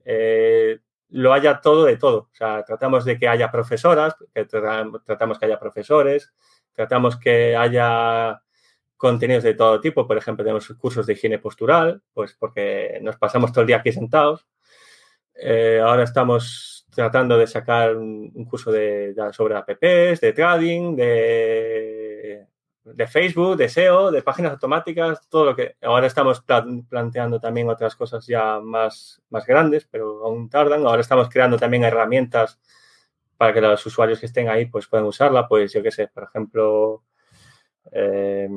eh, 0.04 0.78
lo 1.10 1.32
haya 1.32 1.60
todo 1.60 1.84
de 1.84 1.96
todo. 1.96 2.28
O 2.32 2.34
sea, 2.34 2.62
tratamos 2.64 3.04
de 3.04 3.18
que 3.18 3.28
haya 3.28 3.50
profesoras, 3.50 4.14
que 4.32 4.46
tra- 4.46 5.02
tratamos 5.04 5.38
que 5.38 5.46
haya 5.46 5.58
profesores, 5.58 6.32
tratamos 6.72 7.16
que 7.18 7.56
haya 7.56 8.40
contenidos 8.96 9.44
de 9.44 9.54
todo 9.54 9.80
tipo. 9.80 10.06
Por 10.06 10.16
ejemplo, 10.16 10.44
tenemos 10.44 10.68
cursos 10.78 11.06
de 11.06 11.12
higiene 11.14 11.38
postural, 11.38 12.02
pues 12.12 12.34
porque 12.38 12.98
nos 13.02 13.16
pasamos 13.16 13.52
todo 13.52 13.62
el 13.62 13.66
día 13.66 13.76
aquí 13.78 13.92
sentados. 13.92 14.46
Eh, 15.34 15.80
ahora 15.82 16.04
estamos 16.04 16.86
tratando 16.94 17.36
de 17.36 17.46
sacar 17.46 17.96
un, 17.96 18.30
un 18.34 18.44
curso 18.44 18.70
de, 18.70 19.12
de- 19.14 19.32
sobre 19.32 19.56
apps, 19.56 20.20
de 20.20 20.32
trading, 20.32 20.94
de, 20.94 22.46
de 22.84 23.06
Facebook, 23.08 23.56
de 23.56 23.68
SEO, 23.68 24.10
de 24.12 24.22
páginas 24.22 24.52
automáticas, 24.52 25.28
todo 25.28 25.44
lo 25.46 25.56
que... 25.56 25.76
Ahora 25.82 26.06
estamos 26.06 26.40
pla- 26.42 26.64
planteando 26.88 27.40
también 27.40 27.68
otras 27.68 27.96
cosas 27.96 28.26
ya 28.26 28.60
más, 28.60 29.20
más 29.30 29.44
grandes, 29.46 29.86
pero 29.90 30.24
aún 30.24 30.48
tardan. 30.48 30.86
Ahora 30.86 31.00
estamos 31.00 31.28
creando 31.28 31.56
también 31.58 31.82
herramientas 31.84 32.60
para 33.36 33.52
que 33.52 33.60
los 33.60 33.84
usuarios 33.84 34.20
que 34.20 34.26
estén 34.26 34.48
ahí 34.48 34.66
pues 34.66 34.86
puedan 34.86 35.06
usarla. 35.06 35.48
Pues 35.48 35.72
yo 35.72 35.82
qué 35.82 35.90
sé, 35.90 36.06
por 36.08 36.24
ejemplo... 36.24 37.02
eh, 37.90 38.48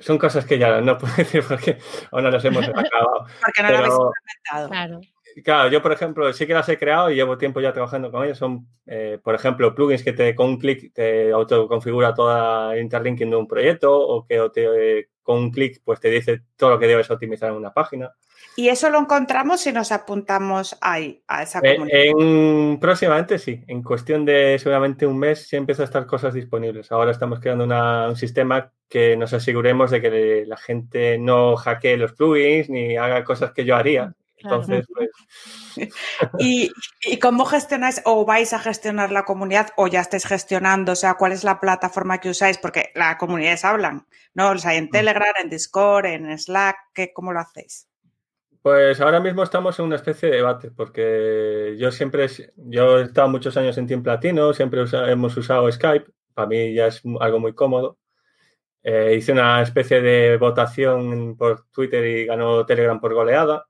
son 0.00 0.16
cosas 0.18 0.44
que 0.44 0.58
ya 0.58 0.80
no 0.80 0.96
puedo 0.98 1.12
decir 1.16 1.42
porque 1.48 1.78
aún 2.12 2.22
no 2.24 2.30
las 2.30 2.44
hemos 2.44 2.64
acabado. 2.68 3.26
Porque 3.40 3.62
no 3.62 3.70
lo 3.70 3.76
habéis 3.78 3.94
Pero, 3.94 4.10
implementado. 4.50 4.68
Claro. 4.68 5.00
Claro, 5.42 5.68
yo 5.70 5.80
por 5.82 5.92
ejemplo 5.92 6.32
sí 6.32 6.46
que 6.46 6.54
las 6.54 6.68
he 6.68 6.78
creado 6.78 7.10
y 7.10 7.14
llevo 7.14 7.38
tiempo 7.38 7.60
ya 7.60 7.72
trabajando 7.72 8.10
con 8.10 8.24
ellas. 8.24 8.38
Son, 8.38 8.66
eh, 8.86 9.18
por 9.22 9.34
ejemplo, 9.34 9.74
plugins 9.74 10.02
que 10.02 10.12
te 10.12 10.34
con 10.34 10.48
un 10.50 10.58
clic 10.58 10.92
te 10.92 11.30
autoconfigura 11.32 12.14
toda 12.14 12.78
interlinking 12.78 13.30
de 13.30 13.36
un 13.36 13.46
proyecto 13.48 13.96
o 13.98 14.26
que 14.26 14.40
o 14.40 14.50
te, 14.50 14.98
eh, 15.00 15.08
con 15.22 15.38
un 15.38 15.50
clic 15.50 15.80
pues 15.84 16.00
te 16.00 16.08
dice 16.10 16.42
todo 16.56 16.70
lo 16.70 16.78
que 16.78 16.86
debes 16.86 17.10
optimizar 17.10 17.50
en 17.50 17.56
una 17.56 17.72
página. 17.72 18.10
Y 18.56 18.68
eso 18.68 18.88
lo 18.90 18.98
encontramos 18.98 19.60
si 19.60 19.72
nos 19.72 19.92
apuntamos 19.92 20.76
ahí, 20.80 21.22
a 21.28 21.42
esa 21.42 21.60
Eh, 21.62 21.76
comunidad. 21.76 22.00
en, 22.00 22.78
próximamente 22.80 23.38
sí, 23.38 23.62
en 23.68 23.82
cuestión 23.82 24.24
de 24.24 24.58
seguramente 24.58 25.06
un 25.06 25.18
mes 25.18 25.48
ya 25.50 25.58
empiezan 25.58 25.82
a 25.82 25.84
estar 25.84 26.06
cosas 26.06 26.34
disponibles. 26.34 26.90
Ahora 26.90 27.10
estamos 27.12 27.38
creando 27.40 27.64
una- 27.64 28.08
un 28.08 28.16
sistema 28.16 28.72
que 28.88 29.16
nos 29.16 29.32
aseguremos 29.32 29.90
de 29.90 30.00
que 30.00 30.44
la 30.46 30.56
gente 30.56 31.18
no 31.18 31.56
hackee 31.56 31.96
los 31.98 32.12
plugins 32.14 32.68
ni 32.70 32.96
haga 32.96 33.22
cosas 33.22 33.52
que 33.52 33.64
yo 33.64 33.76
haría. 33.76 34.14
Claro. 34.38 34.62
Entonces, 34.62 34.86
pues, 34.94 35.10
¿Y, 36.38 36.70
y 37.02 37.18
cómo 37.18 37.44
gestionáis 37.44 38.00
o 38.04 38.24
vais 38.24 38.52
a 38.52 38.58
gestionar 38.58 39.10
la 39.10 39.24
comunidad 39.24 39.70
o 39.76 39.86
ya 39.86 40.00
estáis 40.00 40.26
gestionando? 40.26 40.92
O 40.92 40.96
sea, 40.96 41.14
¿cuál 41.14 41.32
es 41.32 41.44
la 41.44 41.60
plataforma 41.60 42.18
que 42.18 42.30
usáis? 42.30 42.58
Porque 42.58 42.90
las 42.94 43.16
comunidades 43.16 43.64
hablan, 43.64 44.06
¿no? 44.34 44.52
Los 44.52 44.64
hay 44.66 44.78
en 44.78 44.90
Telegram, 44.90 45.32
en 45.42 45.50
Discord, 45.50 46.06
en 46.06 46.38
Slack, 46.38 46.76
¿qué, 46.94 47.12
¿cómo 47.12 47.32
lo 47.32 47.40
hacéis? 47.40 47.88
Pues 48.62 49.00
ahora 49.00 49.20
mismo 49.20 49.42
estamos 49.42 49.78
en 49.78 49.86
una 49.86 49.96
especie 49.96 50.30
de 50.30 50.36
debate, 50.36 50.70
porque 50.70 51.76
yo 51.78 51.90
siempre, 51.90 52.26
yo 52.56 52.98
he 52.98 53.04
estado 53.04 53.28
muchos 53.28 53.56
años 53.56 53.78
en 53.78 53.86
Team 53.86 54.02
Platino, 54.02 54.52
siempre 54.52 54.84
hemos 55.10 55.36
usado 55.36 55.70
Skype, 55.70 56.10
para 56.34 56.48
mí 56.48 56.74
ya 56.74 56.88
es 56.88 57.02
algo 57.20 57.38
muy 57.38 57.54
cómodo. 57.54 57.98
Eh, 58.82 59.14
hice 59.16 59.32
una 59.32 59.62
especie 59.62 60.00
de 60.00 60.36
votación 60.38 61.36
por 61.36 61.66
Twitter 61.70 62.04
y 62.04 62.26
ganó 62.26 62.64
Telegram 62.66 63.00
por 63.00 63.14
goleada. 63.14 63.67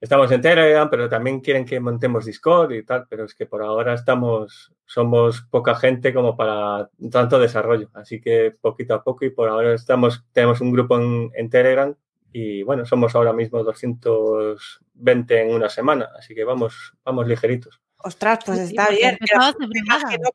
Estamos 0.00 0.32
en 0.32 0.40
Telegram, 0.40 0.88
pero 0.88 1.10
también 1.10 1.40
quieren 1.40 1.66
que 1.66 1.78
montemos 1.78 2.24
Discord 2.24 2.72
y 2.72 2.84
tal, 2.84 3.06
pero 3.08 3.24
es 3.24 3.34
que 3.34 3.44
por 3.44 3.62
ahora 3.62 3.92
estamos, 3.92 4.72
somos 4.86 5.42
poca 5.42 5.74
gente 5.74 6.14
como 6.14 6.36
para 6.36 6.88
tanto 7.10 7.38
desarrollo, 7.38 7.90
así 7.92 8.18
que 8.18 8.54
poquito 8.58 8.94
a 8.94 9.04
poco 9.04 9.26
y 9.26 9.30
por 9.30 9.50
ahora 9.50 9.74
estamos, 9.74 10.24
tenemos 10.32 10.62
un 10.62 10.72
grupo 10.72 10.98
en, 10.98 11.30
en 11.34 11.50
Telegram 11.50 11.94
y 12.32 12.62
bueno, 12.62 12.86
somos 12.86 13.14
ahora 13.14 13.34
mismo 13.34 13.62
220 13.62 15.42
en 15.42 15.54
una 15.54 15.68
semana, 15.68 16.08
así 16.18 16.34
que 16.34 16.44
vamos, 16.44 16.94
vamos 17.04 17.26
ligeritos. 17.28 17.80
Ostras, 17.98 18.38
pues 18.46 18.58
está 18.60 18.88
bien. 18.88 19.18
Me 19.20 19.78
imagino, 19.80 20.30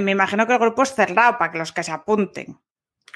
me 0.00 0.10
imagino, 0.12 0.46
que 0.46 0.52
el 0.54 0.58
grupo 0.58 0.82
es 0.82 0.94
cerrado 0.94 1.36
para 1.36 1.52
que 1.52 1.58
los 1.58 1.72
que 1.72 1.82
se 1.82 1.92
apunten. 1.92 2.58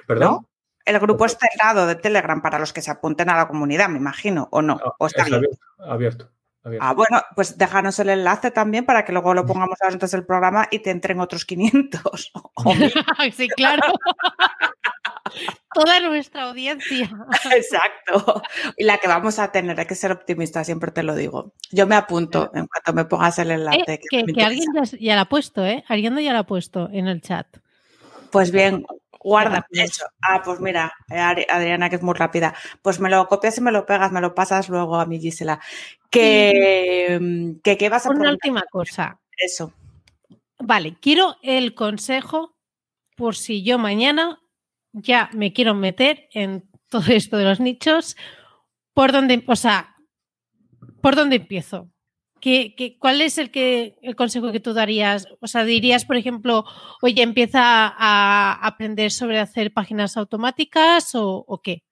¿Perdón? 0.06 0.46
El 0.86 0.98
grupo 1.00 1.26
es 1.26 1.36
cerrado 1.36 1.86
de 1.86 1.96
Telegram 1.96 2.40
para 2.40 2.58
los 2.58 2.72
que 2.72 2.80
se 2.80 2.90
apunten 2.90 3.28
a 3.28 3.36
la 3.36 3.48
comunidad, 3.48 3.88
me 3.88 3.98
imagino, 3.98 4.48
¿o 4.52 4.62
no? 4.62 4.80
¿O 4.98 5.06
está 5.06 5.24
abierto, 5.24 5.58
abierto, 5.78 6.30
Ah, 6.80 6.94
bueno, 6.94 7.22
pues 7.36 7.56
déjanos 7.56 7.98
el 8.00 8.08
enlace 8.08 8.50
también 8.50 8.84
para 8.84 9.04
que 9.04 9.12
luego 9.12 9.34
lo 9.34 9.46
pongamos 9.46 9.78
antes 9.82 10.10
del 10.10 10.26
programa 10.26 10.66
y 10.70 10.80
te 10.80 10.90
entren 10.90 11.20
otros 11.20 11.44
500. 11.44 12.32
sí, 13.36 13.48
claro. 13.48 13.82
Toda 15.74 16.00
nuestra 16.00 16.44
audiencia. 16.44 17.10
Exacto. 17.52 18.42
Y 18.76 18.84
la 18.84 18.98
que 18.98 19.06
vamos 19.06 19.38
a 19.38 19.52
tener, 19.52 19.78
hay 19.78 19.86
que 19.86 19.94
ser 19.94 20.10
optimista, 20.10 20.64
siempre 20.64 20.90
te 20.90 21.02
lo 21.02 21.14
digo. 21.14 21.52
Yo 21.70 21.86
me 21.86 21.94
apunto 21.94 22.50
en 22.54 22.66
cuanto 22.66 22.92
me 22.94 23.04
pongas 23.04 23.38
el 23.38 23.50
enlace. 23.50 23.94
Eh, 23.94 24.00
que, 24.08 24.18
alguien 24.42 24.66
ya, 24.74 24.82
ya, 24.98 25.14
la 25.14 25.22
ha 25.22 25.28
puesto, 25.28 25.64
¿eh? 25.64 25.84
Alguien 25.88 26.16
ya 26.16 26.32
la 26.32 26.40
ha 26.40 26.46
puesto 26.46 26.88
en 26.90 27.08
el 27.08 27.20
chat. 27.20 27.46
Pues 28.30 28.50
bien, 28.50 28.84
Guarda 29.26 29.66
eso. 29.72 30.06
Ah, 30.22 30.40
pues 30.44 30.60
mira, 30.60 30.92
Adriana, 31.08 31.90
que 31.90 31.96
es 31.96 32.02
muy 32.02 32.14
rápida. 32.14 32.54
Pues 32.80 33.00
me 33.00 33.10
lo 33.10 33.26
copias 33.26 33.58
y 33.58 33.60
me 33.60 33.72
lo 33.72 33.84
pegas, 33.84 34.12
me 34.12 34.20
lo 34.20 34.36
pasas 34.36 34.68
luego 34.68 35.00
a 35.00 35.04
mi 35.04 35.18
Gisela. 35.18 35.58
Que, 36.12 37.58
que, 37.64 37.88
vas 37.88 38.06
a 38.06 38.10
Una 38.10 38.30
última 38.30 38.62
cosa. 38.70 39.18
Eso. 39.36 39.72
Vale, 40.60 40.96
quiero 41.00 41.38
el 41.42 41.74
consejo 41.74 42.56
por 43.16 43.34
si 43.34 43.64
yo 43.64 43.78
mañana 43.78 44.38
ya 44.92 45.28
me 45.32 45.52
quiero 45.52 45.74
meter 45.74 46.28
en 46.32 46.70
todo 46.88 47.12
esto 47.12 47.36
de 47.36 47.46
los 47.46 47.58
nichos. 47.58 48.16
¿Por 48.94 49.10
dónde, 49.10 49.42
o 49.48 49.56
sea, 49.56 49.96
por 51.02 51.16
dónde 51.16 51.34
empiezo? 51.34 51.90
¿Qué, 52.40 52.96
cuál 52.98 53.22
es 53.22 53.38
el, 53.38 53.50
que, 53.50 53.96
el 54.02 54.14
consejo 54.14 54.52
que 54.52 54.60
tú 54.60 54.72
darías? 54.72 55.26
O 55.40 55.46
sea, 55.46 55.64
dirías, 55.64 56.04
por 56.04 56.16
ejemplo, 56.16 56.64
oye, 57.02 57.22
empieza 57.22 57.60
a 57.62 58.52
aprender 58.66 59.10
sobre 59.10 59.38
hacer 59.38 59.72
páginas 59.72 60.16
automáticas 60.16 61.10
o, 61.14 61.60
qué? 61.62 61.82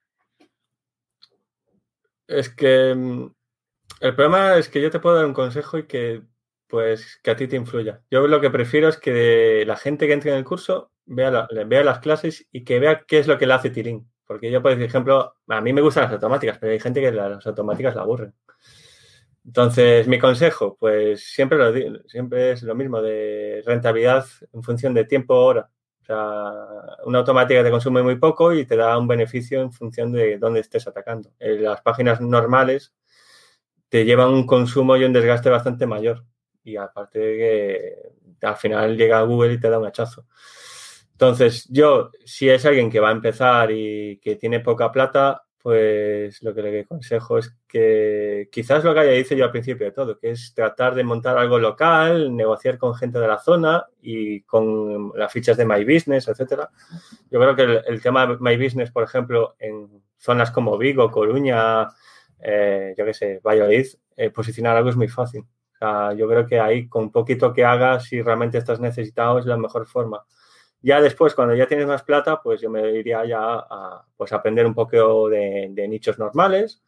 Es 2.26 2.48
que 2.48 2.94
mm, 2.94 3.30
el 4.00 4.14
problema 4.14 4.56
es 4.56 4.68
que 4.68 4.80
yo 4.80 4.90
te 4.90 5.00
puedo 5.00 5.16
dar 5.16 5.26
un 5.26 5.34
consejo 5.34 5.78
y 5.78 5.86
que 5.86 6.22
pues 6.66 7.20
que 7.22 7.30
a 7.30 7.36
ti 7.36 7.46
te 7.46 7.56
influya. 7.56 8.02
Yo 8.10 8.26
lo 8.26 8.40
que 8.40 8.50
prefiero 8.50 8.88
es 8.88 8.96
que 8.96 9.64
la 9.66 9.76
gente 9.76 10.06
que 10.06 10.12
entre 10.12 10.32
en 10.32 10.38
el 10.38 10.44
curso 10.44 10.90
vea, 11.04 11.46
vea 11.66 11.84
las 11.84 12.00
clases 12.00 12.46
y 12.50 12.64
que 12.64 12.80
vea 12.80 13.04
qué 13.06 13.18
es 13.18 13.28
lo 13.28 13.38
que 13.38 13.46
le 13.46 13.54
hace 13.54 13.70
tirín. 13.70 14.10
Porque 14.26 14.50
yo, 14.50 14.62
por 14.62 14.72
ejemplo, 14.72 15.34
a 15.48 15.60
mí 15.60 15.72
me 15.72 15.82
gustan 15.82 16.04
las 16.04 16.12
automáticas, 16.14 16.58
pero 16.58 16.72
hay 16.72 16.80
gente 16.80 17.00
que 17.00 17.12
las 17.12 17.46
automáticas 17.46 17.94
la 17.94 18.02
aburren. 18.02 18.34
Entonces, 19.44 20.08
mi 20.08 20.18
consejo, 20.18 20.76
pues 20.78 21.24
siempre, 21.26 21.58
lo 21.58 22.00
siempre 22.08 22.52
es 22.52 22.62
lo 22.62 22.74
mismo, 22.74 23.02
de 23.02 23.62
rentabilidad 23.66 24.24
en 24.52 24.62
función 24.62 24.94
de 24.94 25.04
tiempo-hora. 25.04 25.70
O 26.00 26.04
sea, 26.04 26.52
una 27.06 27.18
automática 27.20 27.62
te 27.62 27.70
consume 27.70 28.02
muy 28.02 28.16
poco 28.16 28.52
y 28.52 28.64
te 28.66 28.76
da 28.76 28.98
un 28.98 29.08
beneficio 29.08 29.60
en 29.60 29.72
función 29.72 30.12
de 30.12 30.38
dónde 30.38 30.60
estés 30.60 30.86
atacando. 30.86 31.30
En 31.38 31.62
las 31.62 31.80
páginas 31.82 32.20
normales 32.20 32.94
te 33.88 34.04
llevan 34.04 34.30
un 34.30 34.46
consumo 34.46 34.96
y 34.96 35.04
un 35.04 35.12
desgaste 35.12 35.50
bastante 35.50 35.86
mayor. 35.86 36.24
Y 36.62 36.76
aparte 36.76 37.18
que 37.20 38.46
al 38.46 38.56
final 38.56 38.96
llega 38.96 39.22
Google 39.22 39.54
y 39.54 39.60
te 39.60 39.70
da 39.70 39.78
un 39.78 39.86
hachazo. 39.86 40.26
Entonces, 41.12 41.68
yo, 41.70 42.10
si 42.24 42.48
es 42.50 42.66
alguien 42.66 42.90
que 42.90 43.00
va 43.00 43.10
a 43.10 43.12
empezar 43.12 43.70
y 43.70 44.18
que 44.18 44.36
tiene 44.36 44.60
poca 44.60 44.90
plata, 44.90 45.43
pues 45.64 46.42
lo 46.42 46.54
que 46.54 46.60
le 46.60 46.80
aconsejo 46.80 47.38
es 47.38 47.56
que 47.66 48.50
quizás 48.52 48.84
lo 48.84 48.92
que 48.92 49.00
haya 49.00 49.12
dicho 49.12 49.34
yo 49.34 49.46
al 49.46 49.50
principio 49.50 49.86
de 49.86 49.92
todo, 49.92 50.18
que 50.18 50.32
es 50.32 50.52
tratar 50.54 50.94
de 50.94 51.04
montar 51.04 51.38
algo 51.38 51.58
local, 51.58 52.36
negociar 52.36 52.76
con 52.76 52.94
gente 52.94 53.18
de 53.18 53.26
la 53.26 53.38
zona 53.38 53.86
y 54.02 54.42
con 54.42 55.12
las 55.16 55.32
fichas 55.32 55.56
de 55.56 55.64
My 55.64 55.82
Business, 55.82 56.28
etcétera. 56.28 56.68
Yo 57.30 57.40
creo 57.40 57.56
que 57.56 57.62
el, 57.90 58.02
tema 58.02 58.26
de 58.26 58.36
My 58.40 58.62
Business, 58.62 58.90
por 58.90 59.04
ejemplo, 59.04 59.56
en 59.58 60.02
zonas 60.18 60.50
como 60.50 60.76
Vigo, 60.76 61.10
Coruña, 61.10 61.88
eh, 62.40 62.94
yo 62.98 63.06
qué 63.06 63.14
sé, 63.14 63.40
Valladolid, 63.42 63.86
eh, 64.18 64.28
posicionar 64.28 64.76
algo 64.76 64.90
es 64.90 64.96
muy 64.96 65.08
fácil. 65.08 65.46
Yo 65.80 66.28
creo 66.28 66.46
que 66.46 66.60
ahí, 66.60 66.88
con 66.88 67.10
poquito 67.10 67.54
que 67.54 67.64
hagas, 67.64 68.04
si 68.04 68.20
realmente 68.20 68.58
estás 68.58 68.80
necesitado, 68.80 69.38
es 69.38 69.46
la 69.46 69.56
mejor 69.56 69.86
forma. 69.86 70.24
Ya 70.84 71.00
después, 71.00 71.34
cuando 71.34 71.54
ya 71.54 71.66
tienes 71.66 71.86
más 71.86 72.02
plata, 72.02 72.42
pues 72.42 72.60
yo 72.60 72.68
me 72.68 72.90
iría 72.90 73.24
ya 73.24 73.38
a 73.40 74.04
pues, 74.18 74.34
aprender 74.34 74.66
un 74.66 74.74
poco 74.74 75.30
de, 75.30 75.86
nichos 75.88 76.18
normales 76.18 76.82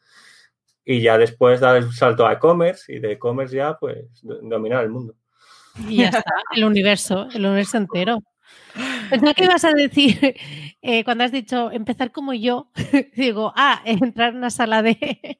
y 0.84 1.00
ya 1.00 1.16
después 1.16 1.60
dar 1.60 1.78
el 1.78 1.90
salto 1.92 2.26
a 2.26 2.34
e-commerce 2.34 2.92
y 2.92 2.98
de 2.98 3.12
e-commerce 3.12 3.56
ya 3.56 3.78
pues 3.78 4.04
dominar 4.22 4.84
el 4.84 4.90
mundo. 4.90 5.14
Y 5.88 5.96
ya 6.02 6.08
está, 6.08 6.22
el 6.54 6.64
universo, 6.64 7.26
el 7.32 7.46
universo 7.46 7.78
entero. 7.78 8.22
Pensaba 9.10 9.34
que 9.34 9.44
ibas 9.44 9.64
a 9.64 9.72
decir, 9.72 10.36
eh, 10.82 11.04
cuando 11.04 11.24
has 11.24 11.32
dicho 11.32 11.70
empezar 11.70 12.12
como 12.12 12.32
yo, 12.32 12.70
digo, 13.16 13.52
ah, 13.56 13.80
entrar 13.84 14.30
en 14.30 14.38
una 14.38 14.50
sala 14.50 14.82
de... 14.82 15.36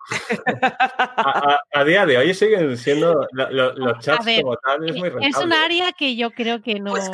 a, 1.72 1.84
día 1.84 2.06
de 2.06 2.18
hoy 2.18 2.34
siguen 2.34 2.76
siendo 2.76 3.26
los 3.32 3.98
chats 4.00 4.26
como 4.40 4.56
tal, 4.56 4.88
es 4.88 4.96
muy 4.96 5.08
rentable. 5.08 5.28
Es 5.28 5.36
un 5.38 5.52
área 5.52 5.92
que 5.92 6.16
yo 6.16 6.30
creo 6.30 6.62
que 6.62 6.80
no... 6.80 6.92
Pues, 6.92 7.10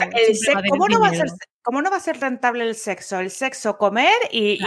¿cómo, 0.68 0.88
no 0.88 1.00
va 1.00 1.08
a 1.08 1.14
ser, 1.14 1.28
¿Cómo 1.62 1.80
no 1.80 1.90
va 1.90 1.96
a 1.96 2.00
ser 2.00 2.20
rentable 2.20 2.64
el 2.64 2.74
sexo? 2.74 3.20
El 3.20 3.30
sexo, 3.30 3.78
comer 3.78 4.14
y, 4.30 4.58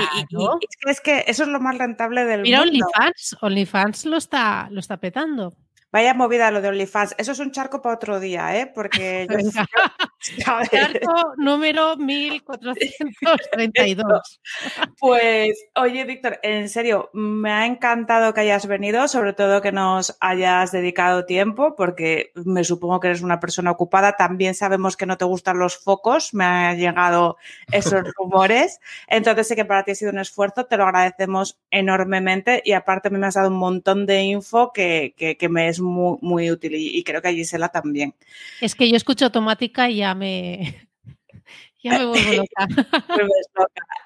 es 0.87 1.01
que 1.01 1.25
eso 1.27 1.43
es 1.43 1.49
lo 1.49 1.59
más 1.59 1.77
rentable 1.77 2.25
del 2.25 2.41
Mira, 2.41 2.59
mundo. 2.59 2.71
Mira, 2.71 2.85
OnlyFans, 2.87 3.37
OnlyFans 3.41 4.05
lo 4.05 4.17
está, 4.17 4.67
lo 4.71 4.79
está 4.79 4.97
petando. 4.97 5.53
Vaya 5.95 6.13
movida 6.13 6.51
lo 6.51 6.61
de 6.61 6.67
OnlyFans. 6.67 7.15
Eso 7.17 7.31
es 7.31 7.39
un 7.39 7.51
charco 7.51 7.81
para 7.81 7.95
otro 7.95 8.19
día, 8.19 8.59
¿eh? 8.59 8.67
Porque 8.67 9.27
Charco 10.71 11.33
número 11.37 11.95
1432. 11.97 14.41
pues, 14.99 15.65
oye, 15.75 16.03
Víctor, 16.05 16.39
en 16.41 16.69
serio, 16.69 17.09
me 17.13 17.51
ha 17.51 17.65
encantado 17.65 18.33
que 18.33 18.41
hayas 18.41 18.67
venido, 18.67 19.07
sobre 19.07 19.33
todo 19.33 19.61
que 19.61 19.71
nos 19.71 20.17
hayas 20.19 20.71
dedicado 20.71 21.25
tiempo, 21.25 21.75
porque 21.75 22.31
me 22.33 22.63
supongo 22.63 22.99
que 22.99 23.09
eres 23.09 23.21
una 23.21 23.39
persona 23.39 23.69
ocupada. 23.71 24.17
También 24.17 24.55
sabemos 24.55 24.97
que 24.97 25.05
no 25.05 25.17
te 25.17 25.25
gustan 25.25 25.59
los 25.59 25.77
focos, 25.77 26.33
me 26.33 26.45
han 26.45 26.77
llegado 26.77 27.37
esos 27.71 28.01
rumores. 28.17 28.79
Entonces 29.07 29.47
sé 29.47 29.55
que 29.55 29.65
para 29.65 29.83
ti 29.83 29.91
ha 29.91 29.95
sido 29.95 30.11
un 30.11 30.19
esfuerzo, 30.19 30.65
te 30.65 30.77
lo 30.77 30.85
agradecemos 30.85 31.59
enormemente 31.69 32.61
y 32.65 32.71
aparte 32.73 33.09
me 33.09 33.25
has 33.25 33.35
dado 33.35 33.49
un 33.49 33.57
montón 33.57 34.05
de 34.05 34.23
info 34.23 34.71
que, 34.73 35.13
que 35.17 35.49
me 35.49 35.69
es 35.69 35.79
muy, 35.85 36.51
útil 36.51 36.75
y, 36.75 37.03
creo 37.03 37.21
que 37.21 37.29
a 37.29 37.31
Gisela 37.31 37.69
también. 37.69 38.13
Es 38.61 38.75
que 38.75 38.89
yo 38.89 38.95
escucho 38.95 39.25
automática 39.25 39.89
y 39.89 39.97
ya 39.97 40.15
me, 40.15 40.87
ya 41.83 41.91
me 41.99 42.05
vuelvo 42.05 42.33
loca. 42.33 42.67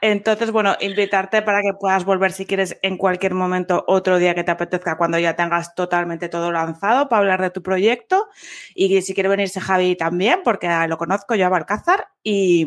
Entonces, 0.01 0.51
bueno, 0.51 0.75
invitarte 0.79 1.41
para 1.41 1.61
que 1.61 1.73
puedas 1.73 2.05
volver 2.05 2.31
si 2.31 2.45
quieres 2.45 2.77
en 2.81 2.97
cualquier 2.97 3.33
momento, 3.33 3.83
otro 3.87 4.17
día 4.17 4.35
que 4.35 4.43
te 4.43 4.51
apetezca, 4.51 4.97
cuando 4.97 5.19
ya 5.19 5.35
tengas 5.35 5.75
totalmente 5.75 6.29
todo 6.29 6.51
lanzado 6.51 7.09
para 7.09 7.19
hablar 7.19 7.41
de 7.41 7.49
tu 7.49 7.61
proyecto. 7.61 8.27
Y 8.75 9.01
si 9.01 9.13
quiere 9.13 9.29
venirse 9.29 9.59
Javi 9.59 9.95
también, 9.95 10.41
porque 10.43 10.69
lo 10.87 10.97
conozco 10.97 11.35
yo 11.35 11.45
a 11.45 11.49
Balcázar 11.49 12.07
y, 12.23 12.65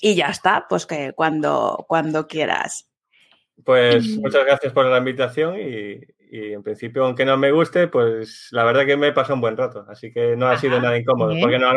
y 0.00 0.14
ya 0.14 0.28
está, 0.28 0.66
pues 0.68 0.86
que 0.86 1.12
cuando, 1.12 1.84
cuando 1.88 2.26
quieras. 2.26 2.88
Pues 3.64 4.18
muchas 4.18 4.44
gracias 4.44 4.72
por 4.72 4.86
la 4.86 4.98
invitación 4.98 5.56
y, 5.60 6.00
y 6.34 6.54
en 6.54 6.62
principio, 6.62 7.04
aunque 7.04 7.26
no 7.26 7.36
me 7.36 7.52
guste, 7.52 7.88
pues 7.88 8.48
la 8.52 8.64
verdad 8.64 8.86
que 8.86 8.96
me 8.96 9.08
he 9.08 9.12
pasado 9.12 9.34
un 9.34 9.42
buen 9.42 9.54
rato, 9.54 9.84
así 9.86 10.10
que 10.10 10.34
no 10.34 10.46
ha 10.46 10.56
sido 10.56 10.80
nada 10.80 10.96
incómodo, 10.96 11.34
porque 11.38 11.58
no, 11.58 11.70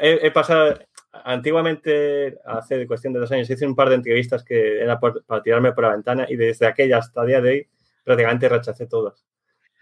he, 0.00 0.30
pasado, 0.30 0.78
antiguamente, 1.12 2.38
hace 2.46 2.86
cuestión 2.86 3.12
de 3.12 3.20
dos 3.20 3.30
años, 3.32 3.50
hice 3.50 3.66
un 3.66 3.76
par 3.76 3.90
de 3.90 3.96
entrevistas 3.96 4.42
que 4.42 4.80
era 4.80 4.98
para 4.98 5.42
tirarme 5.42 5.72
por 5.72 5.84
la 5.84 5.90
ventana 5.90 6.24
y 6.26 6.36
desde 6.36 6.66
aquella 6.66 6.96
hasta 6.96 7.20
el 7.20 7.26
día 7.26 7.42
de 7.42 7.50
hoy 7.50 7.68
prácticamente 8.02 8.48
rechacé 8.48 8.86
todas. 8.86 9.26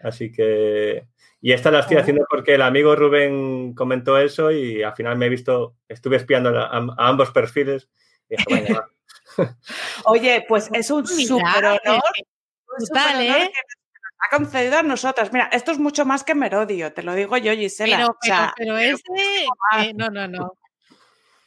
Así 0.01 0.29
que, 0.29 1.07
y 1.39 1.53
esta 1.53 1.71
la 1.71 1.79
estoy 1.79 1.95
haciendo 1.95 2.25
porque 2.29 2.55
el 2.55 2.63
amigo 2.63 2.97
Rubén 2.97 3.73
comentó 3.75 4.17
eso 4.17 4.51
y 4.51 4.83
al 4.83 4.93
final 4.93 5.17
me 5.17 5.27
he 5.27 5.29
visto, 5.29 5.77
estuve 5.87 6.17
espiando 6.17 6.49
a, 6.49 6.85
ambos 6.97 7.31
perfiles. 7.31 7.87
Y 8.29 8.35
Oye, 10.03 10.45
pues 10.49 10.69
es 10.73 10.91
un 10.91 11.07
súper 11.07 11.63
honor. 11.63 12.01
Total, 12.77 13.21
¿eh? 13.21 13.51
Ha 14.19 14.35
concedido 14.35 14.79
a 14.79 14.83
nosotras. 14.83 15.31
Mira, 15.31 15.49
esto 15.51 15.71
es 15.71 15.79
mucho 15.79 16.05
más 16.05 16.23
que 16.23 16.35
Merodio, 16.35 16.91
te 16.93 17.03
lo 17.03 17.13
digo 17.13 17.37
yo, 17.37 17.53
Gisela. 17.53 17.97
Pero, 17.97 18.07
O 18.09 18.17
sea, 18.21 18.53
pero, 18.57 18.75
pero 18.75 18.95
ese, 18.95 19.45
eh, 19.79 19.93
no, 19.95 20.09
no, 20.09 20.27
no. 20.27 20.53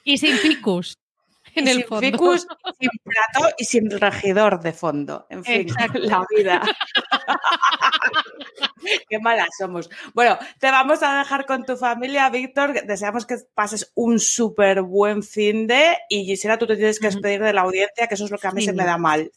Y 0.05 0.19
sin 0.19 0.37
ficus 0.39 0.97
en 1.55 1.67
y 1.67 1.71
el 1.71 1.77
sin 1.79 1.87
fondo. 1.87 2.01
ficus, 2.07 2.47
sin 2.79 2.91
plato 3.03 3.55
y 3.59 3.65
sin 3.65 3.91
regidor 3.91 4.61
de 4.61 4.73
fondo. 4.73 5.27
En 5.31 5.45
fin, 5.45 5.61
Exacto. 5.63 5.99
la 5.99 6.25
vida. 6.35 6.63
Qué 9.09 9.19
malas 9.19 9.49
somos. 9.59 9.91
Bueno, 10.15 10.39
te 10.59 10.71
vamos 10.71 11.03
a 11.03 11.19
dejar 11.19 11.45
con 11.47 11.65
tu 11.65 11.77
familia, 11.77 12.31
Víctor. 12.31 12.85
Deseamos 12.87 13.27
que 13.27 13.37
pases 13.55 13.93
un 13.95 14.19
súper 14.19 14.83
buen 14.83 15.23
fin 15.23 15.67
de 15.67 15.99
y 16.09 16.25
Gisela, 16.25 16.59
tú 16.59 16.67
te 16.67 16.77
tienes 16.77 16.99
que 16.99 17.09
despedir 17.09 17.43
de 17.43 17.53
la 17.53 17.63
audiencia, 17.63 18.07
que 18.07 18.15
eso 18.15 18.25
es 18.25 18.31
lo 18.31 18.39
que 18.39 18.47
a 18.47 18.53
mí 18.53 18.63
Sí. 18.63 18.69
se 18.69 18.73
me 18.73 18.85
da 18.85 18.97
mal. 18.97 19.31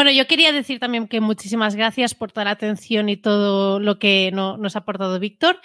Bueno, 0.00 0.12
yo 0.12 0.26
quería 0.26 0.50
decir 0.50 0.78
también 0.80 1.08
que 1.08 1.20
muchísimas 1.20 1.76
gracias 1.76 2.14
por 2.14 2.32
toda 2.32 2.46
la 2.46 2.52
atención 2.52 3.10
y 3.10 3.18
todo 3.18 3.80
lo 3.80 3.98
que 3.98 4.30
no- 4.32 4.56
nos 4.56 4.74
ha 4.74 4.78
aportado 4.78 5.20
Víctor. 5.20 5.60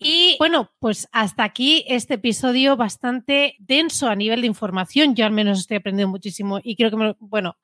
Y 0.00 0.34
bueno, 0.40 0.72
pues 0.80 1.08
hasta 1.12 1.44
aquí 1.44 1.84
este 1.86 2.14
episodio 2.14 2.76
bastante 2.76 3.54
denso 3.60 4.08
a 4.08 4.16
nivel 4.16 4.40
de 4.40 4.48
información. 4.48 5.14
Yo 5.14 5.26
al 5.26 5.30
menos 5.30 5.60
estoy 5.60 5.76
aprendiendo 5.76 6.10
muchísimo 6.10 6.58
y 6.60 6.74
creo 6.74 6.90
que, 6.90 7.14
bueno, 7.20 7.56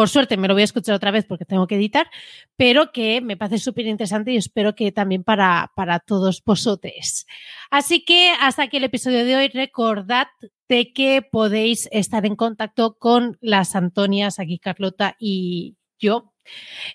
por 0.00 0.08
suerte 0.08 0.38
me 0.38 0.48
lo 0.48 0.54
voy 0.54 0.62
a 0.62 0.64
escuchar 0.64 0.94
otra 0.94 1.10
vez 1.10 1.26
porque 1.26 1.44
tengo 1.44 1.66
que 1.66 1.74
editar, 1.74 2.10
pero 2.56 2.90
que 2.90 3.20
me 3.20 3.36
parece 3.36 3.58
súper 3.58 3.86
interesante 3.86 4.32
y 4.32 4.38
espero 4.38 4.74
que 4.74 4.92
también 4.92 5.24
para, 5.24 5.72
para 5.76 6.00
todos 6.00 6.42
vosotros. 6.42 7.26
Así 7.70 8.02
que 8.06 8.32
hasta 8.40 8.62
aquí 8.62 8.78
el 8.78 8.84
episodio 8.84 9.26
de 9.26 9.36
hoy. 9.36 9.48
Recordad 9.48 10.28
de 10.70 10.94
que 10.94 11.20
podéis 11.20 11.86
estar 11.92 12.24
en 12.24 12.34
contacto 12.34 12.96
con 12.96 13.36
las 13.42 13.76
Antonias, 13.76 14.38
aquí 14.38 14.58
Carlota 14.58 15.16
y 15.18 15.76
yo, 15.98 16.32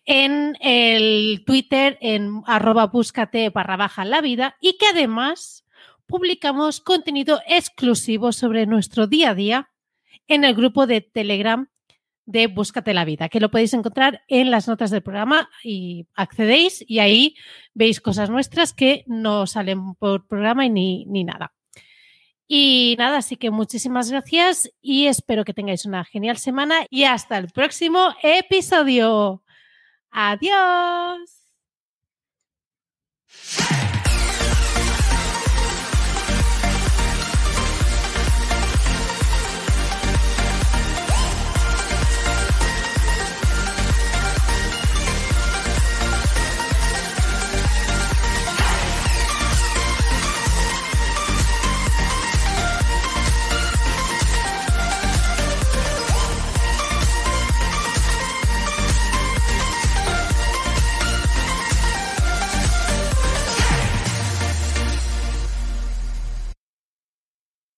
en 0.06 0.58
el 0.60 1.44
Twitter 1.46 2.00
en 2.02 2.42
arroba 2.48 2.88
búscate 2.88 3.52
barra 3.52 3.78
baja 3.78 4.04
la 4.04 4.22
vida 4.22 4.58
y 4.60 4.80
que 4.80 4.88
además 4.88 5.64
publicamos 6.08 6.80
contenido 6.80 7.40
exclusivo 7.46 8.32
sobre 8.32 8.66
nuestro 8.66 9.06
día 9.06 9.30
a 9.30 9.36
día 9.36 9.70
en 10.28 10.44
el 10.44 10.56
grupo 10.56 10.88
de 10.88 11.02
Telegram 11.02 11.70
de 12.26 12.48
Búscate 12.48 12.94
la 12.94 13.06
Vida, 13.06 13.30
que 13.30 13.40
lo 13.40 13.52
podéis 13.52 13.74
encontrar 13.74 14.24
en 14.28 14.52
las 14.52 14.68
notas 14.68 14.92
del 14.92 15.04
programa 15.04 15.50
y 15.64 16.08
accedéis 16.16 16.84
y 16.88 17.00
ahí 17.00 17.36
veis 17.74 18.02
cosas 18.02 18.30
nuestras 18.30 18.74
que 18.74 19.04
no 19.08 19.48
salen 19.48 19.96
por 19.96 20.28
programa 20.28 20.66
y 20.66 20.70
ni, 20.70 21.06
ni 21.06 21.24
nada. 21.24 21.54
Y 22.48 22.96
nada, 23.00 23.18
así 23.18 23.38
que 23.38 23.50
muchísimas 23.50 24.12
gracias 24.12 24.72
y 24.82 25.08
espero 25.08 25.46
que 25.46 25.54
tengáis 25.54 25.86
una 25.86 26.06
genial 26.06 26.38
semana 26.38 26.86
y 26.90 27.06
hasta 27.06 27.38
el 27.38 27.48
próximo 27.50 28.14
episodio. 28.22 29.44
Adiós. 30.12 31.36